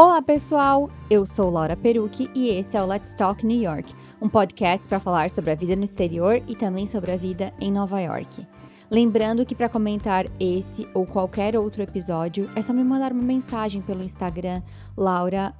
Olá, 0.00 0.22
pessoal! 0.22 0.88
Eu 1.10 1.26
sou 1.26 1.50
Laura 1.50 1.76
Perucci 1.76 2.30
e 2.32 2.50
esse 2.50 2.76
é 2.76 2.80
o 2.80 2.86
Let's 2.86 3.14
Talk 3.14 3.44
New 3.44 3.60
York, 3.60 3.92
um 4.22 4.28
podcast 4.28 4.88
para 4.88 5.00
falar 5.00 5.28
sobre 5.28 5.50
a 5.50 5.56
vida 5.56 5.74
no 5.74 5.82
exterior 5.82 6.40
e 6.46 6.54
também 6.54 6.86
sobre 6.86 7.10
a 7.10 7.16
vida 7.16 7.52
em 7.60 7.72
Nova 7.72 8.00
York. 8.00 8.46
Lembrando 8.88 9.44
que 9.44 9.56
para 9.56 9.68
comentar 9.68 10.26
esse 10.38 10.88
ou 10.94 11.04
qualquer 11.04 11.56
outro 11.56 11.82
episódio, 11.82 12.48
é 12.54 12.62
só 12.62 12.72
me 12.72 12.84
mandar 12.84 13.10
uma 13.10 13.24
mensagem 13.24 13.82
pelo 13.82 14.04
Instagram 14.04 14.62
Laura 14.96 15.52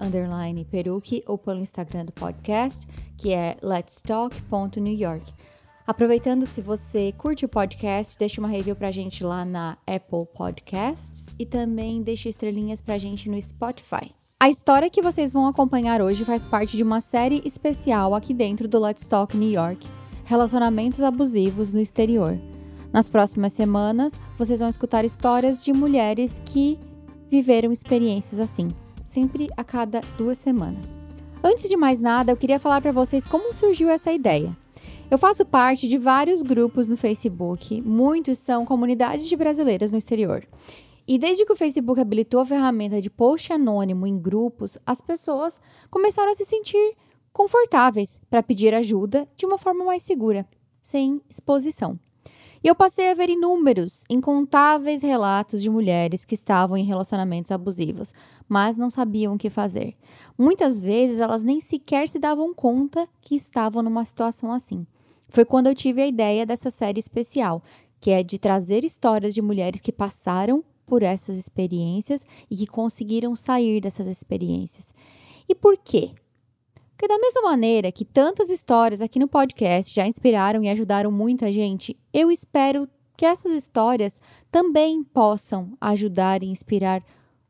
Perucci 0.71 1.25
ou 1.27 1.37
pelo 1.37 1.59
Instagram 1.59 2.05
do 2.05 2.13
podcast, 2.13 2.87
que 3.17 3.35
é 3.35 3.57
letstalk.newyork. 3.61 5.35
Aproveitando, 5.85 6.47
se 6.47 6.61
você 6.61 7.11
curte 7.11 7.45
o 7.45 7.49
podcast, 7.49 8.17
deixa 8.17 8.41
uma 8.41 8.49
review 8.49 8.77
pra 8.77 8.93
gente 8.93 9.25
lá 9.25 9.45
na 9.45 9.77
Apple 9.85 10.27
Podcasts 10.33 11.27
e 11.37 11.45
também 11.45 12.05
deixa 12.05 12.29
estrelinhas 12.29 12.81
pra 12.81 12.99
gente 12.99 13.29
no 13.29 13.43
Spotify. 13.43 14.18
A 14.41 14.49
história 14.49 14.89
que 14.89 15.03
vocês 15.03 15.33
vão 15.33 15.49
acompanhar 15.49 16.01
hoje 16.01 16.25
faz 16.25 16.47
parte 16.47 16.77
de 16.77 16.85
uma 16.85 17.01
série 17.01 17.43
especial 17.45 18.15
aqui 18.15 18.33
dentro 18.33 18.69
do 18.69 18.79
Let's 18.79 19.05
Talk 19.09 19.37
New 19.37 19.51
York 19.51 19.85
Relacionamentos 20.25 21.03
Abusivos 21.03 21.73
no 21.73 21.81
Exterior. 21.81 22.39
Nas 22.93 23.09
próximas 23.09 23.53
semanas, 23.53 24.21
vocês 24.37 24.61
vão 24.61 24.69
escutar 24.69 25.05
histórias 25.05 25.65
de 25.65 25.73
mulheres 25.73 26.41
que 26.45 26.79
viveram 27.29 27.73
experiências 27.73 28.39
assim, 28.39 28.69
sempre 29.03 29.51
a 29.57 29.65
cada 29.65 30.03
duas 30.17 30.39
semanas. 30.39 30.97
Antes 31.43 31.69
de 31.69 31.77
mais 31.77 31.99
nada, 31.99 32.31
eu 32.31 32.37
queria 32.37 32.61
falar 32.61 32.81
para 32.81 32.93
vocês 32.93 33.27
como 33.27 33.53
surgiu 33.53 33.89
essa 33.89 34.13
ideia. 34.13 34.57
Eu 35.11 35.19
faço 35.19 35.45
parte 35.45 35.89
de 35.89 35.99
vários 35.99 36.43
grupos 36.43 36.87
no 36.87 36.97
Facebook, 36.97 37.81
muitos 37.81 38.39
são 38.39 38.65
comunidades 38.65 39.29
de 39.29 39.37
brasileiras 39.37 39.91
no 39.91 39.99
exterior. 39.99 40.47
E 41.09 41.17
desde 41.17 41.47
que 41.47 41.53
o 41.55 41.57
Facebook 41.57 41.99
habilitou 41.99 42.43
a 42.43 42.45
ferramenta 42.45 43.01
de 43.01 43.09
post 43.09 43.51
anônimo 43.51 44.07
em 44.07 44.19
grupos, 44.19 44.77
as 44.85 45.01
pessoas 45.01 45.59
começaram 45.91 46.31
a 46.31 46.35
se 46.35 46.45
sentir 46.45 46.95
confortáveis 47.33 48.21
para 48.29 48.43
pedir 48.43 48.75
ajuda 48.75 49.27
de 49.35 49.47
uma 49.47 49.57
forma 49.57 49.87
mais 49.87 50.03
segura, 50.03 50.47
sem 50.83 51.19
exposição. 51.27 51.99
E 52.63 52.69
eu 52.69 52.75
passei 52.75 53.11
a 53.11 53.15
ver 53.15 53.31
inúmeros, 53.31 54.05
incontáveis 54.11 55.01
relatos 55.01 55.63
de 55.63 55.71
mulheres 55.71 56.27
que 56.27 56.35
estavam 56.35 56.77
em 56.77 56.85
relacionamentos 56.85 57.51
abusivos, 57.51 58.13
mas 58.47 58.77
não 58.77 58.91
sabiam 58.91 59.35
o 59.35 59.39
que 59.39 59.49
fazer. 59.49 59.97
Muitas 60.37 60.79
vezes 60.79 61.21
elas 61.21 61.43
nem 61.43 61.59
sequer 61.59 62.07
se 62.11 62.19
davam 62.19 62.53
conta 62.53 63.09
que 63.23 63.35
estavam 63.35 63.83
numa 63.83 64.05
situação 64.05 64.53
assim. 64.53 64.87
Foi 65.27 65.47
quando 65.47 65.69
eu 65.69 65.75
tive 65.75 66.03
a 66.03 66.07
ideia 66.07 66.45
dessa 66.45 66.69
série 66.69 67.01
especial, 67.01 67.63
que 67.99 68.11
é 68.11 68.23
de 68.23 68.39
trazer 68.39 68.85
histórias 68.85 69.35
de 69.35 69.41
mulheres 69.41 69.81
que 69.81 69.93
passaram 69.93 70.63
por 70.89 71.03
essas 71.03 71.37
experiências 71.37 72.25
e 72.51 72.57
que 72.57 72.67
conseguiram 72.67 73.37
sair 73.37 73.81
dessas 73.81 74.07
experiências. 74.07 74.95
E 75.47 75.55
por 75.55 75.77
quê? 75.77 76.13
Porque, 76.91 77.07
da 77.07 77.19
mesma 77.19 77.43
maneira 77.43 77.93
que 77.93 78.05
tantas 78.05 78.49
histórias 78.49 79.01
aqui 79.01 79.19
no 79.19 79.29
podcast 79.29 79.95
já 79.95 80.07
inspiraram 80.07 80.65
e 80.65 80.69
ajudaram 80.69 81.13
muita 81.13 81.53
gente, 81.53 81.97
eu 82.13 82.31
espero 82.31 82.89
que 83.17 83.27
essas 83.27 83.53
histórias 83.53 84.21
também 84.51 85.05
possam 85.05 85.77
ajudar 85.81 86.43
e 86.43 86.47
inspirar 86.47 87.05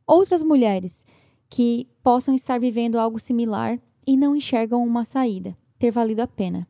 outras 0.06 0.42
mulheres 0.42 1.06
que 1.48 1.89
possam 2.02 2.34
estar 2.34 2.58
vivendo 2.58 2.98
algo 2.98 3.19
similar 3.19 3.78
e 4.06 4.17
não 4.17 4.34
enxergam 4.34 4.84
uma 4.84 5.05
saída, 5.05 5.57
ter 5.79 5.90
valido 5.90 6.23
a 6.23 6.27
pena. 6.27 6.68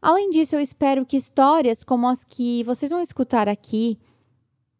Além 0.00 0.30
disso, 0.30 0.54
eu 0.54 0.60
espero 0.60 1.04
que 1.04 1.16
histórias 1.16 1.82
como 1.82 2.06
as 2.06 2.24
que 2.24 2.62
vocês 2.64 2.90
vão 2.90 3.00
escutar 3.00 3.48
aqui 3.48 3.98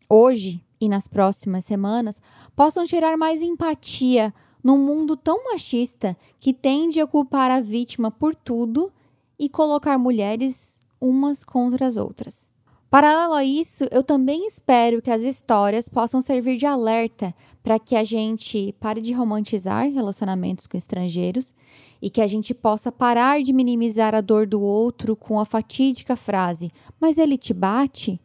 hoje 0.08 0.62
e 0.80 0.88
nas 0.88 1.06
próximas 1.06 1.64
semanas 1.64 2.20
possam 2.56 2.84
gerar 2.84 3.16
mais 3.16 3.42
empatia 3.42 4.32
num 4.62 4.78
mundo 4.78 5.16
tão 5.16 5.44
machista 5.44 6.16
que 6.38 6.52
tende 6.52 7.00
a 7.00 7.06
culpar 7.06 7.50
a 7.50 7.60
vítima 7.60 8.10
por 8.10 8.34
tudo 8.34 8.92
e 9.38 9.48
colocar 9.48 9.98
mulheres 9.98 10.80
umas 11.00 11.44
contra 11.44 11.86
as 11.86 11.96
outras. 11.96 12.50
Paralelo 12.90 13.34
a 13.34 13.44
isso, 13.44 13.84
eu 13.92 14.02
também 14.02 14.48
espero 14.48 15.00
que 15.00 15.12
as 15.12 15.22
histórias 15.22 15.88
possam 15.88 16.20
servir 16.20 16.56
de 16.56 16.66
alerta 16.66 17.32
para 17.62 17.78
que 17.78 17.94
a 17.94 18.02
gente 18.02 18.74
pare 18.80 19.00
de 19.00 19.12
romantizar 19.12 19.88
relacionamentos 19.88 20.66
com 20.66 20.76
estrangeiros 20.76 21.54
e 22.02 22.10
que 22.10 22.20
a 22.20 22.26
gente 22.26 22.52
possa 22.52 22.90
parar 22.90 23.42
de 23.42 23.52
minimizar 23.52 24.12
a 24.12 24.20
dor 24.20 24.44
do 24.44 24.60
outro 24.60 25.14
com 25.14 25.38
a 25.38 25.44
fatídica 25.44 26.16
frase: 26.16 26.72
Mas 27.00 27.16
ele 27.16 27.38
te 27.38 27.54
bate? 27.54 28.20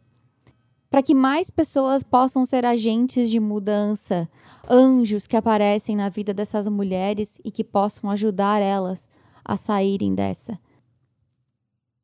Para 0.90 1.02
que 1.02 1.14
mais 1.14 1.50
pessoas 1.50 2.02
possam 2.02 2.44
ser 2.44 2.64
agentes 2.64 3.28
de 3.30 3.40
mudança, 3.40 4.28
anjos 4.68 5.26
que 5.26 5.36
aparecem 5.36 5.96
na 5.96 6.08
vida 6.08 6.32
dessas 6.32 6.68
mulheres 6.68 7.38
e 7.44 7.50
que 7.50 7.64
possam 7.64 8.10
ajudar 8.10 8.62
elas 8.62 9.08
a 9.44 9.56
saírem 9.56 10.14
dessa. 10.14 10.58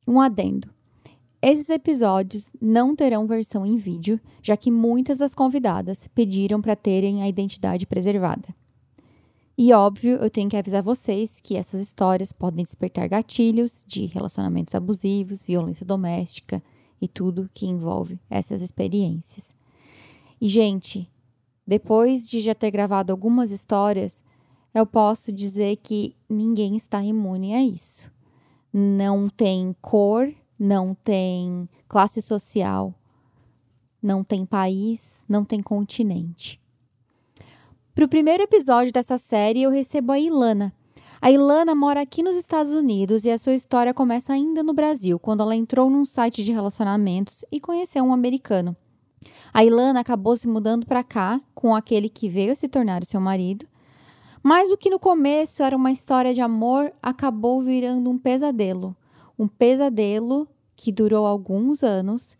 Um 0.07 0.21
adendo. 0.21 0.69
Esses 1.41 1.69
episódios 1.71 2.53
não 2.61 2.95
terão 2.95 3.27
versão 3.27 3.67
em 3.67 3.77
vídeo, 3.77 4.21
já 4.41 4.57
que 4.57 4.71
muitas 4.71 5.19
das 5.19 5.35
convidadas 5.35 6.09
pediram 6.15 6.61
para 6.61 6.77
terem 6.77 7.23
a 7.23 7.29
identidade 7.29 7.85
preservada. 7.85 8.55
E 9.59 9.73
óbvio, 9.73 10.17
eu 10.17 10.31
tenho 10.31 10.49
que 10.49 10.57
avisar 10.57 10.83
vocês 10.83 11.41
que 11.41 11.57
essas 11.57 11.81
histórias 11.81 12.33
podem 12.33 12.65
despertar 12.65 13.09
gatilhos 13.09 13.85
de 13.87 14.07
relacionamentos 14.07 14.75
abusivos, 14.75 15.43
violência 15.43 15.85
doméstica, 15.85 16.63
e 17.03 17.09
tudo 17.09 17.51
que 17.53 17.67
envolve 17.67 18.21
essas 18.31 18.63
experiências. 18.63 19.53
E, 20.41 20.49
gente, 20.49 21.11
depois 21.67 22.31
de 22.31 22.41
já 22.41 22.55
ter 22.55 22.71
gravado 22.71 23.11
algumas 23.13 23.51
histórias, 23.51 24.25
eu 24.73 24.87
posso 24.87 25.33
dizer 25.33 25.77
que 25.79 26.15
ninguém 26.29 26.77
está 26.77 27.03
imune 27.03 27.55
a 27.55 27.63
isso. 27.63 28.11
Não 28.73 29.29
tem 29.29 29.75
cor, 29.83 30.33
não 30.57 30.95
tem 30.95 31.69
classe 31.89 32.23
social, 32.23 32.95
não 34.01 34.23
tem 34.23 34.47
país, 34.47 35.17
não 35.29 35.45
tem 35.45 35.61
continente. 35.61 36.61
Para 37.95 38.05
o 38.05 38.09
primeiro 38.09 38.45
episódio 38.45 38.93
dessa 38.93 39.19
série, 39.19 39.63
eu 39.63 39.71
recebo 39.71 40.13
a 40.13 40.21
Ilana, 40.21 40.73
a 41.23 41.31
Ilana 41.31 41.73
mora 41.73 42.01
aqui 42.01 42.21
nos 42.21 42.37
Estados 42.37 42.75
Unidos 42.75 43.25
e 43.25 43.31
a 43.31 43.39
sua 43.39 43.55
história 43.55 43.95
começa 43.95 44.33
ainda 44.33 44.61
no 44.61 44.75
Brasil, 44.75 45.21
quando 45.21 45.41
ela 45.41 45.55
entrou 45.55 45.89
num 45.89 46.05
site 46.05 46.43
de 46.43 46.51
relacionamentos 46.51 47.45
e 47.53 47.61
conheceu 47.61 48.03
um 48.03 48.13
americano. 48.13 48.77
A 49.55 49.65
Ilana 49.65 50.01
acabou 50.01 50.37
se 50.37 50.49
mudando 50.49 50.85
para 50.85 51.05
cá 51.05 51.41
com 51.55 51.77
aquele 51.77 52.09
que 52.09 52.29
veio 52.29 52.57
se 52.57 52.69
tornar 52.69 53.03
o 53.03 53.07
seu 53.07 53.21
marido, 53.21 53.69
mas 54.43 54.73
o 54.73 54.77
que 54.77 54.91
no 54.91 54.99
começo 54.99 55.63
era 55.63 55.77
uma 55.77 55.93
história 55.93 56.35
de 56.35 56.41
amor 56.41 56.93
acabou 57.01 57.63
virando 57.63 58.11
um 58.11 58.19
pesadelo. 58.19 58.97
Um 59.39 59.47
pesadelo 59.47 60.49
que 60.75 60.91
durou 60.91 61.25
alguns 61.25 61.85
anos 61.85 62.37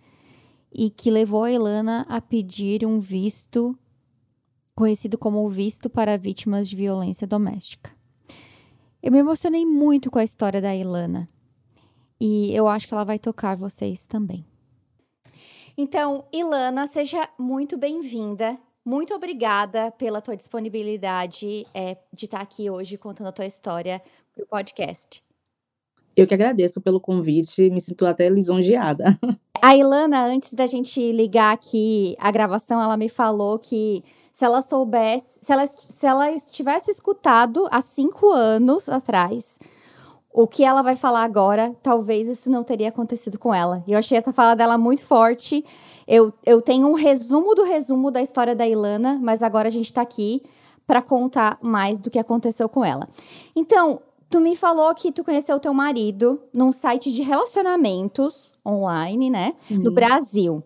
e 0.75 0.91
que 0.91 1.09
levou 1.09 1.45
a 1.45 1.53
Ilana 1.53 2.05
a 2.09 2.21
pedir 2.21 2.85
um 2.85 2.99
visto 2.99 3.79
conhecido 4.75 5.17
como 5.17 5.45
o 5.45 5.49
visto 5.49 5.89
para 5.89 6.19
vítimas 6.19 6.69
de 6.69 6.75
violência 6.75 7.29
doméstica. 7.29 8.02
Eu 9.03 9.11
me 9.11 9.19
emocionei 9.19 9.67
muito 9.67 10.13
com 10.13 10.21
a 10.21 10.25
história 10.25 10.61
da 10.61 10.73
Ilana. 10.75 11.29
E 12.21 12.55
eu 12.55 12.69
acho 12.69 12.87
que 12.87 12.95
ela 12.95 13.03
vai 13.03 13.19
tocar 13.19 13.57
vocês 13.57 14.05
também. 14.07 14.47
Então, 15.77 16.25
Ilana, 16.33 16.87
seja 16.87 17.29
muito 17.37 17.77
bem-vinda. 17.77 18.57
Muito 18.85 19.13
obrigada 19.13 19.91
pela 19.91 20.21
tua 20.21 20.37
disponibilidade 20.37 21.67
é, 21.75 21.97
de 22.13 22.27
estar 22.27 22.41
aqui 22.41 22.71
hoje 22.71 22.97
contando 22.97 23.27
a 23.27 23.33
tua 23.33 23.47
história 23.47 24.01
para 24.33 24.45
o 24.45 24.47
podcast. 24.47 25.21
Eu 26.17 26.27
que 26.27 26.35
agradeço 26.35 26.81
pelo 26.81 27.01
convite, 27.01 27.71
me 27.71 27.81
sinto 27.81 28.07
até 28.07 28.29
lisonjeada. 28.29 29.19
A 29.61 29.77
Ilana, 29.77 30.27
antes 30.27 30.55
da 30.55 30.67
gente 30.67 31.11
ligar 31.11 31.53
aqui 31.53 32.15
a 32.21 32.31
gravação, 32.31 32.81
ela 32.81 32.97
me 32.97 33.09
falou 33.09 33.59
que 33.59 34.05
se 34.43 34.47
ela 34.47 34.61
soubesse, 34.61 35.39
se 35.41 35.53
ela, 35.53 35.65
se 35.69 36.05
ela 36.05 36.33
estivesse 36.33 36.91
escutado 36.91 37.69
há 37.71 37.81
cinco 37.81 38.29
anos 38.29 38.89
atrás, 38.89 39.61
o 40.33 40.49
que 40.49 40.65
ela 40.65 40.83
vai 40.83 40.97
falar 40.97 41.23
agora, 41.23 41.77
talvez 41.81 42.27
isso 42.27 42.51
não 42.51 42.65
teria 42.65 42.89
acontecido 42.89 43.39
com 43.39 43.55
ela. 43.55 43.85
E 43.87 43.93
eu 43.93 43.99
achei 44.01 44.19
essa 44.19 44.33
fala 44.33 44.57
dela 44.57 44.77
muito 44.77 45.05
forte. 45.05 45.65
Eu, 46.09 46.33
eu 46.45 46.61
tenho 46.61 46.89
um 46.89 46.95
resumo 46.95 47.55
do 47.55 47.63
resumo 47.63 48.11
da 48.11 48.21
história 48.21 48.57
da 48.57 48.67
Ilana, 48.67 49.17
mas 49.23 49.45
agora 49.45 49.69
a 49.69 49.71
gente 49.71 49.85
está 49.85 50.03
aqui 50.03 50.43
para 50.89 51.01
contar 51.01 51.57
mais 51.63 52.01
do 52.01 52.11
que 52.11 52.19
aconteceu 52.19 52.69
com 52.69 52.85
ela. 52.85 53.09
Então, 53.55 54.01
tu 54.29 54.41
me 54.41 54.57
falou 54.57 54.93
que 54.93 55.13
tu 55.13 55.23
conheceu 55.23 55.55
o 55.55 55.61
teu 55.61 55.73
marido 55.73 56.43
num 56.53 56.73
site 56.73 57.13
de 57.13 57.23
relacionamentos 57.23 58.51
online, 58.67 59.31
né, 59.31 59.55
uhum. 59.71 59.79
no 59.79 59.93
Brasil. 59.93 60.65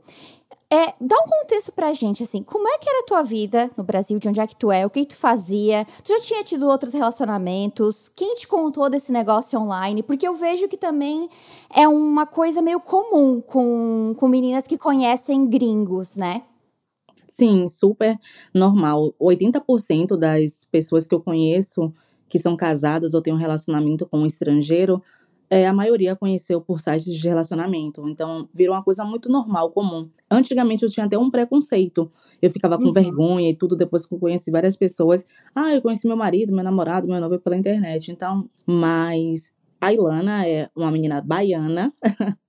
É, 0.69 0.95
dá 1.01 1.17
um 1.17 1.29
contexto 1.29 1.73
pra 1.73 1.93
gente, 1.93 2.25
assim, 2.25 2.43
como 2.43 2.69
é 2.69 2.77
que 2.79 2.89
era 2.89 3.01
a 3.01 3.07
tua 3.07 3.23
vida 3.23 3.71
no 3.77 3.85
Brasil, 3.85 4.19
de 4.19 4.29
onde 4.29 4.41
é 4.41 4.47
que 4.47 4.57
tu 4.57 4.73
é, 4.73 4.85
o 4.85 4.91
que 4.91 5.07
tu 5.07 5.17
fazia? 5.17 5.87
Tu 6.03 6.09
já 6.09 6.21
tinha 6.21 6.43
tido 6.43 6.67
outros 6.67 6.93
relacionamentos? 6.93 8.09
Quem 8.09 8.35
te 8.35 8.49
contou 8.49 8.91
desse 8.91 9.13
negócio 9.13 9.61
online? 9.61 10.03
Porque 10.03 10.27
eu 10.27 10.35
vejo 10.35 10.67
que 10.67 10.77
também 10.77 11.31
é 11.73 11.87
uma 11.87 12.27
coisa 12.27 12.61
meio 12.61 12.81
comum 12.81 13.41
com, 13.41 14.13
com 14.19 14.27
meninas 14.27 14.67
que 14.67 14.77
conhecem 14.77 15.49
gringos, 15.49 16.17
né? 16.17 16.43
Sim, 17.29 17.69
super 17.69 18.19
normal. 18.53 19.15
80% 19.21 20.17
das 20.17 20.65
pessoas 20.65 21.07
que 21.07 21.15
eu 21.15 21.21
conheço 21.21 21.93
que 22.29 22.39
são 22.39 22.57
casadas 22.57 23.15
ou 23.15 23.23
têm 23.23 23.33
um 23.33 23.37
relacionamento 23.37 24.05
com 24.07 24.19
um 24.19 24.27
estrangeiro, 24.27 25.01
é, 25.49 25.67
a 25.67 25.73
maioria 25.73 26.17
conheceu 26.17 26.61
por 26.61 26.81
sites 26.81 27.15
de 27.15 27.29
relacionamento. 27.29 28.09
Então, 28.09 28.49
virou 28.53 28.75
uma 28.75 28.83
coisa 28.83 29.05
muito 29.05 29.29
normal, 29.29 29.71
comum. 29.71 30.09
Antigamente 30.31 30.83
eu 30.83 30.91
tinha 30.91 31.07
até 31.07 31.19
um 31.19 31.31
preconceito. 31.31 32.11
Eu 32.43 32.51
ficava 32.51 32.77
com 32.77 32.85
uhum. 32.85 32.93
vergonha 32.93 33.51
e 33.51 33.55
tudo 33.55 33.77
depois 33.77 34.07
que 34.07 34.15
eu 34.15 34.19
conheci 34.19 34.51
várias 34.51 34.77
pessoas. 34.77 35.25
Ah, 35.55 35.73
eu 35.73 35.81
conheci 35.81 36.07
meu 36.07 36.17
marido, 36.17 36.55
meu 36.55 36.65
namorado, 36.65 37.07
meu 37.07 37.21
noivo 37.21 37.39
pela 37.39 37.57
internet. 37.57 38.11
Então, 38.11 38.49
mas 38.67 39.55
a 39.81 39.93
Ilana 39.93 40.47
é 40.47 40.69
uma 40.75 40.91
menina 40.91 41.21
baiana. 41.21 41.93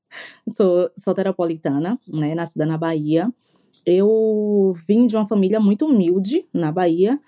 sou 0.50 0.90
soteropolitana, 0.98 2.00
né, 2.08 2.36
nascida 2.36 2.66
na 2.66 2.78
Bahia. 2.78 3.32
Eu 3.86 4.74
vim 4.88 5.06
de 5.06 5.16
uma 5.16 5.28
família 5.28 5.60
muito 5.60 5.86
humilde 5.86 6.46
na 6.54 6.72
Bahia, 6.72 7.20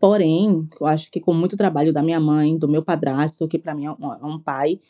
porém, 0.00 0.68
eu 0.80 0.86
acho 0.86 1.10
que 1.10 1.20
com 1.20 1.34
muito 1.34 1.56
trabalho 1.56 1.92
da 1.92 2.02
minha 2.02 2.20
mãe, 2.20 2.56
do 2.56 2.68
meu 2.68 2.82
padrasto, 2.82 3.48
que 3.48 3.58
para 3.58 3.74
mim 3.74 3.86
é 3.86 3.90
um, 3.90 4.12
é 4.12 4.24
um 4.24 4.38
pai, 4.38 4.80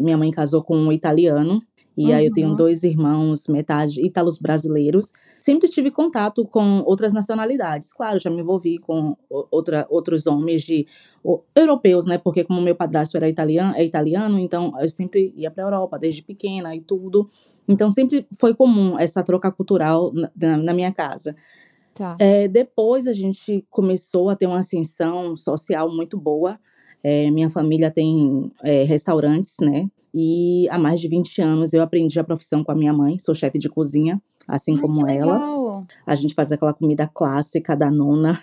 minha 0.00 0.16
mãe 0.16 0.30
casou 0.30 0.62
com 0.62 0.76
um 0.76 0.92
italiano, 0.92 1.62
e 1.98 2.06
uhum. 2.06 2.14
aí 2.14 2.26
eu 2.26 2.32
tenho 2.32 2.54
dois 2.54 2.84
irmãos, 2.84 3.48
metade 3.48 4.00
ítalos 4.06 4.38
brasileiros. 4.38 5.12
Sempre 5.40 5.68
tive 5.68 5.90
contato 5.90 6.44
com 6.46 6.80
outras 6.86 7.12
nacionalidades. 7.12 7.92
Claro, 7.92 8.20
já 8.20 8.30
me 8.30 8.40
envolvi 8.40 8.78
com 8.78 9.16
outra, 9.28 9.84
outros 9.90 10.24
homens 10.28 10.62
de 10.62 10.86
o, 11.24 11.40
europeus, 11.56 12.06
né? 12.06 12.16
Porque 12.16 12.44
como 12.44 12.60
meu 12.60 12.76
padrasto 12.76 13.16
era 13.16 13.28
italiano, 13.28 13.74
é 13.74 13.84
italiano, 13.84 14.38
então 14.38 14.72
eu 14.80 14.88
sempre 14.88 15.34
ia 15.36 15.50
para 15.50 15.64
a 15.64 15.66
Europa 15.66 15.98
desde 15.98 16.22
pequena 16.22 16.72
e 16.72 16.80
tudo. 16.80 17.28
Então 17.68 17.90
sempre 17.90 18.24
foi 18.38 18.54
comum 18.54 18.96
essa 18.96 19.20
troca 19.24 19.50
cultural 19.50 20.12
na, 20.14 20.56
na 20.56 20.72
minha 20.72 20.92
casa. 20.92 21.34
Tá. 21.94 22.16
É, 22.20 22.46
depois 22.46 23.08
a 23.08 23.12
gente 23.12 23.66
começou 23.68 24.30
a 24.30 24.36
ter 24.36 24.46
uma 24.46 24.60
ascensão 24.60 25.36
social 25.36 25.90
muito 25.90 26.16
boa. 26.16 26.60
É, 27.02 27.30
minha 27.30 27.48
família 27.48 27.90
tem 27.90 28.50
é, 28.62 28.84
restaurantes, 28.84 29.56
né? 29.60 29.88
E 30.14 30.68
há 30.70 30.78
mais 30.78 31.00
de 31.00 31.08
20 31.08 31.40
anos 31.42 31.72
eu 31.72 31.82
aprendi 31.82 32.18
a 32.18 32.24
profissão 32.24 32.64
com 32.64 32.72
a 32.72 32.74
minha 32.74 32.92
mãe, 32.92 33.18
sou 33.18 33.34
chefe 33.34 33.58
de 33.58 33.68
cozinha, 33.68 34.20
assim 34.46 34.74
Ai, 34.74 34.80
como 34.80 35.06
ela. 35.06 35.38
A 36.06 36.14
gente 36.14 36.34
faz 36.34 36.52
aquela 36.52 36.72
comida 36.72 37.06
clássica 37.06 37.76
da 37.76 37.90
nona, 37.90 38.38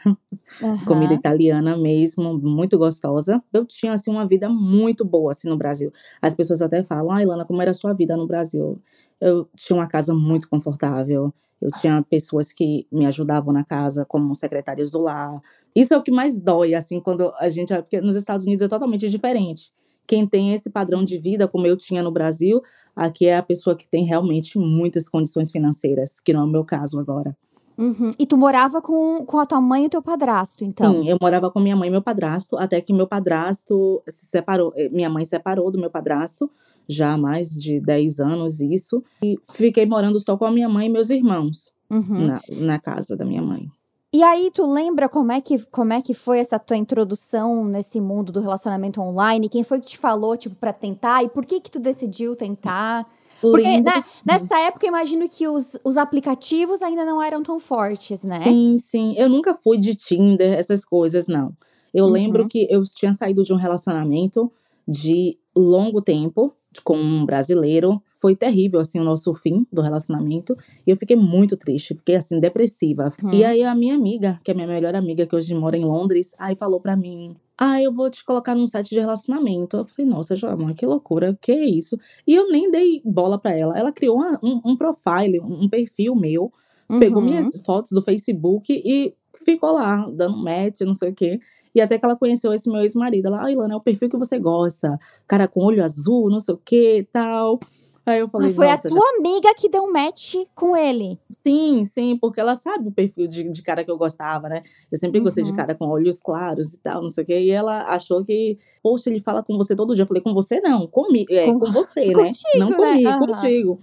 uhum. 0.62 0.78
comida 0.86 1.14
italiana 1.14 1.78
mesmo, 1.78 2.38
muito 2.38 2.78
gostosa. 2.78 3.42
Eu 3.54 3.66
tinha 3.66 3.94
assim 3.94 4.12
uma 4.12 4.28
vida 4.28 4.50
muito 4.50 5.06
boa 5.06 5.32
assim 5.32 5.50
no 5.50 5.58
Brasil. 5.58 5.92
As 6.22 6.36
pessoas 6.36 6.62
até 6.62 6.84
falam: 6.84 7.12
"Ah, 7.12 7.24
Ilana, 7.24 7.46
como 7.46 7.62
era 7.62 7.72
a 7.72 7.74
sua 7.74 7.94
vida 7.94 8.16
no 8.16 8.28
Brasil?" 8.28 8.80
Eu 9.20 9.48
tinha 9.56 9.78
uma 9.78 9.88
casa 9.88 10.14
muito 10.14 10.50
confortável. 10.50 11.34
Eu 11.62 11.72
tinha 11.72 12.04
pessoas 12.04 12.52
que 12.52 12.86
me 12.92 13.06
ajudavam 13.06 13.54
na 13.54 13.64
casa, 13.64 14.06
como 14.06 14.36
secretárias 14.36 14.92
do 14.92 15.00
lar. 15.00 15.42
Isso 15.76 15.94
é 15.94 15.98
o 15.98 16.04
que 16.04 16.12
mais 16.12 16.42
dói, 16.42 16.74
assim, 16.74 17.00
quando 17.00 17.32
a 17.40 17.50
gente. 17.50 17.74
Porque 17.74 18.02
nos 18.02 18.16
Estados 18.16 18.46
Unidos 18.46 18.64
é 18.64 18.68
totalmente 18.68 19.10
diferente. 19.10 19.72
Quem 20.08 20.28
tem 20.28 20.54
esse 20.54 20.70
padrão 20.70 21.04
de 21.04 21.18
vida, 21.18 21.48
como 21.48 21.66
eu 21.68 21.76
tinha 21.76 22.04
no 22.04 22.12
Brasil, 22.12 22.62
aqui 22.96 23.26
é 23.26 23.38
a 23.38 23.44
pessoa 23.44 23.76
que 23.76 23.88
tem 23.88 24.06
realmente 24.06 24.58
muitas 24.58 25.10
condições 25.10 25.52
financeiras, 25.52 26.20
que 26.20 26.34
não 26.34 26.42
é 26.42 26.44
o 26.44 26.48
meu 26.48 26.64
caso 26.64 27.00
agora. 27.00 27.36
Uhum. 27.78 28.12
E 28.18 28.26
tu 28.26 28.38
morava 28.38 28.82
com, 28.82 29.26
com 29.26 29.38
a 29.38 29.46
tua 29.46 29.60
mãe 29.60 29.84
e 29.84 29.88
o 29.88 29.90
teu 29.90 30.02
padrasto, 30.02 30.64
então? 30.64 30.94
Sim, 30.94 31.10
eu 31.10 31.18
morava 31.20 31.52
com 31.52 31.60
minha 31.60 31.76
mãe 31.76 31.90
e 31.90 31.92
meu 31.92 32.02
padrasto, 32.02 32.58
até 32.58 32.80
que 32.80 32.94
meu 32.94 33.08
padrasto 33.08 34.02
se 34.08 34.28
separou. 34.28 34.72
Eh, 34.78 34.90
minha 34.90 35.10
mãe 35.10 35.26
separou 35.26 35.70
do 35.70 35.80
meu 35.80 35.90
padrasto, 35.90 36.50
já 36.88 37.14
há 37.14 37.18
mais 37.18 37.50
de 37.50 37.80
10 37.82 38.20
anos, 38.20 38.62
isso. 38.62 39.04
E 39.22 39.38
fiquei 39.44 39.86
morando 39.86 40.18
só 40.20 40.38
com 40.38 40.46
a 40.46 40.52
minha 40.52 40.70
mãe 40.70 40.88
e 40.88 40.90
meus 40.90 41.10
irmãos, 41.10 41.74
uhum. 41.90 42.26
na, 42.26 42.42
na 42.50 42.80
casa 42.80 43.16
da 43.16 43.26
minha 43.26 43.42
mãe. 43.42 43.70
E 44.16 44.24
aí, 44.24 44.50
tu 44.50 44.66
lembra 44.66 45.10
como 45.10 45.30
é, 45.34 45.42
que, 45.42 45.60
como 45.70 45.92
é 45.92 46.02
que 46.02 46.14
foi 46.14 46.40
essa 46.40 46.58
tua 46.58 46.78
introdução 46.78 47.66
nesse 47.66 48.00
mundo 48.00 48.32
do 48.32 48.40
relacionamento 48.40 49.02
online? 49.02 49.50
Quem 49.50 49.62
foi 49.62 49.78
que 49.82 49.88
te 49.88 49.98
falou, 49.98 50.38
tipo, 50.38 50.56
pra 50.56 50.72
tentar? 50.72 51.22
E 51.22 51.28
por 51.28 51.46
que 51.46 51.60
que 51.60 51.70
tu 51.70 51.82
decidiu 51.82 52.34
tentar? 52.34 53.06
Porque 53.42 53.82
né, 53.82 54.00
nessa 54.26 54.58
época 54.62 54.88
imagino 54.88 55.28
que 55.28 55.46
os, 55.50 55.78
os 55.84 55.98
aplicativos 55.98 56.82
ainda 56.82 57.04
não 57.04 57.22
eram 57.22 57.44
tão 57.44 57.60
fortes, 57.60 58.24
né? 58.24 58.42
Sim, 58.42 58.78
sim. 58.78 59.14
Eu 59.18 59.28
nunca 59.28 59.54
fui 59.54 59.78
de 59.78 59.94
Tinder, 59.94 60.58
essas 60.58 60.86
coisas, 60.86 61.28
não. 61.28 61.52
Eu 61.94 62.06
uhum. 62.06 62.12
lembro 62.12 62.48
que 62.48 62.66
eu 62.70 62.82
tinha 62.84 63.12
saído 63.12 63.44
de 63.44 63.52
um 63.52 63.58
relacionamento 63.58 64.50
de 64.88 65.38
longo 65.54 66.02
tempo 66.02 66.54
com 66.86 66.96
um 66.96 67.26
brasileiro. 67.26 68.02
Foi 68.26 68.36
terrível, 68.36 68.80
assim, 68.80 69.00
o 69.00 69.04
nosso 69.04 69.36
fim 69.36 69.68
do 69.72 69.84
relacionamento. 69.84 70.58
E 70.88 70.90
eu 70.90 70.98
fiquei 70.98 71.16
muito 71.16 71.56
triste, 71.56 71.94
fiquei, 71.94 72.16
assim, 72.16 72.40
depressiva. 72.40 73.14
Uhum. 73.22 73.32
E 73.32 73.46
aí 73.46 73.62
a 73.62 73.76
minha 73.76 73.94
amiga, 73.94 74.40
que 74.44 74.50
é 74.50 74.54
minha 74.56 74.66
melhor 74.66 74.96
amiga, 74.96 75.28
que 75.28 75.36
hoje 75.36 75.54
mora 75.54 75.78
em 75.78 75.86
Londres, 75.86 76.34
aí 76.40 76.56
falou 76.56 76.80
para 76.80 76.98
mim: 76.98 77.36
ah, 77.56 77.80
eu 77.80 77.94
vou 77.94 78.10
te 78.10 78.26
colocar 78.26 78.56
num 78.56 78.66
site 78.66 78.90
de 78.90 79.00
relacionamento. 79.00 79.78
Eu 79.78 79.86
falei, 79.86 80.10
nossa, 80.10 80.36
Joana, 80.36 80.74
que 80.74 80.88
loucura, 80.88 81.38
que 81.40 81.52
é 81.52 81.66
isso? 81.66 82.00
E 82.26 82.34
eu 82.34 82.48
nem 82.48 82.72
dei 82.72 83.00
bola 83.06 83.38
para 83.38 83.56
ela. 83.56 83.78
Ela 83.78 83.92
criou 83.92 84.16
uma, 84.16 84.40
um, 84.42 84.60
um 84.66 84.76
profile, 84.76 85.40
um 85.40 85.70
perfil 85.70 86.16
meu, 86.16 86.52
uhum. 86.90 86.98
pegou 86.98 87.22
minhas 87.22 87.62
fotos 87.64 87.92
do 87.92 88.02
Facebook 88.02 88.74
e 88.74 89.14
ficou 89.38 89.72
lá, 89.72 90.10
dando 90.10 90.36
match, 90.38 90.82
não 90.82 90.96
sei 90.96 91.12
o 91.12 91.14
quê. 91.14 91.40
E 91.76 91.80
até 91.80 91.98
que 91.98 92.06
ela 92.06 92.16
conheceu 92.16 92.54
esse 92.54 92.70
meu 92.70 92.82
ex-marido. 92.82 93.28
Ela, 93.28 93.46
ah, 93.46 93.52
Ilana, 93.52 93.76
é 93.76 93.78
o 93.78 93.82
perfil 93.82 94.10
que 94.10 94.18
você 94.18 94.40
gosta. 94.40 95.00
Cara 95.28 95.48
com 95.48 95.64
olho 95.64 95.84
azul, 95.84 96.30
não 96.30 96.40
sei 96.40 96.56
o 96.56 96.62
quê, 96.64 97.08
tal. 97.12 97.60
Aí 98.06 98.20
eu 98.20 98.30
falei, 98.30 98.54
foi 98.54 98.70
a 98.70 98.78
tua 98.78 99.00
já... 99.00 99.18
amiga 99.18 99.54
que 99.56 99.68
deu 99.68 99.92
match 99.92 100.36
com 100.54 100.78
ele. 100.78 101.18
Sim, 101.46 101.84
sim, 101.84 102.18
porque 102.18 102.40
ela 102.40 102.54
sabe 102.54 102.88
o 102.88 102.92
perfil 102.92 103.28
de, 103.28 103.50
de 103.50 103.64
cara 103.64 103.84
que 103.84 103.90
eu 103.90 103.98
gostava, 103.98 104.48
né? 104.48 104.62
Eu 104.92 104.98
sempre 104.98 105.20
gostei 105.20 105.44
uhum. 105.44 105.50
de 105.50 105.56
cara 105.56 105.74
com 105.74 105.88
olhos 105.88 106.22
claros 106.22 106.74
e 106.74 106.80
tal, 106.80 107.02
não 107.02 107.10
sei 107.10 107.24
o 107.24 107.28
quê. 107.28 107.40
E 107.40 107.50
ela 107.50 107.84
achou 107.86 108.24
que, 108.24 108.60
poxa, 108.84 109.10
ele 109.10 109.20
fala 109.20 109.42
com 109.42 109.58
você 109.58 109.76
todo 109.76 109.96
dia. 109.96 110.04
Eu 110.04 110.08
falei, 110.08 110.22
com 110.22 110.36
você 110.36 110.62
não, 110.62 110.86
comigo, 110.86 111.34
é, 111.34 111.48
com, 111.48 111.58
com 111.58 111.72
você, 111.72 112.06
né? 112.14 112.26
Contigo, 112.26 112.60
não 112.60 112.70
né? 112.70 112.76
comigo, 112.78 113.10
uhum. 113.10 113.20
contigo. 113.20 113.80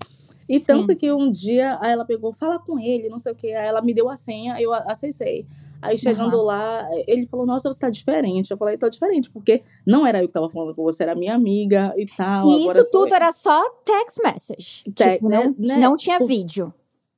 E 0.49 0.61
tanto 0.61 0.89
Sim. 0.89 0.97
que 0.97 1.13
um 1.13 1.31
dia 1.31 1.79
aí 1.81 1.93
ela 1.93 2.05
pegou, 2.05 2.33
fala 2.33 2.59
com 2.59 2.79
ele, 2.79 3.09
não 3.09 3.19
sei 3.19 3.33
o 3.33 3.35
quê. 3.35 3.49
Aí 3.49 3.67
ela 3.67 3.83
me 3.83 3.93
deu 3.93 4.09
a 4.09 4.17
senha, 4.17 4.61
eu 4.61 4.73
acessei. 4.73 5.46
Aí 5.82 5.98
chegando 5.98 6.36
uhum. 6.36 6.44
lá, 6.44 6.89
ele 7.06 7.27
falou: 7.27 7.44
Nossa, 7.44 7.70
você 7.70 7.81
tá 7.81 7.91
diferente. 7.91 8.51
Eu 8.51 8.56
falei: 8.56 8.79
Tô 8.79 8.89
diferente, 8.89 9.31
porque 9.31 9.60
não 9.86 10.06
era 10.06 10.22
eu 10.22 10.27
que 10.27 10.32
tava 10.32 10.48
falando 10.48 10.74
com 10.74 10.82
você, 10.82 11.03
era 11.03 11.15
minha 11.15 11.34
amiga 11.34 11.93
e 11.96 12.06
tal. 12.06 12.46
E 12.46 12.67
isso 12.67 12.91
tudo 12.93 13.08
eu. 13.08 13.17
era 13.17 13.32
só 13.32 13.60
text 13.84 14.19
message. 14.22 14.84
Te, 14.94 15.15
tipo, 15.15 15.29
né, 15.29 15.44
não, 15.44 15.55
né? 15.58 15.79
não 15.79 15.96
tinha 15.96 16.19
Por... 16.19 16.29
vídeo. 16.29 16.72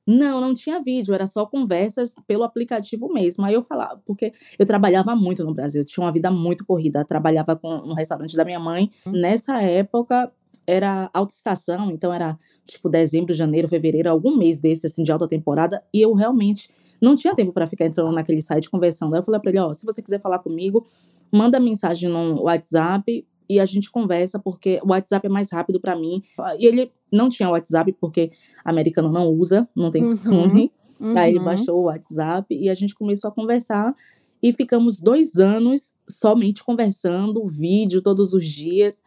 Não, 0.07 0.39
não 0.39 0.53
tinha 0.53 0.79
vídeo, 0.81 1.15
era 1.15 1.25
só 1.25 1.47
conversas 1.47 2.13
pelo 2.27 2.43
aplicativo 2.43 3.11
mesmo. 3.11 3.43
Aí 3.43 3.55
eu 3.55 3.63
falava, 3.63 3.99
porque 4.05 4.31
eu 4.57 4.65
trabalhava 4.65 5.15
muito 5.15 5.43
no 5.43 5.51
Brasil, 5.53 5.83
tinha 5.83 6.05
uma 6.05 6.11
vida 6.11 6.29
muito 6.29 6.63
corrida, 6.63 6.99
eu 6.99 7.05
trabalhava 7.05 7.55
com 7.55 7.67
um 7.67 7.93
restaurante 7.93 8.35
da 8.35 8.45
minha 8.45 8.59
mãe. 8.59 8.87
Uhum. 9.07 9.13
Nessa 9.13 9.59
época, 9.63 10.31
era 10.67 11.09
autoestação, 11.13 11.91
então 11.91 12.13
era 12.13 12.37
tipo 12.65 12.89
dezembro, 12.89 13.33
janeiro, 13.33 13.67
fevereiro, 13.67 14.09
algum 14.09 14.37
mês 14.37 14.59
desse, 14.59 14.85
assim, 14.85 15.03
de 15.03 15.11
alta 15.11 15.27
temporada, 15.27 15.83
e 15.93 16.01
eu 16.01 16.13
realmente 16.13 16.69
não 17.01 17.15
tinha 17.15 17.35
tempo 17.35 17.51
para 17.51 17.67
ficar 17.67 17.85
entrando 17.85 18.11
naquele 18.11 18.41
site 18.41 18.69
conversando. 18.69 19.13
Aí 19.13 19.19
eu 19.19 19.23
falei 19.23 19.39
para 19.39 19.49
ele: 19.49 19.59
ó, 19.59 19.73
se 19.73 19.85
você 19.85 20.01
quiser 20.01 20.21
falar 20.21 20.39
comigo, 20.39 20.85
manda 21.31 21.59
mensagem 21.59 22.09
no 22.09 22.43
WhatsApp 22.43 23.25
e 23.49 23.59
a 23.59 23.65
gente 23.65 23.91
conversa, 23.91 24.39
porque 24.39 24.79
o 24.83 24.89
WhatsApp 24.89 25.25
é 25.27 25.29
mais 25.29 25.51
rápido 25.51 25.79
para 25.79 25.95
mim. 25.95 26.21
E 26.59 26.65
ele 26.65 26.91
não 27.11 27.29
tinha 27.29 27.49
WhatsApp, 27.49 27.91
porque 27.93 28.31
americano 28.63 29.11
não 29.11 29.27
usa, 29.27 29.67
não 29.75 29.91
tem 29.91 30.03
costume. 30.03 30.71
Uhum, 30.99 31.11
uhum. 31.11 31.17
Aí 31.17 31.31
ele 31.31 31.43
baixou 31.43 31.79
o 31.79 31.83
WhatsApp 31.83 32.55
e 32.55 32.69
a 32.69 32.73
gente 32.73 32.95
começou 32.95 33.29
a 33.29 33.33
conversar. 33.33 33.95
E 34.41 34.51
ficamos 34.53 34.99
dois 34.99 35.39
anos 35.39 35.93
somente 36.07 36.63
conversando, 36.63 37.47
vídeo 37.47 38.01
todos 38.01 38.33
os 38.33 38.45
dias. 38.45 39.01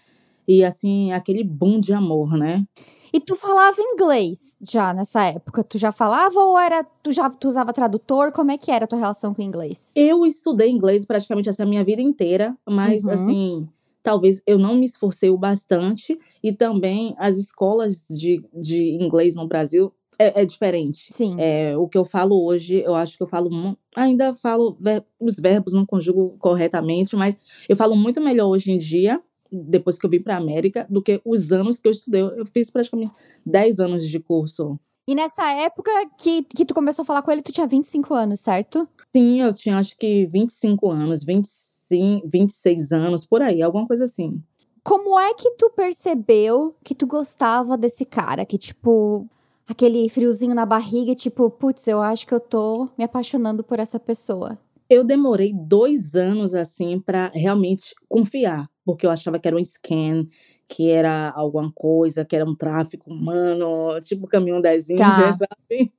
E 0.46 0.64
assim, 0.64 1.12
aquele 1.12 1.44
boom 1.44 1.78
de 1.78 1.92
amor, 1.92 2.32
né? 2.36 2.64
E 3.12 3.20
tu 3.20 3.34
falava 3.34 3.76
inglês 3.80 4.56
já 4.60 4.92
nessa 4.92 5.24
época? 5.24 5.64
Tu 5.64 5.78
já 5.78 5.92
falava 5.92 6.38
ou 6.40 6.58
era 6.58 6.84
tu 7.02 7.12
já 7.12 7.28
tu 7.30 7.48
usava 7.48 7.72
tradutor? 7.72 8.32
Como 8.32 8.50
é 8.50 8.58
que 8.58 8.70
era 8.70 8.84
a 8.84 8.88
tua 8.88 8.98
relação 8.98 9.34
com 9.34 9.42
o 9.42 9.44
inglês? 9.44 9.92
Eu 9.94 10.26
estudei 10.26 10.70
inglês 10.70 11.04
praticamente 11.04 11.48
essa 11.48 11.64
minha 11.64 11.84
vida 11.84 12.02
inteira, 12.02 12.56
mas 12.68 13.04
uhum. 13.04 13.12
assim, 13.12 13.68
talvez 14.02 14.42
eu 14.46 14.58
não 14.58 14.74
me 14.74 14.84
esforcei 14.84 15.30
o 15.30 15.38
bastante 15.38 16.18
e 16.42 16.52
também 16.52 17.14
as 17.18 17.36
escolas 17.36 18.06
de, 18.08 18.44
de 18.54 18.98
inglês 19.00 19.34
no 19.34 19.46
Brasil 19.46 19.92
é, 20.18 20.42
é, 20.42 20.44
diferente. 20.44 21.08
Sim. 21.12 21.36
É, 21.38 21.76
o 21.78 21.86
que 21.86 21.96
eu 21.96 22.04
falo 22.04 22.44
hoje, 22.44 22.82
eu 22.84 22.94
acho 22.94 23.16
que 23.16 23.22
eu 23.22 23.28
falo. 23.28 23.48
Ainda 23.96 24.34
falo. 24.34 24.76
Ver, 24.80 25.04
os 25.20 25.36
verbos 25.36 25.72
não 25.72 25.86
conjugo 25.86 26.34
corretamente, 26.38 27.14
mas 27.14 27.38
eu 27.68 27.76
falo 27.76 27.94
muito 27.94 28.20
melhor 28.20 28.48
hoje 28.48 28.72
em 28.72 28.78
dia 28.78 29.22
depois 29.50 29.98
que 29.98 30.06
eu 30.06 30.10
vim 30.10 30.20
para 30.20 30.34
a 30.34 30.38
América, 30.38 30.86
do 30.88 31.02
que 31.02 31.20
os 31.24 31.52
anos 31.52 31.78
que 31.78 31.88
eu 31.88 31.92
estudei. 31.92 32.22
Eu 32.22 32.46
fiz 32.46 32.70
praticamente 32.70 33.12
10 33.44 33.80
anos 33.80 34.08
de 34.08 34.20
curso. 34.20 34.78
E 35.08 35.14
nessa 35.14 35.50
época 35.52 35.90
que, 36.18 36.42
que 36.42 36.66
tu 36.66 36.74
começou 36.74 37.02
a 37.02 37.06
falar 37.06 37.22
com 37.22 37.30
ele, 37.30 37.40
tu 37.40 37.50
tinha 37.50 37.66
25 37.66 38.12
anos, 38.12 38.40
certo? 38.40 38.86
Sim, 39.14 39.40
eu 39.40 39.54
tinha 39.54 39.78
acho 39.78 39.96
que 39.96 40.26
25 40.26 40.90
anos, 40.90 41.24
25, 41.24 42.28
26 42.28 42.92
anos, 42.92 43.26
por 43.26 43.40
aí, 43.40 43.62
alguma 43.62 43.86
coisa 43.86 44.04
assim. 44.04 44.42
Como 44.84 45.18
é 45.18 45.32
que 45.32 45.50
tu 45.52 45.70
percebeu 45.70 46.74
que 46.84 46.94
tu 46.94 47.06
gostava 47.06 47.76
desse 47.76 48.04
cara? 48.04 48.44
Que 48.44 48.58
tipo, 48.58 49.26
aquele 49.66 50.08
friozinho 50.08 50.54
na 50.54 50.66
barriga, 50.66 51.14
tipo, 51.14 51.50
putz, 51.50 51.86
eu 51.86 52.00
acho 52.00 52.26
que 52.26 52.34
eu 52.34 52.40
tô 52.40 52.88
me 52.96 53.04
apaixonando 53.04 53.64
por 53.64 53.78
essa 53.78 53.98
pessoa? 53.98 54.58
Eu 54.90 55.04
demorei 55.04 55.52
dois 55.52 56.14
anos, 56.14 56.54
assim, 56.54 56.98
para 56.98 57.30
realmente 57.34 57.94
confiar, 58.08 58.66
porque 58.88 59.04
eu 59.04 59.10
achava 59.10 59.38
que 59.38 59.46
era 59.46 59.54
um 59.54 59.62
scam, 59.62 60.24
que 60.66 60.90
era 60.90 61.28
alguma 61.36 61.70
coisa, 61.70 62.24
que 62.24 62.34
era 62.34 62.48
um 62.48 62.54
tráfico 62.54 63.12
humano, 63.12 64.00
tipo 64.00 64.26
caminhão 64.26 64.62
das 64.62 64.88
Índias, 64.88 65.36
Tá. 65.36 65.46
sabe? 65.68 65.92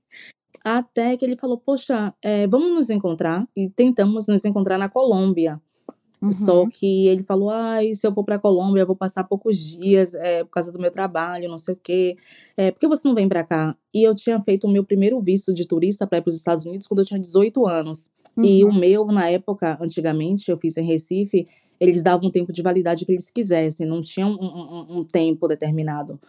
Até 0.65 1.15
que 1.15 1.23
ele 1.23 1.37
falou, 1.37 1.59
poxa, 1.59 2.11
é, 2.19 2.47
vamos 2.47 2.73
nos 2.73 2.89
encontrar, 2.89 3.47
e 3.55 3.69
tentamos 3.69 4.27
nos 4.27 4.43
encontrar 4.43 4.79
na 4.79 4.89
Colômbia. 4.89 5.61
Só 6.31 6.63
Uhum. 6.63 6.69
que 6.69 7.07
ele 7.07 7.23
falou: 7.23 7.51
ai, 7.51 7.93
se 7.93 8.05
eu 8.07 8.13
for 8.13 8.23
pra 8.25 8.39
Colômbia, 8.39 8.81
eu 8.81 8.87
vou 8.87 8.95
passar 8.95 9.23
poucos 9.23 9.55
dias, 9.57 10.15
é, 10.15 10.43
por 10.43 10.49
causa 10.49 10.71
do 10.71 10.79
meu 10.79 10.91
trabalho, 10.91 11.47
não 11.47 11.59
sei 11.59 11.75
o 11.75 11.77
quê. 11.81 12.17
É, 12.57 12.71
por 12.71 12.79
que 12.79 12.87
você 12.87 13.07
não 13.07 13.15
vem 13.15 13.29
pra 13.29 13.43
cá? 13.43 13.73
E 13.93 14.03
eu 14.03 14.15
tinha 14.15 14.41
feito 14.41 14.65
o 14.65 14.69
meu 14.69 14.83
primeiro 14.83 15.21
visto 15.21 15.53
de 15.53 15.65
turista 15.67 16.07
para 16.07 16.17
ir 16.17 16.21
para 16.21 16.29
os 16.29 16.35
Estados 16.35 16.65
Unidos 16.65 16.87
quando 16.87 16.99
eu 17.01 17.05
tinha 17.05 17.19
18 17.19 17.65
anos. 17.67 18.09
E 18.43 18.63
o 18.65 18.67
Uhum. 18.69 18.79
meu, 18.79 19.05
na 19.05 19.29
época, 19.29 19.77
antigamente, 19.79 20.49
eu 20.49 20.57
fiz 20.57 20.75
em 20.77 20.85
Recife, 20.85 21.47
eles 21.79 22.03
davam 22.03 22.29
tempo 22.31 22.51
de 22.51 22.61
validade 22.61 23.05
que 23.05 23.11
eles 23.11 23.29
quisessem, 23.29 23.85
não 23.87 24.01
tinha 24.01 24.27
um, 24.27 24.33
um- 24.33 24.99
um- 24.99 25.03
tempo 25.03 25.47
determinado. 25.47 26.19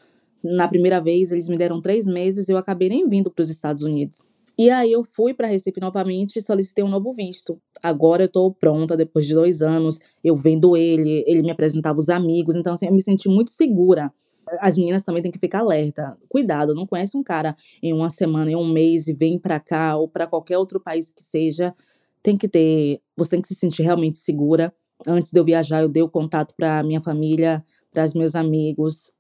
Na 0.43 0.67
primeira 0.69 1.01
vez, 1.01 1.33
eles 1.33 1.49
me 1.49 1.59
deram 1.59 1.81
três 1.81 2.07
meses 2.07 2.49
e 2.49 2.53
eu 2.53 2.57
acabei 2.59 2.89
nem 2.89 3.07
vindo 3.09 3.31
para 3.31 3.43
os 3.43 3.51
Estados 3.51 3.83
Unidos. 3.83 4.23
E 4.59 4.71
aí 4.71 4.93
eu 4.93 5.03
fui 5.05 5.33
para 5.35 5.47
Recife 5.49 5.81
novamente 5.81 6.39
e 6.39 6.43
solicitei 6.43 6.85
um 6.85 6.89
novo 6.89 7.13
visto. 7.13 7.59
Agora 7.83 8.25
eu 8.25 8.29
tô 8.29 8.51
pronta, 8.53 8.97
depois 8.97 9.27
de 9.27 9.35
dois 9.35 9.63
anos, 9.63 10.01
eu 10.23 10.35
vendo 10.37 10.77
ele, 10.77 11.25
ele 11.27 11.43
me 11.43 11.51
apresentava 11.51 11.99
os 11.99 12.09
amigos, 12.09 12.55
então 12.57 12.73
assim, 12.73 12.87
eu 12.87 12.93
me 12.93 13.01
senti 13.03 13.29
muito 13.29 13.51
segura. 13.51 14.13
As 14.61 14.77
meninas 14.77 15.05
também 15.05 15.23
têm 15.23 15.31
que 15.31 15.39
ficar 15.39 15.61
alerta. 15.61 16.17
Cuidado, 16.29 16.75
não 16.75 16.87
conhece 16.87 17.17
um 17.17 17.23
cara 17.23 17.55
em 17.83 17.93
uma 17.93 18.11
semana, 18.11 18.51
em 18.51 18.57
um 18.57 18.67
mês 18.73 19.07
e 19.09 19.15
vem 19.15 19.39
para 19.39 19.61
cá 19.61 19.97
ou 19.97 20.09
para 20.09 20.27
qualquer 20.27 20.59
outro 20.59 20.81
país 20.81 21.11
que 21.11 21.23
seja. 21.23 21.75
Tem 22.23 22.37
que 22.37 22.49
ter, 22.49 23.01
você 23.17 23.31
tem 23.31 23.41
que 23.41 23.49
se 23.49 23.55
sentir 23.55 23.83
realmente 23.83 24.19
segura. 24.19 24.75
Antes 25.07 25.31
de 25.31 25.39
eu 25.39 25.45
viajar, 25.45 25.81
eu 25.83 25.89
dei 25.89 26.03
o 26.03 26.09
contato 26.09 26.55
para 26.57 26.83
minha 26.83 27.01
família, 27.01 27.65
para 27.93 28.05
os 28.05 28.15
meus 28.15 28.35
amigos, 28.35 29.15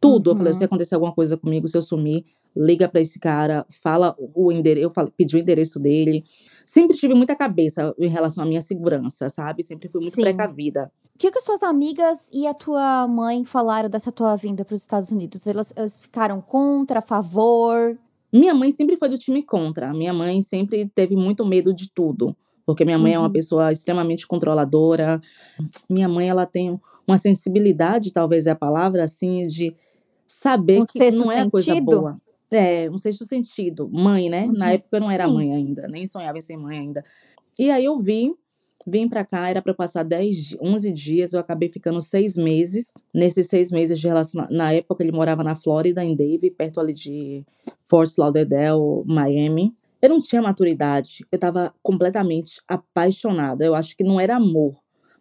tudo. 0.00 0.30
Eu 0.30 0.36
falei, 0.36 0.52
se 0.52 0.60
Uhum. 0.60 0.66
acontecer 0.66 0.94
alguma 0.94 1.14
coisa 1.14 1.36
comigo, 1.36 1.66
se 1.66 1.76
eu 1.76 1.82
sumir, 1.82 2.24
liga 2.56 2.88
para 2.88 3.00
esse 3.00 3.18
cara, 3.18 3.66
fala 3.82 4.14
o 4.18 4.52
endereço, 4.52 4.90
eu 5.00 5.10
pedi 5.16 5.36
o 5.36 5.38
endereço 5.38 5.80
dele. 5.80 6.22
Sempre 6.66 6.96
tive 6.96 7.14
muita 7.14 7.34
cabeça 7.34 7.94
em 7.98 8.08
relação 8.08 8.44
à 8.44 8.46
minha 8.46 8.60
segurança, 8.60 9.28
sabe? 9.28 9.62
Sempre 9.62 9.88
fui 9.88 10.00
muito 10.00 10.14
Sim. 10.14 10.22
precavida. 10.22 10.90
O 11.14 11.18
que, 11.18 11.30
que 11.30 11.38
as 11.38 11.44
tuas 11.44 11.62
amigas 11.62 12.28
e 12.32 12.46
a 12.46 12.52
tua 12.54 13.06
mãe 13.08 13.44
falaram 13.44 13.88
dessa 13.88 14.10
tua 14.12 14.34
vinda 14.36 14.64
para 14.64 14.74
os 14.74 14.80
Estados 14.80 15.10
Unidos? 15.10 15.46
Elas, 15.46 15.72
elas 15.76 16.00
ficaram 16.00 16.40
contra, 16.40 16.98
a 16.98 17.02
favor? 17.02 17.96
Minha 18.32 18.52
mãe 18.52 18.70
sempre 18.72 18.96
foi 18.96 19.08
do 19.08 19.16
time 19.16 19.42
contra. 19.42 19.92
Minha 19.94 20.12
mãe 20.12 20.42
sempre 20.42 20.86
teve 20.88 21.14
muito 21.16 21.46
medo 21.46 21.72
de 21.72 21.88
tudo. 21.92 22.36
Porque 22.66 22.84
minha 22.84 22.98
mãe 22.98 23.12
é 23.14 23.18
uma 23.18 23.26
Uhum. 23.26 23.32
pessoa 23.32 23.70
extremamente 23.70 24.26
controladora. 24.26 25.20
Minha 25.88 26.08
mãe, 26.08 26.28
ela 26.28 26.46
tem 26.46 26.80
uma 27.06 27.18
sensibilidade, 27.18 28.12
talvez 28.12 28.46
é 28.46 28.50
a 28.52 28.56
palavra, 28.56 29.04
assim, 29.04 29.44
de 29.46 29.74
saber 30.26 30.80
Um 30.80 30.86
que 30.86 31.10
não 31.10 31.30
é 31.30 31.40
a 31.40 31.50
coisa 31.50 31.72
sentido? 31.74 31.84
boa. 31.84 32.20
É, 32.50 32.88
um 32.90 32.96
sexto 32.98 33.24
sentido. 33.24 33.88
Mãe, 33.92 34.28
né? 34.30 34.46
Na 34.46 34.66
Uhum. 34.66 34.72
época 34.72 34.96
eu 34.96 35.00
não 35.00 35.10
era 35.10 35.26
Sim. 35.26 35.34
mãe 35.34 35.52
ainda, 35.54 35.88
nem 35.88 36.06
sonhava 36.06 36.38
em 36.38 36.40
ser 36.40 36.56
mãe 36.56 36.78
ainda. 36.78 37.02
E 37.58 37.70
aí 37.70 37.84
eu 37.84 37.98
vim, 37.98 38.34
vim 38.86 39.08
pra 39.08 39.24
cá, 39.24 39.48
era 39.48 39.60
pra 39.60 39.72
eu 39.72 39.76
passar 39.76 40.02
10, 40.02 40.36
di- 40.36 40.58
11 40.60 40.92
dias, 40.92 41.32
eu 41.32 41.40
acabei 41.40 41.68
ficando 41.68 42.00
seis 42.00 42.36
meses. 42.36 42.94
Nesses 43.12 43.46
seis 43.46 43.70
meses 43.70 43.98
de 44.00 44.06
relacionamento, 44.06 44.54
na 44.56 44.72
época 44.72 45.02
ele 45.02 45.12
morava 45.12 45.42
na 45.42 45.56
Flórida, 45.56 46.02
em 46.04 46.14
Davie, 46.16 46.50
perto 46.50 46.80
ali 46.80 46.94
de 46.94 47.44
Fort 47.86 48.10
Lauderdale, 48.18 49.02
Miami. 49.04 49.74
Eu 50.04 50.10
não 50.10 50.18
tinha 50.18 50.42
maturidade, 50.42 51.24
eu 51.32 51.38
tava 51.38 51.74
completamente 51.82 52.60
apaixonada. 52.68 53.64
Eu 53.64 53.74
acho 53.74 53.96
que 53.96 54.04
não 54.04 54.20
era 54.20 54.36
amor, 54.36 54.74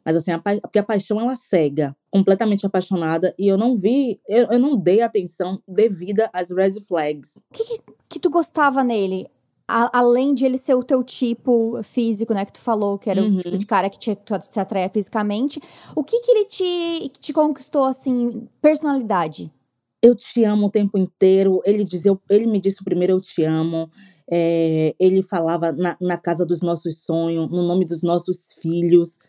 mas 0.04 0.18
assim, 0.18 0.32
a 0.32 0.38
porque 0.40 0.78
a 0.78 0.84
paixão 0.84 1.22
ela 1.22 1.38
cega, 1.38 1.96
completamente 2.12 2.66
apaixonada, 2.66 3.34
e 3.40 3.48
eu 3.48 3.58
não 3.58 3.78
vi, 3.78 4.20
eu, 4.28 4.48
eu 4.52 4.60
não 4.60 4.76
dei 4.76 5.00
atenção 5.02 5.62
devida 5.66 6.30
às 6.34 6.52
red 6.52 6.74
flags. 6.86 7.38
O 7.38 7.54
que, 7.54 7.64
que, 7.64 7.84
que 8.10 8.20
tu 8.20 8.30
gostava 8.30 8.84
nele? 8.84 9.26
A- 9.66 10.00
além 10.00 10.34
de 10.34 10.46
ele 10.46 10.58
ser 10.58 10.76
o 10.76 10.84
teu 10.84 11.02
tipo 11.02 11.82
físico, 11.82 12.34
né? 12.34 12.44
Que 12.44 12.52
tu 12.52 12.60
falou 12.60 12.98
que 13.00 13.10
era 13.10 13.24
o 13.24 13.38
tipo 13.38 13.52
Uhum. 13.52 13.58
de 13.58 13.66
cara 13.66 13.90
que 13.90 13.98
te, 13.98 14.14
te 14.52 14.60
atraia 14.60 14.90
fisicamente. 14.90 15.62
O 15.96 16.04
que 16.04 16.20
que 16.20 16.32
ele 16.32 16.46
te, 16.46 17.10
te 17.22 17.32
conquistou, 17.32 17.86
assim, 17.86 18.50
personalidade? 18.62 19.50
Eu 20.02 20.14
te 20.14 20.44
amo 20.44 20.68
o 20.68 20.70
tempo 20.70 20.98
inteiro. 20.98 21.62
Ele 21.64 21.86
dizia, 21.86 22.12
ele 22.30 22.46
me 22.46 22.60
disse 22.60 22.84
primeiro 22.84 23.14
eu 23.14 23.22
te 23.22 23.42
amo. 23.46 23.90
É, 24.36 24.96
ele 25.00 25.22
falava 25.22 25.72
na, 25.72 25.96
na 26.02 26.18
casa 26.18 26.46
dos 26.46 26.62
nossos 26.64 27.00
sonhos, 27.04 27.50
no 27.52 27.68
nome 27.68 27.86
dos 27.86 28.02
nossos 28.02 28.54
filhos. 28.62 29.20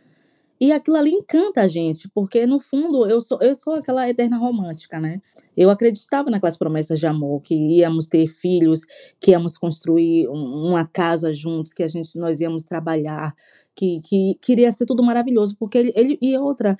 E 0.61 0.73
aquilo 0.73 0.96
ali 0.96 1.11
encanta 1.11 1.62
a 1.62 1.68
gente, 1.68 2.08
porque 2.14 2.46
no 2.46 2.58
fundo 2.58 3.06
eu 3.06 3.20
sou, 3.20 3.38
eu 3.42 3.54
sou 3.54 3.75
aquela 3.75 4.08
eterna 4.08 4.38
romântica, 4.38 5.00
né? 5.00 5.20
Eu 5.56 5.68
acreditava 5.68 6.30
naquelas 6.30 6.56
promessas 6.56 6.99
de 7.00 7.06
amor, 7.06 7.42
que 7.42 7.54
íamos 7.54 8.08
ter 8.08 8.28
filhos, 8.28 8.82
que 9.20 9.32
íamos 9.32 9.58
construir 9.58 10.28
um- 10.28 10.68
uma 10.70 10.87
casa 10.87 11.34
juntos, 11.34 11.73
que 11.73 11.82
a 11.82 11.88
gente 11.88 12.18
nós 12.18 12.40
íamos 12.40 12.64
trabalhar, 12.64 13.34
que, 13.75 14.00
que 14.00 14.37
queria 14.40 14.70
ser 14.73 14.87
tudo 14.87 15.02
maravilhoso, 15.02 15.56
porque 15.58 15.76
ele, 15.78 15.92
ele 15.96 16.18
e 16.23 16.38
outra, 16.38 16.76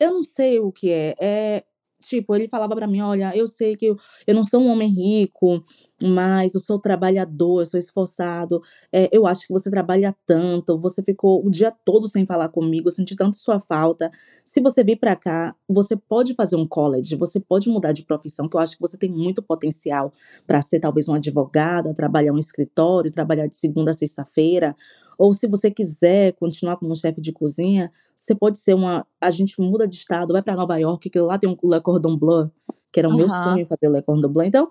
eu 0.00 0.12
não 0.12 0.22
sei 0.22 0.58
o 0.58 0.72
que 0.72 0.90
é, 0.90 1.14
é 1.20 1.64
tipo, 2.00 2.34
ele 2.34 2.48
falava 2.48 2.74
pra 2.76 2.86
mim, 2.86 3.00
olha, 3.00 3.36
eu 3.36 3.46
sei 3.46 3.76
que 3.76 3.86
eu, 3.86 3.96
eu 4.26 4.34
não 4.34 4.44
sou 4.44 4.60
um 4.60 4.68
homem 4.68 4.88
rico, 4.90 5.62
mas 6.02 6.54
eu 6.54 6.60
sou 6.60 6.78
trabalhador, 6.78 7.60
eu 7.60 7.66
sou 7.66 7.78
esforçado, 7.78 8.62
é, 8.92 9.08
eu 9.12 9.26
acho 9.26 9.46
que 9.46 9.52
você 9.52 9.70
trabalha 9.70 10.14
tanto, 10.26 10.78
você 10.78 11.02
ficou 11.02 11.44
o 11.44 11.50
dia 11.50 11.72
todo 11.84 12.06
sem 12.06 12.24
falar 12.24 12.48
comigo, 12.48 12.88
eu 12.88 12.92
senti 12.92 13.16
tanto 13.16 13.36
sua 13.36 13.60
falta. 13.60 14.10
Se 14.44 14.60
você 14.60 14.84
vir 14.84 14.96
pra 14.96 15.16
cá, 15.16 15.54
você 15.68 15.96
pode 15.96 16.34
fazer 16.34 16.56
um 16.56 16.66
college, 16.66 17.16
você 17.16 17.40
pode 17.40 17.68
mudar 17.68 17.92
de 17.92 18.04
profissão, 18.04 18.48
que 18.48 18.56
eu 18.56 18.60
acho 18.60 18.76
que 18.76 18.80
você 18.80 18.96
tem 18.96 19.10
muito 19.10 19.42
potencial 19.42 20.12
para 20.46 20.62
ser 20.62 20.80
talvez 20.80 21.08
uma 21.08 21.16
advogada, 21.16 21.92
trabalhar 21.94 22.32
um 22.32 22.38
escritório, 22.38 23.10
trabalhar 23.10 23.46
de 23.46 23.56
segunda 23.56 23.90
a 23.90 23.94
sexta-feira, 23.94 24.74
ou 25.18 25.34
se 25.34 25.48
você 25.48 25.70
quiser 25.70 26.32
continuar 26.34 26.76
como 26.76 26.94
chefe 26.94 27.20
de 27.20 27.32
cozinha, 27.32 27.90
você 28.14 28.34
pode 28.34 28.58
ser 28.58 28.74
uma. 28.74 29.04
A 29.20 29.30
gente 29.30 29.60
muda 29.60 29.86
de 29.86 29.96
estado, 29.96 30.32
vai 30.32 30.42
para 30.42 30.54
Nova 30.54 30.76
York, 30.78 31.10
que 31.10 31.20
lá 31.20 31.36
tem 31.36 31.50
um 31.50 31.56
Le 31.68 31.80
Cordon 31.80 32.16
Bleu, 32.16 32.50
que 32.92 33.00
era 33.00 33.08
o 33.08 33.14
meu 33.16 33.26
Aham. 33.26 33.54
sonho 33.54 33.66
fazer 33.66 33.88
o 33.88 33.92
Le 33.92 34.02
Cordon 34.02 34.28
Bleu. 34.28 34.46
Então, 34.46 34.70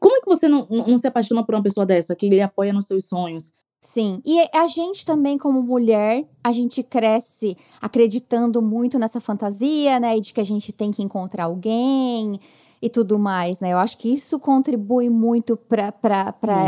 como 0.00 0.16
é 0.16 0.20
que 0.20 0.26
você 0.26 0.48
não, 0.48 0.66
não 0.68 0.96
se 0.96 1.06
apaixona 1.06 1.44
por 1.44 1.54
uma 1.54 1.62
pessoa 1.62 1.86
dessa, 1.86 2.14
que 2.14 2.28
lhe 2.28 2.40
apoia 2.40 2.72
nos 2.72 2.86
seus 2.86 3.06
sonhos? 3.06 3.52
Sim. 3.80 4.20
E 4.24 4.40
a 4.52 4.66
gente 4.66 5.06
também, 5.06 5.38
como 5.38 5.62
mulher, 5.62 6.26
a 6.42 6.50
gente 6.50 6.82
cresce 6.82 7.56
acreditando 7.80 8.60
muito 8.60 8.98
nessa 8.98 9.20
fantasia, 9.20 10.00
né? 10.00 10.16
E 10.16 10.20
de 10.20 10.34
que 10.34 10.40
a 10.40 10.44
gente 10.44 10.72
tem 10.72 10.90
que 10.90 11.02
encontrar 11.02 11.44
alguém 11.44 12.40
e 12.82 12.90
tudo 12.90 13.18
mais, 13.18 13.60
né? 13.60 13.72
Eu 13.72 13.78
acho 13.78 13.96
que 13.98 14.12
isso 14.12 14.38
contribui 14.38 15.08
muito 15.08 15.56
para 15.56 15.94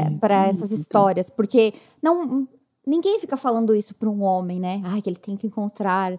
Muito, 0.08 0.24
essas 0.48 0.70
histórias, 0.70 1.30
porque 1.30 1.74
não 2.02 2.48
ninguém 2.86 3.18
fica 3.18 3.36
falando 3.36 3.74
isso 3.74 3.94
para 3.94 4.08
um 4.08 4.22
homem, 4.22 4.58
né? 4.58 4.80
Ai, 4.84 5.02
que 5.02 5.08
ele 5.08 5.18
tem 5.18 5.36
que 5.36 5.46
encontrar 5.46 6.18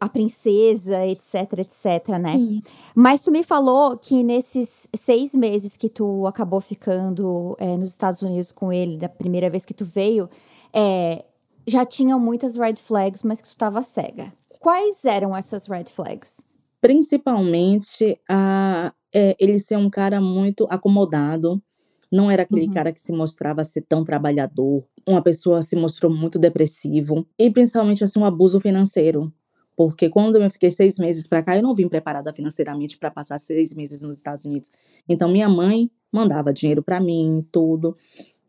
a 0.00 0.08
princesa, 0.08 1.06
etc, 1.06 1.58
etc, 1.58 2.08
né? 2.20 2.32
Sim. 2.32 2.62
Mas 2.94 3.22
tu 3.22 3.30
me 3.30 3.42
falou 3.42 3.96
que 3.96 4.22
nesses 4.22 4.88
seis 4.94 5.34
meses 5.34 5.76
que 5.76 5.88
tu 5.88 6.26
acabou 6.26 6.60
ficando 6.60 7.56
é, 7.58 7.76
nos 7.76 7.88
Estados 7.90 8.22
Unidos 8.22 8.52
com 8.52 8.72
ele, 8.72 8.96
da 8.96 9.08
primeira 9.08 9.48
vez 9.50 9.64
que 9.64 9.74
tu 9.74 9.84
veio, 9.84 10.28
é, 10.72 11.24
já 11.66 11.84
tinham 11.84 12.18
muitas 12.18 12.56
red 12.56 12.76
flags, 12.76 13.22
mas 13.22 13.40
que 13.40 13.48
tu 13.48 13.56
tava 13.56 13.82
cega. 13.82 14.32
Quais 14.60 15.04
eram 15.04 15.36
essas 15.36 15.66
red 15.66 15.84
flags? 15.90 16.44
Principalmente 16.80 18.18
a, 18.28 18.92
é, 19.14 19.36
ele 19.38 19.58
ser 19.58 19.76
um 19.76 19.90
cara 19.90 20.20
muito 20.20 20.66
acomodado. 20.70 21.62
Não 22.10 22.30
era 22.30 22.42
aquele 22.42 22.66
Uhum. 22.66 22.72
cara 22.72 22.92
que 22.92 23.00
se 23.00 23.12
mostrava 23.12 23.64
ser 23.64 23.82
tão 23.82 24.04
trabalhador. 24.04 24.84
Uma 25.06 25.22
pessoa 25.22 25.62
se 25.62 25.74
mostrou 25.76 26.12
muito 26.12 26.38
depressivo. 26.38 27.26
E 27.38 27.50
principalmente 27.50 28.04
assim, 28.04 28.18
um 28.20 28.24
abuso 28.24 28.60
financeiro. 28.60 29.32
Porque 29.76 30.08
quando 30.08 30.36
eu 30.36 30.50
fiquei 30.50 30.70
seis 30.70 30.98
meses 30.98 31.26
pra 31.26 31.42
cá, 31.42 31.56
eu 31.56 31.62
não 31.62 31.74
vim 31.74 31.88
preparada 31.88 32.32
financeiramente 32.32 32.98
para 32.98 33.10
passar 33.10 33.38
seis 33.38 33.74
meses 33.74 34.02
nos 34.02 34.18
Estados 34.18 34.44
Unidos. 34.44 34.72
Então, 35.08 35.30
minha 35.30 35.48
mãe 35.48 35.90
mandava 36.12 36.52
dinheiro 36.52 36.82
pra 36.82 37.00
mim, 37.00 37.46
tudo. 37.50 37.96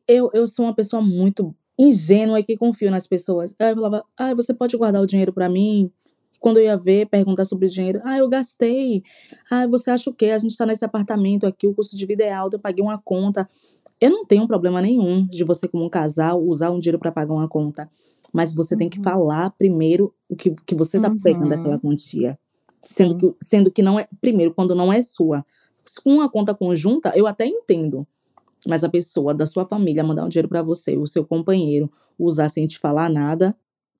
Eu, 0.08 0.30
eu 0.34 0.46
sou 0.46 0.66
uma 0.66 0.76
pessoa 0.76 1.02
muito 1.02 1.56
ingênua 1.80 2.40
e 2.40 2.44
que 2.44 2.58
confio 2.58 2.92
nas 2.92 3.08
pessoas. 3.08 3.56
Aí 3.60 3.72
eu 3.72 3.76
falava, 3.76 4.06
ah, 4.18 4.34
você 4.36 4.54
pode 4.54 4.76
guardar 4.78 5.02
o 5.02 5.08
dinheiro 5.08 5.34
pra 5.34 5.50
mim? 5.50 5.92
Quando 6.40 6.58
eu 6.58 6.64
ia 6.66 6.78
ver, 6.78 7.06
perguntar 7.08 7.46
sobre 7.46 7.68
o 7.68 7.70
dinheiro, 7.70 8.02
ah, 8.04 8.18
eu 8.18 8.28
gastei. 8.28 9.02
Ah, 9.50 9.66
você 9.66 9.90
acha 9.90 10.10
o 10.10 10.14
quê? 10.14 10.26
A 10.26 10.40
gente 10.40 10.58
tá 10.58 10.66
nesse 10.66 10.84
apartamento 10.84 11.48
aqui, 11.48 11.66
o 11.66 11.74
custo 11.74 11.96
de 11.96 12.06
vida 12.06 12.24
é 12.24 12.34
alto, 12.34 12.56
eu 12.56 12.60
paguei 12.60 12.84
uma 12.84 12.98
conta. 12.98 13.48
Eu 14.00 14.10
não 14.10 14.26
tenho 14.26 14.46
problema 14.46 14.82
nenhum 14.82 15.26
de 15.26 15.46
você, 15.46 15.70
como 15.70 15.86
um 15.86 15.90
casal, 15.90 16.44
usar 16.44 16.70
um 16.72 16.80
dinheiro 16.80 17.00
para 17.00 17.14
pagar 17.14 17.34
uma 17.34 17.48
conta. 17.48 17.90
Mas 18.34 18.52
você 18.54 18.76
tem 18.76 18.90
que 18.90 18.98
Uhum. 18.98 19.04
falar 19.04 19.52
primeiro 19.52 20.14
o 20.28 20.36
que, 20.36 20.56
que 20.66 20.74
você 20.76 21.00
tá 21.00 21.10
pegando 21.24 21.44
Uhum. 21.44 21.50
daquela 21.50 21.80
quantia. 21.80 22.38
Sendo 22.82 23.12
Sim. 23.12 23.18
que, 23.18 23.46
sendo 23.46 23.72
que 23.72 23.82
não 23.84 24.00
é. 24.00 24.08
Primeiro, 24.20 24.54
quando 24.54 24.74
não 24.76 24.92
é 24.92 25.02
sua. 25.04 25.46
com 26.04 26.14
uma 26.16 26.30
conta 26.30 26.54
conjunta, 26.56 27.12
eu 27.16 27.28
até 27.28 27.46
entendo. 27.46 28.08
Mas 28.68 28.84
a 28.84 28.90
pessoa 28.90 29.34
da 29.34 29.46
sua 29.46 29.66
família 29.68 30.04
mandar 30.04 30.26
um 30.26 30.30
dinheiro 30.30 30.48
para 30.50 30.64
você, 30.64 30.98
o 30.98 31.06
seu 31.06 31.26
companheiro 31.26 31.92
usar 32.18 32.48
sem 32.50 32.66
te 32.66 32.80
falar 32.80 33.10
nada. 33.10 33.56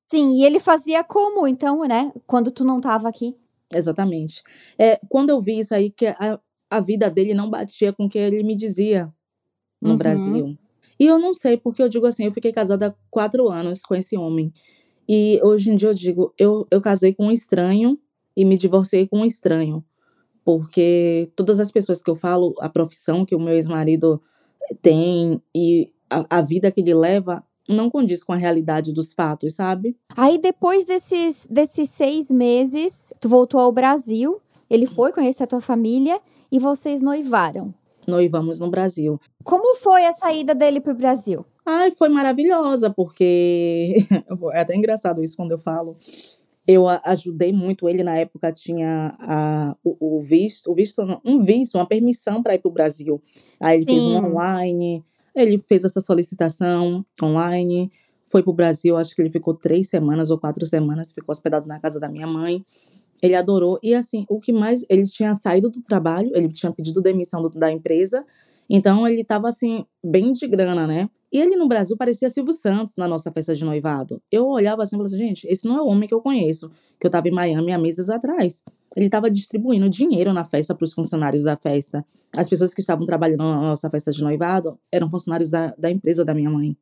Sim, 0.10 0.40
e 0.40 0.46
ele 0.46 0.60
fazia 0.60 1.04
como, 1.04 1.46
então, 1.46 1.82
né? 1.82 2.12
Quando 2.26 2.50
tu 2.52 2.64
não 2.64 2.80
tava 2.82 3.10
aqui? 3.10 3.36
Exatamente. 3.74 4.42
É, 4.80 5.00
quando 5.10 5.30
eu 5.32 5.42
vi 5.42 5.60
isso 5.60 5.76
aí, 5.76 5.90
que 5.92 6.08
a, 6.08 6.40
a 6.70 6.80
vida 6.80 7.10
dele 7.12 7.34
não 7.34 7.50
batia 7.50 7.92
com 7.92 8.06
o 8.06 8.10
que 8.10 8.18
ele 8.18 8.42
me 8.44 8.56
dizia 8.56 9.12
no 9.82 9.92
Uhum. 9.92 9.98
Brasil. 9.98 10.58
E 11.00 11.06
eu 11.06 11.20
não 11.20 11.34
sei, 11.34 11.58
porque 11.58 11.82
eu 11.82 11.90
digo 11.90 12.06
assim, 12.06 12.26
eu 12.26 12.34
fiquei 12.34 12.52
casada 12.52 12.88
há 12.88 12.94
quatro 13.10 13.50
anos 13.50 13.82
com 13.82 13.96
esse 13.96 14.18
homem. 14.18 14.52
E 15.08 15.40
hoje 15.44 15.72
em 15.72 15.76
dia 15.76 15.90
eu 15.90 15.94
digo, 15.94 16.34
eu, 16.38 16.68
eu 16.72 16.82
casei 16.82 17.14
com 17.14 17.28
um 17.28 17.32
estranho 17.32 18.00
e 18.36 18.46
me 18.46 18.58
divorciei 18.58 19.08
com 19.08 19.20
um 19.20 19.26
estranho. 19.26 19.84
Porque 20.46 21.32
todas 21.36 21.60
as 21.60 21.72
pessoas 21.72 22.02
que 22.02 22.10
eu 22.10 22.16
falo, 22.16 22.54
a 22.60 22.70
profissão 22.70 23.26
que 23.26 23.36
o 23.36 23.40
meu 23.40 23.54
ex-marido 23.54 24.22
tem 24.82 25.42
e 25.56 25.92
a, 26.10 26.38
a 26.38 26.42
vida 26.42 26.72
que 26.72 26.82
ele 26.82 26.94
leva 26.94 27.44
não 27.68 27.90
condiz 27.90 28.24
com 28.24 28.34
a 28.34 28.38
realidade 28.38 28.92
dos 28.92 29.14
fatos, 29.14 29.56
sabe? 29.56 29.98
Aí 30.16 30.38
depois 30.38 30.86
desses, 30.86 31.48
desses 31.50 31.90
seis 31.90 32.30
meses, 32.30 33.14
tu 33.22 33.30
voltou 33.30 33.60
ao 33.60 33.72
Brasil, 33.72 34.42
ele 34.70 34.86
foi 34.86 35.12
conhecer 35.14 35.44
a 35.44 35.48
tua 35.48 35.62
família 35.62 36.20
e 36.52 36.60
vocês 36.60 37.00
noivaram. 37.00 37.74
Noivamos 38.08 38.60
no 38.60 38.70
Brasil. 38.70 39.20
Como 39.44 39.76
foi 39.76 40.06
a 40.06 40.14
saída 40.14 40.54
dele 40.54 40.80
pro 40.80 40.96
Brasil? 40.96 41.46
Ai, 41.66 41.92
foi 41.92 42.10
maravilhosa, 42.10 42.90
porque 42.90 43.96
é 44.54 44.60
até 44.60 44.76
engraçado 44.76 45.24
isso 45.24 45.38
quando 45.38 45.52
eu 45.52 45.60
falo. 45.60 45.96
Eu 46.66 46.88
ajudei 46.88 47.52
muito 47.52 47.90
ele 47.90 48.04
na 48.04 48.18
época 48.18 48.52
tinha 48.52 49.16
a, 49.20 49.76
o, 49.84 50.18
o 50.18 50.24
visto, 50.24 50.72
o 50.72 50.76
visto 50.76 51.06
não, 51.06 51.22
um 51.26 51.44
visto, 51.44 51.76
uma 51.76 51.88
permissão 51.88 52.42
para 52.42 52.56
ir 52.56 52.60
para 52.60 52.70
o 52.70 52.74
Brasil. 52.74 53.22
Aí 53.60 53.78
ele 53.78 53.86
fez 53.86 54.06
um 54.06 54.14
Sim. 54.14 54.26
online, 54.26 55.04
ele 55.36 55.58
fez 55.58 55.84
essa 55.84 56.00
solicitação 56.00 57.06
online, 57.22 57.92
foi 58.28 58.42
para 58.42 58.52
o 58.52 58.54
Brasil, 58.54 58.98
acho 58.98 59.16
que 59.16 59.22
ele 59.22 59.30
ficou 59.30 59.54
três 59.54 59.90
semanas 59.90 60.32
ou 60.32 60.40
quatro 60.40 60.66
semanas, 60.66 61.12
ficou 61.12 61.34
hospedado 61.34 61.68
na 61.68 61.80
casa 61.80 62.00
da 62.00 62.10
minha 62.10 62.28
mãe. 62.28 62.66
Ele 63.24 63.36
adorou 63.36 63.80
e 63.82 63.96
assim 63.96 64.26
o 64.30 64.40
que 64.40 64.52
mais 64.52 64.86
ele 64.90 65.04
tinha 65.06 65.34
saído 65.34 65.70
do 65.70 65.82
trabalho, 65.82 66.30
ele 66.36 66.50
tinha 66.50 66.72
pedido 66.74 67.02
demissão 67.02 67.42
do- 67.42 67.50
da 67.50 67.72
empresa, 67.72 68.26
então 68.70 69.08
ele 69.08 69.22
estava 69.22 69.48
assim 69.48 69.86
bem 70.04 70.34
de 70.34 70.46
grana, 70.48 70.86
né? 70.86 71.10
E 71.32 71.40
ele 71.40 71.56
no 71.56 71.68
Brasil 71.68 71.96
parecia 71.98 72.30
Silvio 72.30 72.54
Santos 72.54 72.96
na 72.98 73.08
nossa 73.08 73.32
festa 73.32 73.56
de 73.56 73.64
noivado. 73.66 74.22
Eu 74.32 74.46
olhava 74.48 74.84
assim 74.84 74.96
e 74.96 75.00
falava 75.00 75.08
assim, 75.08 75.18
gente, 75.18 75.48
esse 75.48 75.66
não 75.68 75.78
é 75.78 75.82
o 75.82 75.88
homem 75.88 76.08
que 76.08 76.14
eu 76.14 76.22
conheço, 76.22 76.70
que 77.00 77.08
eu 77.08 77.08
estava 77.08 77.28
em 77.28 77.32
Miami 77.32 77.72
há 77.72 77.78
meses 77.80 78.10
atrás. 78.10 78.62
Ele 78.96 79.08
estava 79.08 79.32
distribuindo 79.32 79.90
dinheiro 79.90 80.32
na 80.34 80.46
festa 80.46 80.76
para 80.76 80.84
os 80.84 80.94
funcionários 80.94 81.44
da 81.44 81.58
festa. 81.58 82.06
As 82.38 82.48
pessoas 82.48 82.72
que 82.74 82.82
estavam 82.82 83.06
trabalhando 83.08 83.40
na 83.44 83.60
nossa 83.62 83.90
festa 83.90 84.12
de 84.12 84.22
noivado 84.22 84.78
eram 84.92 85.10
funcionários 85.10 85.50
da, 85.50 85.74
da 85.76 85.90
empresa 85.90 86.24
da 86.24 86.36
minha 86.36 86.52
mãe. 86.52 86.78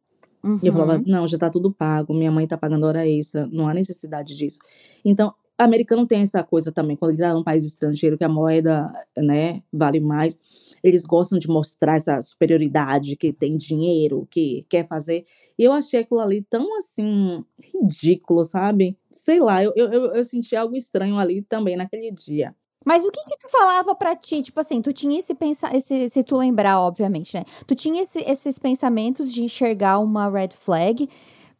E 0.61 0.67
eu 0.67 0.73
falava, 0.73 0.95
Uhum. 0.99 1.03
não, 1.07 1.27
já 1.27 1.37
tá 1.37 1.49
tudo 1.49 1.71
pago, 1.71 2.13
minha 2.13 2.31
mãe 2.31 2.45
tá 2.45 2.57
pagando 2.57 2.85
hora 2.85 3.07
extra, 3.07 3.47
não 3.53 3.69
há 3.69 3.73
necessidade 3.73 4.35
disso. 4.35 4.59
Então, 5.05 5.33
americano 5.63 6.05
tem 6.07 6.21
essa 6.21 6.43
coisa 6.43 6.71
também, 6.71 6.95
quando 6.95 7.11
ele 7.11 7.21
tá 7.21 7.33
num 7.33 7.43
país 7.43 7.63
estrangeiro, 7.65 8.17
que 8.17 8.23
a 8.23 8.29
moeda, 8.29 8.91
né, 9.17 9.61
vale 9.71 9.99
mais, 9.99 10.39
eles 10.83 11.03
gostam 11.03 11.37
de 11.39 11.47
mostrar 11.47 11.95
essa 11.95 12.21
superioridade, 12.21 13.15
que 13.15 13.31
tem 13.33 13.57
dinheiro, 13.57 14.27
que 14.29 14.65
quer 14.69 14.87
fazer. 14.87 15.25
E 15.57 15.63
eu 15.63 15.71
achei 15.73 15.99
aquilo 16.01 16.19
ali 16.19 16.41
tão, 16.41 16.77
assim, 16.77 17.43
ridículo, 17.73 18.43
sabe? 18.43 18.97
Sei 19.09 19.39
lá, 19.39 19.63
eu, 19.63 19.71
eu, 19.75 19.89
eu 20.15 20.23
senti 20.23 20.55
algo 20.55 20.75
estranho 20.75 21.17
ali 21.17 21.41
também 21.41 21.75
naquele 21.75 22.11
dia. 22.11 22.55
Mas 22.83 23.05
o 23.05 23.11
que 23.11 23.23
que 23.23 23.37
tu 23.37 23.47
falava 23.51 23.93
pra 23.93 24.15
ti? 24.15 24.41
Tipo 24.41 24.59
assim, 24.59 24.81
tu 24.81 24.91
tinha 24.91 25.19
esse 25.19 25.35
pensar, 25.35 25.75
esse, 25.75 26.09
se 26.09 26.23
tu 26.23 26.35
lembrar, 26.35 26.81
obviamente, 26.81 27.35
né? 27.37 27.43
Tu 27.67 27.75
tinha 27.75 28.01
esse- 28.01 28.23
esses 28.27 28.57
pensamentos 28.57 29.31
de 29.31 29.43
enxergar 29.43 29.99
uma 29.99 30.27
red 30.29 30.49
flag. 30.51 31.07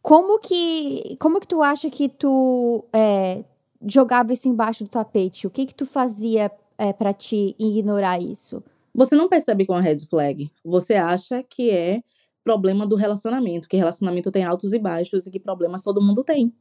Como 0.02 0.40
que, 0.40 1.16
como 1.20 1.38
que 1.38 1.46
tu 1.46 1.62
acha 1.62 1.88
que 1.88 2.08
tu 2.08 2.84
é, 2.92 3.44
jogava 3.86 4.32
isso 4.32 4.48
embaixo 4.48 4.84
do 4.84 4.90
tapete? 4.90 5.46
O 5.46 5.50
que 5.50 5.66
que 5.66 5.74
tu 5.74 5.86
fazia 5.86 6.50
é, 6.78 6.92
para 6.92 7.12
te 7.12 7.54
ignorar 7.58 8.20
isso? 8.20 8.62
Você 8.94 9.16
não 9.16 9.28
percebe 9.28 9.64
com 9.64 9.72
a 9.74 9.80
red 9.80 9.98
flag. 10.06 10.50
Você 10.64 10.94
acha 10.94 11.42
que 11.42 11.70
é 11.70 12.02
problema 12.44 12.86
do 12.86 12.96
relacionamento, 12.96 13.68
que 13.68 13.76
relacionamento 13.76 14.30
tem 14.30 14.44
altos 14.44 14.72
e 14.72 14.78
baixos 14.78 15.26
e 15.26 15.30
que 15.30 15.40
problemas 15.40 15.82
todo 15.82 16.02
mundo 16.02 16.22
tem. 16.24 16.52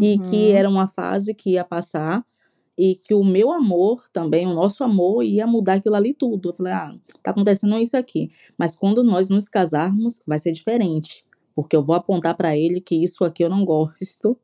E 0.00 0.18
que 0.18 0.50
Uhum. 0.50 0.56
era 0.56 0.68
uma 0.68 0.86
fase 0.86 1.34
que 1.34 1.50
ia 1.52 1.64
passar 1.64 2.24
e 2.78 2.94
que 2.94 3.14
o 3.14 3.24
meu 3.24 3.52
amor 3.52 4.02
também, 4.12 4.46
o 4.46 4.54
nosso 4.54 4.84
amor, 4.84 5.22
ia 5.22 5.46
mudar 5.46 5.74
aquilo 5.74 5.96
ali 5.96 6.14
tudo. 6.14 6.50
Eu 6.50 6.56
falei, 6.56 6.72
ah, 6.72 6.94
tá 7.22 7.30
acontecendo 7.30 7.76
isso 7.78 7.96
aqui. 7.96 8.30
Mas 8.58 8.74
quando 8.76 9.02
nós 9.02 9.30
nos 9.30 9.48
casarmos, 9.48 10.22
vai 10.26 10.38
ser 10.38 10.52
diferente. 10.52 11.24
Porque 11.54 11.76
eu 11.76 11.84
vou 11.84 11.94
apontar 11.96 12.36
pra 12.36 12.56
ele 12.56 12.80
que 12.80 12.94
isso 13.02 13.24
aqui 13.24 13.42
eu 13.44 13.50
não 13.50 13.64
gosto. 13.64 14.36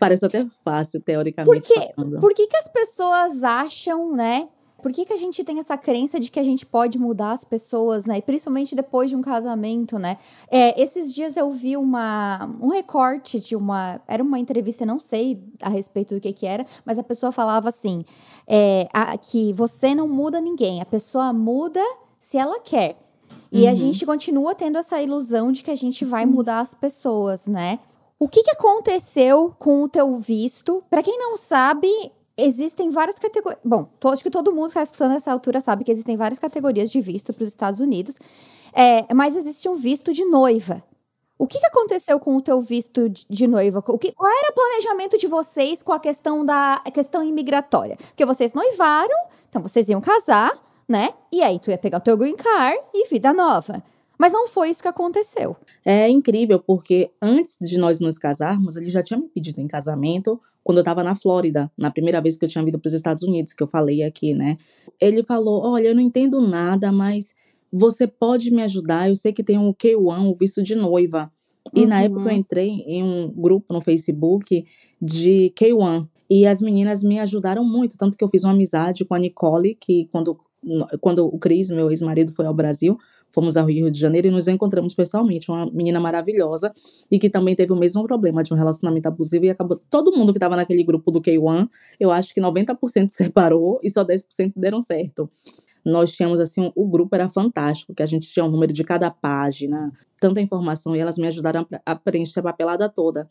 Parece 0.00 0.24
até 0.26 0.44
fácil, 0.64 1.00
teoricamente 1.00 1.68
Por 1.68 1.74
quê? 1.74 1.92
falando. 1.94 2.18
Por 2.18 2.34
que, 2.34 2.46
que 2.48 2.56
as 2.56 2.66
pessoas 2.68 3.44
acham, 3.44 4.12
né? 4.12 4.48
Por 4.82 4.90
que, 4.92 5.04
que 5.04 5.12
a 5.12 5.16
gente 5.18 5.44
tem 5.44 5.58
essa 5.58 5.76
crença 5.76 6.18
de 6.18 6.30
que 6.30 6.40
a 6.40 6.42
gente 6.42 6.64
pode 6.64 6.98
mudar 6.98 7.32
as 7.32 7.44
pessoas, 7.44 8.06
né? 8.06 8.16
E 8.16 8.22
principalmente 8.22 8.74
depois 8.74 9.10
de 9.10 9.14
um 9.16 9.20
casamento, 9.20 9.98
né? 9.98 10.16
É, 10.50 10.80
esses 10.82 11.12
dias 11.14 11.36
eu 11.36 11.50
vi 11.50 11.76
uma, 11.76 12.46
um 12.62 12.68
recorte 12.68 13.38
de 13.38 13.54
uma. 13.54 14.00
Era 14.08 14.22
uma 14.22 14.38
entrevista, 14.38 14.84
eu 14.84 14.86
não 14.88 14.98
sei 14.98 15.38
a 15.60 15.68
respeito 15.68 16.14
do 16.14 16.20
que, 16.20 16.32
que 16.32 16.46
era, 16.46 16.64
mas 16.82 16.98
a 16.98 17.02
pessoa 17.02 17.30
falava 17.30 17.68
assim: 17.68 18.02
é, 18.48 18.88
a- 18.90 19.18
que 19.18 19.52
você 19.52 19.94
não 19.94 20.08
muda 20.08 20.40
ninguém, 20.40 20.80
a 20.80 20.86
pessoa 20.86 21.30
muda 21.30 21.82
se 22.18 22.38
ela 22.38 22.58
quer. 22.60 22.96
E 23.52 23.66
a 23.66 23.70
Uhum. 23.70 23.76
gente 23.76 24.06
continua 24.06 24.54
tendo 24.54 24.78
essa 24.78 25.00
ilusão 25.02 25.52
de 25.52 25.62
que 25.62 25.70
a 25.70 25.76
gente 25.76 26.06
vai 26.06 26.24
Sim. 26.24 26.30
mudar 26.30 26.60
as 26.60 26.72
pessoas, 26.74 27.46
né? 27.46 27.78
O 28.22 28.28
que, 28.28 28.42
que 28.42 28.50
aconteceu 28.50 29.54
com 29.58 29.82
o 29.82 29.88
teu 29.88 30.18
visto? 30.18 30.84
Pra 30.90 31.02
quem 31.02 31.18
não 31.18 31.38
sabe, 31.38 31.88
existem 32.36 32.90
várias 32.90 33.18
categorias. 33.18 33.58
Bom, 33.64 33.88
to- 33.98 34.08
acho 34.08 34.22
que 34.22 34.28
todo 34.30 34.52
mundo 34.52 34.64
que 34.64 34.68
está 34.72 34.82
escutando 34.82 35.12
nessa 35.12 35.32
altura 35.32 35.58
sabe 35.60 35.84
que 35.84 35.90
existem 35.90 36.18
várias 36.18 36.38
categorias 36.38 36.90
de 36.90 37.00
visto 37.00 37.32
para 37.32 37.42
os 37.42 37.48
Estados 37.48 37.80
Unidos. 37.80 38.18
É, 38.74 39.12
mas 39.14 39.34
existe 39.34 39.66
um 39.70 39.74
visto 39.74 40.12
de 40.12 40.24
noiva. 40.26 40.82
O 41.38 41.46
que, 41.46 41.58
que 41.58 41.66
aconteceu 41.66 42.20
com 42.20 42.36
o 42.36 42.42
teu 42.42 42.60
visto 42.60 43.08
de 43.08 43.24
de 43.28 43.46
noiva? 43.46 43.82
O 43.88 43.98
que, 43.98 44.12
qual 44.12 44.30
era 44.30 44.50
o 44.50 44.54
planejamento 44.54 45.16
de 45.16 45.26
vocês 45.26 45.82
com 45.82 45.92
a 45.92 45.98
questão 45.98 46.44
da 46.44 46.74
a 46.84 46.90
questão 46.90 47.24
imigratória? 47.24 47.96
Porque 47.96 48.26
vocês 48.26 48.52
noivaram, 48.52 49.16
então 49.48 49.62
vocês 49.62 49.88
iam 49.88 50.02
casar, 50.02 50.52
né? 50.86 51.14
E 51.32 51.42
aí 51.42 51.58
tu 51.58 51.70
ia 51.70 51.78
pegar 51.78 51.96
o 51.96 52.00
teu 52.02 52.18
green 52.18 52.36
card 52.36 52.78
e 52.92 53.08
vida 53.08 53.32
nova. 53.32 53.82
Mas 54.20 54.34
não 54.34 54.46
foi 54.46 54.68
isso 54.68 54.82
que 54.82 54.88
aconteceu. 54.88 55.56
É 55.82 56.06
incrível, 56.06 56.58
porque 56.60 57.10
antes 57.22 57.56
de 57.58 57.78
nós 57.78 58.00
nos 58.00 58.18
casarmos, 58.18 58.76
ele 58.76 58.90
já 58.90 59.02
tinha 59.02 59.18
me 59.18 59.26
pedido 59.28 59.62
em 59.62 59.66
casamento 59.66 60.38
quando 60.62 60.76
eu 60.76 60.84
tava 60.84 61.02
na 61.02 61.14
Flórida, 61.14 61.72
na 61.74 61.90
primeira 61.90 62.20
vez 62.20 62.36
que 62.36 62.44
eu 62.44 62.48
tinha 62.48 62.62
vindo 62.62 62.78
para 62.78 62.86
os 62.88 62.92
Estados 62.92 63.22
Unidos, 63.22 63.54
que 63.54 63.62
eu 63.62 63.66
falei 63.66 64.02
aqui, 64.02 64.34
né? 64.34 64.58
Ele 65.00 65.24
falou: 65.24 65.64
Olha, 65.64 65.88
eu 65.88 65.94
não 65.94 66.02
entendo 66.02 66.38
nada, 66.46 66.92
mas 66.92 67.34
você 67.72 68.06
pode 68.06 68.50
me 68.50 68.62
ajudar. 68.62 69.08
Eu 69.08 69.16
sei 69.16 69.32
que 69.32 69.42
tem 69.42 69.56
um 69.56 69.72
K1, 69.72 70.30
o 70.30 70.36
visto 70.36 70.62
de 70.62 70.74
noiva. 70.74 71.32
E 71.74 71.86
na 71.86 72.00
Uhum. 72.00 72.04
época 72.04 72.30
eu 72.30 72.36
entrei 72.36 72.68
em 72.86 73.02
um 73.02 73.30
grupo 73.34 73.72
no 73.72 73.80
Facebook 73.80 74.66
de 75.00 75.50
K1. 75.58 76.06
E 76.28 76.46
as 76.46 76.60
meninas 76.60 77.02
me 77.02 77.18
ajudaram 77.18 77.64
muito, 77.64 77.96
tanto 77.96 78.18
que 78.18 78.22
eu 78.24 78.28
fiz 78.28 78.44
uma 78.44 78.52
amizade 78.52 79.02
com 79.06 79.14
a 79.14 79.18
Nicole, 79.18 79.74
que 79.74 80.06
quando, 80.12 80.38
quando 81.00 81.26
o 81.26 81.38
Cris, 81.38 81.70
meu 81.70 81.90
ex-marido, 81.90 82.32
foi 82.32 82.46
ao 82.46 82.54
Brasil, 82.54 82.98
fomos 83.32 83.56
ao 83.56 83.66
Rio 83.66 83.90
de 83.90 83.98
Janeiro 83.98 84.28
e 84.28 84.30
nos 84.30 84.46
encontramos 84.48 84.94
pessoalmente. 84.94 85.50
Uma 85.50 85.70
menina 85.70 85.98
maravilhosa 85.98 86.72
e 87.10 87.18
que 87.18 87.30
também 87.30 87.54
teve 87.56 87.72
o 87.72 87.76
mesmo 87.76 88.02
problema 88.04 88.42
de 88.42 88.52
um 88.52 88.56
relacionamento 88.56 89.08
abusivo 89.08 89.44
e 89.44 89.50
acabou. 89.50 89.76
Todo 89.88 90.12
mundo 90.12 90.32
que 90.32 90.38
estava 90.38 90.56
naquele 90.56 90.84
grupo 90.84 91.10
do 91.10 91.20
K1, 91.20 91.68
eu 91.98 92.10
acho 92.10 92.34
que 92.34 92.40
90% 92.40 93.08
separou 93.10 93.80
e 93.82 93.90
só 93.90 94.04
10% 94.04 94.52
deram 94.56 94.80
certo. 94.80 95.30
Nós 95.84 96.12
tínhamos 96.12 96.40
assim, 96.40 96.70
o 96.74 96.86
grupo 96.86 97.14
era 97.14 97.28
fantástico, 97.28 97.94
que 97.94 98.02
a 98.02 98.06
gente 98.06 98.28
tinha 98.28 98.44
o 98.44 98.50
número 98.50 98.72
de 98.72 98.84
cada 98.84 99.10
página, 99.10 99.92
tanta 100.20 100.40
informação, 100.40 100.94
e 100.94 100.98
elas 101.00 101.16
me 101.18 101.26
ajudaram 101.26 101.66
a 101.84 101.92
a 101.92 101.96
preencher 101.96 102.40
a 102.40 102.42
papelada 102.42 102.88
toda. 102.88 103.28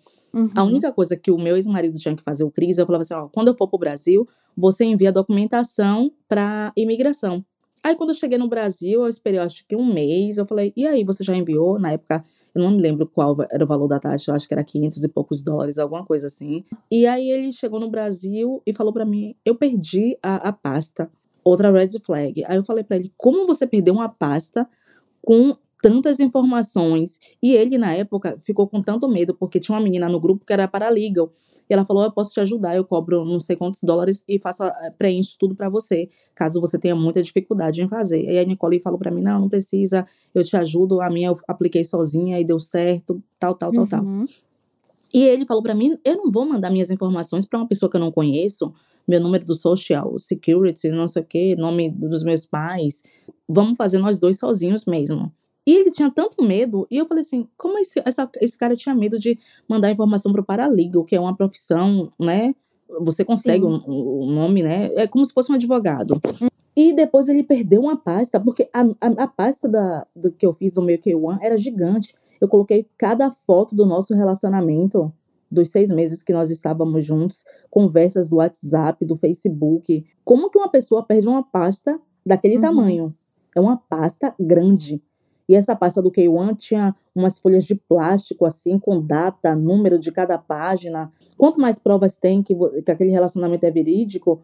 A 0.55 0.63
Uhum. 0.63 0.69
única 0.69 0.91
coisa 0.91 1.15
que 1.15 1.31
o 1.31 1.37
meu 1.37 1.55
ex-marido 1.55 1.97
tinha 1.99 2.15
que 2.15 2.23
fazer, 2.23 2.43
o 2.43 2.51
Cris, 2.51 2.77
eu 2.77 2.85
falava 2.85 3.01
assim: 3.01 3.13
ó, 3.13 3.27
quando 3.27 3.49
eu 3.49 3.55
for 3.55 3.67
pro 3.67 3.77
Brasil, 3.77 4.27
você 4.57 4.83
envia 4.85 5.09
a 5.09 5.11
documentação 5.11 6.11
para 6.27 6.71
imigração. 6.75 7.43
Aí, 7.81 7.95
quando 7.95 8.09
eu 8.09 8.15
cheguei 8.15 8.37
no 8.37 8.49
Brasil, 8.49 9.01
eu 9.03 9.07
esperei, 9.07 9.39
acho 9.39 9.65
que 9.65 9.73
um 9.73 9.85
mês. 9.93 10.37
Eu 10.37 10.45
falei, 10.45 10.73
e 10.75 10.85
aí, 10.85 11.01
você 11.05 11.23
já 11.23 11.33
enviou? 11.33 11.79
Na 11.79 11.93
época, 11.93 12.25
eu 12.53 12.61
não 12.61 12.71
me 12.71 12.81
lembro 12.81 13.07
qual 13.07 13.37
era 13.49 13.63
o 13.63 13.67
valor 13.67 13.87
da 13.87 13.97
taxa, 13.97 14.31
eu 14.31 14.35
acho 14.35 14.49
que 14.49 14.53
era 14.53 14.63
500 14.65 15.01
e 15.05 15.07
poucos 15.07 15.41
dólares, 15.41 15.77
alguma 15.77 16.03
coisa 16.05 16.27
assim. 16.27 16.65
E 16.91 17.07
aí, 17.07 17.29
ele 17.29 17.53
chegou 17.53 17.79
no 17.79 17.89
Brasil 17.89 18.61
e 18.67 18.73
falou 18.73 18.91
para 18.91 19.05
mim: 19.05 19.33
eu 19.45 19.55
perdi 19.55 20.17
a, 20.21 20.49
a 20.49 20.51
pasta. 20.51 21.09
Outra 21.49 21.71
red 21.71 21.89
flag. 22.05 22.43
Aí 22.45 22.57
eu 22.57 22.63
falei 22.63 22.83
para 22.83 22.97
ele: 22.97 23.11
como 23.17 23.47
você 23.47 23.65
perdeu 23.65 23.93
uma 23.93 24.09
pasta 24.09 24.67
com 25.21 25.55
tantas 25.81 26.19
informações. 26.19 27.19
E 27.41 27.53
ele, 27.53 27.77
na 27.77 27.93
época, 27.93 28.37
ficou 28.41 28.67
com 28.67 28.81
tanto 28.81 29.07
medo, 29.07 29.33
porque 29.33 29.59
tinha 29.59 29.75
uma 29.75 29.83
menina 29.83 30.09
no 30.09 30.19
grupo 30.19 30.45
que 30.45 30.53
era 30.53 30.67
paralegal. 30.67 31.31
E 31.69 31.73
ela 31.73 31.85
falou: 31.85 32.03
Eu 32.03 32.11
posso 32.11 32.33
te 32.33 32.39
ajudar, 32.41 32.75
eu 32.75 32.83
cobro 32.83 33.23
não 33.25 33.39
sei 33.39 33.55
quantos 33.55 33.81
dólares 33.83 34.23
e 34.27 34.39
faço, 34.39 34.63
eh, 34.63 34.93
preencho 34.97 35.35
tudo 35.39 35.55
para 35.55 35.69
você, 35.69 36.09
caso 36.35 36.59
você 36.59 36.77
tenha 36.77 36.95
muita 36.95 37.21
dificuldade 37.21 37.81
em 37.81 37.87
fazer. 37.87 38.23
E 38.23 38.37
a 38.37 38.43
Nicole 38.43 38.81
falou 38.81 38.99
para 38.99 39.11
mim: 39.11 39.21
Não, 39.21 39.41
não 39.41 39.49
precisa, 39.49 40.05
eu 40.33 40.43
te 40.43 40.55
ajudo. 40.57 41.01
A 41.01 41.09
minha 41.09 41.29
eu 41.29 41.37
apliquei 41.47 41.83
sozinha 41.83 42.39
e 42.39 42.43
deu 42.43 42.59
certo, 42.59 43.21
tal, 43.39 43.55
tal, 43.55 43.71
tal, 43.71 43.87
tal. 43.87 44.03
E 45.13 45.23
ele 45.23 45.45
falou 45.45 45.63
para 45.63 45.75
mim: 45.75 45.97
Eu 46.03 46.17
não 46.17 46.31
vou 46.31 46.45
mandar 46.45 46.69
minhas 46.69 46.91
informações 46.91 47.45
para 47.45 47.59
uma 47.59 47.67
pessoa 47.67 47.89
que 47.89 47.97
eu 47.97 48.01
não 48.01 48.11
conheço, 48.11 48.73
meu 49.07 49.19
número 49.19 49.45
do 49.45 49.55
social 49.55 50.17
security, 50.19 50.89
não 50.89 51.07
sei 51.07 51.21
o 51.21 51.25
quê, 51.25 51.55
nome 51.57 51.91
dos 51.91 52.23
meus 52.23 52.45
pais. 52.45 53.03
Vamos 53.47 53.77
fazer 53.77 53.97
nós 53.97 54.19
dois 54.19 54.37
sozinhos 54.37 54.85
mesmo. 54.85 55.31
E 55.67 55.75
ele 55.75 55.91
tinha 55.91 56.09
tanto 56.09 56.43
medo, 56.43 56.87
e 56.89 56.97
eu 56.97 57.07
falei 57.07 57.21
assim: 57.21 57.47
como 57.57 57.77
esse, 57.77 58.01
essa, 58.05 58.29
esse 58.41 58.57
cara 58.57 58.75
tinha 58.75 58.95
medo 58.95 59.19
de 59.19 59.37
mandar 59.67 59.91
informação 59.91 60.31
para 60.31 60.41
o 60.41 60.45
paralegal, 60.45 61.03
que 61.03 61.15
é 61.15 61.19
uma 61.19 61.35
profissão, 61.35 62.11
né? 62.19 62.53
Você 63.01 63.23
consegue 63.23 63.63
o 63.63 63.67
um, 63.67 64.23
um 64.23 64.33
nome, 64.33 64.63
né? 64.63 64.89
É 64.95 65.05
como 65.05 65.23
se 65.25 65.31
fosse 65.31 65.51
um 65.51 65.55
advogado. 65.55 66.19
E 66.75 66.93
depois 66.93 67.27
ele 67.27 67.43
perdeu 67.43 67.81
uma 67.81 67.97
pasta, 67.97 68.39
porque 68.39 68.69
a, 68.73 68.81
a, 68.81 69.23
a 69.23 69.27
pasta 69.27 69.67
da, 69.67 70.07
do 70.15 70.31
que 70.31 70.45
eu 70.45 70.53
fiz 70.53 70.73
do 70.73 70.81
meu 70.81 70.97
K1 70.97 71.37
era 71.41 71.57
gigante. 71.57 72.15
Eu 72.39 72.47
coloquei 72.47 72.87
cada 72.97 73.31
foto 73.31 73.75
do 73.75 73.85
nosso 73.85 74.13
relacionamento, 74.13 75.11
dos 75.51 75.69
seis 75.69 75.89
meses 75.89 76.21
que 76.21 76.33
nós 76.33 76.51
estávamos 76.51 77.05
juntos, 77.05 77.43
conversas 77.69 78.29
do 78.29 78.37
WhatsApp, 78.37 79.03
do 79.05 79.15
Facebook. 79.15 80.05
Como 80.23 80.49
que 80.49 80.57
uma 80.57 80.69
pessoa 80.69 81.03
perde 81.03 81.27
uma 81.27 81.43
pasta 81.43 81.99
daquele 82.25 82.55
uhum. 82.57 82.61
tamanho? 82.61 83.15
É 83.55 83.59
uma 83.59 83.77
pasta 83.77 84.33
grande. 84.39 85.01
E 85.47 85.55
essa 85.55 85.75
pasta 85.75 85.99
do 85.99 86.11
K1 86.11 86.55
tinha 86.55 86.95
umas 87.15 87.39
folhas 87.39 87.65
de 87.65 87.73
plástico, 87.73 88.45
assim, 88.45 88.77
com 88.77 89.01
data, 89.01 89.55
número 89.55 89.97
de 89.97 90.11
cada 90.11 90.37
página. 90.37 91.11
Quanto 91.35 91.59
mais 91.59 91.79
provas 91.79 92.17
tem 92.17 92.43
que, 92.43 92.53
que 92.83 92.91
aquele 92.91 93.09
relacionamento 93.09 93.65
é 93.65 93.71
verídico, 93.71 94.43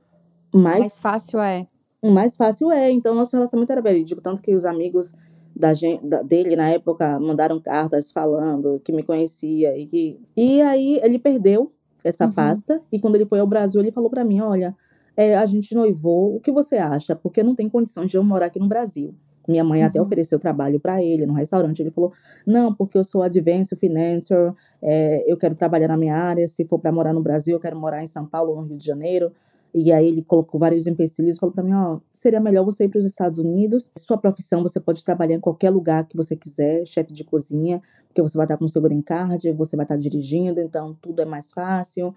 mais. 0.52 0.80
Mais 0.80 0.98
fácil 0.98 1.40
é. 1.40 1.68
Mais 2.04 2.36
fácil 2.36 2.72
é. 2.72 2.90
Então, 2.90 3.14
nosso 3.14 3.36
relacionamento 3.36 3.72
era 3.72 3.82
verídico. 3.84 4.20
Tanto 4.20 4.42
que 4.42 4.56
os 4.56 4.66
amigos 4.66 5.14
da 5.56 5.74
da, 6.04 6.22
dele, 6.22 6.56
na 6.56 6.70
época, 6.70 7.20
mandaram 7.20 7.60
cartas 7.60 8.12
falando 8.12 8.82
que 8.84 8.92
me 8.92 9.04
conhecia. 9.04 9.78
E, 9.78 9.86
que, 9.86 10.20
e 10.36 10.62
aí 10.62 11.00
ele 11.02 11.18
perdeu 11.18 11.72
essa 12.04 12.26
uhum. 12.26 12.32
pasta. 12.34 12.82
E 12.92 13.00
quando 13.00 13.16
ele 13.16 13.26
foi 13.26 13.40
ao 13.40 13.48
Brasil, 13.48 13.82
ele 13.82 13.92
falou 13.92 14.10
para 14.10 14.26
mim: 14.26 14.42
Olha, 14.42 14.76
é, 15.16 15.36
a 15.36 15.46
gente 15.46 15.74
noivou, 15.74 16.36
o 16.36 16.40
que 16.40 16.52
você 16.52 16.78
acha? 16.78 17.16
Porque 17.16 17.42
não 17.42 17.56
tem 17.56 17.70
condições 17.70 18.12
de 18.12 18.18
eu 18.18 18.24
morar 18.24 18.48
aqui 18.48 18.60
no 18.60 18.68
Brasil. 18.68 19.16
Minha 19.48 19.64
mãe 19.64 19.82
uhum. 19.82 19.88
até 19.88 20.02
ofereceu 20.02 20.40
trabalho 20.40 20.80
para 20.80 21.04
ele 21.04 21.26
no 21.26 21.34
restaurante. 21.34 21.80
Ele 21.80 21.92
falou: 21.92 22.12
Não, 22.46 22.74
porque 22.74 22.98
eu 22.98 23.04
sou 23.04 23.24
advanced 23.24 23.80
financer, 23.80 24.54
é, 24.82 25.24
eu 25.32 25.38
quero 25.38 25.56
trabalhar 25.56 25.88
na 25.88 25.98
minha 25.98 26.16
área. 26.16 26.48
Se 26.48 26.66
for 26.66 26.80
para 26.80 26.92
morar 26.92 27.14
no 27.14 27.22
Brasil, 27.22 27.56
eu 27.56 27.60
quero 27.60 27.80
morar 27.80 28.04
em 28.04 28.08
São 28.08 28.26
Paulo, 28.26 28.56
no 28.56 28.68
Rio 28.68 28.78
de 28.78 28.86
Janeiro. 28.86 29.32
E 29.78 29.92
aí 29.92 30.08
ele 30.08 30.24
colocou 30.24 30.58
vários 30.58 30.88
empecilhos 30.88 31.36
e 31.36 31.40
falou 31.40 31.54
para 31.54 31.64
mim: 31.64 31.74
Ó, 31.74 32.00
seria 32.12 32.40
melhor 32.40 32.64
você 32.64 32.86
ir 32.86 32.90
para 32.90 33.00
os 33.00 33.06
Estados 33.06 33.40
Unidos. 33.40 33.92
Sua 33.98 34.18
profissão, 34.18 34.64
você 34.64 34.80
pode 34.80 35.04
trabalhar 35.04 35.36
em 35.36 35.42
qualquer 35.42 35.70
lugar 35.70 36.08
que 36.08 36.16
você 36.16 36.36
quiser, 36.36 36.86
chefe 36.86 37.12
de 37.12 37.26
cozinha, 37.26 37.82
porque 38.08 38.22
você 38.22 38.38
vai 38.38 38.46
estar 38.46 38.58
com 38.58 38.64
o 38.66 38.70
seu 38.70 38.82
green 38.82 39.02
card, 39.02 39.52
você 39.52 39.76
vai 39.76 39.84
estar 39.84 39.98
dirigindo, 39.98 40.62
então 40.62 40.98
tudo 41.02 41.22
é 41.22 41.26
mais 41.26 41.52
fácil. 41.52 42.16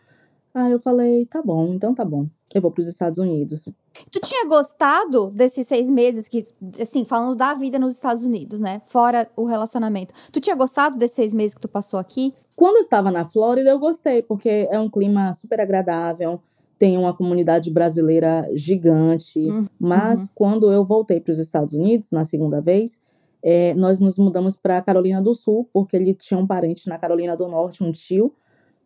Aí 0.54 0.70
eu 0.70 0.78
falei: 0.78 1.26
Tá 1.26 1.42
bom, 1.42 1.74
então 1.74 1.92
tá 1.92 2.04
bom 2.04 2.28
eu 2.54 2.62
vou 2.62 2.70
para 2.70 2.80
os 2.80 2.88
Estados 2.88 3.18
Unidos. 3.18 3.68
Tu 4.10 4.20
tinha 4.20 4.46
gostado 4.46 5.30
desses 5.30 5.66
seis 5.66 5.90
meses 5.90 6.26
que, 6.28 6.46
assim, 6.80 7.04
falando 7.04 7.36
da 7.36 7.52
vida 7.54 7.78
nos 7.78 7.94
Estados 7.94 8.24
Unidos, 8.24 8.60
né? 8.60 8.80
Fora 8.86 9.28
o 9.36 9.44
relacionamento. 9.44 10.14
Tu 10.32 10.40
tinha 10.40 10.56
gostado 10.56 10.96
desses 10.96 11.16
seis 11.16 11.34
meses 11.34 11.54
que 11.54 11.60
tu 11.60 11.68
passou 11.68 11.98
aqui? 11.98 12.34
Quando 12.56 12.76
eu 12.76 12.82
estava 12.82 13.10
na 13.10 13.24
Flórida, 13.26 13.70
eu 13.70 13.78
gostei, 13.78 14.22
porque 14.22 14.66
é 14.70 14.80
um 14.80 14.88
clima 14.88 15.32
super 15.32 15.60
agradável, 15.60 16.40
tem 16.78 16.96
uma 16.96 17.12
comunidade 17.12 17.70
brasileira 17.70 18.48
gigante. 18.54 19.38
Uhum. 19.38 19.66
Mas 19.78 20.20
uhum. 20.20 20.26
quando 20.34 20.72
eu 20.72 20.84
voltei 20.84 21.20
para 21.20 21.32
os 21.32 21.38
Estados 21.38 21.74
Unidos, 21.74 22.12
na 22.12 22.24
segunda 22.24 22.60
vez, 22.60 23.00
é, 23.42 23.74
nós 23.74 24.00
nos 24.00 24.18
mudamos 24.18 24.56
para 24.56 24.80
Carolina 24.82 25.22
do 25.22 25.34
Sul, 25.34 25.68
porque 25.72 25.96
ele 25.96 26.14
tinha 26.14 26.38
um 26.38 26.46
parente 26.46 26.88
na 26.88 26.98
Carolina 26.98 27.36
do 27.36 27.48
Norte, 27.48 27.82
um 27.82 27.92
tio, 27.92 28.32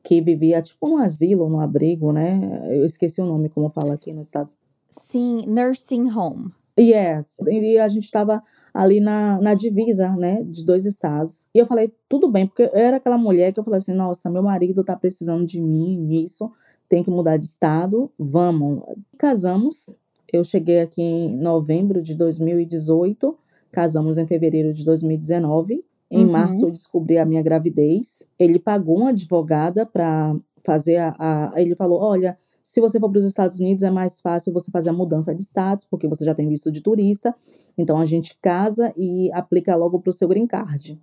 que 0.02 0.20
vivia 0.20 0.60
tipo 0.60 0.88
num 0.88 0.96
asilo, 0.96 1.48
num 1.48 1.60
abrigo, 1.60 2.12
né? 2.12 2.60
Eu 2.70 2.84
esqueci 2.84 3.20
o 3.20 3.26
nome, 3.26 3.48
como 3.48 3.68
fala 3.68 3.94
aqui 3.94 4.12
nos 4.12 4.26
Estados 4.26 4.56
Sim, 4.90 5.46
nursing 5.46 6.10
home. 6.10 6.52
Yes. 6.78 7.36
E 7.46 7.78
a 7.78 7.88
gente 7.88 8.04
estava 8.04 8.42
ali 8.72 9.00
na, 9.00 9.40
na 9.40 9.54
divisa, 9.54 10.14
né, 10.16 10.42
de 10.42 10.64
dois 10.64 10.86
estados. 10.86 11.46
E 11.54 11.58
eu 11.58 11.66
falei, 11.66 11.92
tudo 12.08 12.30
bem, 12.30 12.46
porque 12.46 12.62
eu 12.62 12.70
era 12.72 12.96
aquela 12.96 13.18
mulher 13.18 13.52
que 13.52 13.60
eu 13.60 13.64
falei 13.64 13.78
assim, 13.78 13.94
nossa, 13.94 14.30
meu 14.30 14.42
marido 14.42 14.82
tá 14.82 14.96
precisando 14.96 15.44
de 15.44 15.60
mim 15.60 15.96
nisso, 15.98 16.50
tem 16.92 17.02
que 17.02 17.10
mudar 17.10 17.38
de 17.38 17.46
estado, 17.46 18.10
vamos. 18.18 18.82
Casamos, 19.16 19.88
eu 20.30 20.44
cheguei 20.44 20.80
aqui 20.80 21.00
em 21.00 21.38
novembro 21.38 22.02
de 22.02 22.14
2018, 22.14 23.34
casamos 23.70 24.18
em 24.18 24.26
fevereiro 24.26 24.74
de 24.74 24.84
2019. 24.84 25.82
Em 26.10 26.26
uhum. 26.26 26.30
março 26.30 26.66
eu 26.66 26.70
descobri 26.70 27.16
a 27.16 27.24
minha 27.24 27.40
gravidez. 27.40 28.28
Ele 28.38 28.58
pagou 28.58 28.98
uma 28.98 29.08
advogada 29.08 29.86
para 29.86 30.36
fazer 30.62 30.98
a, 30.98 31.16
a. 31.18 31.52
Ele 31.58 31.74
falou: 31.74 31.98
olha, 31.98 32.36
se 32.62 32.78
você 32.78 33.00
for 33.00 33.08
para 33.08 33.20
os 33.20 33.24
Estados 33.24 33.58
Unidos 33.58 33.82
é 33.82 33.90
mais 33.90 34.20
fácil 34.20 34.52
você 34.52 34.70
fazer 34.70 34.90
a 34.90 34.92
mudança 34.92 35.34
de 35.34 35.42
status, 35.42 35.86
porque 35.90 36.06
você 36.06 36.26
já 36.26 36.34
tem 36.34 36.46
visto 36.46 36.70
de 36.70 36.82
turista. 36.82 37.34
Então 37.78 37.98
a 37.98 38.04
gente 38.04 38.36
casa 38.42 38.92
e 38.98 39.32
aplica 39.32 39.74
logo 39.76 39.98
para 39.98 40.10
o 40.10 40.12
seu 40.12 40.28
green 40.28 40.46
card. 40.46 41.00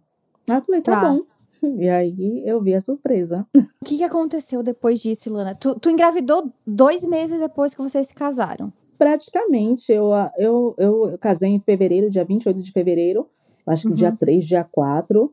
Aí 0.48 0.56
eu 0.56 0.62
falei: 0.62 0.82
tá, 0.84 1.02
tá 1.02 1.10
bom. 1.10 1.24
E 1.80 1.90
aí 1.90 2.44
eu 2.46 2.62
vi 2.62 2.74
a 2.74 2.82
surpresa. 2.82 3.46
O 3.56 3.86
que, 3.86 4.04
aconteceu 4.04 4.62
depois 4.62 5.02
disso, 5.02 5.32
Lana? 5.34 5.56
Tu, 5.56 5.80
tu 5.80 5.90
engravidou 5.90 6.52
dois 6.66 7.06
meses 7.06 7.40
depois 7.40 7.74
que 7.74 7.82
vocês 7.82 8.08
se 8.08 8.16
casaram? 8.16 8.72
Praticamente. 8.98 9.92
Eu, 9.92 10.10
eu, 10.38 10.76
eu 10.78 11.18
casei 11.20 11.50
em 11.50 11.60
fevereiro, 11.60 12.10
dia 12.10 12.26
28 12.26 12.62
de 12.62 12.72
fevereiro 12.72 13.28
acho 13.72 13.84
que 13.84 13.90
uhum. 13.90 13.96
dia 13.96 14.12
3, 14.12 14.46
dia 14.46 14.64
4, 14.64 15.32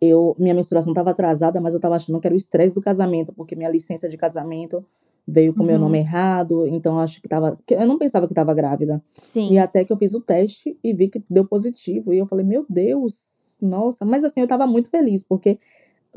eu, 0.00 0.34
minha 0.38 0.54
menstruação 0.54 0.92
estava 0.92 1.10
atrasada, 1.10 1.60
mas 1.60 1.74
eu 1.74 1.78
estava 1.78 1.96
achando 1.96 2.20
que 2.20 2.26
era 2.26 2.34
o 2.34 2.36
estresse 2.36 2.74
do 2.74 2.82
casamento, 2.82 3.32
porque 3.32 3.56
minha 3.56 3.70
licença 3.70 4.08
de 4.08 4.16
casamento 4.16 4.84
veio 5.26 5.52
com 5.52 5.60
o 5.60 5.62
uhum. 5.62 5.68
meu 5.68 5.78
nome 5.78 5.98
errado, 5.98 6.66
então 6.66 6.98
acho 6.98 7.20
que 7.20 7.28
tava. 7.28 7.58
Eu 7.68 7.86
não 7.86 7.98
pensava 7.98 8.26
que 8.26 8.32
estava 8.32 8.54
grávida. 8.54 9.02
Sim. 9.10 9.50
E 9.52 9.58
até 9.58 9.84
que 9.84 9.92
eu 9.92 9.96
fiz 9.96 10.14
o 10.14 10.20
teste 10.20 10.78
e 10.82 10.92
vi 10.92 11.08
que 11.08 11.22
deu 11.28 11.44
positivo. 11.44 12.12
E 12.12 12.18
eu 12.18 12.26
falei, 12.26 12.44
meu 12.44 12.64
Deus, 12.68 13.45
nossa. 13.60 14.04
Mas 14.04 14.24
assim, 14.24 14.40
eu 14.40 14.44
estava 14.44 14.66
muito 14.66 14.90
feliz, 14.90 15.22
porque 15.22 15.58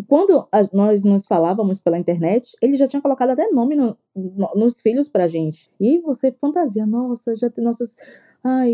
quando 0.07 0.47
nós 0.71 1.03
nos 1.03 1.25
falávamos 1.25 1.79
pela 1.79 1.97
internet, 1.97 2.55
ele 2.61 2.77
já 2.77 2.87
tinha 2.87 3.01
colocado 3.01 3.31
até 3.31 3.49
nome 3.49 3.75
no, 3.75 3.97
no, 4.15 4.49
nos 4.55 4.81
filhos 4.81 5.07
pra 5.09 5.27
gente. 5.27 5.69
E 5.79 5.99
você 5.99 6.31
fantasia, 6.31 6.85
nossa, 6.85 7.35
já 7.35 7.49
tem 7.49 7.63
nossos 7.63 7.95
ai, 8.43 8.73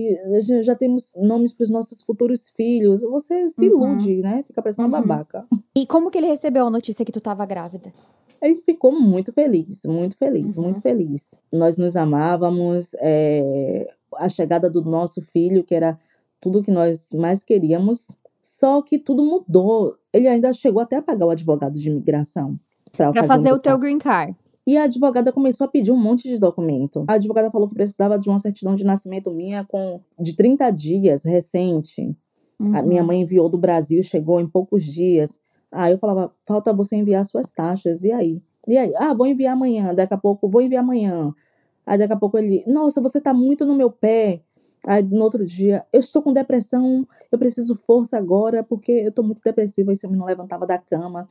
já 0.62 0.76
temos 0.76 1.14
nomes 1.18 1.52
para 1.52 1.64
os 1.64 1.70
nossos 1.70 2.02
futuros 2.02 2.50
filhos. 2.50 3.02
Você 3.02 3.50
se 3.50 3.68
uhum. 3.68 3.96
ilude, 3.96 4.22
né? 4.22 4.44
Fica 4.48 4.62
parecendo 4.62 4.88
uma 4.88 5.00
uhum. 5.00 5.08
babaca. 5.08 5.46
E 5.76 5.86
como 5.86 6.12
que 6.12 6.18
ele 6.18 6.28
recebeu 6.28 6.68
a 6.68 6.70
notícia 6.70 7.06
que 7.06 7.12
tu 7.12 7.20
estava 7.20 7.46
grávida? 7.46 7.92
Ele 8.42 8.56
ficou 8.62 8.92
muito 8.92 9.34
feliz, 9.34 9.84
muito 9.86 10.16
feliz, 10.18 10.58
uhum. 10.58 10.64
muito 10.66 10.82
feliz. 10.82 11.36
Nós 11.52 11.78
nos 11.78 11.96
amávamos, 11.96 12.96
é, 13.00 13.92
a 14.18 14.30
chegada 14.30 14.70
do 14.70 14.84
nosso 14.84 15.22
filho, 15.22 15.64
que 15.64 15.74
era 15.74 15.98
tudo 16.40 16.62
que 16.62 16.72
nós 16.72 17.12
mais 17.14 17.44
queríamos, 17.44 18.12
só 18.46 18.80
que 18.84 19.00
tudo 19.00 19.26
mudou. 19.26 19.98
Ele 20.14 20.28
ainda 20.28 20.54
chegou 20.54 20.80
até 20.80 20.98
a 20.98 21.02
pagar 21.02 21.26
o 21.26 21.32
advogado 21.32 21.80
de 21.80 21.90
imigração. 21.90 22.56
Para 22.96 23.12
fazer, 23.12 23.28
fazer 23.28 23.52
um 23.52 23.56
o 23.56 23.60
teu 23.60 23.76
green 23.76 23.98
card. 23.98 24.36
E 24.68 24.78
a 24.78 24.84
advogada 24.84 25.34
começou 25.34 25.66
a 25.66 25.68
pedir 25.68 25.92
um 25.92 25.98
monte 25.98 26.30
de 26.30 26.38
documento. 26.38 27.04
A 27.08 27.14
advogada 27.14 27.50
falou 27.50 27.68
que 27.68 27.74
precisava 27.74 28.20
de 28.20 28.30
uma 28.30 28.38
certidão 28.38 28.76
de 28.76 28.84
nascimento 28.84 29.32
minha 29.32 29.66
com 29.66 30.00
de 30.20 30.36
30 30.36 30.70
dias, 30.70 31.26
recente. 31.26 32.16
Uhum. 32.60 32.78
A 32.78 32.84
minha 32.84 33.04
mãe 33.04 33.22
enviou 33.22 33.50
do 33.50 33.58
Brasil, 33.58 34.04
chegou 34.04 34.40
em 34.40 34.48
poucos 34.48 34.84
dias. 34.84 35.40
Aí 35.72 35.94
eu 35.94 35.98
falava, 35.98 36.32
falta 36.46 36.72
você 36.72 36.96
enviar 36.96 37.26
suas 37.26 37.52
taxas. 37.52 38.04
E 38.04 38.12
aí? 38.12 38.44
E 38.68 38.78
aí? 38.78 38.94
Ah, 38.98 39.16
vou 39.16 39.26
enviar 39.26 39.54
amanhã. 39.54 39.92
Daqui 39.92 40.14
a 40.14 40.18
pouco, 40.18 40.48
vou 40.48 40.62
enviar 40.62 40.84
amanhã. 40.84 41.34
Aí 41.84 41.98
daqui 41.98 42.14
a 42.14 42.18
pouco 42.18 42.38
ele, 42.38 42.64
nossa, 42.68 43.02
você 43.02 43.20
tá 43.20 43.34
muito 43.34 43.66
no 43.66 43.76
meu 43.76 43.90
pé. 43.90 44.44
Aí 44.88 45.02
no 45.04 45.24
outro 45.24 45.46
dia, 45.46 45.86
eu 45.92 46.00
estou 46.00 46.22
com 46.22 46.34
depressão, 46.34 47.08
eu 47.32 47.40
preciso 47.40 47.76
força 47.76 48.18
agora, 48.18 48.64
porque 48.64 48.92
eu 48.92 49.10
estou 49.10 49.26
muito 49.26 49.42
depressiva. 49.44 49.92
Esse 49.92 50.06
homem 50.06 50.20
não 50.20 50.26
levantava 50.26 50.66
da 50.66 50.78
cama 50.78 51.28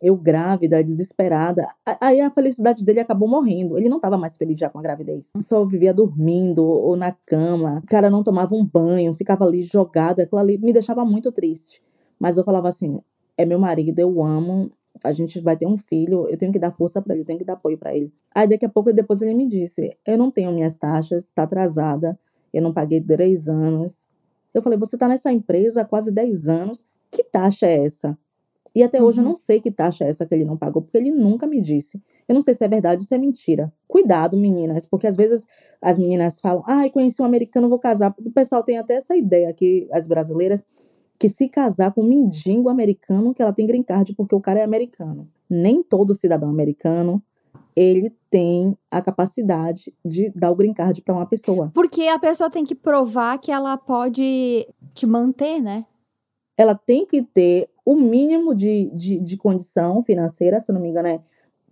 eu 0.00 0.16
grávida, 0.16 0.82
desesperada. 0.82 1.66
Aí 2.00 2.20
a 2.20 2.30
felicidade 2.30 2.84
dele 2.84 3.00
acabou 3.00 3.28
morrendo. 3.28 3.76
Ele 3.76 3.88
não 3.88 3.96
estava 3.96 4.16
mais 4.16 4.36
feliz 4.36 4.58
já 4.58 4.70
com 4.70 4.78
a 4.78 4.82
gravidez. 4.82 5.32
Só 5.40 5.64
vivia 5.64 5.92
dormindo 5.92 6.64
ou 6.64 6.96
na 6.96 7.12
cama. 7.26 7.80
O 7.82 7.86
cara 7.86 8.08
não 8.08 8.22
tomava 8.22 8.54
um 8.54 8.64
banho, 8.64 9.12
ficava 9.14 9.44
ali 9.44 9.64
jogado. 9.64 10.20
Aquilo 10.20 10.40
ali 10.40 10.58
me 10.58 10.72
deixava 10.72 11.04
muito 11.04 11.32
triste. 11.32 11.82
Mas 12.18 12.38
eu 12.38 12.44
falava 12.44 12.68
assim: 12.68 13.00
é 13.36 13.44
meu 13.44 13.58
marido, 13.58 13.98
eu 13.98 14.22
amo. 14.22 14.70
A 15.04 15.12
gente 15.12 15.40
vai 15.40 15.56
ter 15.56 15.66
um 15.66 15.76
filho, 15.76 16.26
eu 16.28 16.36
tenho 16.36 16.50
que 16.50 16.58
dar 16.58 16.72
força 16.72 17.00
para 17.00 17.14
ele, 17.14 17.22
eu 17.22 17.26
tenho 17.26 17.38
que 17.38 17.44
dar 17.44 17.52
apoio 17.52 17.78
para 17.78 17.94
ele. 17.94 18.12
Aí 18.34 18.48
daqui 18.48 18.66
a 18.66 18.68
pouco 18.68 18.92
depois 18.92 19.22
ele 19.22 19.34
me 19.34 19.46
disse: 19.46 19.96
Eu 20.06 20.16
não 20.18 20.30
tenho 20.30 20.52
minhas 20.52 20.76
taxas, 20.76 21.24
está 21.24 21.44
atrasada, 21.44 22.18
eu 22.58 22.62
não 22.62 22.72
paguei 22.72 23.00
três 23.00 23.48
anos, 23.48 24.06
Eu 24.54 24.62
falei, 24.62 24.78
você 24.78 24.96
está 24.96 25.06
nessa 25.06 25.30
empresa 25.30 25.82
há 25.82 25.84
quase 25.84 26.10
10 26.10 26.48
anos, 26.48 26.84
que 27.10 27.22
taxa 27.22 27.66
é 27.66 27.84
essa? 27.84 28.18
E 28.74 28.82
até 28.82 29.02
hoje 29.02 29.18
eu 29.20 29.24
Uhum. 29.24 29.30
não 29.30 29.36
sei 29.36 29.60
que 29.60 29.70
taxa 29.70 30.04
é 30.04 30.08
essa 30.08 30.26
que 30.26 30.34
ele 30.34 30.44
não 30.44 30.56
pagou, 30.56 30.82
porque 30.82 30.96
ele 30.98 31.10
nunca 31.10 31.46
me 31.46 31.60
disse. 31.60 32.00
Eu 32.28 32.34
não 32.34 32.42
sei 32.42 32.54
se 32.54 32.64
é 32.64 32.68
verdade 32.68 33.02
ou 33.02 33.06
se 33.06 33.14
é 33.14 33.18
mentira. 33.18 33.72
Cuidado, 33.88 34.36
meninas, 34.36 34.86
porque 34.86 35.06
às 35.06 35.16
vezes 35.16 35.46
as 35.82 35.98
meninas 35.98 36.40
falam, 36.40 36.62
ai, 36.66 36.90
conheci 36.90 37.20
um 37.22 37.24
americano, 37.24 37.68
vou 37.68 37.78
casar. 37.78 38.14
O 38.24 38.30
pessoal 38.30 38.62
tem 38.62 38.78
até 38.78 38.94
essa 38.94 39.16
ideia 39.16 39.48
aqui, 39.48 39.88
as 39.92 40.06
brasileiras, 40.06 40.64
que 41.18 41.28
se 41.28 41.48
casar 41.48 41.92
com 41.92 42.02
um 42.02 42.08
mendigo 42.08 42.68
americano, 42.68 43.34
que 43.34 43.42
ela 43.42 43.52
tem 43.52 43.66
green 43.66 43.82
card 43.82 44.14
porque 44.14 44.34
o 44.34 44.40
cara 44.40 44.60
é 44.60 44.64
americano. 44.64 45.28
Nem 45.50 45.82
todo 45.82 46.14
cidadão 46.14 46.48
americano, 46.48 47.22
ele 47.78 48.12
tem 48.30 48.76
a 48.90 49.00
capacidade 49.00 49.94
de 50.04 50.30
dar 50.34 50.50
o 50.50 50.56
green 50.56 50.72
card 50.72 51.00
para 51.02 51.14
uma 51.14 51.26
pessoa. 51.26 51.70
Porque 51.74 52.02
a 52.08 52.18
pessoa 52.18 52.50
tem 52.50 52.64
que 52.64 52.74
provar 52.74 53.38
que 53.38 53.52
ela 53.52 53.76
pode 53.76 54.66
te 54.94 55.06
manter, 55.06 55.60
né? 55.60 55.86
ela 56.58 56.74
tem 56.74 57.06
que 57.06 57.22
ter 57.22 57.70
o 57.86 57.94
mínimo 57.94 58.52
de, 58.52 58.90
de, 58.92 59.20
de 59.20 59.36
condição 59.36 60.02
financeira, 60.02 60.58
se 60.58 60.72
não 60.72 60.80
me 60.80 60.88
engano, 60.88 61.06
é 61.06 61.20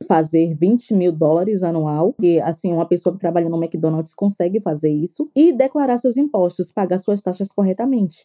fazer 0.07 0.55
20 0.55 0.95
mil 0.95 1.11
dólares 1.11 1.65
anual, 1.65 2.13
que 2.13 2.39
assim, 2.41 2.73
uma 2.73 2.87
pessoa 2.87 3.13
que 3.13 3.19
trabalha 3.19 3.49
no 3.49 3.63
McDonald's 3.63 4.15
consegue 4.15 4.61
fazer 4.61 4.91
isso, 4.91 5.29
e 5.35 5.53
declarar 5.53 5.99
seus 5.99 6.17
impostos, 6.17 6.71
pagar 6.71 6.99
suas 6.99 7.21
taxas 7.21 7.51
corretamente. 7.51 8.25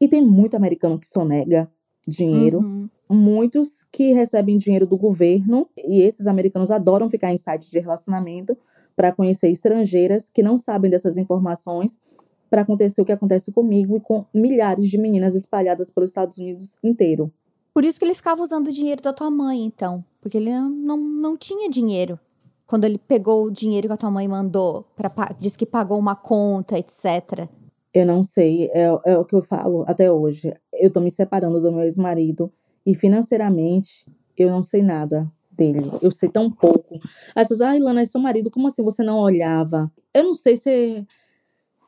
E 0.00 0.08
tem 0.08 0.24
muito 0.24 0.56
americano 0.56 0.98
que 0.98 1.06
sonega 1.06 1.70
dinheiro, 2.06 2.60
Uhum. 2.60 2.88
Muitos 3.08 3.84
que 3.90 4.12
recebem 4.12 4.58
dinheiro 4.58 4.86
do 4.86 4.96
governo, 4.96 5.68
e 5.76 6.02
esses 6.02 6.26
americanos 6.26 6.70
adoram 6.70 7.08
ficar 7.08 7.32
em 7.32 7.38
sites 7.38 7.70
de 7.70 7.78
relacionamento 7.78 8.56
para 8.94 9.12
conhecer 9.12 9.50
estrangeiras 9.50 10.28
que 10.28 10.42
não 10.42 10.56
sabem 10.56 10.90
dessas 10.90 11.16
informações 11.16 11.98
para 12.50 12.62
acontecer 12.62 13.00
o 13.00 13.04
que 13.04 13.12
acontece 13.12 13.52
comigo 13.52 13.96
e 13.96 14.00
com 14.00 14.24
milhares 14.34 14.88
de 14.88 14.98
meninas 14.98 15.34
espalhadas 15.34 15.90
pelos 15.90 16.10
Estados 16.10 16.38
Unidos 16.38 16.78
inteiro. 16.82 17.32
Por 17.72 17.84
isso 17.84 17.98
que 17.98 18.04
ele 18.04 18.14
ficava 18.14 18.42
usando 18.42 18.68
o 18.68 18.72
dinheiro 18.72 19.02
da 19.02 19.12
tua 19.12 19.30
mãe, 19.30 19.64
então. 19.64 20.04
Porque 20.20 20.36
ele 20.36 20.50
não, 20.50 20.68
não, 20.68 20.96
não 20.96 21.36
tinha 21.36 21.68
dinheiro. 21.68 22.18
Quando 22.66 22.84
ele 22.84 22.98
pegou 22.98 23.44
o 23.44 23.50
dinheiro 23.50 23.86
que 23.86 23.94
a 23.94 23.96
tua 23.96 24.10
mãe 24.10 24.26
mandou, 24.26 24.84
pra, 24.96 25.10
diz 25.38 25.56
que 25.56 25.64
pagou 25.64 25.98
uma 25.98 26.16
conta, 26.16 26.78
etc. 26.78 27.48
Eu 27.94 28.06
não 28.06 28.22
sei, 28.22 28.70
é, 28.74 28.86
é 29.06 29.18
o 29.18 29.24
que 29.24 29.34
eu 29.34 29.42
falo 29.42 29.84
até 29.86 30.10
hoje. 30.10 30.52
Eu 30.74 30.90
tô 30.90 31.00
me 31.00 31.10
separando 31.10 31.60
do 31.60 31.70
meu 31.70 31.84
ex-marido 31.84 32.52
e 32.88 32.94
financeiramente 32.94 34.06
eu 34.34 34.50
não 34.50 34.62
sei 34.62 34.82
nada 34.82 35.30
dele. 35.52 35.82
Eu 36.00 36.10
sei 36.10 36.30
tão 36.30 36.50
pouco. 36.50 36.98
As 37.34 37.46
pessoas, 37.48 37.60
ai, 37.60 37.78
Lana, 37.80 38.00
é 38.00 38.06
seu 38.06 38.18
marido, 38.18 38.50
como 38.50 38.66
assim 38.66 38.82
você 38.82 39.02
não 39.02 39.18
olhava? 39.18 39.92
Eu 40.14 40.24
não 40.24 40.32
sei 40.32 40.56
se, 40.56 41.06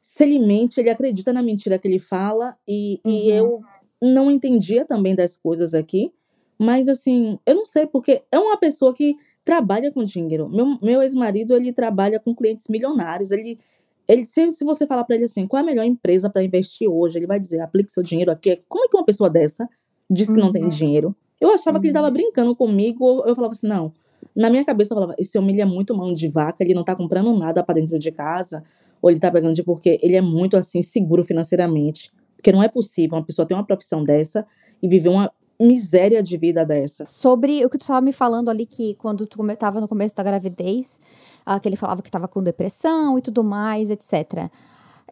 se 0.03 0.25
ele 0.25 0.39
mente, 0.47 0.79
ele 0.79 0.91
acredita 0.91 1.33
na 1.33 1.43
mentira 1.43 1.79
que 1.79 1.89
ele 1.89 1.99
fala 1.99 2.55
e, 2.69 3.01
e 3.03 3.31
Uhum. 3.33 3.37
eu 3.39 3.61
não 4.03 4.31
entendia 4.31 4.85
também 4.85 5.15
das 5.15 5.39
coisas 5.39 5.73
aqui. 5.73 6.13
Mas 6.59 6.87
assim, 6.89 7.39
eu 7.47 7.55
não 7.55 7.65
sei, 7.65 7.87
porque 7.87 8.23
é 8.31 8.39
uma 8.39 8.59
pessoa 8.59 8.93
que 8.93 9.17
trabalha 9.43 9.91
com 9.91 10.05
dinheiro. 10.05 10.51
Meu, 10.51 10.79
meu 10.83 11.01
ex-marido, 11.01 11.57
ele 11.57 11.73
trabalha 11.73 12.21
com 12.21 12.35
clientes 12.35 12.69
milionários. 12.69 13.31
Ele, 13.31 13.59
ele 14.07 14.27
se, 14.27 14.51
se 14.53 14.65
você 14.65 14.87
falar 14.87 15.05
para 15.05 15.17
ele 15.17 15.25
assim, 15.25 15.47
qual 15.47 15.61
é 15.61 15.63
a 15.63 15.67
melhor 15.67 15.85
empresa 15.85 16.29
para 16.29 16.43
investir 16.45 16.87
hoje? 16.91 17.19
Ele 17.19 17.27
vai 17.27 17.41
dizer, 17.41 17.61
aplique 17.61 17.91
seu 17.91 18.03
dinheiro 18.03 18.31
aqui. 18.31 18.63
Como 18.69 18.85
é 18.85 18.89
que 18.89 18.97
uma 18.97 19.07
pessoa 19.07 19.31
dessa 19.31 19.67
diz 20.11 20.29
que 20.29 20.41
não 20.41 20.51
tem 20.53 20.65
Uhum. 20.65 20.69
dinheiro? 20.69 21.17
Eu 21.41 21.51
achava 21.55 21.79
que 21.81 21.87
ele 21.87 21.97
Uhum. 21.97 22.03
tava 22.03 22.11
brincando 22.11 22.55
comigo. 22.57 23.23
Eu 23.27 23.35
falava 23.35 23.53
assim, 23.53 23.67
não. 23.69 23.93
Na 24.37 24.51
minha 24.51 24.65
cabeça 24.65 24.93
eu 24.93 24.97
falava, 24.97 25.15
esse 25.19 25.39
homem 25.39 25.55
ele 25.55 25.63
é 25.63 25.65
muito 25.65 25.97
mão 25.97 26.13
de 26.13 26.29
vaca, 26.29 26.63
ele 26.63 26.75
não 26.75 26.85
tá 26.85 26.95
comprando 26.95 27.37
nada 27.39 27.63
para 27.65 27.77
dentro 27.77 27.99
de 27.99 28.11
casa, 28.13 28.63
ou 29.01 29.11
ele 29.11 29.19
tá 29.19 29.31
pegando 29.31 29.55
de 29.55 29.63
porque 29.63 29.99
ele 30.03 30.15
é 30.17 30.21
muito 30.21 30.57
assim 30.57 30.83
seguro 30.83 31.25
financeiramente. 31.25 32.13
Porque 32.37 32.53
não 32.53 32.63
é 32.63 32.69
possível 32.69 33.17
uma 33.19 33.25
pessoa 33.25 33.47
ter 33.47 33.55
uma 33.55 33.65
profissão 33.65 34.05
dessa 34.05 34.47
e 34.83 34.89
viver 34.89 35.09
uma 35.09 35.31
miséria 35.59 36.23
de 36.23 36.37
vida 36.39 36.65
dessa. 36.65 37.05
Sobre 37.05 37.65
o 37.65 37.69
que 37.71 37.77
tu 37.77 37.83
estava 37.83 38.01
me 38.01 38.13
falando 38.13 38.49
ali, 38.49 38.65
que 38.65 38.95
quando 38.95 39.27
tu 39.27 39.37
come- 39.39 39.57
tava 39.57 39.79
no 39.81 39.87
começo 39.89 40.15
da 40.17 40.23
gravidez, 40.23 40.99
ah, 41.45 41.61
que 41.61 41.69
ele 41.69 41.77
falava 41.77 42.01
que 42.01 42.11
tava 42.11 42.27
com 42.29 42.43
depressão 42.43 43.19
e 43.19 43.23
tudo 43.23 43.45
mais, 43.45 43.91
etc. 43.91 44.51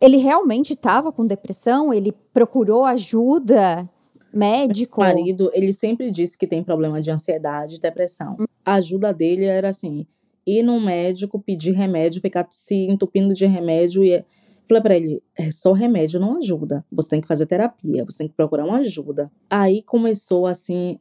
Ele 0.00 0.16
realmente 0.16 0.74
tava 0.76 1.12
com 1.12 1.26
depressão? 1.26 1.92
Ele 1.92 2.12
procurou 2.32 2.84
ajuda? 2.84 3.88
Médico? 4.32 5.00
O 5.00 5.04
marido, 5.04 5.50
ele 5.54 5.72
sempre 5.72 6.10
disse 6.10 6.36
que 6.36 6.46
tem 6.46 6.62
problema 6.62 7.00
de 7.00 7.10
ansiedade 7.10 7.76
e 7.76 7.80
depressão. 7.80 8.36
A 8.64 8.74
ajuda 8.74 9.12
dele 9.12 9.44
era 9.44 9.68
assim, 9.68 10.06
ir 10.46 10.62
num 10.62 10.80
médico, 10.80 11.40
pedir 11.40 11.72
remédio, 11.72 12.20
ficar 12.20 12.46
se 12.50 12.74
entupindo 12.86 13.34
de 13.34 13.46
remédio 13.46 14.04
e 14.04 14.24
falei 14.68 14.82
pra 14.82 14.96
ele, 14.96 15.22
é 15.36 15.50
só 15.50 15.72
remédio 15.72 16.20
não 16.20 16.36
ajuda. 16.36 16.84
Você 16.92 17.08
tem 17.10 17.20
que 17.20 17.26
fazer 17.28 17.46
terapia, 17.46 18.04
você 18.04 18.18
tem 18.18 18.28
que 18.28 18.34
procurar 18.34 18.64
uma 18.66 18.78
ajuda. 18.78 19.30
Aí 19.48 19.82
começou 19.82 20.46
assim 20.46 20.98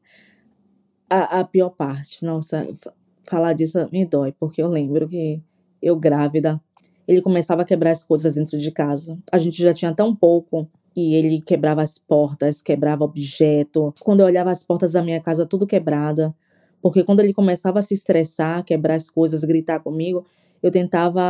a, 1.10 1.40
a 1.40 1.44
pior 1.44 1.70
parte. 1.72 2.24
Nossa, 2.26 2.66
fa- 2.76 2.94
falar 3.30 3.54
disso 3.54 3.78
me 3.92 4.06
dói, 4.06 4.34
porque 4.40 4.62
eu 4.62 4.68
lembro 4.68 5.08
que 5.08 5.42
eu 5.82 5.98
grávida, 5.98 6.62
ele 7.08 7.22
começava 7.22 7.62
a 7.62 7.66
quebrar 7.66 7.92
as 7.92 8.04
coisas 8.04 8.36
dentro 8.36 8.58
de 8.58 8.72
casa. 8.72 9.18
A 9.32 9.38
gente 9.38 9.62
já 9.62 9.74
tinha 9.74 9.94
tão 9.94 10.16
pouco 10.16 10.68
e 10.98 11.14
ele 11.14 11.40
quebrava 11.40 11.84
as 11.84 12.00
portas, 12.00 12.64
quebrava 12.64 13.04
objeto. 13.04 13.94
Quando 14.02 14.22
eu 14.22 14.26
olhava 14.26 14.50
as 14.50 14.64
portas 14.64 14.94
da 14.94 15.04
minha 15.04 15.22
casa 15.22 15.46
tudo 15.46 15.68
quebrada, 15.68 16.36
porque 16.82 17.04
quando 17.04 17.20
ele 17.20 17.34
começava 17.34 17.78
a 17.78 17.84
se 17.84 17.94
estressar, 17.94 18.64
quebrar 18.66 18.96
as 18.96 19.08
coisas, 19.08 19.44
gritar 19.44 19.80
comigo, 19.80 20.26
eu 20.62 20.72
tentava. 20.72 21.22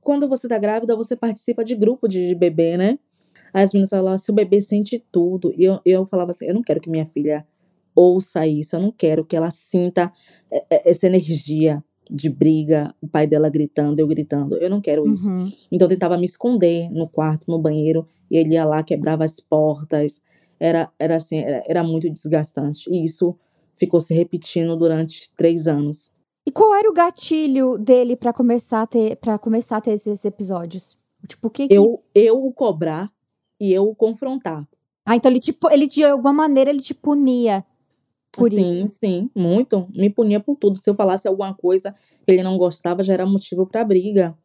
Quando 0.00 0.26
você 0.26 0.48
tá 0.48 0.56
grávida, 0.56 0.96
você 0.96 1.14
participa 1.14 1.62
de 1.62 1.74
grupo 1.74 2.08
de, 2.08 2.34
bebê, 2.34 2.78
né? 2.78 2.98
As 3.52 3.74
meninas 3.74 3.90
falavam 3.90 4.16
o 4.26 4.32
bebê 4.32 4.58
sente 4.62 5.04
tudo. 5.12 5.52
E 5.58 5.64
eu, 5.64 5.80
eu 5.84 6.06
falava 6.06 6.30
assim, 6.30 6.46
eu 6.46 6.54
não 6.54 6.62
quero 6.62 6.80
que 6.80 6.88
minha 6.88 7.04
filha 7.04 7.46
ouça 7.94 8.46
isso, 8.46 8.74
eu 8.76 8.80
não 8.80 8.92
quero 8.92 9.22
que 9.22 9.36
ela 9.36 9.50
sinta 9.50 10.10
eh, 10.50 10.64
eh, 10.70 10.90
essa 10.90 11.06
energia 11.06 11.84
de 12.10 12.28
briga, 12.28 12.94
o 13.00 13.08
pai 13.08 13.26
dela 13.26 13.48
gritando, 13.48 14.00
eu 14.00 14.06
gritando. 14.06 14.56
Eu 14.56 14.70
não 14.70 14.80
quero 14.80 15.06
isso. 15.12 15.28
Uhum. 15.28 15.50
Então 15.70 15.86
eu 15.86 15.90
tentava 15.90 16.16
me 16.16 16.24
esconder 16.24 16.90
no 16.90 17.08
quarto, 17.08 17.50
no 17.50 17.58
banheiro, 17.58 18.06
e 18.30 18.36
ele 18.36 18.54
ia 18.54 18.64
lá, 18.64 18.82
quebrava 18.82 19.24
as 19.24 19.40
portas. 19.40 20.22
Era, 20.58 20.90
era 20.98 21.16
assim, 21.16 21.38
era, 21.38 21.62
era 21.66 21.84
muito 21.84 22.10
desgastante. 22.10 22.88
E 22.90 23.04
isso 23.04 23.36
ficou 23.74 24.00
se 24.00 24.14
repetindo 24.14 24.76
durante 24.76 25.30
três 25.36 25.66
anos. 25.66 26.12
E 26.46 26.50
qual 26.50 26.74
era 26.74 26.90
o 26.90 26.94
gatilho 26.94 27.76
dele 27.78 28.16
pra 28.16 28.32
começar 28.32 28.82
a 28.82 28.86
ter, 28.86 29.16
para 29.16 29.38
começar 29.38 29.76
a 29.76 29.80
ter 29.80 29.92
esses 29.92 30.24
episódios? 30.24 30.96
Tipo, 31.26 31.48
o 31.48 31.50
que 31.50 31.68
que... 31.68 31.74
Eu, 31.74 32.02
eu 32.14 32.42
o 32.42 32.52
cobrar 32.52 33.12
e 33.60 33.72
eu 33.72 33.84
o 33.84 33.94
confrontar. 33.94 34.66
Ah, 35.04 35.16
então 35.16 35.30
ele, 35.30 35.40
tipo, 35.40 35.70
ele 35.70 35.86
de 35.86 36.04
alguma 36.04 36.32
maneira 36.32 36.70
ele 36.70 36.80
te 36.80 36.94
punia 36.94 37.64
por 38.38 38.50
sim, 38.50 38.62
isso. 38.62 38.88
sim, 38.88 39.30
muito. 39.34 39.88
Me 39.94 40.10
punia 40.10 40.40
por 40.40 40.56
tudo. 40.56 40.78
Se 40.78 40.88
eu 40.88 40.94
falasse 40.94 41.26
alguma 41.28 41.54
coisa 41.54 41.92
que 42.26 42.32
ele 42.32 42.42
não 42.42 42.56
gostava, 42.58 43.02
já 43.02 43.14
era 43.14 43.26
motivo 43.26 43.66
para 43.66 43.84
briga. 43.84 44.36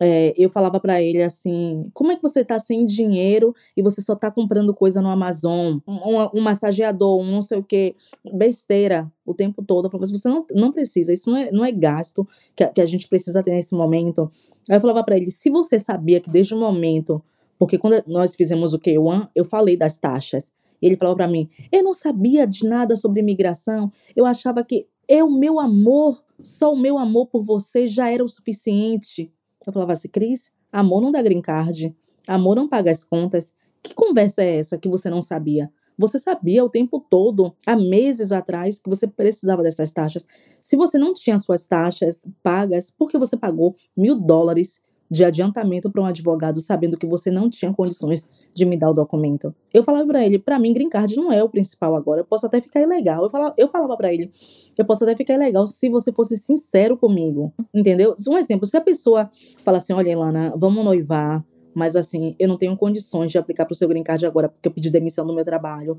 É, 0.00 0.32
eu 0.36 0.50
falava 0.50 0.80
para 0.80 1.00
ele 1.00 1.22
assim: 1.22 1.88
como 1.94 2.10
é 2.12 2.16
que 2.16 2.22
você 2.22 2.44
tá 2.44 2.58
sem 2.58 2.84
dinheiro 2.84 3.54
e 3.76 3.82
você 3.82 4.00
só 4.00 4.16
tá 4.16 4.30
comprando 4.30 4.74
coisa 4.74 5.00
no 5.00 5.08
Amazon? 5.08 5.78
Um, 5.86 6.38
um- 6.38 6.40
massageador, 6.40 7.20
um 7.20 7.30
não 7.30 7.42
sei 7.42 7.58
o 7.58 7.62
que, 7.62 7.94
besteira 8.34 9.10
o 9.24 9.32
tempo 9.32 9.62
todo. 9.62 9.86
Eu 9.86 9.90
falava 9.90 10.04
assim: 10.04 10.16
você 10.16 10.28
não, 10.28 10.44
não 10.52 10.72
precisa, 10.72 11.12
isso 11.12 11.30
não 11.30 11.36
é, 11.36 11.52
não 11.52 11.64
é 11.64 11.70
gasto 11.70 12.26
que 12.56 12.64
a, 12.64 12.68
que 12.68 12.80
a 12.80 12.86
gente 12.86 13.06
precisa 13.08 13.42
ter 13.42 13.52
nesse 13.52 13.74
momento. 13.76 14.30
Aí 14.68 14.76
eu 14.76 14.80
falava 14.80 15.04
para 15.04 15.16
ele: 15.16 15.30
se 15.30 15.50
você 15.50 15.78
sabia 15.78 16.20
que 16.20 16.30
desde 16.30 16.54
o 16.54 16.58
momento, 16.58 17.22
porque 17.58 17.78
quando 17.78 18.02
nós 18.06 18.34
fizemos 18.34 18.74
o 18.74 18.80
K1, 18.80 19.28
eu 19.36 19.44
falei 19.44 19.76
das 19.76 19.98
taxas. 19.98 20.52
Ele 20.82 20.96
falou 20.96 21.14
para 21.14 21.28
mim: 21.28 21.48
eu 21.70 21.82
não 21.82 21.92
sabia 21.92 22.46
de 22.46 22.68
nada 22.68 22.96
sobre 22.96 23.20
imigração, 23.20 23.90
eu 24.16 24.26
achava 24.26 24.64
que 24.64 24.86
eu, 25.08 25.30
meu 25.30 25.60
amor, 25.60 26.22
só 26.42 26.72
o 26.72 26.78
meu 26.78 26.98
amor 26.98 27.26
por 27.26 27.42
você 27.42 27.86
já 27.86 28.10
era 28.10 28.24
o 28.24 28.28
suficiente. 28.28 29.32
Eu 29.66 29.72
falava 29.72 29.92
assim, 29.92 30.08
Cris, 30.08 30.52
amor 30.72 31.00
não 31.00 31.12
dá 31.12 31.22
green 31.22 31.40
card, 31.40 31.94
amor 32.26 32.56
não 32.56 32.68
paga 32.68 32.90
as 32.90 33.04
contas. 33.04 33.54
Que 33.82 33.94
conversa 33.94 34.42
é 34.42 34.58
essa 34.58 34.78
que 34.78 34.88
você 34.88 35.10
não 35.10 35.20
sabia? 35.20 35.70
Você 35.98 36.18
sabia 36.18 36.64
o 36.64 36.70
tempo 36.70 36.98
todo, 36.98 37.54
há 37.66 37.76
meses 37.76 38.32
atrás, 38.32 38.78
que 38.78 38.88
você 38.88 39.06
precisava 39.06 39.62
dessas 39.62 39.92
taxas. 39.92 40.26
Se 40.60 40.76
você 40.76 40.98
não 40.98 41.12
tinha 41.12 41.36
suas 41.36 41.66
taxas 41.66 42.26
pagas, 42.42 42.90
por 42.90 43.08
que 43.08 43.18
você 43.18 43.36
pagou 43.36 43.76
mil 43.96 44.18
dólares 44.18 44.82
de 45.12 45.26
adiantamento 45.26 45.90
para 45.90 46.00
um 46.00 46.06
advogado 46.06 46.58
sabendo 46.58 46.96
que 46.96 47.06
você 47.06 47.30
não 47.30 47.50
tinha 47.50 47.70
condições 47.70 48.26
de 48.54 48.64
me 48.64 48.78
dar 48.78 48.90
o 48.90 48.94
documento? 48.94 49.54
Eu 49.72 49.84
falava 49.84 50.06
para 50.06 50.24
ele, 50.24 50.38
para 50.38 50.58
mim, 50.58 50.72
green 50.72 50.88
card 50.88 51.14
não 51.16 51.30
é 51.30 51.44
o 51.44 51.50
principal 51.50 51.94
agora. 51.94 52.22
Eu 52.22 52.24
posso 52.24 52.46
até 52.46 52.62
ficar 52.62 52.80
ilegal. 52.80 53.22
Eu 53.22 53.28
falava, 53.28 53.54
eu 53.58 53.68
falava 53.68 53.94
para 53.94 54.10
ele, 54.10 54.30
eu 54.76 54.84
posso 54.86 55.04
até 55.04 55.14
ficar 55.14 55.34
ilegal 55.34 55.66
se 55.66 55.90
você 55.90 56.10
fosse 56.10 56.38
sincero 56.38 56.96
comigo, 56.96 57.52
entendeu? 57.74 58.14
Um 58.26 58.38
exemplo, 58.38 58.66
se 58.66 58.74
a 58.74 58.80
pessoa 58.80 59.28
fala 59.62 59.76
assim, 59.76 59.92
olha, 59.92 60.10
Ilana, 60.10 60.54
vamos 60.56 60.82
noivar, 60.82 61.44
mas 61.74 61.94
assim, 61.94 62.34
eu 62.38 62.48
não 62.48 62.56
tenho 62.56 62.74
condições 62.74 63.30
de 63.30 63.36
aplicar 63.36 63.66
para 63.66 63.72
o 63.72 63.76
seu 63.76 63.88
green 63.88 64.02
card 64.02 64.24
agora 64.24 64.48
porque 64.48 64.66
eu 64.66 64.72
pedi 64.72 64.88
demissão 64.88 65.26
do 65.26 65.34
meu 65.34 65.44
trabalho. 65.44 65.98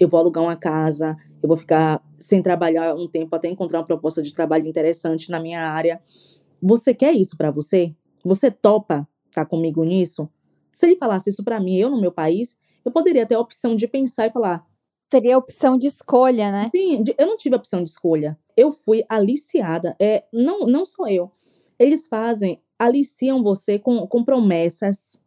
Eu 0.00 0.08
vou 0.08 0.18
alugar 0.18 0.42
uma 0.42 0.56
casa, 0.56 1.16
eu 1.40 1.46
vou 1.46 1.56
ficar 1.56 2.02
sem 2.16 2.42
trabalhar 2.42 2.94
um 2.96 3.06
tempo 3.06 3.34
até 3.36 3.48
encontrar 3.48 3.78
uma 3.78 3.84
proposta 3.84 4.20
de 4.20 4.34
trabalho 4.34 4.66
interessante 4.66 5.30
na 5.30 5.38
minha 5.38 5.62
área. 5.62 6.00
Você 6.60 6.92
quer 6.92 7.12
isso 7.12 7.36
para 7.36 7.52
você? 7.52 7.94
Você 8.24 8.50
topa 8.50 9.08
estar 9.28 9.44
comigo 9.46 9.84
nisso? 9.84 10.28
Se 10.70 10.86
ele 10.86 10.96
falasse 10.96 11.30
isso 11.30 11.44
para 11.44 11.60
mim, 11.60 11.76
eu 11.76 11.90
no 11.90 12.00
meu 12.00 12.12
país, 12.12 12.58
eu 12.84 12.92
poderia 12.92 13.26
ter 13.26 13.34
a 13.34 13.40
opção 13.40 13.74
de 13.74 13.86
pensar 13.88 14.26
e 14.26 14.30
falar. 14.30 14.66
Teria 15.10 15.34
a 15.34 15.38
opção 15.38 15.76
de 15.76 15.86
escolha, 15.86 16.52
né? 16.52 16.64
Sim, 16.64 17.02
eu 17.18 17.26
não 17.26 17.36
tive 17.36 17.54
a 17.54 17.58
opção 17.58 17.82
de 17.82 17.90
escolha. 17.90 18.38
Eu 18.56 18.70
fui 18.70 19.02
aliciada. 19.08 19.96
É, 19.98 20.24
não, 20.32 20.60
não 20.60 20.84
sou 20.84 21.08
eu. 21.08 21.30
Eles 21.78 22.06
fazem, 22.06 22.62
aliciam 22.78 23.42
você 23.42 23.78
com, 23.78 24.06
com 24.06 24.24
promessas, 24.24 25.20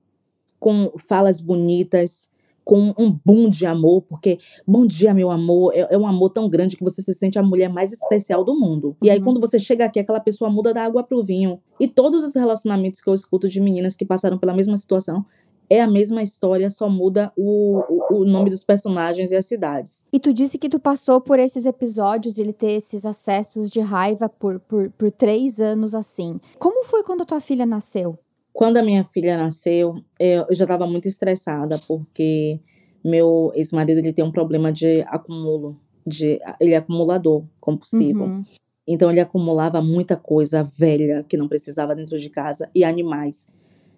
com 0.59 0.91
falas 0.97 1.41
bonitas, 1.41 2.30
com 2.63 2.93
um 2.97 3.17
boom 3.25 3.49
de 3.49 3.65
amor, 3.65 4.01
porque 4.03 4.37
bom 4.67 4.85
dia, 4.85 5.13
meu 5.13 5.31
amor, 5.31 5.73
é, 5.73 5.87
é, 5.89 5.97
um 5.97 6.07
amor 6.07 6.29
tão 6.29 6.49
grande 6.49 6.77
que 6.77 6.83
você 6.83 7.01
se 7.01 7.13
sente 7.13 7.39
a 7.39 7.43
mulher 7.43 7.69
mais 7.69 7.91
especial 7.91 8.43
do 8.43 8.57
mundo. 8.57 8.95
E 9.01 9.09
aí, 9.09 9.17
uhum. 9.17 9.25
quando 9.25 9.39
você 9.39 9.59
chega 9.59 9.85
aqui, 9.85 9.99
aquela 9.99 10.19
pessoa 10.19 10.49
muda 10.49 10.73
da 10.73 10.83
água 10.83 11.03
pro 11.03 11.23
vinho. 11.23 11.59
E 11.79 11.87
todos 11.87 12.23
os 12.23 12.35
relacionamentos 12.35 13.01
que 13.01 13.09
eu 13.09 13.13
escuto 13.13 13.47
de 13.47 13.59
meninas 13.59 13.95
que 13.95 14.05
passaram 14.05 14.37
pela 14.37 14.53
mesma 14.53 14.77
situação, 14.77 15.25
é 15.71 15.79
a 15.79 15.87
mesma 15.87 16.21
história, 16.21 16.69
só 16.69 16.89
muda 16.89 17.31
o, 17.33 17.79
o, 17.87 18.17
o, 18.17 18.25
nome 18.25 18.49
dos 18.49 18.61
personagens 18.61 19.31
e 19.31 19.37
as 19.37 19.45
cidades. 19.45 20.05
E 20.11 20.19
tu 20.19 20.33
disse 20.33 20.57
que 20.57 20.67
tu 20.67 20.81
passou 20.81 21.21
por 21.21 21.39
esses 21.39 21.65
episódios 21.65 22.33
de 22.33 22.41
ele 22.41 22.51
ter 22.51 22.73
esses 22.73 23.05
acessos 23.05 23.69
de 23.69 23.79
raiva 23.79 24.27
por, 24.27 24.59
por, 24.59 24.91
por 24.91 25.09
três 25.09 25.61
anos 25.61 25.95
assim. 25.95 26.41
Como 26.59 26.83
foi 26.83 27.03
quando 27.03 27.21
a 27.21 27.25
tua 27.25 27.39
filha 27.39 27.65
nasceu? 27.65 28.19
Quando 28.53 28.77
a 28.77 28.83
minha 28.83 29.03
filha 29.03 29.37
nasceu, 29.37 29.95
eu 30.19 30.45
já 30.51 30.65
estava 30.65 30.85
muito 30.85 31.07
estressada, 31.07 31.79
porque 31.87 32.59
meu 33.03 33.51
ex-marido 33.55 33.99
ele 33.99 34.13
tem 34.13 34.23
um 34.25 34.31
problema 34.31 34.71
de 34.71 35.01
acúmulo, 35.07 35.77
de, 36.05 36.39
ele 36.59 36.73
é 36.73 36.77
acumulador 36.77 37.43
compulsivo. 37.59 38.25
Uhum. 38.25 38.43
Então 38.87 39.09
ele 39.09 39.19
acumulava 39.19 39.81
muita 39.81 40.17
coisa 40.17 40.63
velha 40.63 41.23
que 41.23 41.37
não 41.37 41.47
precisava 41.47 41.95
dentro 41.95 42.17
de 42.17 42.29
casa 42.29 42.69
e 42.75 42.83
animais. 42.83 43.49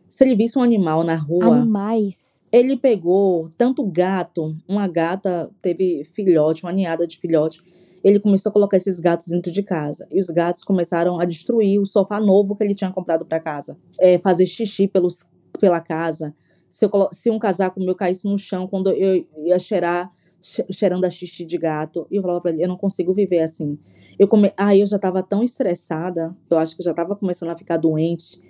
Se 0.07 0.23
ele 0.23 0.35
visse 0.35 0.59
um 0.59 0.61
animal 0.61 1.03
na 1.03 1.15
rua. 1.15 1.57
Animais. 1.57 2.39
Ele 2.51 2.77
pegou 2.77 3.49
tanto 3.57 3.83
gato, 3.83 4.55
uma 4.67 4.87
gata 4.87 5.49
teve 5.59 6.03
filhote, 6.03 6.63
uma 6.63 6.71
ninhada 6.71 7.07
de 7.07 7.17
filhote. 7.17 7.63
Ele 8.03 8.19
começou 8.19 8.49
a 8.49 8.53
colocar 8.53 8.77
esses 8.77 8.99
gatos 8.99 9.27
dentro 9.27 9.51
de 9.51 9.63
casa. 9.63 10.07
E 10.11 10.19
os 10.19 10.27
gatos 10.27 10.63
começaram 10.63 11.19
a 11.19 11.25
destruir 11.25 11.79
o 11.79 11.85
sofá 11.85 12.19
novo 12.19 12.55
que 12.55 12.63
ele 12.63 12.75
tinha 12.75 12.91
comprado 12.91 13.25
para 13.25 13.39
casa. 13.39 13.77
É, 13.99 14.17
fazer 14.19 14.45
xixi 14.45 14.87
pelos, 14.87 15.29
pela 15.59 15.79
casa. 15.79 16.35
Se, 16.67 16.85
eu, 16.85 16.91
se 17.11 17.29
um 17.29 17.39
casaco 17.39 17.79
meu 17.79 17.95
caísse 17.95 18.27
no 18.27 18.37
chão 18.37 18.67
quando 18.67 18.89
eu 18.91 19.25
ia 19.37 19.59
cheirar, 19.59 20.11
cheirando 20.71 21.05
a 21.05 21.09
xixi 21.09 21.45
de 21.45 21.57
gato. 21.57 22.05
E 22.11 22.17
eu 22.17 22.21
falava 22.21 22.41
pra 22.41 22.51
ele, 22.51 22.63
eu 22.63 22.67
não 22.67 22.77
consigo 22.77 23.13
viver 23.13 23.39
assim. 23.39 23.77
Eu 24.19 24.27
come... 24.27 24.51
Aí 24.57 24.81
eu 24.81 24.85
já 24.85 24.99
tava 24.99 25.23
tão 25.23 25.41
estressada, 25.41 26.35
eu 26.49 26.57
acho 26.57 26.75
que 26.75 26.81
eu 26.81 26.85
já 26.85 26.93
tava 26.93 27.15
começando 27.15 27.49
a 27.49 27.57
ficar 27.57 27.77
doente 27.77 28.41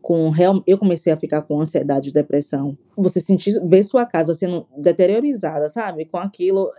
com 0.00 0.30
real, 0.30 0.62
eu 0.66 0.78
comecei 0.78 1.12
a 1.12 1.16
ficar 1.16 1.42
com 1.42 1.60
ansiedade 1.60 2.10
e 2.10 2.12
depressão. 2.12 2.76
Você 2.96 3.20
sentir, 3.20 3.52
ver 3.66 3.82
sua 3.82 4.06
casa 4.06 4.32
sendo 4.32 4.66
deteriorizada, 4.76 5.68
sabe? 5.68 6.04
Com 6.04 6.18
aquilo, 6.18 6.70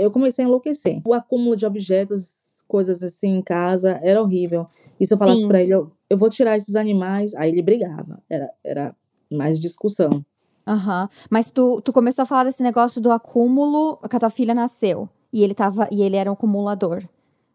eu 0.00 0.10
comecei 0.10 0.44
a 0.44 0.48
enlouquecer. 0.48 1.00
O 1.04 1.14
acúmulo 1.14 1.54
de 1.54 1.66
objetos, 1.66 2.64
coisas 2.66 3.02
assim 3.02 3.36
em 3.36 3.42
casa, 3.42 4.00
era 4.02 4.22
horrível. 4.22 4.66
E 4.98 5.06
se 5.06 5.12
eu 5.12 5.18
falasse 5.18 5.46
para 5.46 5.62
ele, 5.62 5.72
eu, 5.72 5.90
eu 6.08 6.16
vou 6.16 6.30
tirar 6.30 6.56
esses 6.56 6.76
animais, 6.76 7.34
aí 7.34 7.50
ele 7.50 7.62
brigava. 7.62 8.22
Era, 8.30 8.50
era 8.64 8.96
mais 9.30 9.58
discussão. 9.58 10.24
Aham. 10.66 11.02
Uhum. 11.02 11.08
Mas 11.28 11.50
tu, 11.50 11.80
tu 11.82 11.92
começou 11.92 12.22
a 12.22 12.26
falar 12.26 12.44
desse 12.44 12.62
negócio 12.62 13.00
do 13.00 13.10
acúmulo 13.10 13.98
que 14.08 14.16
a 14.16 14.20
tua 14.20 14.30
filha 14.30 14.54
nasceu. 14.54 15.08
E 15.32 15.42
ele 15.42 15.54
tava. 15.54 15.88
E 15.90 16.02
ele 16.02 16.16
era 16.16 16.30
um 16.30 16.34
acumulador. 16.34 17.02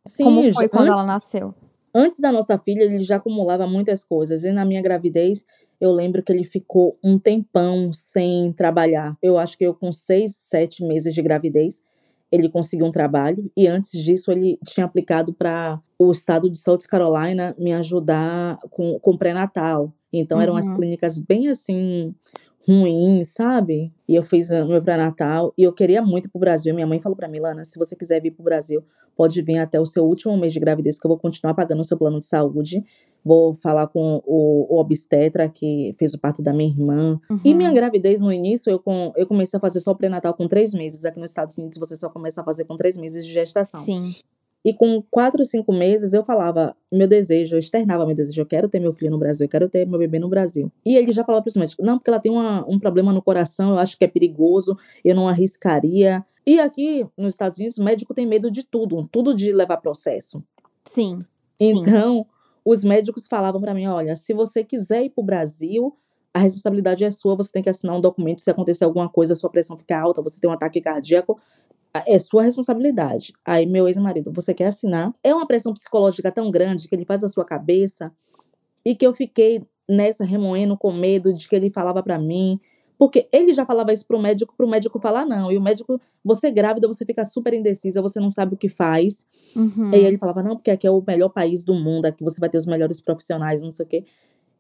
Sim, 0.05 0.23
Como 0.23 0.53
foi 0.53 0.67
quando 0.67 0.89
antes, 0.89 0.99
ela 0.99 1.07
nasceu? 1.07 1.55
Antes 1.93 2.19
da 2.19 2.31
nossa 2.31 2.57
filha, 2.57 2.83
ele 2.83 3.01
já 3.01 3.15
acumulava 3.15 3.65
muitas 3.67 4.03
coisas. 4.03 4.43
E 4.43 4.51
na 4.51 4.65
minha 4.65 4.81
gravidez, 4.81 5.45
eu 5.79 5.91
lembro 5.91 6.23
que 6.23 6.31
ele 6.31 6.43
ficou 6.43 6.97
um 7.03 7.17
tempão 7.17 7.91
sem 7.91 8.51
trabalhar. 8.53 9.17
Eu 9.21 9.37
acho 9.37 9.57
que 9.57 9.65
eu, 9.65 9.73
com 9.73 9.91
seis, 9.91 10.35
sete 10.35 10.83
meses 10.83 11.13
de 11.13 11.21
gravidez, 11.21 11.83
ele 12.31 12.49
conseguiu 12.49 12.85
um 12.85 12.91
trabalho. 12.91 13.51
E 13.55 13.67
antes 13.67 13.91
disso, 14.03 14.31
ele 14.31 14.57
tinha 14.65 14.85
aplicado 14.85 15.33
para 15.33 15.81
o 15.97 16.11
estado 16.11 16.49
de 16.49 16.57
South 16.57 16.79
Carolina 16.89 17.55
me 17.57 17.73
ajudar 17.73 18.57
com, 18.69 18.99
com 18.99 19.17
pré-natal. 19.17 19.93
Então, 20.11 20.41
eram 20.41 20.53
uhum. 20.53 20.59
as 20.59 20.71
clínicas 20.73 21.19
bem 21.19 21.47
assim, 21.47 22.13
ruim, 22.67 23.23
sabe? 23.23 23.93
E 24.07 24.15
eu 24.15 24.23
fiz 24.23 24.49
o 24.49 24.65
meu 24.65 24.81
pré-natal 24.81 25.53
e 25.57 25.63
eu 25.63 25.73
queria 25.73 26.01
muito 26.01 26.29
pro 26.29 26.39
Brasil. 26.39 26.73
Minha 26.73 26.87
mãe 26.87 26.99
falou 26.99 27.15
para 27.15 27.27
mim, 27.27 27.39
Lana, 27.39 27.63
se 27.63 27.77
você 27.77 27.95
quiser 27.95 28.21
vir 28.21 28.31
pro 28.31 28.43
Brasil, 28.43 28.83
pode 29.15 29.41
vir 29.41 29.59
até 29.59 29.79
o 29.79 29.85
seu 29.85 30.03
último 30.05 30.35
mês 30.37 30.53
de 30.53 30.59
gravidez, 30.59 30.99
que 30.99 31.05
eu 31.05 31.09
vou 31.09 31.19
continuar 31.19 31.53
pagando 31.53 31.81
o 31.81 31.83
seu 31.83 31.97
plano 31.97 32.19
de 32.19 32.25
saúde. 32.25 32.83
Vou 33.25 33.55
falar 33.55 33.87
com 33.87 34.21
o, 34.23 34.75
o 34.75 34.79
obstetra 34.79 35.49
que 35.49 35.95
fez 35.97 36.13
o 36.13 36.19
parto 36.19 36.43
da 36.43 36.53
minha 36.53 36.69
irmã. 36.69 37.19
Uhum. 37.27 37.39
E 37.43 37.53
minha 37.55 37.71
gravidez, 37.71 38.21
no 38.21 38.31
início, 38.31 38.69
eu, 38.69 38.79
com, 38.79 39.11
eu 39.17 39.25
comecei 39.25 39.57
a 39.57 39.59
fazer 39.59 39.79
só 39.79 39.91
o 39.91 39.95
pré-natal 39.95 40.35
com 40.35 40.47
três 40.47 40.75
meses. 40.75 41.03
Aqui 41.05 41.19
nos 41.19 41.31
Estados 41.31 41.57
Unidos, 41.57 41.79
você 41.79 41.97
só 41.97 42.07
começa 42.09 42.41
a 42.41 42.43
fazer 42.43 42.65
com 42.65 42.75
três 42.75 42.97
meses 42.97 43.25
de 43.25 43.33
gestação. 43.33 43.81
Sim. 43.81 44.13
E 44.65 44.73
com 44.73 44.99
quatro, 45.11 45.45
cinco 45.45 45.71
meses 45.71 46.11
eu 46.11 46.25
falava 46.25 46.75
meu 46.91 47.07
desejo, 47.07 47.55
eu 47.55 47.59
externava 47.59 48.03
meu 48.03 48.15
desejo, 48.15 48.41
eu 48.41 48.47
quero 48.47 48.67
ter 48.67 48.79
meu 48.79 48.91
filho 48.91 49.11
no 49.11 49.19
Brasil, 49.19 49.45
eu 49.45 49.49
quero 49.49 49.69
ter 49.69 49.87
meu 49.87 49.99
bebê 49.99 50.17
no 50.17 50.27
Brasil. 50.27 50.71
E 50.83 50.95
ele 50.97 51.11
já 51.11 51.23
falava 51.23 51.43
para 51.43 51.49
os 51.49 51.55
médicos, 51.55 51.85
não, 51.85 51.99
porque 51.99 52.09
ela 52.09 52.19
tem 52.19 52.31
uma, 52.31 52.67
um 52.67 52.79
problema 52.79 53.13
no 53.13 53.21
coração, 53.21 53.69
eu 53.69 53.77
acho 53.77 53.95
que 53.95 54.03
é 54.03 54.07
perigoso, 54.07 54.75
eu 55.03 55.13
não 55.13 55.27
arriscaria. 55.27 56.25
E 56.47 56.59
aqui 56.59 57.05
nos 57.15 57.35
Estados 57.35 57.59
Unidos 57.59 57.77
o 57.77 57.83
médico 57.83 58.11
tem 58.11 58.25
medo 58.25 58.49
de 58.49 58.63
tudo, 58.63 59.07
tudo 59.11 59.35
de 59.35 59.53
levar 59.53 59.77
processo. 59.77 60.43
Sim. 60.83 61.19
Então, 61.59 62.17
sim. 62.17 62.25
Os 62.65 62.83
médicos 62.83 63.27
falavam 63.27 63.61
para 63.61 63.75
mim, 63.75 63.85
olha, 63.85 64.15
se 64.15 64.33
você 64.33 64.63
quiser 64.63 65.03
ir 65.03 65.11
para 65.11 65.21
o 65.21 65.25
Brasil, 65.25 65.95
a 66.33 66.39
responsabilidade 66.39 67.03
é 67.03 67.11
sua, 67.11 67.35
você 67.35 67.51
tem 67.51 67.61
que 67.61 67.69
assinar 67.69 67.95
um 67.95 68.01
documento 68.01 68.41
se 68.41 68.49
acontecer 68.49 68.83
alguma 68.83 69.07
coisa, 69.07 69.35
sua 69.35 69.49
pressão 69.49 69.77
ficar 69.77 70.01
alta, 70.01 70.21
você 70.21 70.41
tem 70.41 70.49
um 70.49 70.53
ataque 70.53 70.81
cardíaco, 70.81 71.39
é 72.05 72.19
sua 72.19 72.43
responsabilidade. 72.43 73.31
Aí, 73.45 73.65
meu 73.65 73.87
ex-marido, 73.87 74.31
você 74.33 74.53
quer 74.53 74.65
assinar? 74.65 75.13
É 75.23 75.33
uma 75.33 75.47
pressão 75.47 75.73
psicológica 75.73 76.31
tão 76.31 76.51
grande 76.51 76.89
que 76.89 76.95
ele 76.95 77.05
faz 77.05 77.23
a 77.23 77.29
sua 77.29 77.45
cabeça 77.45 78.11
e 78.83 78.95
que 78.95 79.05
eu 79.05 79.13
fiquei 79.13 79.65
nessa 79.87 80.25
remoendo 80.25 80.75
com 80.75 80.91
medo 80.91 81.33
de 81.33 81.47
que 81.47 81.55
ele 81.55 81.71
falava 81.71 82.03
para 82.03 82.17
mim. 82.17 82.59
Porque 82.97 83.27
ele 83.31 83.53
já 83.53 83.65
falava 83.65 83.91
isso 83.91 84.07
pro 84.07 84.19
médico, 84.19 84.53
pro 84.55 84.67
médico 84.67 84.99
falar 84.99 85.25
não. 85.25 85.51
E 85.51 85.57
o 85.57 85.61
médico, 85.61 85.99
você 86.23 86.49
grávida, 86.49 86.87
você 86.87 87.05
fica 87.05 87.25
super 87.25 87.53
indecisa, 87.53 88.01
você 88.01 88.19
não 88.19 88.29
sabe 88.29 88.55
o 88.55 88.57
que 88.57 88.69
faz. 88.69 89.27
Uhum. 89.55 89.91
E 89.91 89.95
aí 89.95 90.05
ele 90.05 90.17
falava, 90.17 90.41
não, 90.41 90.55
porque 90.55 90.71
aqui 90.71 90.87
é 90.87 90.91
o 90.91 91.03
melhor 91.05 91.29
país 91.29 91.63
do 91.63 91.73
mundo, 91.73 92.05
aqui 92.05 92.23
você 92.23 92.39
vai 92.39 92.49
ter 92.49 92.57
os 92.57 92.65
melhores 92.65 93.01
profissionais, 93.01 93.61
não 93.61 93.71
sei 93.71 93.85
o 93.85 93.89
quê. 93.89 94.05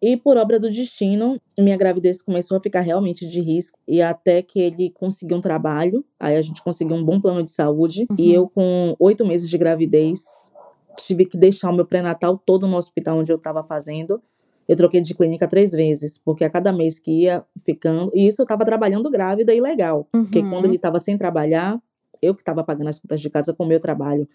E 0.01 0.17
por 0.17 0.37
obra 0.37 0.59
do 0.59 0.69
destino, 0.69 1.39
minha 1.57 1.77
gravidez 1.77 2.21
começou 2.21 2.57
a 2.57 2.61
ficar 2.61 2.81
realmente 2.81 3.25
de 3.25 3.41
risco. 3.41 3.79
E 3.87 4.01
até 4.01 4.41
que 4.41 4.59
ele 4.59 4.89
conseguiu 4.89 5.37
um 5.37 5.41
trabalho, 5.41 6.03
aí 6.19 6.35
a 6.35 6.41
gente 6.41 6.61
conseguiu 6.61 6.95
um 6.95 7.03
bom 7.03 7.19
plano 7.19 7.41
de 7.41 7.49
saúde. 7.49 8.05
Uhum. 8.09 8.15
E 8.19 8.33
eu, 8.33 8.47
com 8.49 8.95
oito 8.99 9.25
meses 9.25 9.49
de 9.49 9.57
gravidez, 9.57 10.51
tive 10.97 11.25
que 11.25 11.37
deixar 11.37 11.69
o 11.69 11.75
meu 11.75 11.85
pré-natal 11.85 12.37
todo 12.37 12.67
no 12.67 12.77
hospital 12.77 13.17
onde 13.17 13.31
eu 13.31 13.37
estava 13.37 13.63
fazendo. 13.63 14.21
Eu 14.67 14.75
troquei 14.75 15.01
de 15.01 15.13
clínica 15.13 15.47
três 15.47 15.71
vezes, 15.71 16.17
porque 16.17 16.43
a 16.43 16.49
cada 16.49 16.73
mês 16.73 16.99
que 16.99 17.23
ia 17.23 17.43
ficando. 17.63 18.11
E 18.13 18.27
isso 18.27 18.41
eu 18.41 18.45
estava 18.45 18.65
trabalhando 18.65 19.09
grávida 19.09 19.53
e 19.53 19.61
legal. 19.61 20.07
Uhum. 20.13 20.23
Porque 20.23 20.41
quando 20.41 20.65
ele 20.65 20.75
estava 20.75 20.99
sem 20.99 21.17
trabalhar, 21.17 21.79
eu 22.21 22.33
que 22.33 22.41
estava 22.41 22.63
pagando 22.63 22.89
as 22.89 22.99
contas 22.99 23.21
de 23.21 23.29
casa 23.29 23.53
com 23.53 23.63
o 23.63 23.67
meu 23.67 23.79
trabalho. 23.79 24.27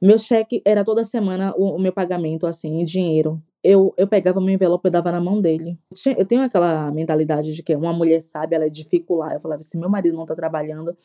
Meu 0.00 0.18
cheque 0.18 0.60
era 0.64 0.84
toda 0.84 1.04
semana 1.04 1.54
o, 1.56 1.76
o 1.76 1.80
meu 1.80 1.92
pagamento, 1.92 2.46
assim, 2.46 2.80
em 2.80 2.84
dinheiro 2.84 3.40
eu, 3.66 3.92
eu 3.96 4.06
pegava 4.06 4.40
meu 4.40 4.54
envelope 4.54 4.86
e 4.86 4.90
dava 4.90 5.10
na 5.10 5.20
mão 5.20 5.40
dele. 5.40 5.76
Eu 6.16 6.24
tenho 6.24 6.42
aquela 6.42 6.88
mentalidade 6.92 7.52
de 7.52 7.64
que 7.64 7.74
uma 7.74 7.92
mulher 7.92 8.22
sabe, 8.22 8.54
ela 8.54 8.66
é 8.66 8.68
dificular. 8.68 9.32
Eu 9.32 9.40
falava, 9.40 9.60
se 9.60 9.76
meu 9.76 9.90
marido 9.90 10.16
não 10.16 10.24
tá 10.24 10.36
trabalhando, 10.36 10.96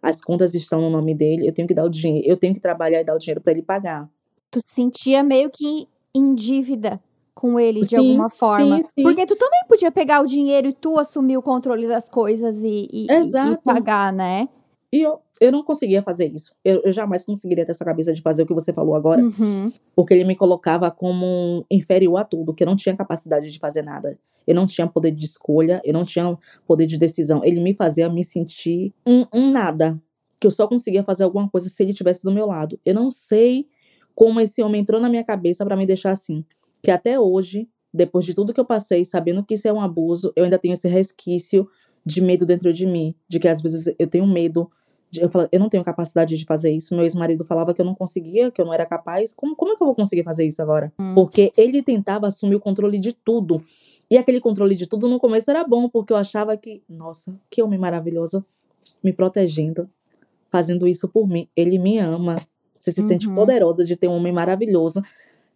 as 0.00 0.20
contas 0.20 0.54
estão 0.54 0.80
no 0.80 0.88
nome 0.88 1.12
dele, 1.12 1.48
eu 1.48 1.52
tenho 1.52 1.66
que 1.66 1.74
dar 1.74 1.84
o 1.84 1.88
dinheiro, 1.88 2.28
eu 2.28 2.36
tenho 2.36 2.54
que 2.54 2.60
trabalhar 2.60 3.00
e 3.00 3.04
dar 3.04 3.16
o 3.16 3.18
dinheiro 3.18 3.40
para 3.40 3.52
ele 3.52 3.62
pagar. 3.62 4.08
Tu 4.48 4.60
se 4.60 4.74
sentia 4.74 5.24
meio 5.24 5.50
que 5.50 5.88
em 6.14 6.34
dívida 6.36 7.00
com 7.34 7.58
ele 7.58 7.80
de 7.80 7.88
sim, 7.88 7.96
alguma 7.96 8.30
forma. 8.30 8.76
Sim, 8.76 8.82
sim. 8.82 9.02
Porque 9.02 9.26
tu 9.26 9.36
também 9.36 9.60
podia 9.68 9.90
pegar 9.90 10.22
o 10.22 10.26
dinheiro 10.26 10.68
e 10.68 10.72
tu 10.72 10.98
assumir 10.98 11.36
o 11.36 11.42
controle 11.42 11.88
das 11.88 12.08
coisas 12.08 12.62
e, 12.62 12.88
e, 12.92 13.06
e 13.06 13.56
pagar, 13.64 14.12
né? 14.12 14.48
E 14.92 15.02
eu, 15.02 15.18
eu 15.40 15.50
não 15.50 15.64
conseguia 15.64 16.02
fazer 16.02 16.32
isso. 16.32 16.54
Eu, 16.64 16.80
eu, 16.84 16.92
jamais 16.92 17.24
conseguiria 17.24 17.64
ter 17.64 17.72
essa 17.72 17.84
cabeça 17.84 18.14
de 18.14 18.22
fazer 18.22 18.44
o 18.44 18.46
que 18.46 18.54
você 18.54 18.72
falou 18.72 18.94
agora. 18.94 19.20
Uhum. 19.20 19.72
Porque 19.96 20.14
ele 20.14 20.22
me 20.22 20.36
colocava 20.36 20.88
como 20.90 21.66
inferior 21.68 22.18
a 22.18 22.24
tudo, 22.24 22.54
que 22.54 22.62
eu 22.62 22.66
não 22.66 22.76
tinha 22.76 22.96
capacidade 22.96 23.50
de 23.50 23.58
fazer 23.58 23.82
nada. 23.82 24.16
Eu 24.46 24.54
não 24.54 24.66
tinha 24.66 24.86
poder 24.86 25.10
de 25.10 25.24
escolha, 25.24 25.82
eu 25.84 25.92
não 25.92 26.04
tinha 26.04 26.38
poder 26.66 26.86
de 26.86 26.96
decisão. 26.96 27.40
Ele 27.42 27.60
me 27.60 27.74
fazia 27.74 28.08
me 28.08 28.22
sentir 28.22 28.94
um, 29.04 29.26
um 29.34 29.50
nada. 29.50 30.00
Que 30.40 30.46
eu 30.46 30.50
só 30.50 30.68
conseguia 30.68 31.02
fazer 31.02 31.24
alguma 31.24 31.48
coisa 31.48 31.68
se 31.68 31.82
ele 31.82 31.90
estivesse 31.90 32.22
do 32.22 32.30
meu 32.30 32.46
lado. 32.46 32.78
Eu 32.84 32.94
não 32.94 33.10
sei 33.10 33.66
como 34.14 34.40
esse 34.40 34.62
homem 34.62 34.82
entrou 34.82 35.00
na 35.00 35.08
minha 35.08 35.24
cabeça 35.24 35.64
para 35.64 35.76
me 35.76 35.86
deixar 35.86 36.12
assim. 36.12 36.44
Que 36.84 36.90
até 36.90 37.18
hoje, 37.18 37.68
depois 37.92 38.24
de 38.24 38.34
tudo 38.34 38.52
que 38.52 38.60
eu 38.60 38.64
passei, 38.64 39.04
sabendo 39.04 39.42
que 39.42 39.54
isso 39.54 39.66
é 39.66 39.72
um 39.72 39.80
abuso, 39.80 40.32
eu 40.36 40.44
ainda 40.44 40.58
tenho 40.58 40.74
esse 40.74 40.88
resquício 40.88 41.68
de 42.04 42.20
medo 42.20 42.44
dentro 42.44 42.72
de 42.72 42.86
mim. 42.86 43.14
De 43.28 43.40
que 43.40 43.48
às 43.48 43.60
vezes 43.60 43.94
eu 43.98 44.06
tenho 44.06 44.26
medo 44.26 44.70
eu 45.20 45.30
falava, 45.30 45.48
eu 45.52 45.60
não 45.60 45.68
tenho 45.68 45.84
capacidade 45.84 46.36
de 46.36 46.44
fazer 46.44 46.70
isso. 46.70 46.94
Meu 46.94 47.04
ex-marido 47.04 47.44
falava 47.44 47.72
que 47.74 47.80
eu 47.80 47.84
não 47.84 47.94
conseguia, 47.94 48.50
que 48.50 48.60
eu 48.60 48.64
não 48.64 48.74
era 48.74 48.86
capaz. 48.86 49.32
Como, 49.32 49.54
como 49.54 49.72
é 49.72 49.76
que 49.76 49.82
eu 49.82 49.86
vou 49.86 49.94
conseguir 49.94 50.22
fazer 50.22 50.46
isso 50.46 50.60
agora? 50.62 50.92
Hum. 50.98 51.14
Porque 51.14 51.52
ele 51.56 51.82
tentava 51.82 52.26
assumir 52.26 52.56
o 52.56 52.60
controle 52.60 52.98
de 52.98 53.12
tudo. 53.12 53.62
E 54.10 54.18
aquele 54.18 54.40
controle 54.40 54.74
de 54.74 54.86
tudo 54.86 55.08
no 55.08 55.18
começo 55.18 55.50
era 55.50 55.64
bom, 55.64 55.88
porque 55.88 56.12
eu 56.12 56.16
achava 56.16 56.56
que, 56.56 56.82
nossa, 56.88 57.38
que 57.50 57.62
homem 57.62 57.78
maravilhoso, 57.78 58.44
me 59.02 59.12
protegendo, 59.12 59.88
fazendo 60.50 60.86
isso 60.86 61.08
por 61.08 61.26
mim. 61.26 61.48
Ele 61.56 61.78
me 61.78 61.98
ama. 61.98 62.36
Você 62.72 62.92
se 62.92 63.00
uhum. 63.00 63.08
sente 63.08 63.28
poderosa 63.28 63.84
de 63.84 63.96
ter 63.96 64.08
um 64.08 64.12
homem 64.12 64.32
maravilhoso 64.32 65.02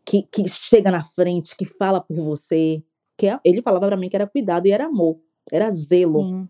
que, 0.09 0.22
que 0.22 0.48
chega 0.48 0.90
na 0.90 1.04
frente, 1.04 1.54
que 1.54 1.66
fala 1.66 2.00
por 2.00 2.16
você. 2.16 2.82
Que 3.14 3.26
é, 3.26 3.38
ele 3.44 3.61
falava 3.61 3.86
para 3.86 3.96
mim 3.96 4.09
que 4.09 4.16
era 4.16 4.26
cuidado 4.26 4.66
e 4.66 4.70
era 4.70 4.86
amor, 4.86 5.18
era 5.52 5.70
zelo. 5.70 6.20
Sim. 6.20 6.48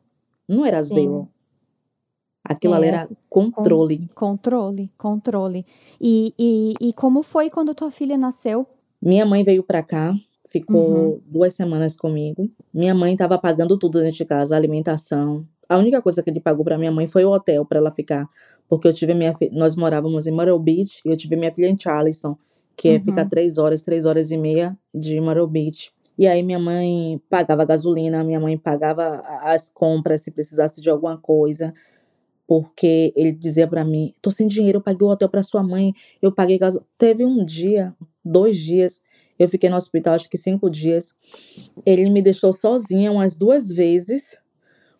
Não 0.48 0.64
era 0.64 0.80
Sim. 0.80 0.94
zelo. 0.94 1.28
Aquilo 2.44 2.74
é, 2.74 2.76
ali 2.76 2.86
era 2.86 3.08
controle. 3.28 4.08
controle, 4.14 4.92
controle. 4.96 5.66
E, 6.00 6.32
e, 6.38 6.74
e 6.80 6.92
como 6.92 7.22
foi 7.22 7.50
quando 7.50 7.74
tua 7.74 7.90
filha 7.90 8.16
nasceu? 8.16 8.64
Minha 9.02 9.26
mãe 9.26 9.42
veio 9.42 9.62
para 9.62 9.82
cá, 9.82 10.14
ficou 10.46 10.90
uhum. 10.90 11.20
duas 11.26 11.54
semanas 11.54 11.96
comigo. 11.96 12.48
Minha 12.72 12.94
mãe 12.94 13.12
estava 13.12 13.38
pagando 13.38 13.76
tudo 13.76 14.00
dentro 14.00 14.18
de 14.18 14.24
casa, 14.24 14.56
alimentação. 14.56 15.44
A 15.68 15.76
única 15.76 16.00
coisa 16.00 16.22
que 16.22 16.30
ele 16.30 16.40
pagou 16.40 16.64
para 16.64 16.78
minha 16.78 16.92
mãe 16.92 17.06
foi 17.06 17.24
o 17.24 17.30
hotel 17.30 17.66
para 17.66 17.78
ela 17.78 17.90
ficar, 17.90 18.26
porque 18.68 18.88
eu 18.88 18.92
tive 18.92 19.14
minha 19.14 19.34
nós 19.52 19.76
morávamos 19.76 20.26
em 20.26 20.32
Myrtle 20.32 20.58
Beach 20.58 21.02
e 21.04 21.10
eu 21.10 21.16
tive 21.16 21.36
minha 21.36 21.52
filha 21.52 21.66
em 21.66 21.78
Charleston, 21.78 22.38
que 22.78 22.88
é 22.88 22.96
uhum. 22.96 23.04
ficar 23.04 23.28
três 23.28 23.58
horas, 23.58 23.82
três 23.82 24.06
horas 24.06 24.30
e 24.30 24.38
meia 24.38 24.78
de 24.94 25.20
Myrtle 25.20 25.48
Beach. 25.48 25.92
E 26.16 26.26
aí 26.26 26.42
minha 26.42 26.58
mãe 26.58 27.20
pagava 27.28 27.64
gasolina, 27.64 28.24
minha 28.24 28.40
mãe 28.40 28.56
pagava 28.56 29.20
as 29.42 29.70
compras 29.70 30.22
se 30.22 30.30
precisasse 30.30 30.80
de 30.80 30.88
alguma 30.88 31.18
coisa 31.18 31.74
porque 32.48 33.12
ele 33.14 33.32
dizia 33.32 33.68
para 33.68 33.84
mim: 33.84 34.14
tô 34.22 34.30
sem 34.30 34.48
dinheiro, 34.48 34.78
eu 34.78 34.82
paguei 34.82 35.06
o 35.06 35.10
hotel 35.10 35.28
para 35.28 35.42
sua 35.42 35.62
mãe, 35.62 35.92
eu 36.22 36.32
paguei 36.32 36.56
gasolina. 36.56 36.88
Teve 36.96 37.26
um 37.26 37.44
dia, 37.44 37.94
dois 38.24 38.56
dias, 38.56 39.02
eu 39.38 39.50
fiquei 39.50 39.68
no 39.68 39.76
hospital, 39.76 40.14
acho 40.14 40.30
que 40.30 40.38
cinco 40.38 40.70
dias. 40.70 41.14
Ele 41.84 42.08
me 42.08 42.22
deixou 42.22 42.52
sozinha 42.52 43.12
umas 43.12 43.36
duas 43.36 43.68
vezes. 43.68 44.37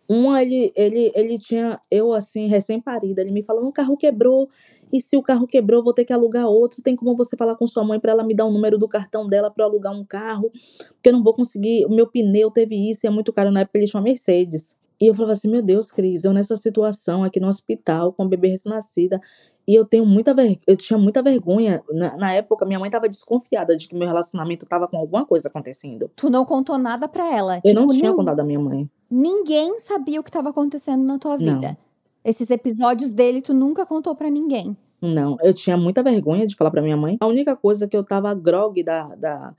Uma, 0.08 0.42
ele, 0.42 0.72
ele, 0.74 1.12
ele 1.14 1.38
tinha, 1.38 1.78
eu 1.90 2.14
assim, 2.14 2.46
recém-parida, 2.46 3.20
ele 3.20 3.30
me 3.30 3.42
falou: 3.42 3.66
o 3.66 3.72
carro 3.72 3.96
quebrou, 3.96 4.48
e 4.90 5.00
se 5.00 5.16
o 5.16 5.22
carro 5.22 5.46
quebrou, 5.46 5.84
vou 5.84 5.92
ter 5.92 6.04
que 6.04 6.12
alugar 6.12 6.46
outro. 6.46 6.82
Tem 6.82 6.96
como 6.96 7.14
você 7.14 7.36
falar 7.36 7.56
com 7.56 7.66
sua 7.66 7.84
mãe 7.84 8.00
para 8.00 8.12
ela 8.12 8.24
me 8.24 8.34
dar 8.34 8.46
o 8.46 8.48
um 8.48 8.52
número 8.52 8.78
do 8.78 8.88
cartão 8.88 9.26
dela 9.26 9.50
para 9.50 9.64
alugar 9.64 9.92
um 9.92 10.04
carro? 10.04 10.50
Porque 10.94 11.10
eu 11.10 11.12
não 11.12 11.22
vou 11.22 11.34
conseguir, 11.34 11.84
o 11.84 11.90
meu 11.90 12.06
pneu 12.06 12.50
teve 12.50 12.90
isso, 12.90 13.04
e 13.04 13.06
é 13.06 13.10
muito 13.10 13.32
caro. 13.32 13.50
Na 13.50 13.60
época 13.60 13.78
ele 13.78 13.86
tinha 13.86 14.00
uma 14.00 14.04
Mercedes. 14.04 14.78
E 15.00 15.06
eu 15.06 15.14
falava 15.14 15.32
assim, 15.32 15.48
meu 15.48 15.62
Deus, 15.62 15.92
Cris, 15.92 16.24
eu 16.24 16.32
nessa 16.32 16.56
situação 16.56 17.22
aqui 17.22 17.38
no 17.38 17.46
hospital 17.46 18.12
com 18.12 18.24
a 18.24 18.28
bebê 18.28 18.48
recém-nascida, 18.48 19.20
e 19.66 19.74
eu 19.74 19.84
tenho 19.84 20.04
muita 20.04 20.34
ver... 20.34 20.58
eu 20.66 20.76
tinha 20.76 20.98
muita 20.98 21.22
vergonha. 21.22 21.82
Na, 21.90 22.16
na 22.16 22.32
época, 22.32 22.64
minha 22.66 22.80
mãe 22.80 22.88
estava 22.88 23.08
desconfiada 23.08 23.76
de 23.76 23.86
que 23.86 23.94
meu 23.94 24.08
relacionamento 24.08 24.64
estava 24.64 24.88
com 24.88 24.96
alguma 24.96 25.26
coisa 25.26 25.48
acontecendo. 25.48 26.10
Tu 26.16 26.30
não 26.30 26.44
contou 26.44 26.78
nada 26.78 27.06
para 27.06 27.32
ela? 27.32 27.56
Eu 27.56 27.62
tipo, 27.62 27.80
não 27.80 27.86
tinha 27.88 28.12
contado 28.12 28.40
a 28.40 28.44
minha 28.44 28.58
mãe. 28.58 28.90
Ninguém 29.10 29.78
sabia 29.78 30.20
o 30.20 30.22
que 30.22 30.28
estava 30.28 30.50
acontecendo 30.50 31.02
na 31.04 31.18
tua 31.18 31.36
vida. 31.36 31.68
Não. 31.68 31.76
Esses 32.24 32.50
episódios 32.50 33.10
dele, 33.10 33.40
tu 33.40 33.54
nunca 33.54 33.86
contou 33.86 34.14
para 34.14 34.28
ninguém. 34.28 34.76
Não, 35.00 35.36
eu 35.40 35.54
tinha 35.54 35.76
muita 35.76 36.02
vergonha 36.02 36.46
de 36.46 36.56
falar 36.56 36.70
para 36.70 36.82
minha 36.82 36.96
mãe. 36.96 37.16
A 37.20 37.26
única 37.26 37.56
coisa 37.56 37.86
que 37.86 37.96
eu 37.96 38.04
tava 38.04 38.34
grog 38.34 38.82
da, 38.82 39.14
da, 39.14 39.54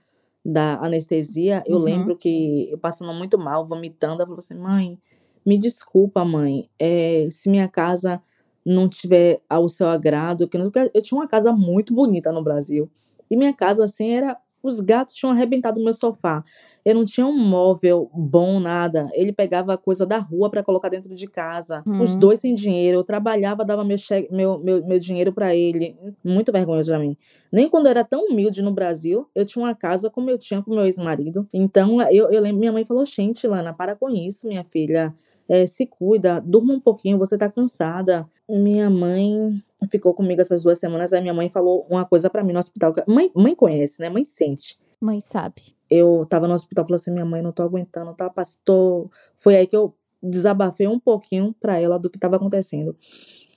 da 0.45 0.74
anestesia, 0.86 1.64
eu 1.66 1.78
uhum. 1.78 1.84
lembro 1.84 2.16
que 2.18 2.70
eu 2.70 2.78
passando 2.78 3.14
muito 3.14 3.38
mal, 3.38 3.66
vomitando, 3.66 4.22
eu 4.22 4.28
falei 4.28 4.39
assim, 4.39 4.60
mãe, 4.60 5.00
me 5.45 5.58
desculpa, 5.58 6.26
mãe, 6.26 6.70
é, 6.78 7.28
se 7.32 7.50
minha 7.50 7.68
casa 7.68 8.22
não 8.66 8.88
tiver 8.89 9.41
ao 9.50 9.68
seu 9.70 9.88
agrado, 9.88 10.47
que 10.47 10.58
eu 10.58 11.02
tinha 11.02 11.20
uma 11.20 11.28
casa 11.28 11.52
muito 11.52 11.93
bonita 11.93 12.32
no 12.32 12.43
Brasil. 12.43 12.89
E 13.32 13.38
minha 13.38 13.54
casa, 13.54 13.86
assim, 13.86 14.12
era 14.12 14.38
os 14.62 14.82
gatos 14.82 15.16
tinham 15.16 15.32
arrebentado 15.32 15.80
o 15.80 15.84
meu 15.84 15.93
sofá. 15.93 16.43
Eu 16.84 16.95
não 16.95 17.05
tinha 17.05 17.26
um 17.26 17.38
móvel 17.38 18.10
bom, 18.14 18.60
nada. 18.60 19.10
Ele 19.14 19.32
pegava 19.32 19.78
coisa 19.78 20.05
da 20.05 20.18
rua 20.18 20.49
para 20.49 20.64
colocar 20.64 20.89
dentro 20.89 21.14
de 21.14 21.28
casa. 21.28 21.84
Hum. 21.86 22.01
Os 22.01 22.16
dois 22.16 22.39
sem 22.39 22.53
dinheiro. 22.53 22.99
Eu 22.99 23.03
trabalhava, 23.03 23.64
dava 23.66 23.84
meu, 23.84 23.97
cheque, 23.97 24.34
meu, 24.34 24.60
meu, 24.60 24.86
meu 24.86 24.99
dinheiro 24.99 25.32
para 25.32 25.55
ele. 25.55 25.95
Muito 26.24 26.51
vergonhoso 26.51 26.89
para 26.89 26.99
mim. 26.99 27.16
Nem 27.51 27.70
quando 27.70 27.86
eu 27.88 27.91
era 27.91 28.03
tão 28.03 28.28
humilde 28.28 28.62
no 28.62 28.72
Brasil, 28.72 29.28
eu 29.34 29.45
tinha 29.45 29.64
uma 29.64 29.76
casa 29.76 30.10
como 30.10 30.30
eu 30.30 30.38
tinha 30.38 30.62
com 30.62 30.72
meu 30.72 30.86
ex-marido. 30.86 31.47
Então, 31.53 32.01
eu, 32.12 32.30
eu 32.32 32.41
lembro, 32.41 32.60
minha 32.60 32.72
mãe 32.72 32.86
falou: 32.86 33.05
gente, 33.05 33.47
Lana, 33.47 33.74
para 33.74 33.95
com 33.95 34.10
isso, 34.10 34.47
minha 34.47 34.66
filha 34.70 35.14
é, 35.49 35.66
se 35.66 35.88
cuida, 35.88 36.39
durma 36.39 36.74
um 36.74 36.80
pouquinho, 36.80 37.18
você 37.18 37.38
tá 37.38 37.49
cansada. 37.49 38.30
Minha 38.47 38.89
mãe 38.89 39.62
ficou 39.88 40.14
comigo 40.14 40.42
essas 40.42 40.64
duas 40.64 40.80
semanas, 40.80 41.14
aí 41.14 41.22
minha 41.22 41.34
mãe 41.34 41.50
falou 41.50 41.86
uma 41.90 42.06
coisa 42.06 42.30
para 42.30 42.44
mim 42.44 42.54
no 42.54 42.60
hospital. 42.60 42.94
Mãe, 43.08 43.32
mãe 43.36 43.56
conhece, 43.56 44.02
né? 44.02 44.10
Mãe 44.10 44.26
sente. 44.26 44.80
Mãe 45.00 45.22
sabe. 45.22 45.74
Eu 45.90 46.26
tava 46.30 46.48
no 46.48 46.54
hospital, 46.54 46.86
falei 46.86 46.96
assim, 46.98 47.12
minha 47.12 47.26
mãe, 47.26 47.42
não 47.42 47.52
tô 47.52 47.64
aguentando, 47.64 48.14
tá? 48.14 48.32
Tô... 48.66 49.10
Foi 49.38 49.56
aí 49.56 49.66
que 49.66 49.76
eu 49.76 49.94
desabafei 50.22 50.88
um 50.88 51.00
pouquinho 51.00 51.56
para 51.60 51.80
ela 51.80 51.98
do 51.98 52.10
que 52.10 52.20
tava 52.20 52.36
acontecendo. 52.36 52.96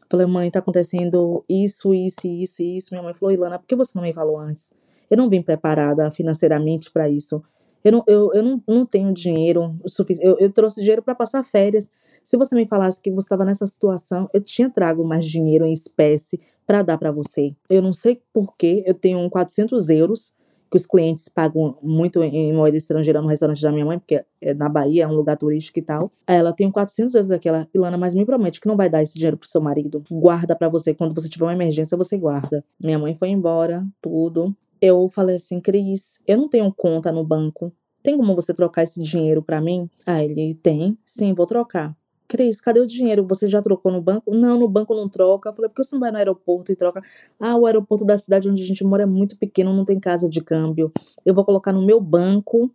Falei, 0.09 0.27
mãe, 0.27 0.51
tá 0.51 0.61
acontecendo 0.61 1.45
isso, 1.49 1.95
isso, 1.95 2.27
isso, 2.27 2.63
isso. 2.63 2.89
Minha 2.93 3.03
mãe 3.03 3.15
falou, 3.15 3.33
Ilana, 3.33 3.59
por 3.59 3.67
que 3.67 3.75
você 3.75 3.93
não 3.97 4.03
me 4.03 4.13
falou 4.13 4.39
antes? 4.39 4.73
Eu 5.11 5.17
não 5.17 5.29
vim 5.29 5.43
preparada 5.43 6.11
financeiramente 6.11 6.91
para 6.91 7.09
isso. 7.09 7.43
Eu 7.85 7.93
não, 7.93 8.05
eu, 8.07 8.31
eu 8.33 8.43
não, 8.43 8.63
não 8.67 8.87
tenho 8.87 9.13
dinheiro 9.13 9.75
suficiente. 9.87 10.29
Eu, 10.29 10.39
eu 10.39 10.53
trouxe 10.53 10.81
dinheiro 10.81 11.03
para 11.03 11.15
passar 11.15 11.45
férias. 11.45 11.91
Se 12.23 12.37
você 12.37 12.55
me 12.55 12.67
falasse 12.67 13.01
que 13.01 13.11
você 13.11 13.27
estava 13.27 13.45
nessa 13.45 13.67
situação, 13.67 14.29
eu 14.33 14.41
tinha 14.41 14.71
trago 14.71 15.05
mais 15.05 15.25
dinheiro 15.25 15.65
em 15.65 15.73
espécie 15.73 16.41
para 16.67 16.83
dar 16.83 16.99
para 16.99 17.11
você. 17.11 17.55
Eu 17.69 17.83
não 17.83 17.93
sei 17.93 18.21
porquê, 18.33 18.83
eu 18.87 18.95
tenho 18.95 19.29
400 19.29 19.91
euros 19.91 20.35
que 20.73 20.77
os 20.77 20.87
clientes 20.87 21.29
pagam 21.29 21.77
muito 21.83 22.23
em 22.23 22.51
moeda 22.51 22.75
estrangeira 22.75 23.21
no 23.21 23.29
restaurante 23.29 23.61
da 23.61 23.71
minha 23.71 23.85
mãe, 23.85 23.99
porque 23.99 24.25
é 24.41 24.55
na 24.55 24.71
Bahia, 24.71 25.05
é 25.05 25.07
um 25.07 25.13
lugar 25.13 25.37
turístico 25.37 25.79
e 25.79 25.83
tal. 25.83 26.11
Ela 26.27 26.51
tem 26.51 26.71
400 26.71 27.15
euros 27.15 27.29
daquela. 27.29 27.69
Ilana, 27.75 27.99
mas 27.99 28.15
me 28.15 28.25
promete 28.25 28.59
que 28.59 28.67
não 28.67 28.77
vai 28.77 28.89
dar 28.89 29.03
esse 29.03 29.15
dinheiro 29.15 29.37
pro 29.37 29.47
seu 29.47 29.61
marido. 29.61 30.03
Guarda 30.11 30.57
para 30.57 30.71
você. 30.71 30.95
Quando 30.95 31.15
você 31.15 31.29
tiver 31.29 31.45
uma 31.45 31.53
emergência, 31.53 31.95
você 31.95 32.17
guarda. 32.17 32.65
Minha 32.81 32.99
mãe 32.99 33.15
foi 33.15 33.29
embora, 33.29 33.87
tudo 34.01 34.57
eu 34.83 35.09
falei 35.09 35.37
assim, 35.37 35.61
Cris, 35.61 36.21
eu 36.27 36.37
não 36.37 36.49
tenho 36.49 36.73
conta 36.75 37.13
no 37.13 37.25
banco. 37.25 37.73
Tem 38.03 38.17
como 38.17 38.35
você 38.35 38.53
trocar 38.53 38.83
esse 38.83 39.01
dinheiro 39.01 39.41
para 39.41 39.61
mim? 39.61 39.89
Ah, 40.05 40.23
ele 40.23 40.57
tem. 40.57 40.99
Sim, 41.05 41.33
vou 41.35 41.47
trocar. 41.47 41.97
Cris, 42.27 42.61
cadê 42.61 42.81
o 42.81 42.87
dinheiro? 42.87 43.25
Você 43.29 43.49
já 43.49 43.63
trocou 43.63 43.93
no 43.93 44.03
banco? 44.03 44.35
Não, 44.35 44.59
no 44.59 44.67
banco 44.67 44.93
não 44.93 45.09
troca. 45.09 45.51
Eu 45.51 45.55
falei, 45.55 45.69
por 45.69 45.77
que 45.77 45.85
você 45.85 45.95
não 45.95 46.01
vai 46.01 46.11
no 46.11 46.17
aeroporto 46.19 46.73
e 46.73 46.77
troca? 46.77 47.01
Ah, 47.39 47.57
o 47.57 47.65
aeroporto 47.65 48.05
da 48.05 48.17
cidade 48.17 48.49
onde 48.49 48.61
a 48.61 48.67
gente 48.67 48.83
mora 48.83 49.05
é 49.05 49.07
muito 49.07 49.39
pequeno, 49.39 49.73
não 49.73 49.85
tem 49.85 50.01
casa 50.01 50.29
de 50.29 50.41
câmbio. 50.43 50.91
Eu 51.25 51.33
vou 51.33 51.45
colocar 51.45 51.73
no 51.73 51.87
meu 51.87 52.01
banco 52.01 52.69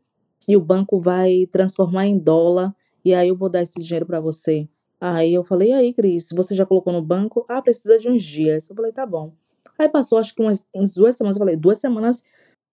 e 0.47 0.55
o 0.55 0.61
banco 0.61 1.01
vai 1.01 1.45
transformar 1.51 2.05
em 2.05 2.17
dólar 2.17 2.73
e 3.03 3.13
aí 3.13 3.27
eu 3.27 3.35
vou 3.35 3.49
dar 3.49 3.63
esse 3.63 3.81
dinheiro 3.81 4.05
para 4.05 4.21
você. 4.21 4.69
Aí 5.01 5.33
eu 5.33 5.43
falei, 5.43 5.71
e 5.71 5.73
aí, 5.73 5.93
Cris, 5.93 6.29
você 6.33 6.55
já 6.55 6.65
colocou 6.65 6.93
no 6.93 7.01
banco? 7.01 7.45
Ah, 7.49 7.61
precisa 7.61 7.99
de 7.99 8.09
uns 8.09 8.23
dias. 8.23 8.69
Eu 8.69 8.75
falei, 8.77 8.93
tá 8.93 9.05
bom. 9.05 9.33
Aí 9.77 9.89
passou 9.89 10.17
acho 10.17 10.33
que 10.33 10.41
umas, 10.41 10.65
umas 10.73 10.93
duas 10.93 11.15
semanas, 11.15 11.37
eu 11.37 11.41
falei, 11.41 11.55
duas 11.55 11.79
semanas. 11.79 12.23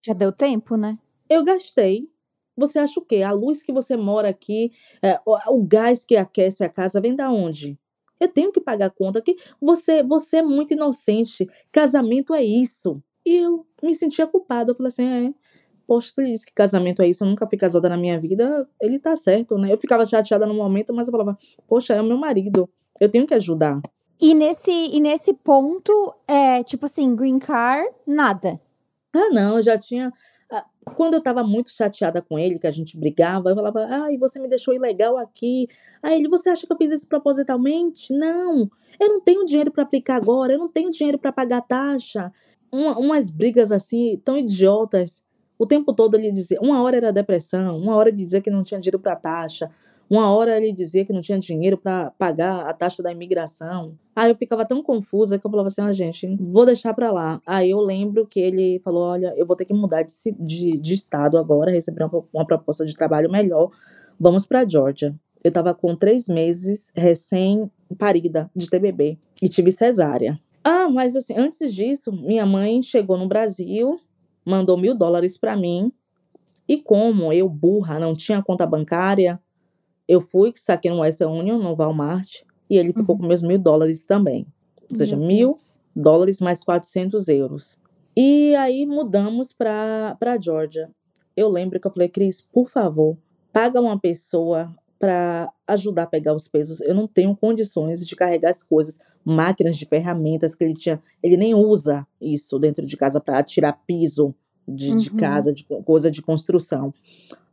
Já 0.05 0.13
deu 0.13 0.31
tempo, 0.31 0.75
né? 0.75 0.97
Eu 1.29 1.43
gastei. 1.43 2.09
Você 2.57 2.79
acha 2.79 2.99
o 2.99 3.05
quê? 3.05 3.21
A 3.21 3.31
luz 3.31 3.61
que 3.61 3.73
você 3.73 3.97
mora 3.97 4.29
aqui, 4.29 4.71
é, 5.01 5.19
o, 5.25 5.37
o 5.55 5.63
gás 5.63 6.05
que 6.05 6.15
aquece 6.15 6.63
a 6.63 6.69
casa 6.69 7.01
vem 7.01 7.15
da 7.15 7.29
onde? 7.29 7.77
Eu 8.19 8.29
tenho 8.29 8.51
que 8.51 8.61
pagar 8.61 8.85
a 8.87 8.89
conta 8.89 9.21
que 9.21 9.35
você, 9.59 10.01
você 10.01 10.37
é 10.37 10.41
muito 10.41 10.73
inocente. 10.73 11.49
Casamento 11.71 12.33
é 12.33 12.43
isso. 12.43 13.01
E 13.25 13.43
eu 13.43 13.65
me 13.83 13.93
sentia 13.93 14.25
culpada. 14.25 14.71
Eu 14.71 14.75
falei 14.75 14.87
assim, 14.87 15.05
é, 15.05 15.33
poxa, 15.87 16.11
se 16.11 16.21
ele 16.21 16.31
disse 16.31 16.45
que 16.45 16.53
casamento 16.53 17.01
é 17.01 17.07
isso, 17.07 17.23
eu 17.23 17.27
nunca 17.27 17.47
fui 17.47 17.57
casada 17.57 17.89
na 17.89 17.97
minha 17.97 18.19
vida, 18.19 18.67
ele 18.81 18.99
tá 18.99 19.15
certo, 19.15 19.57
né? 19.57 19.71
Eu 19.71 19.77
ficava 19.77 20.05
chateada 20.05 20.45
no 20.45 20.53
momento, 20.53 20.93
mas 20.93 21.07
eu 21.07 21.11
falava, 21.11 21.37
poxa, 21.67 21.93
é 21.93 22.01
o 22.01 22.05
meu 22.05 22.17
marido, 22.17 22.69
eu 22.99 23.09
tenho 23.09 23.25
que 23.25 23.33
ajudar. 23.33 23.81
E 24.21 24.33
nesse, 24.33 24.71
e 24.71 24.99
nesse 24.99 25.33
ponto, 25.33 26.13
é 26.27 26.63
tipo 26.63 26.85
assim, 26.85 27.15
green 27.15 27.39
card, 27.39 27.89
nada. 28.07 28.59
Ah, 29.13 29.29
não, 29.31 29.57
eu 29.57 29.63
já 29.63 29.77
tinha. 29.77 30.11
Ah, 30.51 30.65
quando 30.95 31.15
eu 31.15 31.21
tava 31.21 31.43
muito 31.43 31.69
chateada 31.71 32.21
com 32.21 32.39
ele, 32.39 32.59
que 32.59 32.67
a 32.67 32.71
gente 32.71 32.97
brigava, 32.97 33.49
eu 33.49 33.55
falava, 33.55 33.85
ai, 33.89 34.17
você 34.17 34.39
me 34.39 34.47
deixou 34.47 34.73
ilegal 34.73 35.17
aqui. 35.17 35.67
Aí 36.01 36.19
ele, 36.19 36.29
você 36.29 36.49
acha 36.49 36.65
que 36.65 36.71
eu 36.71 36.77
fiz 36.77 36.91
isso 36.91 37.07
propositalmente? 37.07 38.13
Não, 38.13 38.69
eu 38.99 39.09
não 39.09 39.21
tenho 39.21 39.45
dinheiro 39.45 39.71
para 39.71 39.83
aplicar 39.83 40.15
agora, 40.15 40.53
eu 40.53 40.59
não 40.59 40.69
tenho 40.69 40.89
dinheiro 40.91 41.19
para 41.19 41.31
pagar 41.31 41.61
taxa. 41.61 42.31
Uma, 42.71 42.97
umas 42.97 43.29
brigas 43.29 43.71
assim, 43.71 44.19
tão 44.23 44.37
idiotas. 44.37 45.23
O 45.57 45.65
tempo 45.65 45.93
todo 45.93 46.15
ele 46.15 46.31
dizia, 46.31 46.59
uma 46.61 46.81
hora 46.81 46.97
era 46.97 47.13
depressão, 47.13 47.77
uma 47.77 47.95
hora 47.95 48.09
ele 48.09 48.17
dizia 48.17 48.41
que 48.41 48.49
não 48.49 48.63
tinha 48.63 48.79
dinheiro 48.79 48.99
para 48.99 49.15
taxa, 49.15 49.71
uma 50.09 50.31
hora 50.31 50.57
ele 50.57 50.71
dizia 50.71 51.03
que 51.03 51.13
não 51.13 51.21
tinha 51.21 51.39
dinheiro 51.39 51.77
para 51.77 52.11
pagar 52.11 52.67
a 52.67 52.73
taxa 52.73 53.01
da 53.01 53.11
imigração. 53.11 53.97
Aí 54.15 54.29
eu 54.29 54.35
ficava 54.35 54.65
tão 54.65 54.83
confusa 54.83 55.39
que 55.39 55.45
eu 55.45 55.51
falava 55.51 55.67
assim: 55.67 55.81
ah, 55.81 55.91
gente, 55.93 56.35
vou 56.39 56.65
deixar 56.65 56.93
para 56.93 57.11
lá. 57.11 57.41
Aí 57.45 57.71
eu 57.71 57.79
lembro 57.79 58.25
que 58.27 58.39
ele 58.39 58.79
falou: 58.83 59.03
olha, 59.03 59.33
eu 59.35 59.45
vou 59.45 59.55
ter 59.55 59.65
que 59.65 59.73
mudar 59.73 60.03
de, 60.03 60.13
de, 60.39 60.77
de 60.77 60.93
estado 60.93 61.37
agora, 61.37 61.71
receber 61.71 62.03
uma, 62.03 62.23
uma 62.33 62.45
proposta 62.45 62.85
de 62.85 62.93
trabalho 62.95 63.31
melhor. 63.31 63.69
Vamos 64.19 64.45
para 64.45 64.67
Georgia. 64.67 65.15
Eu 65.43 65.51
tava 65.51 65.73
com 65.73 65.95
três 65.95 66.27
meses 66.27 66.91
recém-parida 66.95 68.49
de 68.55 68.69
TBB 68.69 69.19
e 69.41 69.49
tive 69.49 69.71
cesárea. 69.71 70.39
Ah, 70.63 70.89
mas 70.89 71.15
assim, 71.15 71.35
antes 71.37 71.73
disso, 71.73 72.11
minha 72.11 72.45
mãe 72.45 72.81
chegou 72.81 73.17
no 73.17 73.27
Brasil, 73.27 73.99
mandou 74.43 74.77
mil 74.77 74.95
dólares 74.97 75.37
para 75.37 75.55
mim 75.55 75.91
E 76.67 76.77
como 76.77 77.31
eu, 77.31 77.47
burra, 77.47 77.99
não 77.99 78.15
tinha 78.15 78.41
conta 78.41 78.65
bancária, 78.65 79.39
eu 80.07 80.21
fui, 80.21 80.51
saquei 80.55 80.91
no 80.91 80.99
Western 81.01 81.37
Union, 81.39 81.57
no 81.59 81.75
Walmart, 81.75 82.41
e 82.69 82.77
ele 82.77 82.93
ficou 82.93 83.15
Uhum. 83.15 83.21
com 83.21 83.27
meus 83.27 83.41
mil 83.41 83.57
dólares 83.59 84.05
também. 84.05 84.45
Ou 84.89 84.97
seja, 84.97 85.15
Meu 85.15 85.27
mil 85.27 85.47
Deus. 85.49 85.79
dólares 85.95 86.39
mais 86.39 86.63
400 86.63 87.27
euros. 87.27 87.77
E 88.15 88.55
aí 88.55 88.85
mudamos 88.85 89.51
para 89.51 90.15
para 90.19 90.39
Georgia. 90.39 90.89
Eu 91.35 91.49
lembro 91.49 91.79
que 91.79 91.87
eu 91.87 91.91
falei, 91.91 92.07
Cris, 92.07 92.41
por 92.41 92.69
favor, 92.69 93.17
paga 93.51 93.81
uma 93.81 93.99
pessoa 93.99 94.73
para 94.97 95.51
ajudar 95.67 96.03
a 96.03 96.07
pegar 96.07 96.33
os 96.33 96.47
pesos. 96.47 96.79
Eu 96.81 96.95
não 96.95 97.07
tenho 97.07 97.35
condições 97.35 98.07
de 98.07 98.15
carregar 98.15 98.49
as 98.49 98.63
coisas, 98.63 98.97
máquinas 99.25 99.75
de 99.77 99.85
ferramentas 99.85 100.55
que 100.55 100.63
ele 100.63 100.73
tinha. 100.73 101.01
Ele 101.21 101.35
nem 101.35 101.53
usa 101.53 102.07
isso 102.21 102.57
dentro 102.57 102.85
de 102.85 102.95
casa 102.95 103.19
para 103.19 103.43
tirar 103.43 103.73
piso 103.85 104.33
de, 104.67 104.95
de 104.95 105.09
Uhum. 105.11 105.17
casa, 105.17 105.53
de 105.53 105.65
co- 105.65 105.83
coisa 105.83 106.09
de 106.09 106.21
construção. 106.21 106.93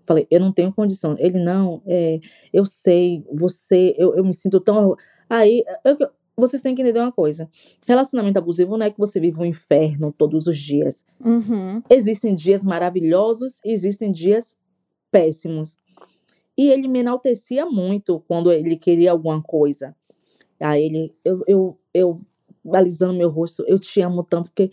Falei, 0.07 0.27
eu 0.31 0.41
não 0.41 0.53
tenho 0.53 0.73
condição. 0.73 1.17
Ele, 1.19 1.39
não, 1.39 1.83
é, 1.87 2.21
eu 2.53 2.65
sei, 2.65 3.25
você, 3.33 3.95
eu, 3.97 4.15
eu 4.17 4.25
me 4.25 4.35
sinto 4.35 4.61
tão. 4.61 4.97
Aí, 5.29 5.65
eu, 5.85 5.97
vocês 6.37 6.63
têm 6.63 6.75
que 6.75 6.83
entender 6.83 7.01
uma 7.01 7.13
coisa: 7.13 7.49
relacionamento 7.87 8.39
abusivo 8.39 8.77
não 8.77 8.87
é 8.87 8.91
que 8.91 8.99
você 8.99 9.21
vive 9.21 9.41
um 9.41 9.45
inferno 9.45 10.13
todos 10.13 10.47
os 10.47 10.59
dias. 10.59 11.05
Uhum. 11.25 11.83
Existem 11.89 12.35
dias 12.35 12.65
maravilhosos 12.65 13.61
e 13.65 13.73
existem 13.73 14.11
dias 14.11 14.57
péssimos. 15.11 15.79
E 16.57 16.71
ele 16.71 16.89
me 16.89 17.01
enaltecia 17.01 17.65
muito 17.67 18.21
quando 18.27 18.53
ele 18.53 18.77
queria 18.77 19.11
alguma 19.11 19.43
coisa. 19.43 19.95
Aí 20.61 20.85
ele, 20.85 21.15
eu, 21.25 21.43
eu, 21.47 21.79
eu 21.93 22.21
alisando 22.73 23.15
meu 23.15 23.29
rosto, 23.29 23.65
eu 23.67 23.79
te 23.79 24.01
amo 24.01 24.23
tanto, 24.23 24.49
porque 24.49 24.71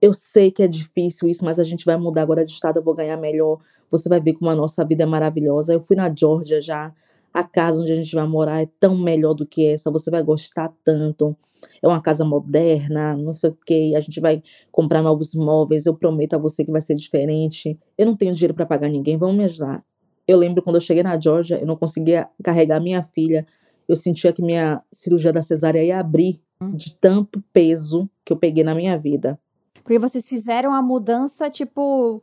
eu 0.00 0.14
sei 0.14 0.50
que 0.50 0.62
é 0.62 0.68
difícil 0.68 1.28
isso, 1.28 1.44
mas 1.44 1.58
a 1.58 1.64
gente 1.64 1.84
vai 1.84 1.96
mudar 1.96 2.22
agora 2.22 2.44
de 2.44 2.52
estado, 2.52 2.78
eu 2.78 2.82
vou 2.82 2.94
ganhar 2.94 3.16
melhor. 3.16 3.58
Você 3.90 4.08
vai 4.08 4.20
ver 4.20 4.34
como 4.34 4.50
a 4.50 4.54
nossa 4.54 4.84
vida 4.84 5.02
é 5.02 5.06
maravilhosa. 5.06 5.72
Eu 5.74 5.80
fui 5.80 5.96
na 5.96 6.12
Georgia 6.14 6.60
já. 6.60 6.92
A 7.34 7.44
casa 7.44 7.82
onde 7.82 7.92
a 7.92 7.94
gente 7.94 8.14
vai 8.14 8.26
morar 8.26 8.62
é 8.62 8.68
tão 8.80 8.96
melhor 8.96 9.34
do 9.34 9.46
que 9.46 9.66
essa, 9.66 9.90
você 9.90 10.10
vai 10.10 10.22
gostar 10.22 10.72
tanto. 10.82 11.36
É 11.82 11.86
uma 11.86 12.00
casa 12.00 12.24
moderna, 12.24 13.16
não 13.16 13.32
sei 13.32 13.50
o 13.50 13.58
quê. 13.66 13.92
A 13.96 14.00
gente 14.00 14.20
vai 14.20 14.42
comprar 14.70 15.02
novos 15.02 15.34
móveis. 15.34 15.84
Eu 15.84 15.94
prometo 15.94 16.34
a 16.34 16.38
você 16.38 16.64
que 16.64 16.70
vai 16.70 16.80
ser 16.80 16.94
diferente. 16.94 17.78
Eu 17.96 18.06
não 18.06 18.16
tenho 18.16 18.34
dinheiro 18.34 18.54
para 18.54 18.66
pagar 18.66 18.88
ninguém, 18.88 19.16
vamos 19.16 19.36
me 19.36 19.44
ajudar. 19.44 19.84
Eu 20.26 20.38
lembro 20.38 20.62
quando 20.62 20.76
eu 20.76 20.80
cheguei 20.80 21.02
na 21.02 21.18
Georgia, 21.18 21.58
eu 21.58 21.66
não 21.66 21.76
conseguia 21.76 22.28
carregar 22.42 22.80
minha 22.80 23.02
filha. 23.02 23.46
Eu 23.88 23.96
sentia 23.96 24.32
que 24.32 24.42
minha 24.42 24.82
cirurgia 24.92 25.32
da 25.32 25.42
cesárea 25.42 25.82
ia 25.82 25.98
abrir 25.98 26.40
de 26.74 26.94
tanto 26.96 27.42
peso 27.52 28.08
que 28.24 28.32
eu 28.32 28.36
peguei 28.36 28.62
na 28.62 28.74
minha 28.74 28.98
vida. 28.98 29.38
Porque 29.82 29.98
vocês 29.98 30.28
fizeram 30.28 30.72
a 30.74 30.82
mudança, 30.82 31.48
tipo, 31.50 32.20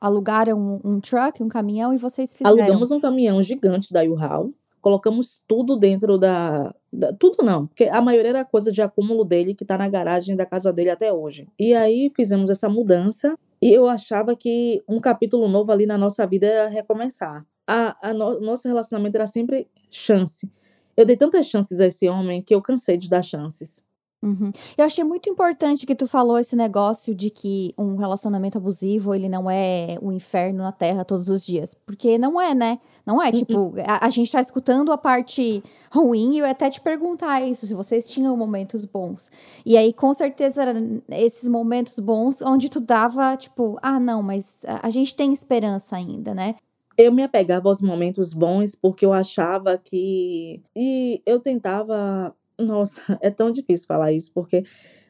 alugaram 0.00 0.58
um, 0.84 0.90
um 0.92 1.00
truck, 1.00 1.42
um 1.42 1.48
caminhão, 1.48 1.92
e 1.92 1.98
vocês 1.98 2.32
fizeram. 2.34 2.56
Alugamos 2.58 2.90
um 2.90 3.00
caminhão 3.00 3.42
gigante 3.42 3.92
da 3.92 4.02
U-Haul, 4.02 4.52
colocamos 4.80 5.42
tudo 5.46 5.76
dentro 5.76 6.18
da, 6.18 6.74
da- 6.92 7.12
Tudo 7.12 7.44
não, 7.44 7.66
porque 7.66 7.84
a 7.84 8.00
maioria 8.00 8.30
era 8.30 8.44
coisa 8.44 8.70
de 8.70 8.80
acúmulo 8.82 9.24
dele 9.24 9.54
que 9.54 9.64
tá 9.64 9.76
na 9.78 9.88
garagem 9.88 10.36
da 10.36 10.46
casa 10.46 10.72
dele 10.72 10.90
até 10.90 11.12
hoje. 11.12 11.48
E 11.58 11.74
aí 11.74 12.10
fizemos 12.14 12.50
essa 12.50 12.68
mudança 12.68 13.34
e 13.60 13.72
eu 13.72 13.88
achava 13.88 14.36
que 14.36 14.82
um 14.88 15.00
capítulo 15.00 15.48
novo 15.48 15.72
ali 15.72 15.86
na 15.86 15.98
nossa 15.98 16.26
vida 16.26 16.46
ia 16.46 16.68
recomeçar. 16.68 17.44
A, 17.66 17.96
a 18.10 18.14
no- 18.14 18.38
nosso 18.40 18.68
relacionamento 18.68 19.16
era 19.16 19.26
sempre 19.26 19.66
chance. 19.90 20.50
Eu 20.96 21.04
dei 21.04 21.16
tantas 21.16 21.46
chances 21.46 21.80
a 21.80 21.86
esse 21.86 22.08
homem 22.08 22.40
que 22.40 22.54
eu 22.54 22.62
cansei 22.62 22.96
de 22.96 23.08
dar 23.10 23.22
chances. 23.22 23.84
Uhum. 24.22 24.50
Eu 24.76 24.84
achei 24.84 25.04
muito 25.04 25.30
importante 25.30 25.86
que 25.86 25.94
tu 25.94 26.06
falou 26.06 26.38
esse 26.38 26.56
negócio 26.56 27.14
de 27.14 27.30
que 27.30 27.72
um 27.78 27.96
relacionamento 27.96 28.58
abusivo, 28.58 29.14
ele 29.14 29.28
não 29.28 29.50
é 29.50 29.98
o 30.00 30.10
inferno 30.10 30.62
na 30.62 30.72
terra 30.72 31.04
todos 31.04 31.28
os 31.28 31.44
dias. 31.44 31.74
Porque 31.74 32.18
não 32.18 32.40
é, 32.40 32.54
né? 32.54 32.78
Não 33.06 33.22
é, 33.22 33.30
tipo, 33.30 33.74
a, 33.86 34.06
a 34.06 34.10
gente 34.10 34.32
tá 34.32 34.40
escutando 34.40 34.90
a 34.90 34.98
parte 34.98 35.62
ruim 35.92 36.34
e 36.34 36.38
eu 36.38 36.46
ia 36.46 36.50
até 36.50 36.68
te 36.68 36.80
perguntar 36.80 37.40
isso, 37.42 37.66
se 37.66 37.74
vocês 37.74 38.08
tinham 38.08 38.36
momentos 38.36 38.84
bons. 38.84 39.30
E 39.64 39.76
aí, 39.76 39.92
com 39.92 40.12
certeza, 40.12 40.62
eram 40.62 41.02
esses 41.10 41.48
momentos 41.48 41.98
bons 42.00 42.42
onde 42.42 42.68
tu 42.68 42.80
dava, 42.80 43.36
tipo, 43.36 43.78
ah, 43.80 44.00
não, 44.00 44.22
mas 44.22 44.58
a, 44.66 44.86
a 44.86 44.90
gente 44.90 45.14
tem 45.14 45.32
esperança 45.32 45.94
ainda, 45.94 46.34
né? 46.34 46.56
eu 46.98 47.12
me 47.12 47.22
apegava 47.22 47.68
aos 47.68 47.82
momentos 47.82 48.32
bons 48.32 48.74
porque 48.74 49.04
eu 49.04 49.12
achava 49.12 49.76
que. 49.76 50.62
E 50.74 51.20
eu 51.26 51.38
tentava. 51.40 52.34
Nossa, 52.58 53.02
é 53.20 53.30
tão 53.30 53.50
difícil 53.50 53.86
falar 53.86 54.12
isso, 54.12 54.32
porque 54.32 54.64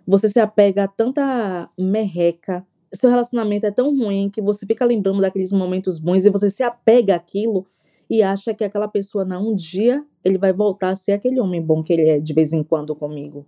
você 0.06 0.28
se 0.28 0.40
apega 0.40 0.84
a 0.84 0.88
tanta 0.88 1.70
merreca. 1.78 2.66
Seu 2.92 3.10
relacionamento 3.10 3.66
é 3.66 3.70
tão 3.70 3.96
ruim 3.96 4.30
que 4.30 4.40
você 4.40 4.64
fica 4.66 4.84
lembrando 4.84 5.20
daqueles 5.20 5.52
momentos 5.52 5.98
bons 5.98 6.24
e 6.24 6.30
você 6.30 6.48
se 6.48 6.62
apega 6.62 7.16
àquilo 7.16 7.66
e 8.08 8.22
acha 8.22 8.54
que 8.54 8.64
aquela 8.64 8.88
pessoa, 8.88 9.24
não, 9.24 9.50
um 9.50 9.54
dia 9.54 10.04
ele 10.24 10.38
vai 10.38 10.52
voltar 10.52 10.90
a 10.90 10.94
ser 10.94 11.12
aquele 11.12 11.40
homem 11.40 11.60
bom 11.60 11.82
que 11.82 11.92
ele 11.92 12.08
é 12.08 12.20
de 12.20 12.32
vez 12.32 12.52
em 12.52 12.62
quando 12.62 12.94
comigo, 12.94 13.44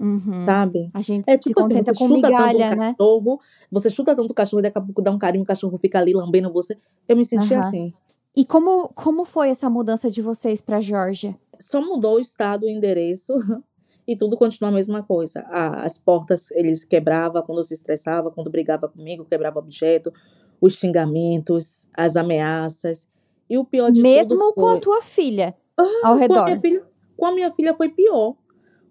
Uhum. 0.00 0.44
sabe? 0.44 0.90
A 0.94 1.00
gente 1.00 1.28
É 1.28 1.32
se 1.32 1.38
tipo 1.38 1.60
assim, 1.60 1.74
contenta 1.74 1.92
você 1.92 1.98
com 1.98 2.08
chuta 2.08 2.28
migalha, 2.28 2.68
tanto 2.68 2.74
o 2.74 2.76
né? 2.76 2.92
cachorro, 2.98 3.40
você 3.70 3.90
chuta 3.90 4.16
tanto 4.16 4.30
o 4.30 4.34
cachorro 4.34 4.60
e 4.60 4.62
daqui 4.62 4.78
a 4.78 4.80
pouco 4.82 5.02
dá 5.02 5.10
um 5.10 5.18
carinho, 5.18 5.44
o 5.44 5.46
cachorro 5.46 5.78
fica 5.78 5.98
ali 5.98 6.12
lambendo 6.12 6.52
você. 6.52 6.76
Eu 7.08 7.16
me 7.16 7.24
sentia 7.24 7.56
Aham. 7.56 7.68
assim. 7.68 7.94
E 8.36 8.44
como, 8.44 8.88
como 8.90 9.24
foi 9.24 9.48
essa 9.50 9.68
mudança 9.68 10.10
de 10.10 10.22
vocês 10.22 10.60
pra 10.60 10.80
Georgia? 10.80 11.36
Só 11.58 11.80
mudou 11.80 12.16
o 12.16 12.20
estado, 12.20 12.64
o 12.64 12.68
endereço 12.68 13.32
e 14.06 14.16
tudo 14.16 14.36
continua 14.36 14.70
a 14.70 14.72
mesma 14.74 15.02
coisa. 15.02 15.40
A- 15.48 15.82
as 15.84 15.98
portas 15.98 16.50
eles 16.52 16.84
quebrava 16.84 17.42
quando 17.42 17.62
se 17.62 17.74
estressava, 17.74 18.30
quando 18.30 18.50
brigava 18.50 18.88
comigo, 18.88 19.24
quebrava 19.24 19.58
objeto, 19.58 20.12
os 20.60 20.74
xingamentos, 20.74 21.88
as 21.94 22.16
ameaças. 22.16 23.08
E 23.48 23.56
o 23.58 23.64
pior 23.64 23.90
de 23.90 24.02
Mesmo 24.02 24.38
tudo 24.38 24.54
com 24.54 24.66
a 24.68 24.72
foi, 24.72 24.80
tua 24.80 25.02
filha 25.02 25.56
Ah, 25.76 25.84
ao 26.04 26.14
com 26.16 26.34
a 26.34 26.44
redor. 26.46 26.60
filha, 26.60 26.84
com 27.16 27.26
a 27.26 27.32
minha 27.32 27.50
filha 27.50 27.74
foi 27.76 27.88
pior, 27.88 28.34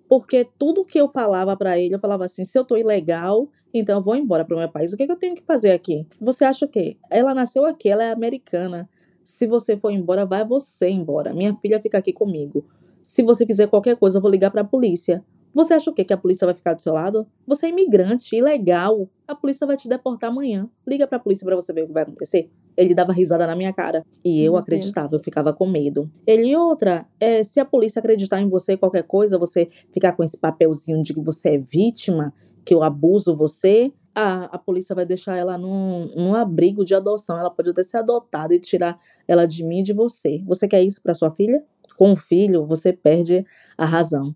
porque 0.10 0.46
tudo 0.58 0.86
que 0.86 1.00
eu 1.00 1.10
falava 1.10 1.56
pra 1.56 1.78
ele, 1.78 1.94
eu 1.96 2.00
falava 2.00 2.26
assim, 2.26 2.44
se 2.46 2.58
eu 2.58 2.66
tô 2.66 2.78
ilegal, 2.78 3.50
então 3.74 3.98
eu 3.98 4.04
vou 4.04 4.16
embora 4.16 4.46
pro 4.46 4.58
meu 4.58 4.70
país. 4.70 4.94
O 4.94 4.98
que, 4.98 5.06
que 5.06 5.12
eu 5.12 5.18
tenho 5.18 5.36
que 5.36 5.44
fazer 5.44 5.72
aqui? 5.72 6.08
Você 6.22 6.46
acha 6.46 6.66
o 6.66 6.70
quê? 6.70 6.98
Ela 7.10 7.34
nasceu 7.34 7.66
aqui, 7.66 7.90
ela 7.90 8.04
é 8.04 8.12
americana. 8.12 8.90
Se 9.28 9.46
você 9.46 9.76
for 9.76 9.92
embora, 9.92 10.26
vai 10.26 10.46
você 10.46 10.88
embora. 10.90 11.34
Minha 11.34 11.54
filha 11.58 11.82
fica 11.82 11.98
aqui 11.98 12.14
comigo. 12.14 12.66
Se 13.04 13.22
você 13.22 13.46
fizer 13.46 13.68
qualquer 13.68 13.98
coisa, 13.98 14.18
eu 14.18 14.22
vou 14.22 14.32
ligar 14.32 14.50
pra 14.50 14.64
polícia. 14.64 15.24
Você 15.54 15.74
acha 15.74 15.92
o 15.92 15.94
quê? 15.94 16.06
Que 16.06 16.14
a 16.14 16.18
polícia 16.18 16.46
vai 16.46 16.56
ficar 16.56 16.74
do 16.74 16.82
seu 16.82 16.94
lado? 16.94 17.28
Você 17.46 17.66
é 17.66 17.70
imigrante, 17.70 18.36
ilegal. 18.38 19.10
A 19.28 19.36
polícia 19.36 19.68
vai 19.68 19.76
te 19.76 19.90
deportar 19.90 20.30
amanhã. 20.30 20.70
Liga 20.88 21.06
pra 21.06 21.20
polícia 21.20 21.46
pra 21.46 21.56
você 21.56 21.74
ver 21.74 21.84
o 21.84 21.88
que 21.88 21.94
vai 21.94 22.04
acontecer. 22.04 22.50
Ele 22.78 22.96
dava 22.96 23.12
risada 23.12 23.46
na 23.46 23.56
minha 23.56 23.74
cara. 23.74 24.06
E 24.24 24.44
eu 24.44 24.54
Meu 24.54 24.62
acreditava, 24.62 25.10
Deus. 25.10 25.20
eu 25.20 25.24
ficava 25.24 25.52
com 25.52 25.68
medo. 25.68 26.10
Ele, 26.26 26.56
outra, 26.56 27.06
é, 27.20 27.44
se 27.44 27.60
a 27.60 27.66
polícia 27.66 28.00
acreditar 28.00 28.40
em 28.40 28.48
você, 28.48 28.78
qualquer 28.78 29.04
coisa, 29.04 29.38
você 29.38 29.68
ficar 29.92 30.14
com 30.14 30.24
esse 30.24 30.40
papelzinho 30.40 31.04
de 31.04 31.14
que 31.14 31.22
você 31.22 31.50
é 31.50 31.58
vítima, 31.58 32.34
que 32.64 32.74
eu 32.74 32.82
abuso 32.82 33.36
você, 33.36 33.92
a, 34.18 34.46
a 34.46 34.58
polícia 34.58 34.96
vai 34.96 35.06
deixar 35.06 35.36
ela 35.38 35.58
num, 35.58 36.08
num 36.16 36.34
abrigo 36.36 36.84
de 36.84 36.96
adoção. 36.96 37.40
Ela 37.40 37.50
pode 37.52 37.70
até 37.70 37.84
ser 37.84 37.98
adotada 37.98 38.54
e 38.56 38.60
tirar 38.60 38.98
ela 39.28 39.46
de 39.46 39.64
mim 39.64 39.80
e 39.80 39.84
de 39.84 39.94
você. 39.94 40.42
Você 40.46 40.68
quer 40.68 40.84
isso 40.84 41.02
pra 41.02 41.14
sua 41.14 41.32
filha? 41.32 41.64
Com 41.96 42.12
um 42.12 42.16
filho, 42.16 42.66
você 42.66 42.92
perde 42.94 43.46
a 43.78 43.86
razão. 43.86 44.36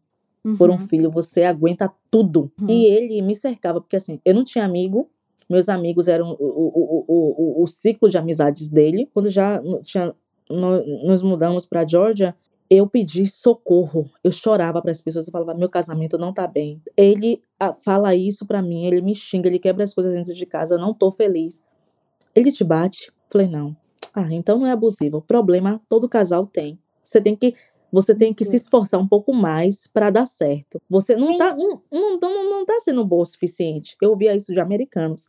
Por 0.58 0.70
um 0.70 0.74
Uhum, 0.74 0.80
filho, 0.80 1.12
você 1.12 1.44
aguenta 1.44 1.92
tudo. 2.10 2.52
uhum. 2.60 2.68
E 2.68 2.86
ele 2.88 3.22
me 3.22 3.36
cercava, 3.36 3.80
porque 3.80 3.96
assim, 3.96 4.20
eu 4.26 4.34
não 4.34 4.44
tinha 4.44 4.66
amigo. 4.66 5.08
Meus 5.50 5.70
amigos 5.70 6.08
eram 6.08 6.32
o, 6.32 6.46
o, 6.46 7.06
o, 7.08 7.60
o, 7.60 7.64
o 7.64 7.68
ciclo 7.68 8.10
de 8.10 8.18
amizades 8.18 8.68
dele. 8.70 9.08
Quando 9.14 9.30
já 9.30 9.62
tinha, 9.84 10.16
no- 10.50 10.84
nos 11.06 11.22
mudamos 11.22 11.66
pra 11.66 11.86
Georgia, 11.88 12.36
eu 12.72 12.88
pedi 12.88 13.28
socorro. 13.28 14.10
Eu 14.24 14.32
chorava 14.32 14.82
para 14.82 14.92
as 14.92 15.02
pessoas. 15.02 15.28
Eu 15.28 15.32
falava: 15.34 15.54
meu 15.54 15.68
casamento 15.68 16.18
não 16.18 16.34
tá 16.34 16.48
bem. 16.48 16.82
Ele 16.96 17.44
ah, 17.60 17.74
fala 17.74 18.16
isso 18.16 18.46
pra 18.46 18.62
mim, 18.62 18.86
ele 18.86 19.02
me 19.02 19.14
xinga, 19.14 19.50
ele 19.50 19.60
quebra 19.60 19.84
as 19.84 19.94
coisas 19.94 20.14
dentro 20.14 20.34
de 20.34 20.46
casa. 20.46 20.76
Eu 20.76 20.80
não 20.80 20.94
tô 20.94 21.12
feliz. 21.12 21.66
Ele 22.34 22.50
te 22.50 22.64
bate? 22.64 23.12
Falei: 23.30 23.48
não. 23.48 23.76
Ah, 24.16 24.28
então 24.32 24.58
não 24.58 24.66
é 24.66 24.72
abusivo. 24.72 25.18
O 25.18 25.22
problema 25.22 25.82
todo 25.90 26.08
casal 26.08 26.48
tem. 26.48 26.80
Você 27.04 27.20
tem 27.20 27.36
que 27.36 27.54
você 27.92 28.16
tem 28.16 28.34
que 28.34 28.46
se 28.46 28.56
esforçar 28.56 29.02
um 29.02 29.08
pouco 29.08 29.34
mais 29.34 29.86
para 29.86 30.10
dar 30.10 30.26
certo. 30.26 30.82
Você 30.90 31.14
não 31.14 31.38
tá 31.38 31.54
não, 31.54 31.82
não, 31.92 32.50
não, 32.50 32.66
tá 32.66 32.80
sendo 32.80 33.04
bom 33.04 33.20
o 33.20 33.26
suficiente. 33.26 33.98
Eu 34.02 34.12
ouvia 34.12 34.34
isso 34.34 34.54
de 34.54 34.62
americanos. 34.62 35.28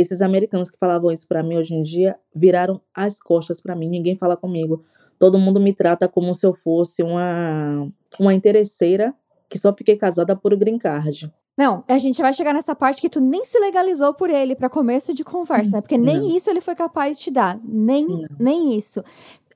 Esses 0.00 0.22
americanos 0.22 0.70
que 0.70 0.78
falavam 0.78 1.10
isso 1.10 1.28
pra 1.28 1.42
mim 1.42 1.56
hoje 1.56 1.74
em 1.74 1.82
dia 1.82 2.16
viraram 2.34 2.80
as 2.94 3.20
costas 3.20 3.60
pra 3.60 3.76
mim. 3.76 3.88
Ninguém 3.88 4.16
fala 4.16 4.36
comigo. 4.36 4.82
Todo 5.18 5.38
mundo 5.38 5.60
me 5.60 5.72
trata 5.72 6.08
como 6.08 6.34
se 6.34 6.46
eu 6.46 6.54
fosse 6.54 7.02
uma 7.02 7.88
uma 8.18 8.34
interesseira 8.34 9.14
que 9.48 9.58
só 9.58 9.74
fiquei 9.74 9.96
casada 9.96 10.34
por 10.34 10.56
green 10.56 10.78
card. 10.78 11.30
Não, 11.60 11.84
a 11.86 11.98
gente 11.98 12.22
vai 12.22 12.32
chegar 12.32 12.54
nessa 12.54 12.74
parte 12.74 13.02
que 13.02 13.10
tu 13.10 13.20
nem 13.20 13.44
se 13.44 13.58
legalizou 13.58 14.14
por 14.14 14.30
ele 14.30 14.56
pra 14.56 14.70
começo 14.70 15.12
de 15.12 15.22
conversa, 15.22 15.72
né? 15.72 15.80
Porque 15.82 15.98
nem 15.98 16.16
Não, 16.16 16.36
isso 16.36 16.48
ele 16.48 16.60
foi 16.60 16.74
capaz 16.74 17.18
de 17.18 17.24
te 17.24 17.30
dar. 17.30 17.60
Nem, 17.62 18.06
não. 18.06 18.24
nem 18.38 18.78
isso. 18.78 19.04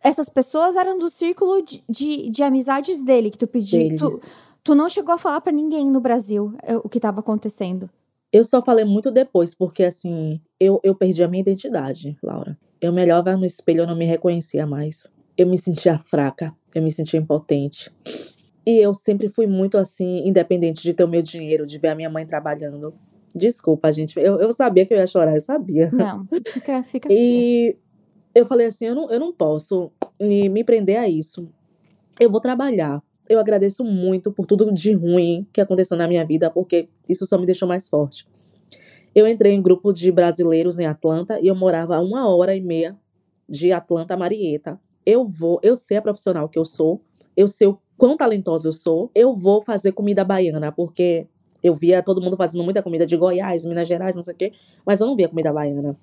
Essas 0.03 0.29
pessoas 0.29 0.77
eram 0.77 0.99
do 0.99 1.09
círculo 1.09 1.63
de, 1.63 1.83
de, 1.89 2.29
de 2.29 2.43
amizades 2.43 3.03
dele 3.03 3.31
que 3.31 3.39
tu 3.39 3.47
pediu. 3.47 3.97
Tu, 3.97 4.21
tu 4.63 4.75
não 4.75 4.87
chegou 4.87 5.15
a 5.15 5.19
falar 5.19 5.41
pra 5.41 5.51
ninguém 5.51 5.91
no 5.91 5.99
Brasil 5.99 6.53
é, 6.63 6.77
o 6.77 6.91
que 6.91 7.01
tava 7.01 7.21
acontecendo. 7.21 7.89
Eu 8.35 8.43
só 8.43 8.61
falei 8.65 8.85
muito 8.85 9.13
depois, 9.13 9.55
porque 9.55 9.85
assim, 9.85 10.41
eu, 10.59 10.81
eu 10.83 10.93
perdi 10.93 11.23
a 11.23 11.29
minha 11.29 11.41
identidade, 11.41 12.19
Laura. 12.21 12.59
Eu 12.81 12.93
me 12.93 13.01
olhava 13.01 13.37
no 13.37 13.45
espelho, 13.45 13.83
eu 13.83 13.87
não 13.87 13.95
me 13.95 14.05
reconhecia 14.05 14.67
mais. 14.67 15.07
Eu 15.39 15.47
me 15.47 15.57
sentia 15.57 16.01
fraca, 16.01 16.53
eu 16.75 16.83
me 16.83 16.91
sentia 16.91 17.21
impotente. 17.21 17.93
E 18.67 18.85
eu 18.85 18.93
sempre 18.93 19.29
fui 19.29 19.47
muito 19.47 19.79
assim, 19.79 20.27
independente 20.27 20.83
de 20.83 20.93
ter 20.93 21.05
o 21.05 21.09
meu 21.09 21.23
dinheiro, 21.23 21.65
de 21.65 21.79
ver 21.79 21.91
a 21.91 21.95
minha 21.95 22.11
mãe 22.11 22.27
trabalhando. 22.27 22.93
Desculpa, 23.33 23.93
gente. 23.93 24.19
Eu, 24.19 24.41
eu 24.41 24.53
sabia 24.53 24.85
que 24.85 24.93
eu 24.93 24.99
ia 24.99 25.07
chorar, 25.07 25.35
eu 25.35 25.41
sabia. 25.41 25.89
Não, 25.93 26.27
fica, 26.49 26.83
fica. 26.83 27.09
E 27.13 27.77
eu 28.35 28.45
falei 28.45 28.67
assim: 28.67 28.87
eu 28.87 28.97
não, 28.97 29.09
eu 29.13 29.21
não 29.21 29.33
posso 29.33 29.93
me, 30.21 30.49
me 30.49 30.65
prender 30.65 30.99
a 30.99 31.09
isso. 31.09 31.49
Eu 32.19 32.29
vou 32.29 32.41
trabalhar. 32.41 33.01
Eu 33.29 33.41
agradeço 33.41 33.85
muito 33.85 34.31
por 34.33 34.47
tudo 34.47 34.73
de 34.73 34.93
ruim 34.93 35.47
que 35.53 35.61
aconteceu 35.61 35.97
na 35.97 36.07
minha 36.07 36.25
vida, 36.25 36.51
porque 36.51 36.89
isso 37.09 37.27
só 37.27 37.39
me 37.39 37.47
deixou 37.47 37.67
mais 37.67 37.89
forte. 37.89 38.27
Eu 39.15 39.27
entrei 39.27 39.53
em 39.53 39.63
grupo 39.63 39.93
de 39.93 40.11
brasileiros 40.11 40.79
em 40.79 40.87
Atlanta 40.87 41.41
e 41.41 41.47
eu 41.47 41.55
morava 41.55 41.97
a 41.97 42.01
uma 42.01 42.29
hora 42.29 42.55
e 42.55 42.61
meia 42.61 42.97
de 43.49 43.73
Atlanta 43.73 44.17
Marieta. 44.17 44.79
Eu 45.07 45.25
vou, 45.25 45.61
eu 45.63 45.77
sei 45.77 45.97
a 45.97 46.03
profissional 46.03 46.49
que 46.49 46.59
eu 46.59 46.65
sou, 46.65 47.01
eu 47.37 47.47
sei 47.47 47.69
o 47.69 47.79
quão 47.97 48.17
talentosa 48.17 48.69
eu 48.69 48.73
sou, 48.73 49.11
eu 49.15 49.35
vou 49.35 49.63
fazer 49.63 49.93
comida 49.93 50.25
baiana, 50.25 50.73
porque 50.73 51.27
eu 51.63 51.75
via 51.75 52.03
todo 52.03 52.21
mundo 52.21 52.37
fazendo 52.37 52.65
muita 52.65 52.83
comida 52.83 53.07
de 53.07 53.17
Goiás, 53.17 53.65
Minas 53.65 53.89
Gerais, 53.89 54.17
não 54.17 54.23
sei 54.23 54.35
o 54.35 54.37
quê, 54.37 54.53
mas 54.85 55.01
eu 55.01 55.07
não 55.07 55.17
via 55.17 55.29
comida 55.29 55.53
baiana. 55.53 55.97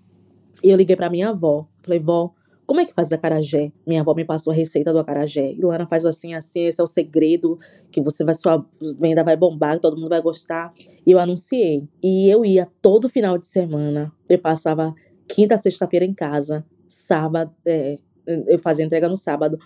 E 0.63 0.69
eu 0.69 0.77
liguei 0.77 0.95
pra 0.95 1.09
minha 1.09 1.29
avó, 1.29 1.67
falei, 1.81 1.99
vó, 1.99 2.33
como 2.71 2.79
é 2.79 2.85
que 2.85 2.93
faz 2.93 3.11
acarajé? 3.11 3.69
Minha 3.85 3.99
avó 3.99 4.13
me 4.13 4.23
passou 4.23 4.53
a 4.53 4.55
receita 4.55 4.93
do 4.93 4.99
acarajé. 4.99 5.51
E 5.51 5.59
Luana 5.59 5.85
faz 5.85 6.05
assim, 6.05 6.33
assim, 6.33 6.63
esse 6.63 6.79
é 6.79 6.83
o 6.85 6.87
segredo, 6.87 7.59
que 7.91 7.99
você 8.01 8.23
vai, 8.23 8.33
sua 8.33 8.65
venda 8.97 9.25
vai 9.25 9.35
bombar, 9.35 9.77
todo 9.77 9.97
mundo 9.97 10.07
vai 10.07 10.21
gostar. 10.21 10.71
E 11.05 11.11
eu 11.11 11.19
anunciei. 11.19 11.85
E 12.01 12.29
eu 12.29 12.45
ia 12.45 12.65
todo 12.81 13.09
final 13.09 13.37
de 13.37 13.45
semana. 13.45 14.09
Eu 14.29 14.39
passava 14.39 14.95
quinta, 15.27 15.57
sexta-feira 15.57 16.05
em 16.05 16.13
casa. 16.13 16.65
Sábado, 16.87 17.53
é, 17.65 17.99
eu 18.25 18.57
fazia 18.57 18.85
entrega 18.85 19.09
no 19.09 19.17
sábado. 19.17 19.59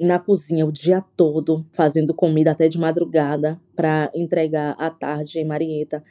Na 0.00 0.18
cozinha 0.18 0.66
o 0.66 0.72
dia 0.72 1.00
todo, 1.16 1.64
fazendo 1.70 2.12
comida 2.12 2.50
até 2.50 2.68
de 2.68 2.76
madrugada 2.76 3.56
para 3.76 4.10
entregar 4.16 4.74
à 4.80 4.90
tarde 4.90 5.38
em 5.38 5.44
Marieta. 5.44 6.02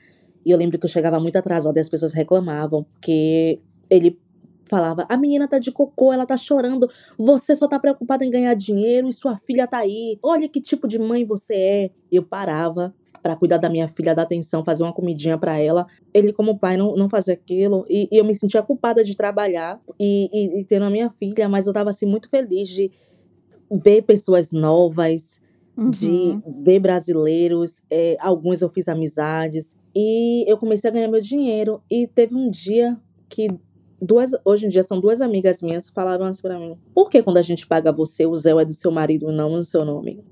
E 0.45 0.51
eu 0.51 0.57
lembro 0.57 0.79
que 0.79 0.85
eu 0.85 0.89
chegava 0.89 1.19
muito 1.19 1.35
atrasada 1.35 1.77
e 1.77 1.81
as 1.81 1.89
pessoas 1.89 2.13
reclamavam, 2.13 2.85
porque 2.85 3.59
ele 3.89 4.17
falava: 4.71 5.05
a 5.09 5.17
menina 5.17 5.47
tá 5.47 5.59
de 5.59 5.71
cocô, 5.71 6.13
ela 6.13 6.25
tá 6.25 6.37
chorando, 6.37 6.89
você 7.17 7.53
só 7.55 7.67
tá 7.67 7.77
preocupada 7.77 8.25
em 8.25 8.31
ganhar 8.31 8.53
dinheiro 8.55 9.09
e 9.09 9.13
sua 9.13 9.37
filha 9.37 9.67
tá 9.67 9.79
aí. 9.79 10.17
Olha 10.23 10.47
que 10.47 10.61
tipo 10.61 10.87
de 10.87 10.97
mãe 10.97 11.25
você 11.25 11.55
é. 11.55 11.91
Eu 12.09 12.23
parava 12.23 12.95
para 13.21 13.35
cuidar 13.35 13.57
da 13.57 13.69
minha 13.69 13.87
filha, 13.87 14.15
dar 14.15 14.23
atenção, 14.23 14.63
fazer 14.63 14.83
uma 14.83 14.93
comidinha 14.93 15.37
para 15.37 15.59
ela. 15.59 15.85
Ele, 16.13 16.33
como 16.33 16.57
pai, 16.57 16.77
não, 16.77 16.95
não 16.95 17.07
fazia 17.07 17.33
aquilo. 17.33 17.85
E, 17.87 18.07
e 18.11 18.17
eu 18.17 18.25
me 18.25 18.33
sentia 18.33 18.63
culpada 18.63 19.03
de 19.03 19.15
trabalhar 19.15 19.79
e, 19.99 20.29
e, 20.33 20.61
e 20.61 20.65
tendo 20.65 20.85
a 20.85 20.89
minha 20.89 21.09
filha, 21.09 21.47
mas 21.47 21.67
eu 21.67 21.73
tava 21.73 21.91
assim 21.91 22.07
muito 22.07 22.29
feliz 22.29 22.67
de 22.69 22.89
ver 23.69 24.01
pessoas 24.03 24.51
novas, 24.51 25.41
uhum. 25.77 25.91
de 25.91 26.39
ver 26.63 26.79
brasileiros. 26.79 27.83
É, 27.91 28.17
alguns 28.19 28.61
eu 28.61 28.69
fiz 28.69 28.87
amizades. 28.87 29.77
E 29.95 30.49
eu 30.49 30.57
comecei 30.57 30.89
a 30.89 30.93
ganhar 30.93 31.07
meu 31.07 31.21
dinheiro. 31.21 31.81
E 31.91 32.07
teve 32.07 32.33
um 32.33 32.49
dia 32.49 32.97
que 33.29 33.49
duas, 34.01 34.31
hoje 34.43 34.65
em 34.65 34.69
dia 34.69 34.83
são 34.83 34.99
duas 34.99 35.21
amigas 35.21 35.61
minhas 35.61 35.89
que 35.89 35.93
falaram 35.93 36.25
assim 36.25 36.41
pra 36.41 36.59
mim: 36.59 36.77
Por 36.93 37.09
que 37.09 37.21
quando 37.21 37.37
a 37.37 37.41
gente 37.41 37.67
paga 37.67 37.91
você, 37.91 38.25
o 38.25 38.35
Zé 38.35 38.51
é 38.51 38.65
do 38.65 38.73
seu 38.73 38.91
marido 38.91 39.31
e 39.31 39.35
não 39.35 39.51
no 39.51 39.63
seu 39.63 39.85
nome? 39.85 40.23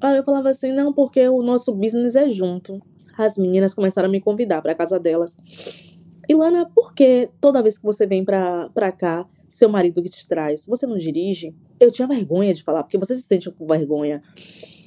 Aí 0.00 0.16
eu 0.16 0.24
falava 0.24 0.50
assim: 0.50 0.72
Não, 0.72 0.92
porque 0.92 1.28
o 1.28 1.42
nosso 1.42 1.74
business 1.74 2.14
é 2.14 2.30
junto. 2.30 2.80
As 3.18 3.36
meninas 3.36 3.74
começaram 3.74 4.08
a 4.08 4.12
me 4.12 4.20
convidar 4.20 4.62
pra 4.62 4.74
casa 4.74 4.98
delas. 4.98 5.36
Ilana, 6.28 6.70
por 6.74 6.94
que 6.94 7.28
toda 7.40 7.62
vez 7.62 7.76
que 7.76 7.84
você 7.84 8.06
vem 8.06 8.24
pra, 8.24 8.70
pra 8.70 8.92
cá, 8.92 9.28
seu 9.48 9.68
marido 9.68 10.02
que 10.02 10.08
te 10.08 10.26
traz, 10.26 10.64
você 10.66 10.86
não 10.86 10.96
dirige? 10.96 11.54
Eu 11.78 11.90
tinha 11.90 12.08
vergonha 12.08 12.54
de 12.54 12.62
falar, 12.62 12.84
porque 12.84 12.96
você 12.96 13.16
se 13.16 13.22
sente 13.22 13.50
com 13.50 13.66
vergonha. 13.66 14.22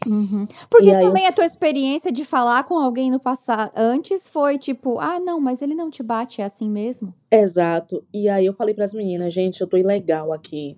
Uhum. 0.05 0.47
Porque 0.69 0.91
também 0.91 1.27
a 1.27 1.31
tua 1.31 1.45
experiência 1.45 2.11
de 2.11 2.23
falar 2.23 2.63
com 2.63 2.75
alguém 2.79 3.11
no 3.11 3.19
passado 3.19 3.71
antes 3.75 4.27
foi 4.27 4.57
tipo, 4.57 4.99
ah, 4.99 5.19
não, 5.19 5.39
mas 5.39 5.61
ele 5.61 5.75
não 5.75 5.89
te 5.89 6.03
bate, 6.03 6.41
é 6.41 6.45
assim 6.45 6.69
mesmo? 6.69 7.13
Exato. 7.31 8.03
E 8.13 8.29
aí 8.29 8.45
eu 8.45 8.53
falei 8.53 8.73
para 8.73 8.85
as 8.85 8.93
meninas, 8.93 9.33
gente, 9.33 9.61
eu 9.61 9.67
tô 9.67 9.77
ilegal 9.77 10.31
aqui. 10.31 10.77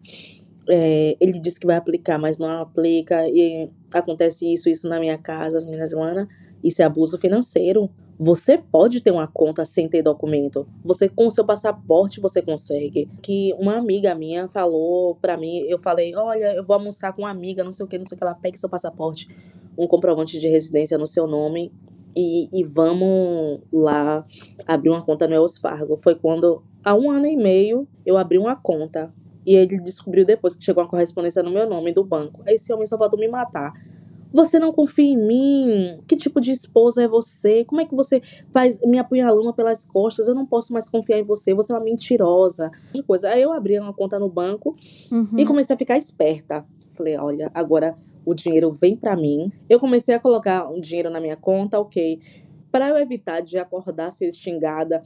É, 0.70 1.15
ele 1.20 1.39
disse 1.39 1.59
que 1.59 1.65
vai 1.65 1.76
aplicar, 1.76 2.18
mas 2.18 2.38
não 2.38 2.49
aplica, 2.61 3.28
e 3.28 3.70
acontece 3.93 4.51
isso, 4.51 4.70
isso 4.70 4.89
na 4.89 4.99
minha 4.99 5.18
casa, 5.18 5.57
as 5.57 5.65
meninas, 5.65 5.93
Lana, 5.93 6.28
isso 6.63 6.82
é 6.82 6.86
abuso 6.86 7.18
financeiro. 7.18 7.89
Você 8.20 8.57
pode 8.57 8.99
ter 9.01 9.11
uma 9.11 9.28
conta 9.28 9.63
sem 9.63 9.88
ter 9.88 10.01
documento. 10.01 10.68
Você 10.84 11.07
com 11.07 11.28
o 11.28 11.32
seu 11.32 11.45
passaporte 11.45 12.20
você 12.20 12.41
consegue. 12.41 13.07
Que 13.22 13.53
uma 13.59 13.78
amiga 13.78 14.15
minha 14.15 14.47
falou 14.49 15.15
para 15.15 15.38
mim, 15.38 15.59
eu 15.68 15.78
falei: 15.78 16.15
"Olha, 16.15 16.55
eu 16.55 16.65
vou 16.65 16.76
almoçar 16.76 17.13
com 17.13 17.22
uma 17.22 17.30
amiga, 17.30 17.63
não 17.63 17.72
sei 17.72 17.86
o 17.86 17.89
que, 17.89 17.97
não 17.97 18.07
sei 18.07 18.15
o 18.15 18.18
que 18.18 18.24
ela 18.24 18.34
pegue 18.34 18.57
seu 18.57 18.70
passaporte, 18.70 19.28
um 19.78 19.88
comprovante 19.88 20.39
de 20.39 20.47
residência 20.47 20.97
no 20.97 21.05
seu 21.05 21.28
nome 21.28 21.72
e, 22.15 22.49
e 22.51 22.63
vamos 22.63 23.61
lá 23.72 24.26
abrir 24.65 24.89
uma 24.89 25.03
conta 25.03 25.28
no 25.28 25.34
Wells 25.36 25.59
Fargo". 25.59 25.97
Foi 25.97 26.15
quando 26.15 26.63
há 26.84 26.95
um 26.95 27.11
ano 27.11 27.28
e 27.28 27.38
meio 27.38 27.88
eu 28.03 28.18
abri 28.18 28.39
uma 28.39 28.55
conta 28.55 29.13
e 29.47 29.55
ele 29.55 29.79
descobriu 29.79 30.25
depois 30.25 30.57
que 30.57 30.65
chegou 30.65 30.83
uma 30.83 30.89
correspondência 30.89 31.41
no 31.41 31.49
meu 31.49 31.67
nome 31.67 31.93
do 31.93 32.03
banco. 32.03 32.43
Aí 32.45 32.55
esse 32.55 32.71
homem 32.73 32.85
só 32.85 32.97
faltou 32.97 33.17
me 33.17 33.29
matar. 33.29 33.71
Você 34.33 34.59
não 34.59 34.73
confia 34.73 35.05
em 35.05 35.17
mim? 35.17 35.99
Que 36.05 36.17
tipo 36.17 36.41
de 36.41 36.51
esposa 36.51 37.03
é 37.03 37.07
você? 37.07 37.63
Como 37.63 37.79
é 37.79 37.85
que 37.85 37.95
você 37.95 38.21
faz 38.51 38.81
me 38.81 38.99
apunhalando 38.99 39.53
pelas 39.53 39.85
costas? 39.85 40.27
Eu 40.27 40.35
não 40.35 40.45
posso 40.45 40.73
mais 40.73 40.89
confiar 40.89 41.19
em 41.19 41.23
você. 41.23 41.53
Você 41.53 41.71
é 41.71 41.75
uma 41.77 41.83
mentirosa. 41.85 42.69
De 42.93 43.01
coisa. 43.01 43.29
Aí 43.29 43.41
eu 43.41 43.53
abri 43.53 43.79
uma 43.79 43.93
conta 43.93 44.19
no 44.19 44.27
banco 44.27 44.75
uhum. 45.09 45.37
e 45.37 45.45
comecei 45.45 45.73
a 45.73 45.79
ficar 45.79 45.95
esperta. 45.95 46.65
Falei, 46.91 47.17
olha, 47.17 47.49
agora 47.53 47.97
o 48.25 48.33
dinheiro 48.33 48.73
vem 48.73 48.97
para 48.97 49.15
mim. 49.15 49.49
Eu 49.69 49.79
comecei 49.79 50.13
a 50.13 50.19
colocar 50.19 50.69
um 50.69 50.81
dinheiro 50.81 51.09
na 51.09 51.21
minha 51.21 51.37
conta, 51.37 51.79
ok. 51.79 52.19
Para 52.69 52.89
eu 52.89 52.97
evitar 52.97 53.39
de 53.39 53.57
acordar 53.57 54.11
ser 54.11 54.33
xingada 54.33 55.01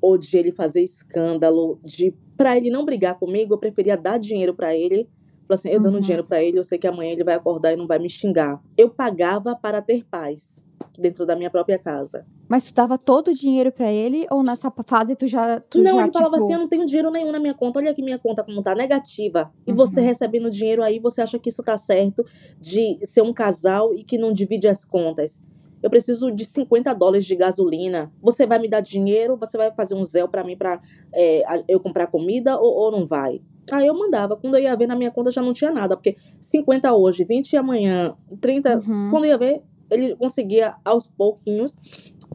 ou 0.00 0.18
de 0.18 0.36
ele 0.36 0.50
fazer 0.50 0.82
escândalo, 0.82 1.78
de 1.84 2.12
para 2.38 2.56
ele 2.56 2.70
não 2.70 2.86
brigar 2.86 3.18
comigo, 3.18 3.52
eu 3.52 3.58
preferia 3.58 3.98
dar 3.98 4.16
dinheiro 4.16 4.54
para 4.54 4.74
ele 4.74 5.06
Falou 5.48 5.54
assim, 5.54 5.70
eu 5.70 5.80
dando 5.80 5.94
uhum. 5.94 6.00
dinheiro 6.00 6.28
para 6.28 6.44
ele, 6.44 6.58
eu 6.58 6.64
sei 6.64 6.76
que 6.76 6.86
amanhã 6.86 7.12
ele 7.12 7.24
vai 7.24 7.34
acordar 7.34 7.72
e 7.72 7.76
não 7.76 7.86
vai 7.86 7.98
me 7.98 8.10
xingar. 8.10 8.62
Eu 8.76 8.90
pagava 8.90 9.56
para 9.56 9.80
ter 9.80 10.04
paz 10.04 10.62
dentro 10.98 11.24
da 11.24 11.34
minha 11.34 11.48
própria 11.48 11.78
casa. 11.78 12.26
Mas 12.46 12.64
tu 12.64 12.74
dava 12.74 12.98
todo 12.98 13.28
o 13.28 13.34
dinheiro 13.34 13.72
para 13.72 13.90
ele 13.90 14.26
ou 14.30 14.42
nessa 14.42 14.70
fase 14.86 15.16
tu 15.16 15.26
já 15.26 15.58
tu 15.58 15.78
Não, 15.78 15.92
já, 15.92 16.02
ele 16.02 16.12
falava 16.12 16.32
tipo... 16.32 16.44
assim, 16.44 16.52
eu 16.52 16.58
não 16.60 16.68
tenho 16.68 16.84
dinheiro 16.84 17.10
nenhum 17.10 17.32
na 17.32 17.40
minha 17.40 17.54
conta. 17.54 17.78
Olha 17.78 17.90
aqui 17.90 18.02
minha 18.02 18.18
conta 18.18 18.44
como 18.44 18.62
tá 18.62 18.74
negativa. 18.74 19.50
E 19.66 19.70
uhum. 19.70 19.76
você 19.76 20.02
recebendo 20.02 20.50
dinheiro 20.50 20.82
aí, 20.82 20.98
você 20.98 21.22
acha 21.22 21.38
que 21.38 21.48
isso 21.48 21.62
tá 21.62 21.78
certo 21.78 22.22
de 22.60 22.98
ser 23.02 23.22
um 23.22 23.32
casal 23.32 23.94
e 23.94 24.04
que 24.04 24.18
não 24.18 24.32
divide 24.32 24.68
as 24.68 24.84
contas. 24.84 25.42
Eu 25.82 25.90
preciso 25.90 26.30
de 26.30 26.44
50 26.44 26.92
dólares 26.94 27.24
de 27.24 27.36
gasolina. 27.36 28.12
Você 28.22 28.46
vai 28.46 28.58
me 28.58 28.68
dar 28.68 28.80
dinheiro? 28.80 29.36
Você 29.36 29.56
vai 29.56 29.72
fazer 29.74 29.94
um 29.94 30.04
zéu 30.04 30.28
para 30.28 30.44
mim 30.44 30.56
para 30.56 30.80
é, 31.14 31.42
eu 31.68 31.80
comprar 31.80 32.06
comida 32.08 32.58
ou, 32.58 32.74
ou 32.74 32.90
não 32.90 33.06
vai? 33.06 33.40
Aí 33.70 33.86
eu 33.86 33.94
mandava. 33.94 34.36
Quando 34.36 34.56
eu 34.56 34.62
ia 34.62 34.76
ver 34.76 34.86
na 34.86 34.96
minha 34.96 35.10
conta 35.10 35.30
já 35.30 35.42
não 35.42 35.52
tinha 35.52 35.70
nada, 35.70 35.96
porque 35.96 36.14
50 36.40 36.92
hoje, 36.94 37.24
20 37.24 37.56
amanhã, 37.56 38.16
30. 38.40 38.78
Uhum. 38.78 39.08
Quando 39.10 39.24
eu 39.24 39.30
ia 39.30 39.38
ver, 39.38 39.62
ele 39.90 40.16
conseguia 40.16 40.74
aos 40.84 41.06
pouquinhos 41.06 41.76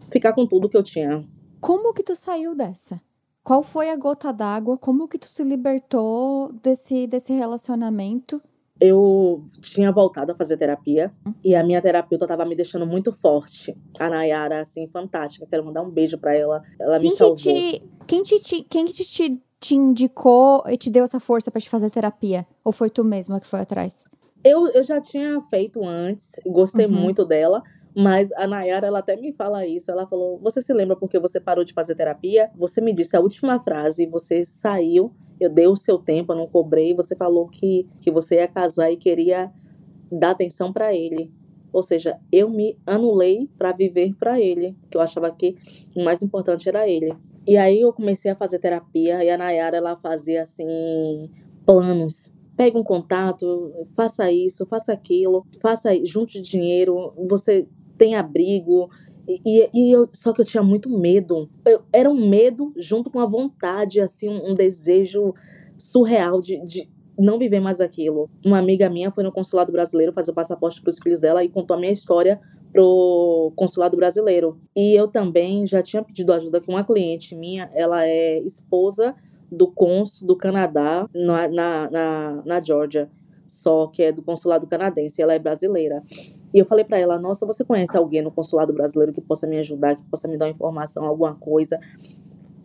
ficar 0.10 0.34
com 0.34 0.46
tudo 0.46 0.70
que 0.70 0.78
eu 0.78 0.84
tinha. 0.84 1.28
Como 1.60 1.94
que 1.94 2.04
tu 2.04 2.16
saiu 2.16 2.56
dessa? 2.56 3.02
Qual 3.44 3.62
foi 3.62 3.90
a 3.90 3.96
gota 3.98 4.32
d'água? 4.32 4.78
Como 4.78 5.08
que 5.08 5.18
tu 5.18 5.26
se 5.26 5.44
libertou 5.44 6.54
desse, 6.62 7.08
desse 7.08 7.34
relacionamento? 7.34 8.42
Eu 8.82 9.44
tinha 9.62 9.92
voltado 9.92 10.32
a 10.32 10.36
fazer 10.36 10.58
terapia 10.58 11.14
e 11.44 11.56
a 11.56 11.64
minha 11.64 11.82
terapeuta 11.82 12.26
estava 12.26 12.44
me 12.44 12.56
deixando 12.56 12.86
muito 12.86 13.12
forte. 13.14 13.76
A 14.00 14.10
Nayara, 14.10 14.62
assim, 14.62 14.88
fantástica. 14.88 15.46
Quero 15.50 15.64
mandar 15.64 15.84
um 15.84 15.92
beijo 15.92 16.18
para 16.18 16.36
ela. 16.36 16.62
Ela 16.80 16.98
me 16.98 17.08
quem 17.08 17.18
salvou. 17.18 17.36
Que 17.36 17.54
te, 17.54 17.84
quem, 18.08 18.22
te, 18.24 18.64
quem 18.64 18.86
que 18.86 18.94
te 18.94 19.44
te 19.64 19.76
indicou 19.76 20.62
e 20.68 20.76
te 20.76 20.90
deu 20.90 21.06
essa 21.06 21.22
força 21.22 21.50
para 21.50 21.62
te 21.62 21.70
fazer 21.70 21.90
terapia? 21.90 22.46
Ou 22.66 22.74
foi 22.74 22.90
tu 22.90 23.02
mesma 23.02 23.40
que 23.40 23.48
foi 23.48 23.62
atrás? 23.62 24.04
Eu, 24.44 24.68
eu 24.68 24.84
já 24.84 25.00
tinha 25.00 25.40
feito 25.42 25.82
antes, 25.86 26.34
gostei 26.46 26.86
uhum. 26.86 26.92
muito 26.92 27.24
dela, 27.24 27.64
mas 27.96 28.32
a 28.34 28.46
Nayara, 28.46 28.88
ela 28.88 29.00
até 29.00 29.16
me 29.16 29.32
fala 29.32 29.66
isso. 29.66 29.90
Ela 29.90 30.06
falou: 30.06 30.38
Você 30.40 30.62
se 30.62 30.74
lembra 30.74 30.98
porque 30.98 31.18
você 31.18 31.40
parou 31.40 31.64
de 31.64 31.74
fazer 31.74 31.96
terapia? 31.96 32.52
Você 32.58 32.82
me 32.82 32.94
disse 32.94 33.16
a 33.16 33.22
última 33.22 33.60
frase, 33.62 34.06
você 34.06 34.44
saiu, 34.44 35.14
eu 35.46 35.50
dei 35.50 35.68
o 35.68 35.76
seu 35.76 35.98
tempo, 35.98 36.32
eu 36.32 36.38
não 36.38 36.48
cobrei. 36.48 36.96
Você 36.96 37.16
falou 37.16 37.48
que, 37.48 37.88
que 38.02 38.12
você 38.12 38.36
ia 38.36 38.48
casar 38.48 38.92
e 38.92 38.98
queria 38.98 39.52
dar 40.12 40.32
atenção 40.32 40.72
para 40.72 40.94
ele. 40.94 41.32
Ou 41.72 41.82
seja, 41.82 42.20
eu 42.32 42.50
me 42.50 42.78
anulei 42.86 43.50
para 43.58 43.72
viver 43.72 44.14
para 44.14 44.40
ele, 44.40 44.78
que 44.92 44.96
eu 44.96 45.02
achava 45.02 45.32
que 45.32 45.56
o 45.96 46.04
mais 46.04 46.22
importante 46.22 46.70
era 46.70 46.88
ele. 46.88 47.12
E 47.48 47.58
aí 47.58 47.82
eu 47.82 47.92
comecei 47.92 48.30
a 48.30 48.36
fazer 48.36 48.60
terapia 48.60 49.24
e 49.24 49.30
a 49.30 49.38
Nayara 49.38 49.78
ela 49.78 49.98
fazia 49.98 50.44
assim 50.44 51.30
planos. 51.66 52.32
Pega 52.56 52.78
um 52.78 52.84
contato, 52.84 53.74
faça 53.96 54.32
isso, 54.32 54.68
faça 54.68 54.94
aquilo, 54.94 55.44
faça 55.60 55.90
junte 56.06 56.40
dinheiro, 56.40 57.12
você 57.28 57.68
tem 57.98 58.16
abrigo, 58.16 58.90
E, 59.28 59.70
e 59.74 59.96
eu, 59.96 60.08
só 60.12 60.34
que 60.34 60.42
eu 60.42 60.46
tinha 60.46 60.64
muito 60.64 60.90
medo. 60.90 61.50
Eu, 61.66 61.84
era 61.94 62.10
um 62.10 62.30
medo 62.30 62.74
junto 62.76 63.10
com 63.10 63.20
a 63.20 63.26
vontade, 63.26 64.02
assim, 64.02 64.30
um, 64.30 64.52
um 64.52 64.54
desejo 64.54 65.34
surreal 65.78 66.42
de, 66.42 66.60
de 66.66 66.90
não 67.18 67.38
viver 67.38 67.60
mais 67.60 67.80
aquilo. 67.80 68.30
Uma 68.46 68.60
amiga 68.60 68.90
minha 68.90 69.12
foi 69.12 69.24
no 69.24 69.32
consulado 69.32 69.72
brasileiro 69.72 70.14
fazer 70.14 70.32
o 70.32 70.34
passaporte 70.34 70.82
para 70.82 70.90
os 70.90 71.00
filhos 71.00 71.20
dela 71.20 71.44
e 71.44 71.50
contou 71.50 71.76
a 71.76 71.80
minha 71.80 71.92
história 71.92 72.40
pro 72.72 73.54
consulado 73.56 73.96
brasileiro. 73.96 74.60
E 74.76 75.00
eu 75.00 75.08
também 75.08 75.66
já 75.66 75.82
tinha 75.82 76.04
pedido 76.04 76.34
ajuda 76.34 76.60
com 76.60 76.72
uma 76.74 76.84
cliente 76.84 77.36
minha, 77.36 77.70
ela 77.74 78.06
é 78.06 78.40
esposa 78.40 79.16
do 79.52 79.68
cônsul 79.68 80.28
do 80.28 80.36
Canadá 80.36 81.08
na, 81.14 81.48
na, 81.48 81.92
na, 81.92 82.44
na 82.44 82.62
Georgia, 82.62 83.10
só 83.46 83.88
que 83.88 84.02
é 84.02 84.12
do 84.12 84.24
consulado 84.24 84.66
canadense, 84.66 85.22
ela 85.22 85.34
é 85.34 85.40
brasileira. 85.40 86.02
E 86.54 86.60
eu 86.60 86.66
falei 86.66 86.86
para 86.86 86.98
ela: 87.00 87.20
Nossa, 87.20 87.46
você 87.46 87.64
conhece 87.66 87.98
alguém 87.98 88.22
no 88.22 88.32
consulado 88.32 88.72
brasileiro 88.74 89.12
que 89.12 89.22
possa 89.22 89.48
me 89.48 89.58
ajudar, 89.58 89.96
que 89.96 90.04
possa 90.04 90.28
me 90.28 90.38
dar 90.38 90.50
informação, 90.50 91.06
alguma 91.06 91.36
coisa? 91.36 91.80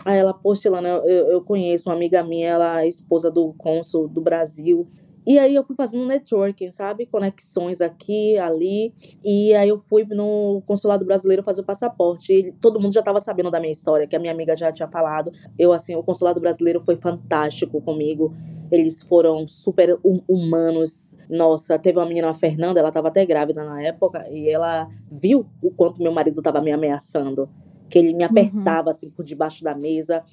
Aí 0.04 0.18
ela, 0.18 0.32
poxa, 0.32 0.70
Lana, 0.70 0.88
eu, 0.88 1.28
eu 1.30 1.42
conheço 1.42 1.88
uma 1.88 1.94
amiga 1.94 2.22
minha, 2.22 2.48
ela 2.48 2.82
é 2.82 2.88
esposa 2.88 3.30
do 3.30 3.52
cônsul 3.54 4.08
do 4.08 4.20
Brasil. 4.20 4.86
E 5.28 5.38
aí 5.38 5.54
eu 5.54 5.62
fui 5.62 5.76
fazendo 5.76 6.06
networking, 6.06 6.70
sabe? 6.70 7.04
Conexões 7.04 7.82
aqui, 7.82 8.38
ali. 8.38 8.94
E 9.22 9.52
aí 9.52 9.68
eu 9.68 9.78
fui 9.78 10.06
no 10.06 10.62
consulado 10.64 11.04
brasileiro 11.04 11.42
fazer 11.42 11.60
o 11.60 11.64
passaporte. 11.64 12.32
E 12.32 12.52
todo 12.52 12.80
mundo 12.80 12.94
já 12.94 13.00
estava 13.00 13.20
sabendo 13.20 13.50
da 13.50 13.60
minha 13.60 13.70
história, 13.70 14.06
que 14.06 14.16
a 14.16 14.18
minha 14.18 14.32
amiga 14.32 14.56
já 14.56 14.72
tinha 14.72 14.88
falado. 14.88 15.30
Eu, 15.58 15.70
assim, 15.70 15.94
o 15.94 16.02
consulado 16.02 16.40
brasileiro 16.40 16.80
foi 16.80 16.96
fantástico 16.96 17.78
comigo. 17.82 18.34
Eles 18.72 19.02
foram 19.02 19.46
super 19.46 20.00
hum, 20.02 20.22
humanos. 20.26 21.18
Nossa, 21.28 21.78
teve 21.78 21.98
uma 21.98 22.06
menina, 22.06 22.30
a 22.30 22.34
Fernanda, 22.34 22.80
ela 22.80 22.88
estava 22.88 23.08
até 23.08 23.26
grávida 23.26 23.62
na 23.62 23.82
época, 23.82 24.26
e 24.30 24.48
ela 24.48 24.88
viu 25.12 25.44
o 25.62 25.70
quanto 25.70 26.02
meu 26.02 26.10
marido 26.10 26.40
estava 26.40 26.62
me 26.62 26.72
ameaçando. 26.72 27.50
Que 27.90 27.98
ele 27.98 28.14
me 28.14 28.24
uhum. 28.24 28.30
apertava, 28.30 28.88
uhum. 28.88 28.96
assim, 28.96 29.10
por 29.10 29.26
debaixo 29.26 29.62
da 29.62 29.74
mesa. 29.74 30.24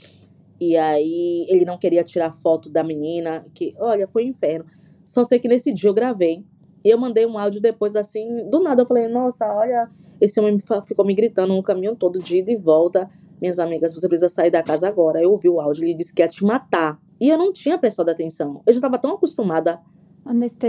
E 0.58 0.78
aí 0.78 1.46
ele 1.50 1.66
não 1.66 1.78
queria 1.78 2.02
tirar 2.02 2.32
foto 2.32 2.70
da 2.70 2.82
menina. 2.82 3.46
Que, 3.54 3.76
olha, 3.78 4.08
foi 4.08 4.24
um 4.24 4.30
inferno. 4.30 4.66
Só 5.06 5.24
sei 5.24 5.40
que 5.40 5.48
nesse 5.48 5.74
dia 5.74 5.90
eu 5.90 5.94
gravei. 5.94 6.44
E 6.84 6.90
eu 6.90 6.98
mandei 6.98 7.26
um 7.26 7.38
áudio 7.38 7.62
depois, 7.62 7.96
assim, 7.96 8.50
do 8.50 8.62
nada. 8.62 8.82
Eu 8.82 8.88
falei, 8.88 9.08
nossa, 9.08 9.46
olha, 9.54 9.90
esse 10.20 10.40
homem 10.40 10.58
ficou 10.86 11.06
me 11.06 11.14
gritando 11.14 11.54
no 11.54 11.64
caminho 11.64 11.96
todo, 11.96 12.20
de 12.20 12.40
ida 12.40 12.52
e 12.52 12.58
volta. 12.58 13.10
Minhas 13.42 13.60
amigas, 13.60 13.94
você 13.94 14.08
precisa 14.08 14.30
sair 14.30 14.52
da 14.52 14.64
casa 14.64 14.88
agora. 14.88 15.22
Eu 15.22 15.32
ouvi 15.32 15.50
o 15.50 15.60
áudio, 15.60 15.84
ele 15.84 15.94
disse 15.94 16.14
que 16.14 16.22
ia 16.22 16.28
te 16.28 16.44
matar. 16.44 17.00
E 17.20 17.30
eu 17.30 17.38
não 17.38 17.54
tinha 17.54 17.78
prestado 17.78 18.10
atenção. 18.10 18.62
Eu 18.66 18.74
já 18.74 18.80
estava 18.80 18.98
tão 18.98 19.14
acostumada 19.14 19.80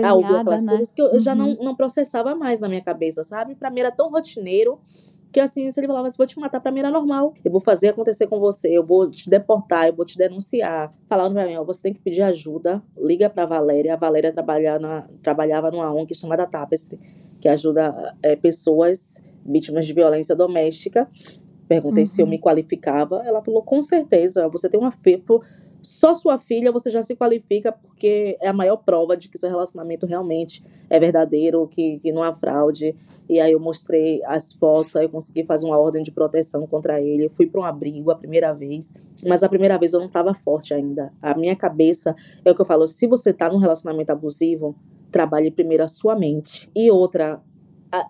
a 0.05 0.14
ouvir 0.14 0.37
aquelas 0.37 0.64
né? 0.64 0.72
coisas 0.72 0.93
que 0.93 1.01
eu, 1.01 1.07
uhum. 1.07 1.18
já 1.18 1.34
não, 1.34 1.49
uhum. 1.49 1.64
não 1.64 1.74
processava 1.74 2.34
mais 2.34 2.61
na 2.61 2.68
minha 2.68 2.82
cabeça, 2.82 3.24
sabe? 3.24 3.55
Pra 3.55 3.70
mim 3.70 3.80
era 3.80 3.91
tão 3.91 4.11
rotineiro 4.11 4.78
que 5.37 5.41
assim, 5.41 5.70
se 5.70 5.78
ele 5.78 5.87
falava 5.87 6.07
assim, 6.07 6.16
vou 6.16 6.26
te 6.26 6.41
matar, 6.41 6.61
pra 6.61 6.72
mim 6.72 6.80
era 6.80 6.91
normal. 6.91 7.34
Eu 7.45 7.53
vou 7.53 7.61
fazer 7.61 7.89
acontecer 7.89 8.26
com 8.26 8.41
você, 8.41 8.70
eu 8.70 8.82
vou 8.82 9.11
te 9.11 9.28
deportar, 9.28 9.87
eu 9.87 9.95
vou 9.95 10.03
te 10.03 10.16
denunciar. 10.16 10.91
Falando 11.11 11.34
pra 11.34 11.45
mim, 11.45 11.57
ó, 11.57 11.62
você 11.62 11.82
tem 11.82 11.93
que 11.93 12.01
pedir 12.01 12.22
ajuda, 12.22 12.82
liga 12.97 13.28
pra 13.28 13.45
Valéria. 13.45 13.93
A 13.93 13.97
Valéria 13.99 14.32
trabalha 14.32 14.78
na, 14.78 15.07
trabalhava 15.22 15.70
numa 15.70 15.93
ONG 15.93 16.14
chamada 16.14 16.47
Tapestry, 16.47 16.99
que 17.39 17.51
ajuda 17.51 18.16
é, 18.22 18.34
pessoas 18.34 19.26
vítimas 19.45 19.87
de 19.87 19.93
violência 19.93 20.34
doméstica. 20.34 21.07
Perguntei 21.69 22.05
uhum. 22.05 22.11
se 22.11 22.21
eu 22.21 22.27
uhum. 22.27 22.31
me 22.31 22.39
qualificava. 22.39 23.23
Ela 23.25 23.43
falou, 23.43 23.62
com 23.62 23.81
certeza, 23.83 24.49
você 24.49 24.69
tem 24.69 24.79
uma 24.79 24.91
FEFO 24.91 25.41
só 25.87 26.14
sua 26.14 26.39
filha 26.39 26.73
você 26.73 26.91
já 26.91 27.01
se 27.01 27.14
qualifica 27.14 27.71
porque 27.71 28.37
é 28.41 28.49
a 28.49 28.53
maior 28.53 28.77
prova 28.77 29.17
de 29.17 29.29
que 29.29 29.39
seu 29.39 29.49
relacionamento 29.49 30.05
realmente 30.05 30.64
é 30.91 30.99
verdadeiro, 30.99 31.67
que, 31.69 32.01
que 32.01 32.12
não 32.12 32.23
há 32.25 32.33
fraude. 32.33 32.95
E 33.29 33.39
aí 33.39 33.53
eu 33.53 33.61
mostrei 33.61 34.21
as 34.25 34.53
fotos, 34.53 34.97
aí 34.97 35.05
eu 35.05 35.09
consegui 35.09 35.45
fazer 35.45 35.67
uma 35.67 35.79
ordem 35.79 36.03
de 36.03 36.11
proteção 36.11 36.67
contra 36.67 37.01
ele. 37.01 37.27
Eu 37.27 37.31
fui 37.31 37.47
para 37.47 37.61
um 37.61 37.64
abrigo 37.64 38.11
a 38.11 38.17
primeira 38.17 38.53
vez, 38.53 38.93
mas 39.27 39.43
a 39.43 39.49
primeira 39.49 39.79
vez 39.79 39.93
eu 39.93 40.01
não 40.01 40.07
estava 40.09 40.35
forte 40.35 40.75
ainda. 40.75 41.12
A 41.23 41.37
minha 41.37 41.55
cabeça 41.55 42.17
é 42.45 42.51
o 42.51 42.55
que 42.55 42.61
eu 42.61 42.67
falo, 42.67 42.87
se 42.87 43.07
você 43.07 43.31
está 43.31 43.49
num 43.49 43.59
relacionamento 43.59 44.11
abusivo, 44.11 44.75
trabalhe 45.11 45.53
primeiro 45.53 45.85
a 45.85 45.89
sua 45.89 46.17
mente. 46.17 46.69
E 46.75 46.91
outra, 46.91 47.41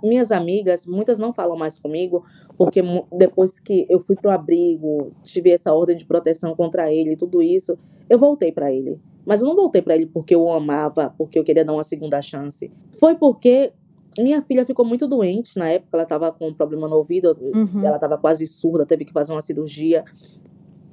minhas 0.03 0.33
amigas, 0.33 0.87
muitas 0.87 1.19
não 1.19 1.33
falam 1.33 1.57
mais 1.57 1.79
comigo, 1.79 2.25
porque 2.57 2.83
depois 3.13 3.61
que 3.61 3.87
eu 3.89 4.01
fui 4.01 4.17
pro 4.17 4.31
abrigo, 4.31 5.13
tive 5.23 5.51
essa 5.51 5.73
ordem 5.73 5.97
de 5.97 6.07
proteção 6.07 6.55
contra 6.55 6.93
ele, 6.93 7.17
tudo 7.17 7.43
isso, 7.43 7.79
eu 8.09 8.19
voltei 8.19 8.53
para 8.53 8.73
ele. 8.73 9.01
Mas 9.25 9.41
eu 9.41 9.49
não 9.49 9.57
voltei 9.57 9.83
para 9.83 9.97
ele 9.97 10.07
porque 10.07 10.35
eu 10.35 10.43
o 10.43 10.53
amava, 10.53 11.13
porque 11.19 11.39
eu 11.39 11.45
queria 11.45 11.65
dar 11.65 11.73
uma 11.73 11.83
segunda 11.83 12.23
chance. 12.23 12.73
Foi 12.99 13.17
porque 13.17 13.73
minha 14.19 14.41
filha 14.41 14.65
ficou 14.65 14.85
muito 14.85 15.07
doente 15.07 15.59
na 15.59 15.69
época, 15.69 15.91
ela 15.95 16.03
estava 16.05 16.33
com 16.33 16.49
um 16.49 16.55
problema 16.55 16.89
no 16.89 16.97
ouvido, 16.97 17.37
uhum. 17.41 17.85
ela 17.85 17.97
estava 17.97 18.17
quase 18.17 18.47
surda, 18.47 18.87
teve 18.87 19.05
que 19.05 19.13
fazer 19.13 19.33
uma 19.33 19.41
cirurgia. 19.41 20.05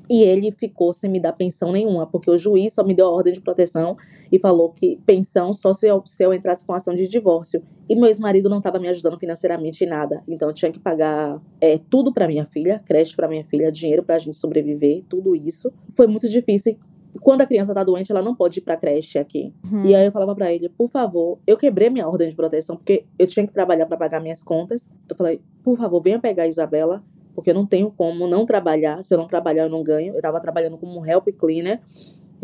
E 0.10 0.22
ele 0.22 0.52
ficou 0.52 0.92
sem 0.92 1.10
me 1.10 1.20
dar 1.20 1.34
pensão 1.34 1.72
nenhuma, 1.72 2.06
porque 2.06 2.30
o 2.30 2.38
juiz 2.38 2.74
só 2.74 2.84
me 2.84 2.94
deu 2.94 3.08
a 3.08 3.12
ordem 3.12 3.34
de 3.34 3.42
proteção 3.42 3.96
e 4.32 4.40
falou 4.40 4.70
que 4.70 5.00
pensão 5.06 5.54
só 5.54 5.72
se 5.72 5.88
eu, 5.88 6.02
se 6.06 6.24
eu 6.24 6.34
entrasse 6.34 6.66
com 6.66 6.74
ação 6.74 6.94
de 6.94 7.08
divórcio. 7.08 7.64
E 7.90 7.96
meu 7.96 8.06
ex-marido 8.06 8.50
não 8.50 8.58
estava 8.58 8.80
me 8.80 8.88
ajudando 8.90 9.18
financeiramente 9.18 9.84
em 9.84 9.88
nada. 9.88 10.24
Então 10.28 10.50
eu 10.50 10.54
tinha 10.54 10.72
que 10.72 10.80
pagar 10.80 11.42
é, 11.62 11.78
tudo 11.90 12.14
para 12.14 12.28
minha 12.28 12.46
filha, 12.46 12.80
crédito 12.80 13.16
para 13.16 13.28
minha 13.28 13.44
filha, 13.44 13.72
dinheiro 13.72 14.04
para 14.04 14.16
a 14.16 14.20
gente 14.20 14.38
sobreviver, 14.38 15.04
tudo 15.08 15.36
isso. 15.36 15.72
Foi 15.90 16.08
muito 16.08 16.28
difícil. 16.28 16.78
Quando 17.22 17.42
a 17.42 17.46
criança 17.46 17.74
tá 17.74 17.84
doente, 17.84 18.12
ela 18.12 18.22
não 18.22 18.36
pode 18.36 18.60
ir 18.60 18.62
pra 18.64 18.76
creche 18.76 19.20
aqui. 19.20 19.54
Uhum. 19.72 19.86
E 19.86 19.94
aí 19.96 20.06
eu 20.06 20.12
falava 20.12 20.34
para 20.34 20.52
ele, 20.52 20.68
por 20.70 20.90
favor, 20.90 21.38
eu 21.46 21.56
quebrei 21.56 21.90
minha 21.90 22.08
ordem 22.08 22.28
de 22.28 22.36
proteção, 22.36 22.76
porque 22.76 23.06
eu 23.20 23.28
tinha 23.28 23.46
que 23.46 23.54
trabalhar 23.54 23.86
para 23.86 23.98
pagar 23.98 24.20
minhas 24.20 24.44
contas. 24.44 24.92
Eu 25.08 25.16
falei, 25.16 25.40
por 25.64 25.78
favor, 25.78 26.02
venha 26.02 26.20
pegar 26.20 26.44
a 26.44 26.48
Isabela 26.48 27.04
porque 27.36 27.50
eu 27.50 27.54
não 27.54 27.66
tenho 27.66 27.92
como 27.92 28.28
não 28.28 28.46
trabalhar. 28.46 29.04
Se 29.04 29.14
eu 29.14 29.18
não 29.18 29.28
trabalhar, 29.28 29.64
eu 29.64 29.70
não 29.70 29.84
ganho. 29.84 30.14
Eu 30.14 30.18
estava 30.18 30.40
trabalhando 30.40 30.78
como 30.78 31.06
help 31.06 31.28
cleaner 31.38 31.80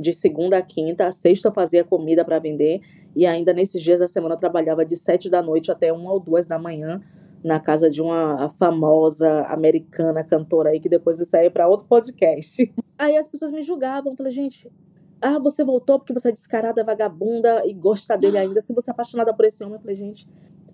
de 0.02 0.14
segunda 0.14 0.58
a 0.58 0.62
quinta, 0.62 1.06
a 1.06 1.12
sexta 1.12 1.50
eu 1.50 1.54
fazia 1.54 1.84
comida 1.84 2.24
para 2.24 2.40
vender 2.40 2.82
e 3.16 3.26
ainda 3.26 3.54
nesses 3.54 3.82
dias 3.82 4.00
da 4.00 4.08
semana 4.08 4.36
eu 4.36 4.40
trabalhava 4.40 4.86
de 4.86 4.96
sete 4.96 5.30
da 5.30 5.42
noite 5.42 5.72
até 5.72 5.92
uma 5.92 6.12
ou 6.12 6.20
duas 6.20 6.48
da 6.48 6.58
manhã 6.58 7.02
na 7.44 7.60
casa 7.60 7.90
de 7.90 8.02
uma 8.02 8.50
famosa 8.52 9.42
americana 9.48 10.24
cantora 10.24 10.70
aí 10.70 10.80
que 10.80 10.90
depois 10.90 11.20
isso 11.20 11.36
aí 11.36 11.50
para 11.50 11.68
outro 11.68 11.88
podcast. 11.88 12.72
Aí 13.00 13.16
as 13.16 13.30
pessoas 13.30 13.50
me 13.54 13.62
julgavam, 13.62 14.14
falei, 14.14 14.34
gente, 14.34 14.70
ah, 15.22 15.40
você 15.40 15.64
voltou 15.64 16.00
porque 16.00 16.12
você 16.12 16.28
é 16.28 16.32
descarada, 16.34 16.84
vagabunda 16.84 17.66
e 17.66 17.74
gosta 17.74 18.18
dele 18.18 18.36
ainda. 18.40 18.60
Se 18.60 18.74
você 18.74 18.90
é 18.90 18.94
apaixonada 18.94 19.34
por 19.34 19.46
esse 19.46 19.64
homem, 19.64 19.76
eu 19.76 19.80
falei, 19.80 19.96
gente, 19.96 20.28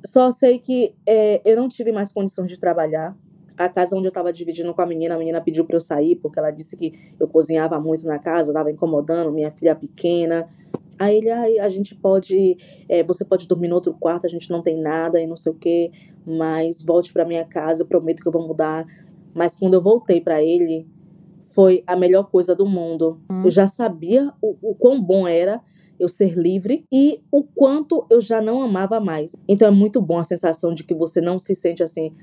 só 0.03 0.32
sei 0.32 0.57
que 0.57 0.95
é, 1.07 1.39
eu 1.45 1.55
não 1.55 1.68
tive 1.68 1.91
mais 1.91 2.11
condições 2.11 2.49
de 2.49 2.59
trabalhar 2.59 3.16
a 3.58 3.70
casa 3.70 3.95
onde 3.95 4.06
eu 4.06 4.10
estava 4.10 4.32
dividindo 4.32 4.74
com 4.74 4.82
a 4.82 4.86
menina, 4.86 5.16
a 5.16 5.18
menina 5.18 5.41
pediu 5.41 5.66
para 5.66 5.76
eu 5.76 5.80
sair 5.80 6.16
porque 6.16 6.39
ela 6.39 6.51
disse 6.51 6.78
que 6.78 6.93
eu 7.20 7.28
cozinhava 7.28 7.80
muito 7.80 8.06
na 8.06 8.20
casa, 8.20 8.51
estava 8.51 8.72
incomodando 8.72 9.32
minha 9.32 9.51
filha 9.51 9.76
pequena. 9.76 10.47
Aí 10.97 11.18
ele, 11.18 11.30
aí 11.30 11.60
a 11.60 11.70
gente 11.70 11.95
pode, 11.95 12.58
é, 12.89 13.03
você 13.03 13.26
pode 13.26 13.47
dormir 13.47 13.68
no 13.68 13.76
outro 13.76 13.93
quarto, 13.93 14.26
a 14.26 14.30
gente 14.30 14.49
não 14.49 14.62
tem 14.62 14.82
nada 14.82 15.20
e 15.20 15.28
não 15.28 15.36
sei 15.36 15.51
o 15.51 15.56
que, 15.56 15.91
mas 16.26 16.84
volte 16.84 17.12
para 17.12 17.26
minha 17.26 17.45
casa, 17.45 17.84
eu 17.84 17.88
prometo 17.88 18.22
que 18.22 18.28
eu 18.28 18.32
vou 18.32 18.47
mudar. 18.47 18.86
Mas 19.34 19.58
quando 19.58 19.74
eu 19.74 19.82
voltei 19.82 20.22
para 20.22 20.41
ele, 20.41 20.88
foi 21.41 21.84
a 21.86 21.95
melhor 21.95 22.30
coisa 22.30 22.56
do 22.56 22.66
mundo. 22.66 23.20
Hum. 23.30 23.43
Eu 23.43 23.51
já 23.51 23.68
sabia 23.68 24.32
o, 24.41 24.56
o 24.62 24.76
quão 24.76 25.01
bom 25.01 25.28
era 25.28 25.62
eu 25.99 26.10
ser 26.10 26.38
livre 26.38 26.86
e 26.91 27.22
o 27.32 27.43
quanto 27.43 28.06
eu 28.10 28.20
já 28.20 28.41
não 28.41 28.62
amava 28.62 28.99
mais. 28.99 29.36
Então 29.47 29.68
é 29.68 29.72
muito 29.72 30.01
bom 30.01 30.18
a 30.18 30.24
sensação 30.24 30.74
de 30.74 30.84
que 30.84 30.93
você 30.93 31.22
não 31.22 31.39
se 31.39 31.56
sente 31.56 31.84
assim, 31.84 32.14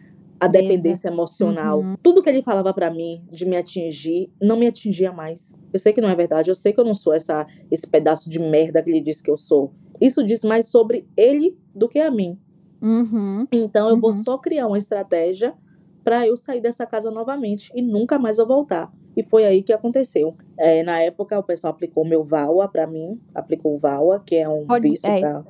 a 0.43 0.49
dependência 0.49 1.07
emocional. 1.07 1.81
Uhum. 1.81 1.97
Tudo 2.03 2.21
que 2.21 2.29
ele 2.29 2.43
falava 2.43 2.75
para 2.75 2.91
mim 2.91 3.25
de 3.31 3.47
me 3.47 3.57
atingir, 3.57 4.29
não 4.41 4.57
me 4.57 4.67
atingia 4.67 5.13
mais. 5.13 5.57
Eu 5.73 5.79
sei 5.79 5.93
que 5.93 6.01
não 6.01 6.09
é 6.09 6.17
verdade, 6.17 6.51
eu 6.51 6.55
sei 6.55 6.73
que 6.73 6.81
eu 6.81 6.85
não 6.85 6.95
sou 6.95 7.13
essa 7.13 7.47
esse 7.71 7.89
pedaço 7.89 8.29
de 8.29 8.41
merda 8.41 8.83
que 8.83 8.91
ele 8.91 9.01
disse 9.01 9.23
que 9.23 9.31
eu 9.31 9.37
sou. 9.37 9.73
Isso 10.01 10.25
diz 10.25 10.43
mais 10.43 10.67
sobre 10.67 11.07
ele 11.17 11.57
do 11.73 11.89
que 11.89 12.01
a 12.01 12.11
mim. 12.11 12.37
Uhum. 12.81 13.47
Então 13.53 13.89
eu 13.89 13.95
uhum. 13.95 14.01
vou 14.01 14.13
só 14.13 14.37
criar 14.37 14.67
uma 14.67 14.79
estratégia 14.79 15.55
para 16.03 16.27
eu 16.27 16.37
sair 16.37 16.61
dessa 16.61 16.85
casa 16.85 17.09
novamente 17.13 17.71
e 17.73 17.81
nunca 17.81 18.19
mais 18.19 18.39
eu 18.39 18.47
voltar. 18.47 18.93
E 19.17 19.23
foi 19.23 19.45
aí 19.45 19.63
que 19.63 19.73
aconteceu. 19.73 20.35
É, 20.59 20.83
na 20.83 21.01
época, 21.01 21.39
o 21.39 21.43
pessoal 21.43 21.73
aplicou 21.73 22.05
meu 22.05 22.25
VAWA 22.25 22.67
para 22.67 22.87
mim, 22.87 23.21
aplicou 23.33 23.75
o 23.75 23.79
VAWA, 23.79 24.21
que 24.25 24.35
é 24.35 24.49
um 24.49 24.67
Pode, 24.67 24.89
visto 24.89 25.05
é, 25.05 25.21
pra... 25.21 25.45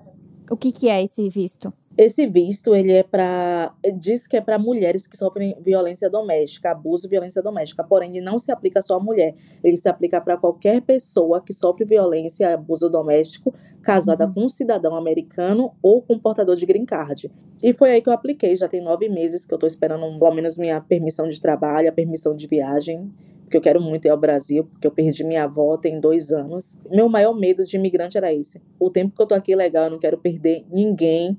O 0.51 0.57
que, 0.57 0.73
que 0.73 0.89
é 0.89 1.03
esse 1.03 1.29
visto? 1.29 1.73
Esse 1.97 2.27
visto, 2.27 2.75
ele 2.75 2.93
é 2.93 3.03
para 3.03 3.75
diz 3.97 4.27
que 4.27 4.37
é 4.37 4.41
para 4.41 4.59
mulheres 4.59 5.07
que 5.07 5.17
sofrem 5.17 5.55
violência 5.61 6.09
doméstica, 6.09 6.71
abuso 6.71 7.07
e 7.07 7.11
violência 7.11 7.43
doméstica, 7.43 7.85
porém 7.85 8.11
ele 8.17 8.25
não 8.25 8.39
se 8.39 8.51
aplica 8.51 8.81
só 8.81 8.97
à 8.97 9.01
mulher, 9.01 9.35
ele 9.63 9.77
se 9.77 9.89
aplica 9.89 10.21
para 10.21 10.37
qualquer 10.37 10.81
pessoa 10.81 11.43
que 11.43 11.53
sofre 11.53 11.85
violência 11.85 12.45
e 12.45 12.53
abuso 12.53 12.89
doméstico, 12.89 13.53
casada 13.83 14.27
uhum. 14.27 14.33
com 14.33 14.45
um 14.45 14.49
cidadão 14.49 14.97
americano 14.97 15.73
ou 15.83 16.01
com 16.01 16.19
portador 16.19 16.57
de 16.57 16.65
green 16.65 16.87
card. 16.87 17.31
E 17.63 17.73
foi 17.75 17.91
aí 17.91 18.01
que 18.01 18.09
eu 18.09 18.15
apliquei, 18.15 18.57
já 18.57 18.69
tem 18.69 18.81
nove 18.81 19.09
meses 19.09 19.45
que 19.45 19.53
eu 19.53 19.57
estou 19.57 19.67
esperando 19.67 20.03
pelo 20.19 20.35
menos 20.35 20.57
minha 20.57 20.81
permissão 20.81 21.29
de 21.29 21.41
trabalho, 21.41 21.89
a 21.89 21.93
permissão 21.93 22.35
de 22.35 22.47
viagem, 22.47 23.13
porque 23.43 23.59
eu 23.59 23.61
quero 23.61 23.83
muito 23.83 24.07
ir 24.07 24.09
ao 24.09 24.17
Brasil, 24.17 24.65
porque 24.65 24.87
eu 24.87 24.91
perdi 24.91 25.25
minha 25.25 25.45
avó 25.45 25.77
tem 25.77 26.01
dois 26.01 26.33
anos. 26.33 26.79
Meu 26.91 27.07
maior 27.07 27.35
medo 27.35 27.65
de 27.65 27.77
imigrante 27.77 28.17
era 28.17 28.33
esse. 28.33 28.63
O 28.81 28.89
tempo 28.89 29.15
que 29.15 29.21
eu 29.21 29.27
tô 29.27 29.35
aqui 29.35 29.53
é 29.53 29.57
legal, 29.57 29.85
eu 29.85 29.91
não 29.91 29.99
quero 29.99 30.17
perder 30.17 30.65
ninguém 30.73 31.39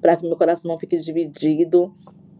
para 0.00 0.16
que 0.16 0.26
meu 0.26 0.36
coração 0.36 0.70
não 0.70 0.78
fique 0.78 0.96
dividido. 0.98 1.92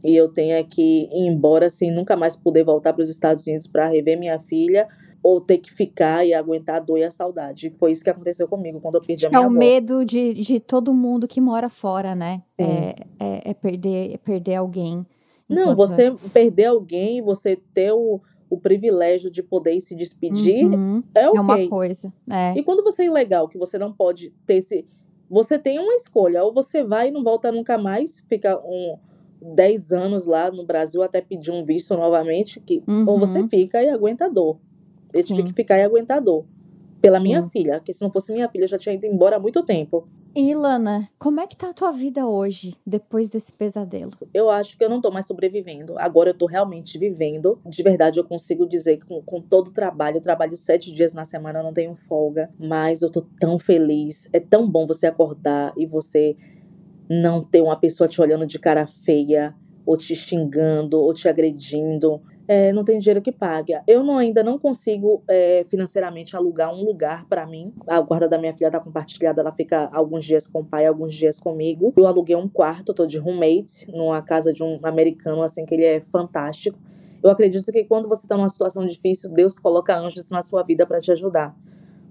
e 0.03 0.17
eu 0.17 0.29
tenha 0.33 0.65
que 0.65 0.81
ir 1.13 1.29
embora 1.29 1.69
sem 1.69 1.93
nunca 1.95 2.17
mais 2.17 2.35
poder 2.35 2.65
voltar 2.65 2.95
para 2.95 3.03
os 3.03 3.11
Estados 3.11 3.47
Unidos 3.47 3.67
para 3.67 3.87
rever 3.89 4.19
minha 4.19 4.41
filha 4.41 4.89
ou 5.23 5.39
ter 5.43 5.59
que 5.59 5.71
ficar 5.71 6.25
e 6.25 6.33
aguentar 6.33 6.77
a 6.77 6.81
dor 6.81 6.97
e 6.99 7.05
a 7.05 7.11
saudade. 7.11 7.67
E 7.67 7.71
foi 7.71 7.93
isso 7.93 8.03
que 8.03 8.09
aconteceu 8.09 8.49
comigo 8.49 8.81
quando 8.81 8.95
eu 8.95 9.03
perdi 9.03 9.27
a 9.27 9.29
minha 9.29 9.39
É 9.39 9.43
o 9.43 9.51
avó. 9.51 9.59
medo 9.59 10.03
de, 10.03 10.33
de 10.33 10.59
todo 10.59 10.95
mundo 10.95 11.29
que 11.29 11.39
mora 11.39 11.69
fora, 11.69 12.15
né? 12.15 12.43
É, 12.59 12.95
é, 13.19 13.51
é 13.51 13.55
perder, 13.55 14.15
é 14.15 14.17
perder 14.17 14.55
alguém. 14.55 15.05
Não, 15.47 15.77
você 15.77 16.15
perder 16.33 16.67
alguém, 16.67 17.21
você 17.21 17.57
ter 17.75 17.93
o, 17.93 18.21
o 18.49 18.57
privilégio 18.57 19.31
de 19.31 19.43
poder 19.43 19.79
se 19.81 19.95
despedir, 19.95 20.65
Uhum, 20.65 21.03
é 21.15 21.29
ok. 21.29 21.39
É 21.39 21.41
uma 21.43 21.69
coisa. 21.69 22.11
É. 22.31 22.55
E 22.57 22.63
quando 22.63 22.83
você 22.83 23.03
é 23.03 23.07
ilegal, 23.07 23.49
que 23.49 23.59
você 23.59 23.77
não 23.77 23.93
pode 23.93 24.31
ter 24.47 24.55
esse. 24.55 24.87
Você 25.31 25.59
tem 25.59 25.79
uma 25.79 25.95
escolha, 25.95 26.43
ou 26.43 26.53
você 26.53 26.83
vai 26.83 27.09
e 27.09 27.11
não 27.13 27.23
volta 27.23 27.53
nunca 27.53 27.79
mais, 27.79 28.25
fica 28.29 28.59
um 28.65 28.99
10 29.55 29.93
anos 29.93 30.27
lá 30.27 30.51
no 30.51 30.67
Brasil 30.67 31.03
até 31.03 31.21
pedir 31.21 31.53
um 31.53 31.65
visto 31.65 31.97
novamente, 31.97 32.61
que, 32.61 32.83
ou 33.07 33.15
Uhum. 33.15 33.19
você 33.21 33.47
fica 33.49 33.81
e 33.81 33.89
aguenta 33.89 34.27
a 34.27 34.29
dor. 34.29 34.59
Eu 35.15 35.23
tive 35.23 35.43
que 35.45 35.53
ficar 35.53 35.79
e 35.79 35.83
aguentar 35.83 36.19
a 36.19 36.21
dor. 36.21 36.45
Pela 37.01 37.19
minha 37.19 37.43
filha, 37.45 37.79
porque 37.79 37.93
se 37.93 38.03
não 38.03 38.11
fosse 38.13 38.33
minha 38.33 38.49
filha, 38.49 38.65
eu 38.65 38.69
já 38.69 38.77
tinha 38.77 38.95
ido 38.95 39.07
embora 39.07 39.37
há 39.37 39.41
muito 39.41 39.63
tempo. 39.63 40.07
E, 40.35 40.55
Lana, 40.55 41.09
como 41.19 41.41
é 41.41 41.47
que 41.47 41.57
tá 41.57 41.71
a 41.71 41.73
tua 41.73 41.91
vida 41.91 42.25
hoje, 42.25 42.77
depois 42.87 43.29
desse 43.29 43.53
pesadelo? 43.53 44.13
Eu 44.33 44.49
acho 44.49 44.79
que 44.79 44.85
eu 44.85 44.89
não 44.89 45.01
tô 45.01 45.11
mais 45.11 45.27
sobrevivendo. 45.27 45.99
Agora 45.99 46.31
eu 46.31 46.35
tô 46.35 46.47
realmente 46.47 46.97
vivendo. 46.99 47.61
De 47.67 47.83
verdade, 47.83 48.21
eu 48.21 48.25
consigo 48.25 48.65
dizer 48.69 48.99
que 48.99 49.07
com, 49.07 49.21
com 49.23 49.41
todo 49.41 49.69
o 49.69 49.73
trabalho, 49.73 50.19
eu 50.19 50.21
trabalho 50.21 50.57
sete 50.57 50.95
dias 50.95 51.13
na 51.13 51.25
semana, 51.25 51.59
eu 51.59 51.65
não 51.65 51.73
tenho 51.73 51.97
folga. 51.97 52.49
Mas 52.59 53.03
eu 53.03 53.11
tô 53.11 53.23
tão 53.41 53.59
feliz. 53.59 54.29
É 54.33 54.39
tão 54.39 54.71
bom 54.71 54.87
você 54.87 55.09
acordar 55.09 55.73
e 55.77 55.85
você 55.85 56.37
não 57.09 57.43
ter 57.43 57.61
uma 57.61 57.77
pessoa 57.77 58.07
te 58.07 58.21
olhando 58.21 58.47
de 58.47 58.59
cara 58.59 58.87
feia, 58.87 59.53
ou 59.85 59.97
te 59.97 60.15
xingando, 60.15 61.01
ou 61.01 61.13
te 61.13 61.29
agredindo. 61.29 62.23
É, 62.53 62.73
não 62.73 62.83
tem 62.83 62.99
dinheiro 62.99 63.23
que 63.23 63.31
pague. 63.31 63.81
Eu 63.87 64.03
não, 64.03 64.19
ainda 64.19 64.43
não 64.43 64.59
consigo 64.59 65.23
é, 65.31 65.63
financeiramente 65.69 66.35
alugar 66.35 66.75
um 66.75 66.83
lugar 66.83 67.25
pra 67.29 67.47
mim. 67.47 67.73
A 67.87 68.01
guarda 68.01 68.29
da 68.29 68.41
minha 68.41 68.53
filha 68.53 68.69
tá 68.69 68.81
compartilhada, 68.81 69.41
ela 69.41 69.55
fica 69.55 69.89
alguns 69.93 70.25
dias 70.25 70.49
com 70.49 70.59
o 70.59 70.65
pai, 70.65 70.85
alguns 70.85 71.15
dias 71.15 71.39
comigo. 71.39 71.95
Eu 71.97 72.09
aluguei 72.09 72.35
um 72.35 72.49
quarto, 72.49 72.93
tô 72.93 73.07
de 73.07 73.19
roommate, 73.19 73.89
numa 73.93 74.21
casa 74.21 74.53
de 74.53 74.65
um 74.65 74.81
americano, 74.83 75.45
assim, 75.45 75.65
que 75.65 75.77
ele 75.77 75.85
é 75.85 76.01
fantástico. 76.01 76.77
Eu 77.23 77.31
acredito 77.31 77.71
que 77.71 77.85
quando 77.85 78.09
você 78.09 78.27
tá 78.27 78.37
numa 78.37 78.49
situação 78.49 78.85
difícil, 78.85 79.31
Deus 79.31 79.57
coloca 79.57 79.97
anjos 79.97 80.29
na 80.31 80.43
sua 80.43 80.65
vida 80.65 80.85
pra 80.85 80.99
te 80.99 81.13
ajudar. 81.13 81.57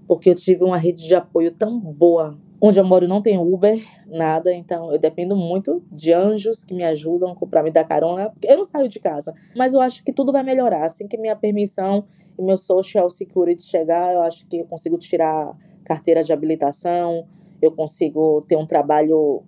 Porque 0.08 0.30
eu 0.30 0.34
tive 0.34 0.64
uma 0.64 0.78
rede 0.78 1.06
de 1.06 1.14
apoio 1.14 1.50
tão 1.50 1.78
boa. 1.78 2.38
Onde 2.60 2.78
eu 2.78 2.84
moro 2.84 3.08
não 3.08 3.22
tem 3.22 3.38
Uber, 3.38 3.82
nada, 4.06 4.52
então 4.52 4.92
eu 4.92 4.98
dependo 4.98 5.34
muito 5.34 5.82
de 5.90 6.12
anjos 6.12 6.62
que 6.64 6.74
me 6.74 6.84
ajudam 6.84 7.34
pra 7.34 7.62
me 7.62 7.70
dar 7.70 7.84
carona. 7.84 8.32
Eu 8.42 8.58
não 8.58 8.64
saio 8.64 8.88
de 8.88 9.00
casa, 9.00 9.34
mas 9.56 9.72
eu 9.72 9.80
acho 9.80 10.04
que 10.04 10.12
tudo 10.12 10.30
vai 10.30 10.42
melhorar. 10.42 10.84
Assim 10.84 11.08
que 11.08 11.16
minha 11.16 11.34
permissão 11.34 12.04
e 12.38 12.42
meu 12.42 12.56
Social 12.56 13.08
Security 13.08 13.62
chegar, 13.62 14.12
eu 14.12 14.22
acho 14.22 14.46
que 14.46 14.58
eu 14.58 14.66
consigo 14.66 14.98
tirar 14.98 15.56
carteira 15.84 16.22
de 16.22 16.32
habilitação, 16.32 17.26
eu 17.62 17.72
consigo 17.72 18.42
ter 18.42 18.56
um 18.56 18.66
trabalho 18.66 19.42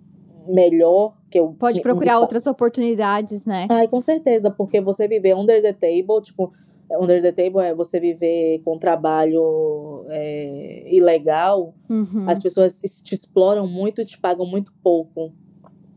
melhor 0.47 1.15
que 1.29 1.39
eu 1.39 1.53
Pode 1.57 1.81
procurar 1.81 2.15
me- 2.15 2.21
outras 2.21 2.45
oportunidades, 2.47 3.45
né? 3.45 3.67
Ai, 3.69 3.87
com 3.87 4.01
certeza, 4.01 4.51
porque 4.51 4.81
você 4.81 5.07
viver 5.07 5.35
under 5.35 5.61
the 5.61 5.73
table, 5.73 6.21
tipo, 6.21 6.51
under 6.91 7.21
the 7.21 7.31
table 7.31 7.61
é 7.63 7.73
você 7.73 7.99
viver 7.99 8.61
com 8.63 8.77
trabalho 8.77 10.05
é, 10.09 10.95
ilegal, 10.95 11.73
Uhum. 11.89 12.25
as 12.27 12.41
pessoas 12.41 12.79
te 13.03 13.13
exploram 13.15 13.67
muito 13.67 14.01
e 14.01 14.05
te 14.05 14.19
pagam 14.19 14.45
muito 14.45 14.73
pouco. 14.83 15.31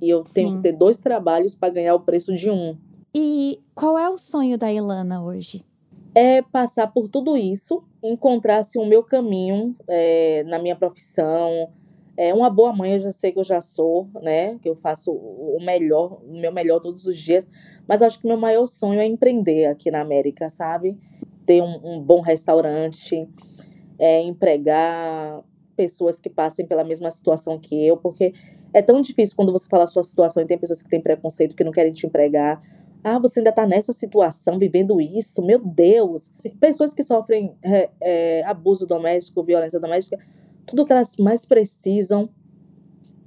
E 0.01 0.11
eu 0.11 0.23
tenho 0.23 0.49
Sim. 0.49 0.57
que 0.57 0.63
ter 0.63 0.73
dois 0.73 0.99
trabalhos 0.99 1.55
para 1.55 1.73
ganhar 1.73 1.95
o 1.95 2.01
preço 2.01 2.35
de 2.35 2.51
um. 2.51 2.77
E 3.15 3.61
qual 3.75 3.99
é 3.99 4.09
o 4.11 4.19
sonho 4.19 4.59
da 4.59 4.71
Ilana 4.71 5.25
hoje? 5.25 5.65
É 6.15 6.43
passar 6.43 6.87
por 6.93 7.09
tudo 7.09 7.37
isso, 7.37 7.83
encontrar 8.03 8.59
assim, 8.59 8.79
o 8.79 8.87
meu 8.87 9.03
caminho 9.03 9.75
é, 9.89 10.45
na 10.45 10.59
minha 10.59 10.77
profissão. 10.77 11.69
É 12.17 12.33
uma 12.33 12.49
boa 12.49 12.73
mãe, 12.73 12.93
eu 12.93 13.01
já 13.01 13.13
sei 13.13 13.33
que 13.33 13.39
eu 13.39 13.45
já 13.45 13.61
sou, 13.61 14.09
né? 14.23 14.59
Que 14.59 14.69
eu 14.69 14.75
faço 14.75 15.13
o 15.13 15.59
melhor, 15.61 16.21
o 16.25 16.41
meu 16.41 16.53
melhor 16.53 16.81
todos 16.81 17.07
os 17.07 17.19
dias. 17.19 17.49
Mas 17.87 18.03
acho 18.03 18.21
que 18.21 18.27
meu 18.27 18.39
maior 18.39 18.67
sonho 18.67 19.01
é 19.01 19.05
empreender 19.05 19.67
aqui 19.67 19.91
na 19.91 20.01
América, 20.01 20.49
sabe? 20.49 20.99
Ter 21.45 21.63
um, 21.63 21.81
um 21.85 22.01
bom 22.01 22.23
restaurante, 22.23 23.29
é, 23.99 24.23
empregar 24.23 25.45
pessoas 25.77 26.19
que 26.19 26.31
passem 26.31 26.67
pela 26.67 26.83
mesma 26.83 27.11
situação 27.11 27.59
que 27.59 27.87
eu, 27.87 27.99
porque 27.99 28.33
é 28.73 28.81
tão 28.81 29.01
difícil 29.01 29.37
quando 29.37 29.53
você 29.53 29.69
fala 29.69 29.85
a 29.85 29.87
sua 29.87 30.03
situação 30.03 30.43
e 30.43 30.47
tem 30.47 30.59
pessoas 30.59 30.83
que 30.83 30.89
têm 30.89 31.01
preconceito 31.01 31.55
que 31.55 31.65
não 31.65 31.73
querem 31.73 31.93
te 31.93 32.07
empregar. 32.07 32.63
Ah, 33.05 33.19
você 33.19 33.41
ainda 33.41 33.53
tá 33.53 33.67
nessa 33.67 33.93
situação, 33.93 34.59
vivendo 34.59 35.01
isso, 35.01 35.45
meu 35.45 35.61
Deus. 35.61 36.33
Pessoas 36.59 36.93
que 36.93 37.03
sofrem 37.03 37.55
é, 37.63 37.91
é, 38.03 38.45
abuso 38.45 38.87
doméstico, 38.87 39.45
violência 39.45 39.79
doméstica, 39.79 40.19
tudo 40.67 40.85
que 40.85 40.93
elas 40.93 41.17
mais 41.19 41.45
precisam 41.45 42.29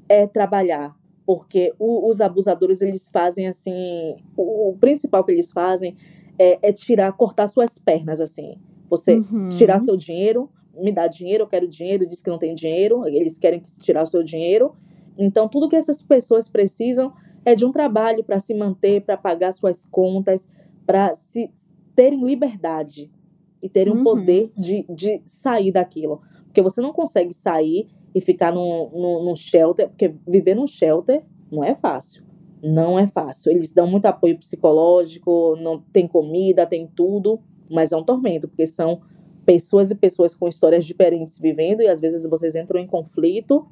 é 0.08 0.28
trabalhar. 0.28 0.96
Porque 1.26 1.74
o- 1.78 2.08
os 2.10 2.22
abusadores, 2.22 2.82
eles 2.82 3.10
fazem 3.10 3.48
assim. 3.48 4.16
O, 4.36 4.70
o 4.70 4.78
principal 4.78 5.24
que 5.24 5.32
eles 5.32 5.52
fazem 5.52 5.96
é, 6.40 6.70
é 6.70 6.74
tirar, 6.74 7.12
cortar 7.14 7.48
suas 7.48 7.78
pernas, 7.78 8.20
assim. 8.20 8.56
Você 8.90 9.18
Uhum. 9.18 9.50
tirar 9.50 9.80
seu 9.80 9.96
dinheiro, 9.96 10.50
me 10.76 10.92
dá 10.92 11.06
dinheiro, 11.08 11.44
eu 11.44 11.48
quero 11.48 11.68
dinheiro, 11.68 12.08
diz 12.08 12.22
que 12.22 12.30
não 12.30 12.40
tem 12.40 12.56
dinheiro, 12.56 13.06
eles 13.08 13.38
querem 13.38 13.60
que- 13.60 13.70
tirar 13.82 14.04
o 14.04 14.08
seu 14.08 14.24
dinheiro. 14.24 14.74
Então, 15.18 15.48
tudo 15.48 15.68
que 15.70 15.76
essas 15.76 16.02
pessoas 16.02 16.48
precisam 16.48 17.14
é 17.46 17.54
de 17.54 17.66
um 17.66 17.72
trabalho 17.72 18.24
para 18.24 18.40
se 18.40 18.54
manter, 18.54 19.02
para 19.02 19.18
pagar 19.18 19.52
suas 19.52 19.86
contas, 19.86 20.50
para 20.88 21.14
se 21.14 21.52
terem 21.96 22.24
liberdade 22.26 23.12
e 23.62 23.70
terem 23.70 23.94
Uhum. 23.94 24.02
o 24.02 24.04
poder 24.04 24.52
de, 24.58 24.86
de 24.90 25.22
sair 25.26 25.72
daquilo. 25.72 26.22
Porque 26.46 26.62
você 26.62 26.82
não 26.82 26.94
consegue 26.94 27.34
sair 27.34 27.88
e 28.14 28.22
ficar 28.22 28.54
num, 28.54 28.90
num, 28.92 29.24
num 29.26 29.36
shelter, 29.36 29.90
porque 29.90 30.16
viver 30.28 30.56
num 30.56 30.68
shelter 30.68 31.24
não 31.52 31.64
é 31.64 31.76
fácil. 31.76 32.24
Não 32.62 33.00
é 33.00 33.08
fácil. 33.08 33.52
Eles 33.52 33.74
dão 33.74 33.88
muito 33.88 34.06
apoio 34.06 34.38
psicológico, 34.38 35.56
não 35.62 35.80
tem 35.80 36.08
comida, 36.08 36.66
tem 36.66 36.88
tudo, 36.88 37.40
mas 37.70 37.92
é 37.92 37.98
um 37.98 38.04
tormento, 38.04 38.48
porque 38.48 38.68
são 38.68 39.02
pessoas 39.46 39.92
e 39.92 39.96
pessoas 39.96 40.36
com 40.36 40.48
histórias 40.48 40.86
diferentes 40.86 41.40
vivendo 41.40 41.82
e 41.82 41.88
às 41.88 42.00
vezes 42.00 42.30
vocês 42.30 42.56
entram 42.56 42.80
em 42.80 42.88
conflito. 42.88 43.66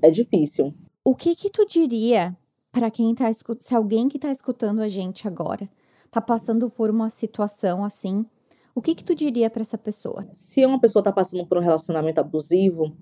É 0.00 0.10
difícil. 0.10 0.72
O 1.04 1.14
que 1.14 1.34
que 1.34 1.50
tu 1.50 1.66
diria 1.66 2.36
para 2.70 2.90
quem 2.90 3.14
tá 3.14 3.30
escutando, 3.30 3.62
se 3.62 3.74
alguém 3.74 4.08
que 4.08 4.18
tá 4.18 4.30
escutando 4.30 4.80
a 4.80 4.88
gente 4.88 5.28
agora 5.28 5.68
tá 6.10 6.20
passando 6.20 6.70
por 6.70 6.90
uma 6.90 7.10
situação 7.10 7.84
assim, 7.84 8.24
o 8.74 8.82
que 8.82 8.94
que 8.94 9.04
tu 9.04 9.14
diria 9.14 9.48
para 9.48 9.62
essa 9.62 9.78
pessoa? 9.78 10.26
Se 10.32 10.66
uma 10.66 10.80
pessoa 10.80 11.00
está 11.00 11.12
passando 11.12 11.46
por 11.46 11.58
um 11.58 11.60
relacionamento 11.60 12.20
abusivo, 12.20 12.92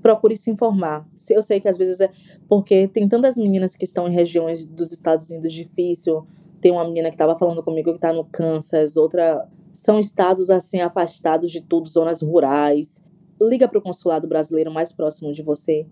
procure 0.00 0.36
se 0.36 0.50
informar. 0.50 1.08
Eu 1.28 1.42
sei 1.42 1.60
que 1.60 1.68
às 1.68 1.76
vezes 1.76 2.00
é 2.00 2.10
porque 2.48 2.86
tem 2.86 3.08
tantas 3.08 3.36
meninas 3.36 3.74
que 3.74 3.84
estão 3.84 4.06
em 4.06 4.12
regiões 4.12 4.64
dos 4.64 4.92
Estados 4.92 5.28
Unidos 5.28 5.52
difícil. 5.52 6.24
Tem 6.60 6.70
uma 6.70 6.84
menina 6.84 7.08
que 7.08 7.16
estava 7.16 7.36
falando 7.36 7.62
comigo 7.64 7.90
que 7.90 7.96
está 7.96 8.12
no 8.12 8.24
Kansas, 8.24 8.96
outra 8.96 9.48
são 9.72 9.98
estados 9.98 10.50
assim 10.50 10.80
afastados 10.80 11.50
de 11.50 11.60
tudo, 11.60 11.88
zonas 11.88 12.22
rurais. 12.22 13.04
Liga 13.40 13.66
para 13.66 13.78
o 13.78 13.82
consulado 13.82 14.28
brasileiro 14.28 14.72
mais 14.72 14.92
próximo 14.92 15.32
de 15.32 15.42
você. 15.42 15.86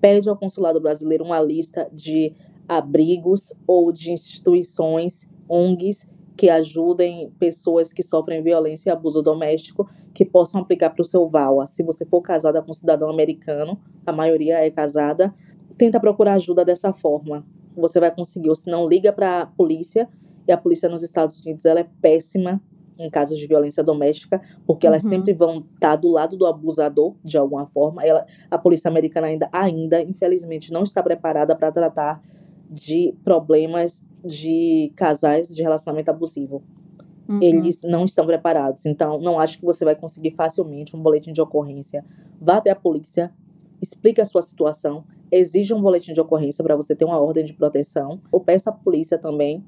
Pede 0.00 0.30
ao 0.30 0.36
consulado 0.36 0.80
brasileiro 0.80 1.24
uma 1.24 1.40
lista 1.40 1.90
de 1.92 2.32
abrigos 2.66 3.52
ou 3.66 3.92
de 3.92 4.12
instituições, 4.12 5.30
ONGs 5.48 6.10
que 6.36 6.50
ajudem 6.50 7.32
pessoas 7.38 7.92
que 7.92 8.02
sofrem 8.02 8.42
violência 8.42 8.90
e 8.90 8.92
abuso 8.92 9.22
doméstico 9.22 9.88
que 10.12 10.24
possam 10.24 10.60
aplicar 10.60 10.90
para 10.90 11.02
o 11.02 11.04
seu 11.04 11.28
VAWA. 11.28 11.66
Se 11.66 11.82
você 11.82 12.04
for 12.04 12.20
casada 12.20 12.62
com 12.62 12.70
um 12.70 12.74
cidadão 12.74 13.08
americano, 13.08 13.78
a 14.04 14.12
maioria 14.12 14.64
é 14.64 14.70
casada, 14.70 15.34
tenta 15.78 15.98
procurar 15.98 16.34
ajuda 16.34 16.64
dessa 16.64 16.92
forma. 16.92 17.46
Você 17.76 18.00
vai 18.00 18.14
conseguir, 18.14 18.48
ou 18.48 18.54
se 18.54 18.70
não, 18.70 18.86
liga 18.86 19.12
para 19.12 19.42
a 19.42 19.46
polícia, 19.46 20.08
e 20.46 20.52
a 20.52 20.56
polícia 20.56 20.88
nos 20.88 21.02
Estados 21.02 21.40
Unidos 21.40 21.64
ela 21.64 21.80
é 21.80 21.86
péssima 22.00 22.62
em 22.98 23.10
casos 23.10 23.38
de 23.38 23.46
violência 23.46 23.82
doméstica, 23.82 24.40
porque 24.66 24.86
elas 24.86 25.04
Uhum. 25.04 25.10
sempre 25.10 25.34
vão 25.34 25.64
estar 25.74 25.96
do 25.96 26.08
lado 26.08 26.36
do 26.36 26.46
abusador, 26.46 27.14
de 27.22 27.36
alguma 27.36 27.66
forma. 27.66 28.02
Ela, 28.04 28.24
a 28.50 28.56
polícia 28.56 28.88
americana 28.88 29.26
ainda, 29.26 29.48
ainda, 29.52 30.00
infelizmente, 30.00 30.72
não 30.72 30.82
está 30.82 31.02
preparada 31.02 31.54
para 31.54 31.70
tratar 31.70 32.22
de 32.70 33.14
problemas 33.24 34.06
de 34.24 34.92
casais 34.96 35.48
de 35.48 35.62
relacionamento 35.62 36.10
abusivo 36.10 36.62
Uhum. 37.28 37.40
eles 37.42 37.82
não 37.82 38.04
estão 38.04 38.24
preparados. 38.24 38.86
Então, 38.86 39.20
não 39.20 39.38
acho 39.38 39.58
que 39.58 39.64
você 39.64 39.84
vai 39.84 39.96
conseguir 39.96 40.32
facilmente 40.32 40.96
um 40.96 41.00
boletim 41.00 41.32
de 41.32 41.40
ocorrência. 41.40 42.04
Vá 42.40 42.58
até 42.58 42.70
a 42.70 42.76
polícia, 42.76 43.32
explique 43.82 44.20
a 44.20 44.24
sua 44.24 44.42
situação, 44.42 45.04
exija 45.30 45.74
um 45.74 45.82
boletim 45.82 46.12
de 46.12 46.20
ocorrência 46.20 46.62
para 46.62 46.76
você 46.76 46.94
ter 46.94 47.04
uma 47.04 47.18
ordem 47.18 47.44
de 47.44 47.52
proteção, 47.52 48.20
ou 48.30 48.40
peça 48.40 48.70
à 48.70 48.72
polícia 48.72 49.18
também 49.18 49.64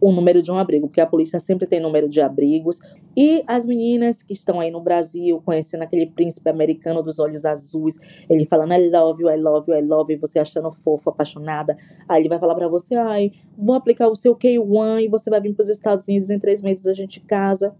o 0.00 0.12
número 0.12 0.42
de 0.42 0.52
um 0.52 0.58
abrigo, 0.58 0.86
porque 0.86 1.00
a 1.00 1.06
polícia 1.06 1.40
sempre 1.40 1.66
tem 1.66 1.80
número 1.80 2.08
de 2.08 2.20
abrigos. 2.20 2.80
E 3.16 3.42
as 3.46 3.66
meninas 3.66 4.22
que 4.22 4.32
estão 4.32 4.60
aí 4.60 4.70
no 4.70 4.80
Brasil, 4.80 5.42
conhecendo 5.44 5.82
aquele 5.82 6.06
príncipe 6.06 6.48
americano 6.48 7.02
dos 7.02 7.18
olhos 7.18 7.44
azuis, 7.44 8.00
ele 8.28 8.46
falando 8.46 8.72
I 8.72 8.88
love 8.90 9.22
you, 9.22 9.28
I 9.28 9.36
love 9.36 9.70
you, 9.70 9.76
I 9.76 9.82
love 9.82 10.12
you, 10.12 10.20
você 10.20 10.38
achando 10.38 10.70
fofo, 10.70 11.10
apaixonada. 11.10 11.76
Aí 12.08 12.22
ele 12.22 12.28
vai 12.28 12.38
falar 12.38 12.54
para 12.54 12.68
você, 12.68 12.94
ai, 12.94 13.32
vou 13.56 13.74
aplicar 13.74 14.08
o 14.08 14.14
seu 14.14 14.36
K1 14.36 15.02
e 15.04 15.08
você 15.08 15.30
vai 15.30 15.40
vir 15.40 15.54
para 15.54 15.64
os 15.64 15.70
Estados 15.70 16.06
Unidos 16.06 16.30
em 16.30 16.38
três 16.38 16.62
meses 16.62 16.86
a 16.86 16.94
gente 16.94 17.20
casa. 17.20 17.74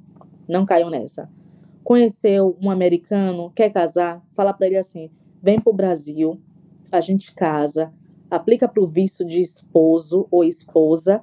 Não 0.49 0.67
caiam 0.67 0.91
nessa. 0.91 1.31
Conheceu 1.85 2.57
um 2.61 2.71
americano, 2.71 3.53
quer 3.55 3.71
casar, 3.71 4.23
fala 4.35 4.53
para 4.53 4.67
ele 4.67 4.77
assim, 4.77 5.11
vem 5.43 5.61
pro 5.61 5.73
Brasil, 5.73 6.41
a 6.91 7.01
gente 7.01 7.35
casa, 7.35 7.93
aplica 8.31 8.69
para 8.69 8.83
o 8.83 8.87
visto 8.87 9.25
de 9.25 9.41
esposo 9.41 10.27
ou 10.31 10.45
esposa, 10.45 11.23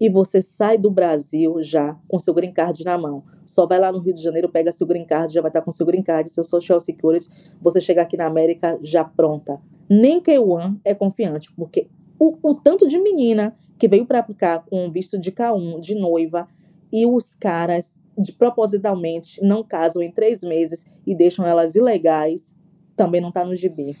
e 0.00 0.08
você 0.08 0.40
sai 0.40 0.78
do 0.78 0.90
Brasil 0.90 1.60
já 1.60 1.98
com 2.08 2.18
seu 2.18 2.32
green 2.32 2.52
card 2.52 2.82
na 2.84 2.96
mão. 2.96 3.22
Só 3.44 3.66
vai 3.66 3.78
lá 3.78 3.92
no 3.92 3.98
Rio 3.98 4.14
de 4.14 4.22
Janeiro, 4.22 4.48
pega 4.48 4.72
seu 4.72 4.86
green 4.86 5.04
card, 5.04 5.34
já 5.34 5.42
vai 5.42 5.50
estar 5.50 5.60
com 5.60 5.70
seu 5.70 5.84
green 5.84 6.02
card, 6.02 6.30
seu 6.30 6.42
social 6.42 6.80
security, 6.80 7.28
você 7.60 7.80
chega 7.80 8.02
aqui 8.02 8.16
na 8.16 8.26
América 8.26 8.78
já 8.80 9.04
pronta. 9.04 9.60
Nem 9.88 10.20
K1 10.22 10.80
é 10.84 10.94
confiante, 10.94 11.52
porque 11.54 11.88
o, 12.18 12.36
o 12.42 12.54
tanto 12.54 12.86
de 12.86 12.98
menina 12.98 13.54
que 13.78 13.88
veio 13.88 14.06
para 14.06 14.20
aplicar 14.20 14.64
com 14.64 14.90
visto 14.90 15.18
de 15.18 15.32
K1, 15.32 15.80
de 15.80 15.94
noiva, 15.94 16.48
e 16.92 17.06
os 17.06 17.34
caras 17.34 18.00
de 18.18 18.32
propositalmente 18.32 19.40
não 19.42 19.62
casam 19.62 20.02
em 20.02 20.10
três 20.10 20.42
meses 20.42 20.90
e 21.06 21.14
deixam 21.14 21.46
elas 21.46 21.74
ilegais, 21.74 22.56
também 22.96 23.20
não 23.20 23.28
está 23.28 23.44
no 23.44 23.54
gibi. 23.54 23.96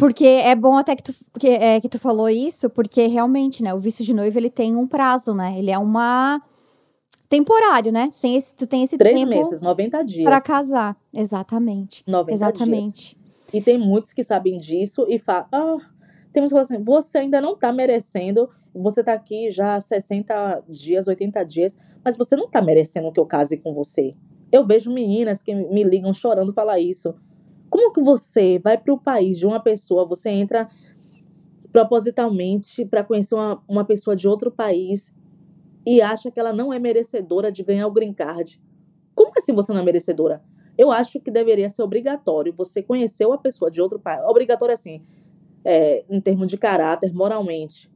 Porque 0.00 0.24
é 0.24 0.54
bom 0.54 0.76
até 0.76 0.96
que 0.96 1.02
tu, 1.02 1.12
que, 1.38 1.48
é, 1.48 1.80
que 1.80 1.88
tu 1.88 1.98
falou 1.98 2.28
isso, 2.28 2.70
porque 2.70 3.06
realmente, 3.06 3.62
né, 3.62 3.74
o 3.74 3.78
visto 3.78 4.02
de 4.02 4.14
noivo 4.14 4.38
ele 4.38 4.48
tem 4.48 4.74
um 4.74 4.86
prazo, 4.86 5.34
né? 5.34 5.58
Ele 5.58 5.70
é 5.70 5.78
uma 5.78 6.42
temporário, 7.28 7.92
né? 7.92 8.08
Tu 8.10 8.20
tem 8.20 8.36
esse, 8.36 8.54
tu 8.54 8.66
tem 8.66 8.82
esse 8.82 8.96
Três 8.96 9.14
tempo 9.14 9.28
meses, 9.28 9.60
90 9.60 10.02
dias. 10.02 10.24
para 10.24 10.40
casar. 10.40 10.96
Exatamente. 11.12 12.02
90 12.06 12.32
Exatamente. 12.32 13.16
dias. 13.16 13.20
E 13.52 13.60
tem 13.60 13.78
muitos 13.78 14.12
que 14.12 14.22
sabem 14.22 14.58
disso 14.58 15.04
e 15.08 15.18
falam, 15.18 15.46
ah, 15.52 15.76
temos 16.32 16.50
que 16.50 16.52
falar 16.52 16.62
assim, 16.62 16.82
você 16.82 17.18
ainda 17.18 17.40
não 17.40 17.56
tá 17.56 17.72
merecendo, 17.72 18.48
você 18.74 19.04
tá 19.04 19.12
aqui 19.12 19.50
já 19.50 19.74
há 19.74 19.80
60 19.80 20.64
dias, 20.68 21.06
80 21.08 21.44
dias, 21.44 21.78
mas 22.04 22.16
você 22.16 22.36
não 22.36 22.48
tá 22.48 22.62
merecendo 22.62 23.12
que 23.12 23.20
eu 23.20 23.26
case 23.26 23.58
com 23.58 23.74
você. 23.74 24.14
Eu 24.50 24.66
vejo 24.66 24.92
meninas 24.92 25.42
que 25.42 25.54
me 25.54 25.84
ligam 25.84 26.12
chorando 26.12 26.52
falar 26.52 26.78
isso. 26.80 27.14
Como 27.70 27.92
que 27.92 28.02
você 28.02 28.58
vai 28.58 28.76
para 28.76 28.92
o 28.92 28.98
país 28.98 29.38
de 29.38 29.46
uma 29.46 29.60
pessoa, 29.60 30.04
você 30.04 30.28
entra 30.28 30.68
propositalmente 31.72 32.84
para 32.84 33.04
conhecer 33.04 33.36
uma, 33.36 33.62
uma 33.68 33.84
pessoa 33.84 34.16
de 34.16 34.28
outro 34.28 34.50
país 34.50 35.16
e 35.86 36.02
acha 36.02 36.30
que 36.30 36.40
ela 36.40 36.52
não 36.52 36.72
é 36.72 36.78
merecedora 36.78 37.50
de 37.50 37.62
ganhar 37.62 37.86
o 37.86 37.92
green 37.92 38.12
card? 38.12 38.60
Como 39.14 39.30
assim 39.36 39.54
você 39.54 39.72
não 39.72 39.80
é 39.80 39.84
merecedora? 39.84 40.42
Eu 40.76 40.90
acho 40.90 41.20
que 41.20 41.30
deveria 41.30 41.68
ser 41.68 41.82
obrigatório 41.82 42.52
você 42.56 42.82
conhecer 42.82 43.26
uma 43.26 43.38
pessoa 43.38 43.70
de 43.70 43.80
outro 43.80 43.98
país. 43.98 44.22
Obrigatório 44.24 44.74
assim, 44.74 45.02
é, 45.64 46.04
em 46.08 46.20
termos 46.20 46.48
de 46.48 46.58
caráter, 46.58 47.14
moralmente. 47.14 47.90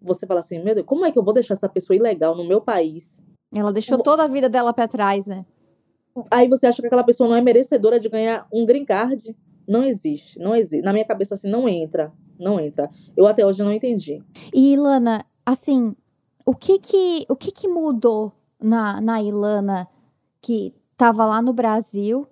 Você 0.00 0.26
fala 0.26 0.40
assim, 0.40 0.62
meu 0.62 0.74
Deus, 0.74 0.86
como 0.86 1.04
é 1.04 1.10
que 1.10 1.18
eu 1.18 1.24
vou 1.24 1.34
deixar 1.34 1.54
essa 1.54 1.68
pessoa 1.68 1.96
ilegal 1.96 2.36
no 2.36 2.46
meu 2.46 2.60
país? 2.60 3.24
Ela 3.52 3.72
deixou 3.72 4.00
toda 4.00 4.24
a 4.24 4.28
vida 4.28 4.48
dela 4.48 4.72
para 4.72 4.86
trás, 4.86 5.26
né? 5.26 5.44
Aí 6.30 6.48
você 6.48 6.66
acha 6.66 6.80
que 6.80 6.86
aquela 6.86 7.04
pessoa 7.04 7.28
não 7.28 7.36
é 7.36 7.40
merecedora 7.40 7.98
de 7.98 8.08
ganhar 8.08 8.46
um 8.52 8.64
green 8.64 8.84
card? 8.84 9.36
Não 9.66 9.82
existe, 9.82 10.38
não 10.38 10.54
existe. 10.54 10.82
Na 10.82 10.92
minha 10.92 11.04
cabeça 11.04 11.34
assim 11.34 11.50
não 11.50 11.68
entra, 11.68 12.12
não 12.38 12.58
entra. 12.58 12.88
Eu 13.16 13.26
até 13.26 13.44
hoje 13.44 13.62
não 13.62 13.72
entendi. 13.72 14.22
E 14.54 14.72
Ilana, 14.72 15.24
assim, 15.44 15.94
o 16.46 16.54
que 16.54 16.78
que 16.78 17.26
o 17.28 17.36
que 17.36 17.50
que 17.50 17.68
mudou 17.68 18.32
na 18.60 19.00
na 19.00 19.22
Ilana 19.22 19.86
que 20.40 20.74
tava 20.96 21.26
lá 21.26 21.42
no 21.42 21.52
Brasil, 21.52 22.26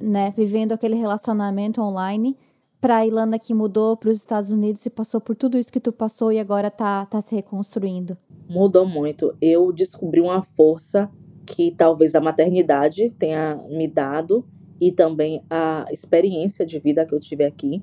né, 0.00 0.30
vivendo 0.30 0.72
aquele 0.72 0.94
relacionamento 0.94 1.82
online, 1.82 2.36
para 2.80 2.98
a 2.98 3.06
Ilana 3.06 3.38
que 3.38 3.52
mudou 3.52 3.96
para 3.96 4.10
os 4.10 4.18
Estados 4.18 4.50
Unidos 4.50 4.84
e 4.86 4.90
passou 4.90 5.20
por 5.20 5.34
tudo 5.34 5.58
isso 5.58 5.72
que 5.72 5.80
tu 5.80 5.92
passou 5.92 6.30
e 6.30 6.38
agora 6.38 6.70
tá 6.70 7.04
tá 7.06 7.20
se 7.20 7.34
reconstruindo? 7.34 8.16
Mudou 8.48 8.86
muito. 8.86 9.34
Eu 9.40 9.72
descobri 9.72 10.20
uma 10.20 10.42
força 10.42 11.10
que 11.46 11.70
talvez 11.72 12.14
a 12.14 12.20
maternidade 12.20 13.10
tenha 13.10 13.56
me 13.68 13.88
dado 13.88 14.44
e 14.80 14.90
também 14.90 15.42
a 15.48 15.86
experiência 15.90 16.64
de 16.64 16.78
vida 16.78 17.04
que 17.04 17.14
eu 17.14 17.20
tive 17.20 17.44
aqui. 17.44 17.82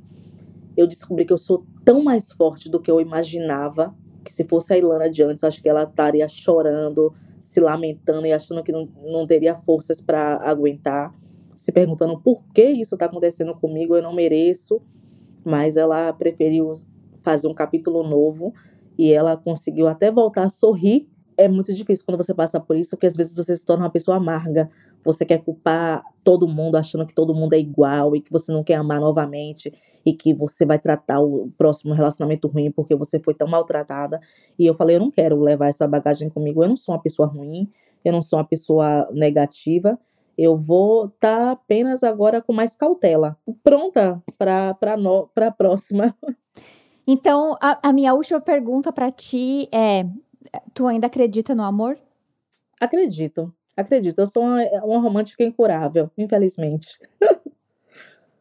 Eu 0.75 0.87
descobri 0.87 1.25
que 1.25 1.33
eu 1.33 1.37
sou 1.37 1.65
tão 1.83 2.03
mais 2.03 2.31
forte 2.31 2.69
do 2.69 2.79
que 2.79 2.89
eu 2.89 2.99
imaginava, 2.99 3.95
que 4.23 4.31
se 4.31 4.45
fosse 4.45 4.73
a 4.73 4.77
Ilana 4.77 5.09
de 5.09 5.23
antes, 5.23 5.43
acho 5.43 5.61
que 5.61 5.69
ela 5.69 5.83
estaria 5.83 6.27
chorando, 6.27 7.13
se 7.39 7.59
lamentando 7.59 8.27
e 8.27 8.33
achando 8.33 8.63
que 8.63 8.71
não, 8.71 8.87
não 9.03 9.25
teria 9.25 9.55
forças 9.55 10.01
para 10.01 10.37
aguentar, 10.43 11.13
se 11.55 11.71
perguntando 11.71 12.19
por 12.19 12.43
que 12.53 12.63
isso 12.63 12.95
está 12.95 13.05
acontecendo 13.05 13.53
comigo, 13.55 13.95
eu 13.95 14.03
não 14.03 14.13
mereço. 14.13 14.81
Mas 15.43 15.75
ela 15.75 16.13
preferiu 16.13 16.71
fazer 17.15 17.47
um 17.47 17.53
capítulo 17.53 18.03
novo 18.07 18.53
e 18.97 19.11
ela 19.11 19.35
conseguiu 19.35 19.87
até 19.87 20.11
voltar 20.11 20.43
a 20.43 20.49
sorrir 20.49 21.10
é 21.41 21.47
muito 21.47 21.73
difícil 21.73 22.05
quando 22.05 22.17
você 22.17 22.33
passa 22.33 22.59
por 22.59 22.75
isso, 22.75 22.91
porque 22.91 23.07
às 23.07 23.15
vezes 23.15 23.35
você 23.35 23.55
se 23.55 23.65
torna 23.65 23.83
uma 23.83 23.89
pessoa 23.89 24.17
amarga. 24.17 24.69
Você 25.03 25.25
quer 25.25 25.39
culpar 25.43 26.03
todo 26.23 26.47
mundo, 26.47 26.75
achando 26.75 27.05
que 27.05 27.13
todo 27.13 27.33
mundo 27.33 27.53
é 27.53 27.59
igual 27.59 28.15
e 28.15 28.21
que 28.21 28.31
você 28.31 28.51
não 28.51 28.63
quer 28.63 28.75
amar 28.75 28.99
novamente 28.99 29.73
e 30.05 30.13
que 30.13 30.33
você 30.33 30.65
vai 30.65 30.77
tratar 30.77 31.19
o 31.19 31.51
próximo 31.57 31.93
relacionamento 31.93 32.47
ruim 32.47 32.71
porque 32.71 32.95
você 32.95 33.19
foi 33.19 33.33
tão 33.33 33.47
maltratada. 33.47 34.19
E 34.57 34.65
eu 34.65 34.75
falei, 34.75 34.95
eu 34.97 34.99
não 34.99 35.09
quero 35.11 35.39
levar 35.41 35.67
essa 35.67 35.87
bagagem 35.87 36.29
comigo. 36.29 36.63
Eu 36.63 36.69
não 36.69 36.75
sou 36.75 36.93
uma 36.93 37.01
pessoa 37.01 37.27
ruim, 37.27 37.69
eu 38.05 38.13
não 38.13 38.21
sou 38.21 38.39
uma 38.39 38.45
pessoa 38.45 39.09
negativa. 39.11 39.99
Eu 40.37 40.57
vou 40.57 41.05
estar 41.05 41.37
tá 41.37 41.51
apenas 41.51 42.03
agora 42.03 42.41
com 42.41 42.53
mais 42.53 42.75
cautela, 42.75 43.37
pronta 43.63 44.21
para 44.37 44.75
a 45.37 45.51
próxima. 45.51 46.15
Então, 47.07 47.57
a, 47.61 47.89
a 47.89 47.93
minha 47.93 48.13
última 48.13 48.39
pergunta 48.39 48.91
para 48.93 49.11
ti 49.11 49.67
é: 49.71 50.05
Tu 50.73 50.87
ainda 50.87 51.07
acredita 51.07 51.53
no 51.55 51.63
amor? 51.63 51.97
Acredito. 52.79 53.53
Acredito. 53.75 54.19
Eu 54.19 54.27
sou 54.27 54.43
uma, 54.43 54.63
uma 54.83 54.99
romântica 54.99 55.43
incurável, 55.43 56.09
infelizmente. 56.17 56.99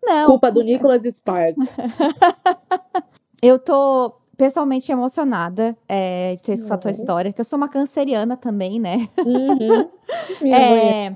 Não. 0.03 0.27
Culpa 0.27 0.51
do 0.51 0.61
Nicholas 0.61 1.03
Spark. 1.03 1.57
eu 3.43 3.59
tô 3.59 4.15
pessoalmente 4.37 4.91
emocionada 4.91 5.77
é, 5.87 6.35
de 6.35 6.43
ter 6.43 6.55
escutado 6.55 6.79
a 6.79 6.83
tua 6.83 6.91
história, 6.91 7.33
que 7.33 7.41
eu 7.41 7.45
sou 7.45 7.59
uma 7.59 7.69
canceriana 7.69 8.37
também, 8.39 8.81
né? 8.81 9.07
Uhum. 9.19 9.91
é, 10.51 11.15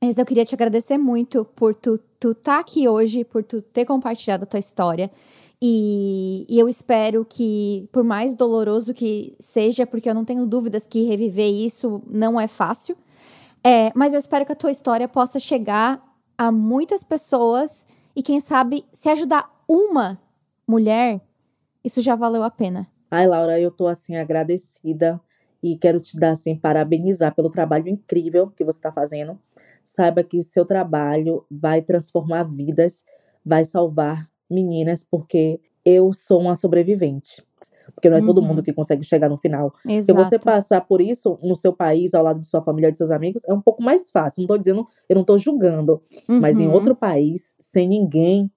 mas 0.00 0.16
eu 0.16 0.24
queria 0.24 0.44
te 0.44 0.54
agradecer 0.54 0.96
muito 0.96 1.44
por 1.44 1.74
tu 1.74 1.94
estar 2.22 2.34
tá 2.42 2.58
aqui 2.60 2.88
hoje, 2.88 3.24
por 3.24 3.42
tu 3.42 3.60
ter 3.60 3.84
compartilhado 3.84 4.44
a 4.44 4.46
tua 4.46 4.60
história. 4.60 5.10
E, 5.60 6.44
e, 6.48 6.58
eu 6.58 6.68
espero 6.68 7.24
que, 7.24 7.88
por 7.90 8.04
mais 8.04 8.34
doloroso 8.34 8.92
que 8.92 9.34
seja, 9.40 9.86
porque 9.86 10.08
eu 10.08 10.14
não 10.14 10.24
tenho 10.24 10.46
dúvidas 10.46 10.86
que 10.86 11.04
reviver 11.04 11.50
isso 11.50 12.02
não 12.06 12.38
é 12.38 12.46
fácil, 12.46 12.96
é, 13.64 13.90
mas 13.94 14.12
eu 14.12 14.18
espero 14.18 14.44
que 14.44 14.52
a 14.52 14.56
tua 14.56 14.70
história 14.70 15.08
possa 15.08 15.38
chegar 15.38 16.02
a 16.36 16.52
muitas 16.52 17.02
pessoas 17.02 17.86
e, 18.14 18.22
quem 18.22 18.38
sabe, 18.38 18.84
se 18.92 19.08
ajudar 19.08 19.50
uma 19.66 20.20
mulher, 20.66 21.20
isso 21.82 22.02
já 22.02 22.14
valeu 22.14 22.42
a 22.42 22.50
pena. 22.50 22.86
Ai, 23.10 23.26
Laura, 23.26 23.58
eu 23.58 23.70
tô 23.70 23.86
assim 23.86 24.16
agradecida 24.16 25.20
e 25.62 25.76
quero 25.76 26.00
te 26.00 26.18
dar 26.18 26.32
assim 26.32 26.54
parabenizar 26.54 27.34
pelo 27.34 27.50
trabalho 27.50 27.88
incrível 27.88 28.50
que 28.50 28.64
você 28.64 28.78
está 28.78 28.92
fazendo. 28.92 29.38
Saiba 29.82 30.22
que 30.22 30.42
seu 30.42 30.66
trabalho 30.66 31.46
vai 31.50 31.80
transformar 31.80 32.44
vidas, 32.44 33.04
vai 33.44 33.64
salvar 33.64 34.28
meninas, 34.50 35.06
porque 35.10 35.60
eu 35.84 36.12
sou 36.12 36.40
uma 36.40 36.54
sobrevivente. 36.54 37.44
Porque 37.94 38.10
não 38.10 38.16
é 38.16 38.20
uhum. 38.20 38.26
todo 38.26 38.42
mundo 38.42 38.58
uhum. 38.58 38.64
que 38.64 38.72
consegue 38.72 39.04
chegar 39.04 39.28
no 39.28 39.38
final. 39.38 39.72
Exato. 39.86 40.04
Se 40.04 40.12
você 40.12 40.38
passar 40.38 40.80
por 40.82 41.00
isso 41.00 41.38
no 41.42 41.54
seu 41.54 41.72
país, 41.72 42.12
ao 42.12 42.22
lado 42.22 42.40
de 42.40 42.46
sua 42.46 42.60
família, 42.60 42.92
de 42.92 42.98
seus 42.98 43.10
amigos, 43.10 43.44
é 43.48 43.54
um 43.54 43.60
pouco 43.60 43.82
mais 43.82 44.10
fácil. 44.10 44.42
Não 44.42 44.48
tô 44.48 44.58
dizendo, 44.58 44.86
eu 45.08 45.16
não 45.16 45.24
tô 45.24 45.38
julgando. 45.38 46.02
Uhum. 46.28 46.40
Mas 46.40 46.60
em 46.60 46.66
uhum. 46.66 46.74
outro 46.74 46.94
país, 46.94 47.56
sem 47.58 47.88
ninguém, 47.88 48.50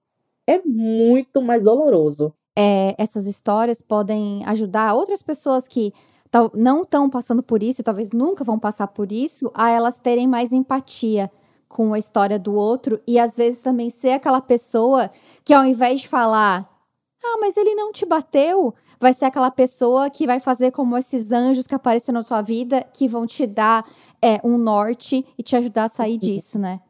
é 0.46 0.60
muito 0.64 1.40
mais 1.40 1.62
doloroso. 1.62 2.34
É, 2.58 2.94
essas 2.98 3.26
histórias 3.26 3.80
podem 3.80 4.44
ajudar 4.44 4.94
outras 4.94 5.22
pessoas 5.22 5.66
que 5.66 5.92
não 6.54 6.82
estão 6.82 7.08
passando 7.08 7.42
por 7.42 7.62
isso 7.62 7.80
e 7.80 7.84
talvez 7.84 8.10
nunca 8.12 8.44
vão 8.44 8.58
passar 8.58 8.86
por 8.88 9.10
isso, 9.10 9.50
a 9.54 9.70
elas 9.70 9.96
terem 9.96 10.28
mais 10.28 10.52
empatia 10.52 11.30
com 11.70 11.94
a 11.94 11.98
história 11.98 12.36
do 12.36 12.52
outro 12.52 13.00
e 13.06 13.16
às 13.16 13.36
vezes 13.36 13.60
também 13.60 13.90
ser 13.90 14.10
aquela 14.10 14.40
pessoa 14.40 15.08
que 15.44 15.54
ao 15.54 15.64
invés 15.64 16.00
de 16.00 16.08
falar, 16.08 16.68
ah, 17.22 17.38
mas 17.40 17.56
ele 17.56 17.76
não 17.76 17.92
te 17.92 18.04
bateu, 18.04 18.74
vai 19.00 19.12
ser 19.12 19.26
aquela 19.26 19.52
pessoa 19.52 20.10
que 20.10 20.26
vai 20.26 20.40
fazer 20.40 20.72
como 20.72 20.98
esses 20.98 21.30
anjos 21.30 21.68
que 21.68 21.74
aparecem 21.74 22.12
na 22.12 22.22
sua 22.22 22.42
vida, 22.42 22.84
que 22.92 23.06
vão 23.06 23.24
te 23.24 23.46
dar 23.46 23.88
é, 24.20 24.40
um 24.42 24.58
norte 24.58 25.24
e 25.38 25.42
te 25.44 25.54
ajudar 25.54 25.84
a 25.84 25.88
sair 25.88 26.14
Sim. 26.14 26.18
disso, 26.18 26.58
né? 26.58 26.80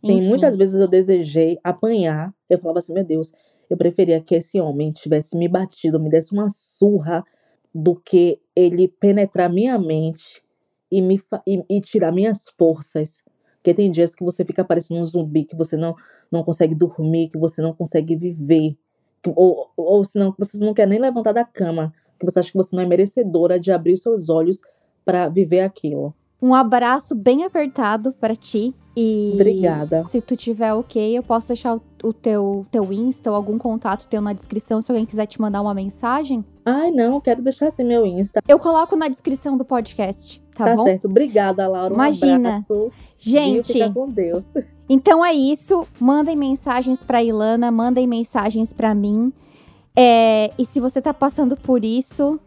Tem 0.00 0.22
muitas 0.22 0.56
vezes 0.56 0.78
eu 0.80 0.88
desejei 0.88 1.58
apanhar, 1.64 2.32
eu 2.48 2.58
falava 2.58 2.78
assim, 2.78 2.94
meu 2.94 3.04
Deus, 3.04 3.34
eu 3.68 3.76
preferia 3.76 4.20
que 4.20 4.36
esse 4.36 4.60
homem 4.60 4.92
tivesse 4.92 5.36
me 5.36 5.48
batido, 5.48 6.00
me 6.00 6.08
desse 6.08 6.32
uma 6.32 6.48
surra 6.48 7.22
do 7.74 7.96
que 7.96 8.40
ele 8.54 8.86
penetrar 8.86 9.52
minha 9.52 9.78
mente 9.78 10.42
e, 10.90 11.02
me 11.02 11.20
e, 11.46 11.62
e 11.68 11.80
tirar 11.80 12.12
minhas 12.12 12.48
forças. 12.56 13.22
Porque 13.60 13.74
tem 13.74 13.90
dias 13.90 14.14
que 14.14 14.24
você 14.24 14.44
fica 14.44 14.64
parecendo 14.64 15.00
um 15.00 15.04
zumbi, 15.04 15.44
que 15.44 15.54
você 15.54 15.76
não, 15.76 15.94
não 16.32 16.42
consegue 16.42 16.74
dormir, 16.74 17.28
que 17.28 17.38
você 17.38 17.60
não 17.60 17.74
consegue 17.74 18.16
viver. 18.16 18.76
Que, 19.22 19.30
ou, 19.36 19.70
ou 19.76 20.02
senão 20.02 20.34
você 20.38 20.64
não 20.64 20.72
quer 20.72 20.88
nem 20.88 20.98
levantar 20.98 21.32
da 21.32 21.44
cama, 21.44 21.92
que 22.18 22.24
você 22.24 22.40
acha 22.40 22.50
que 22.50 22.56
você 22.56 22.74
não 22.74 22.82
é 22.82 22.86
merecedora 22.86 23.60
de 23.60 23.70
abrir 23.70 23.92
os 23.92 24.02
seus 24.02 24.30
olhos 24.30 24.62
para 25.04 25.28
viver 25.28 25.60
aquilo. 25.60 26.14
Um 26.42 26.54
abraço 26.54 27.14
bem 27.14 27.44
apertado 27.44 28.12
para 28.16 28.34
ti. 28.34 28.74
E 28.96 29.32
Obrigada. 29.34 30.04
Se 30.06 30.20
tu 30.20 30.34
tiver 30.34 30.72
ok, 30.74 31.16
eu 31.16 31.22
posso 31.22 31.46
deixar 31.46 31.76
o, 31.76 31.82
o 32.02 32.12
teu, 32.12 32.66
teu 32.70 32.92
Insta 32.92 33.30
ou 33.30 33.36
algum 33.36 33.56
contato 33.56 34.08
teu 34.08 34.20
na 34.20 34.32
descrição 34.32 34.80
se 34.80 34.90
alguém 34.90 35.06
quiser 35.06 35.26
te 35.26 35.40
mandar 35.40 35.60
uma 35.62 35.72
mensagem. 35.72 36.44
Ai, 36.64 36.90
não, 36.90 37.20
quero 37.20 37.40
deixar 37.40 37.68
assim 37.68 37.84
meu 37.84 38.04
Insta. 38.04 38.40
Eu 38.48 38.58
coloco 38.58 38.96
na 38.96 39.08
descrição 39.08 39.56
do 39.56 39.64
podcast, 39.64 40.42
tá, 40.56 40.64
tá 40.64 40.76
bom? 40.76 40.84
certo. 40.84 41.06
Obrigada, 41.06 41.68
Laura. 41.68 41.92
Um 41.92 41.96
Imagina. 41.96 42.48
abraço. 42.48 42.90
Gente, 43.18 43.72
Fica 43.72 43.90
com 43.90 44.08
Deus. 44.08 44.54
Então 44.92 45.24
é 45.24 45.32
isso. 45.32 45.86
Mandem 46.00 46.34
mensagens 46.34 47.04
pra 47.04 47.22
Ilana, 47.22 47.70
mandem 47.70 48.08
mensagens 48.08 48.72
pra 48.72 48.92
mim. 48.92 49.32
É, 49.94 50.50
e 50.58 50.64
se 50.64 50.80
você 50.80 51.00
tá 51.00 51.14
passando 51.14 51.56
por 51.56 51.84
isso, 51.84 52.40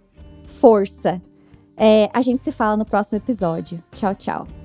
força. 0.44 1.22
É, 1.76 2.09
a 2.13 2.21
gente 2.21 2.41
se 2.41 2.51
fala 2.51 2.78
no 2.78 2.86
próximo 2.86 3.17
episódio. 3.17 3.84
Tchau, 3.91 4.15
tchau. 4.15 4.62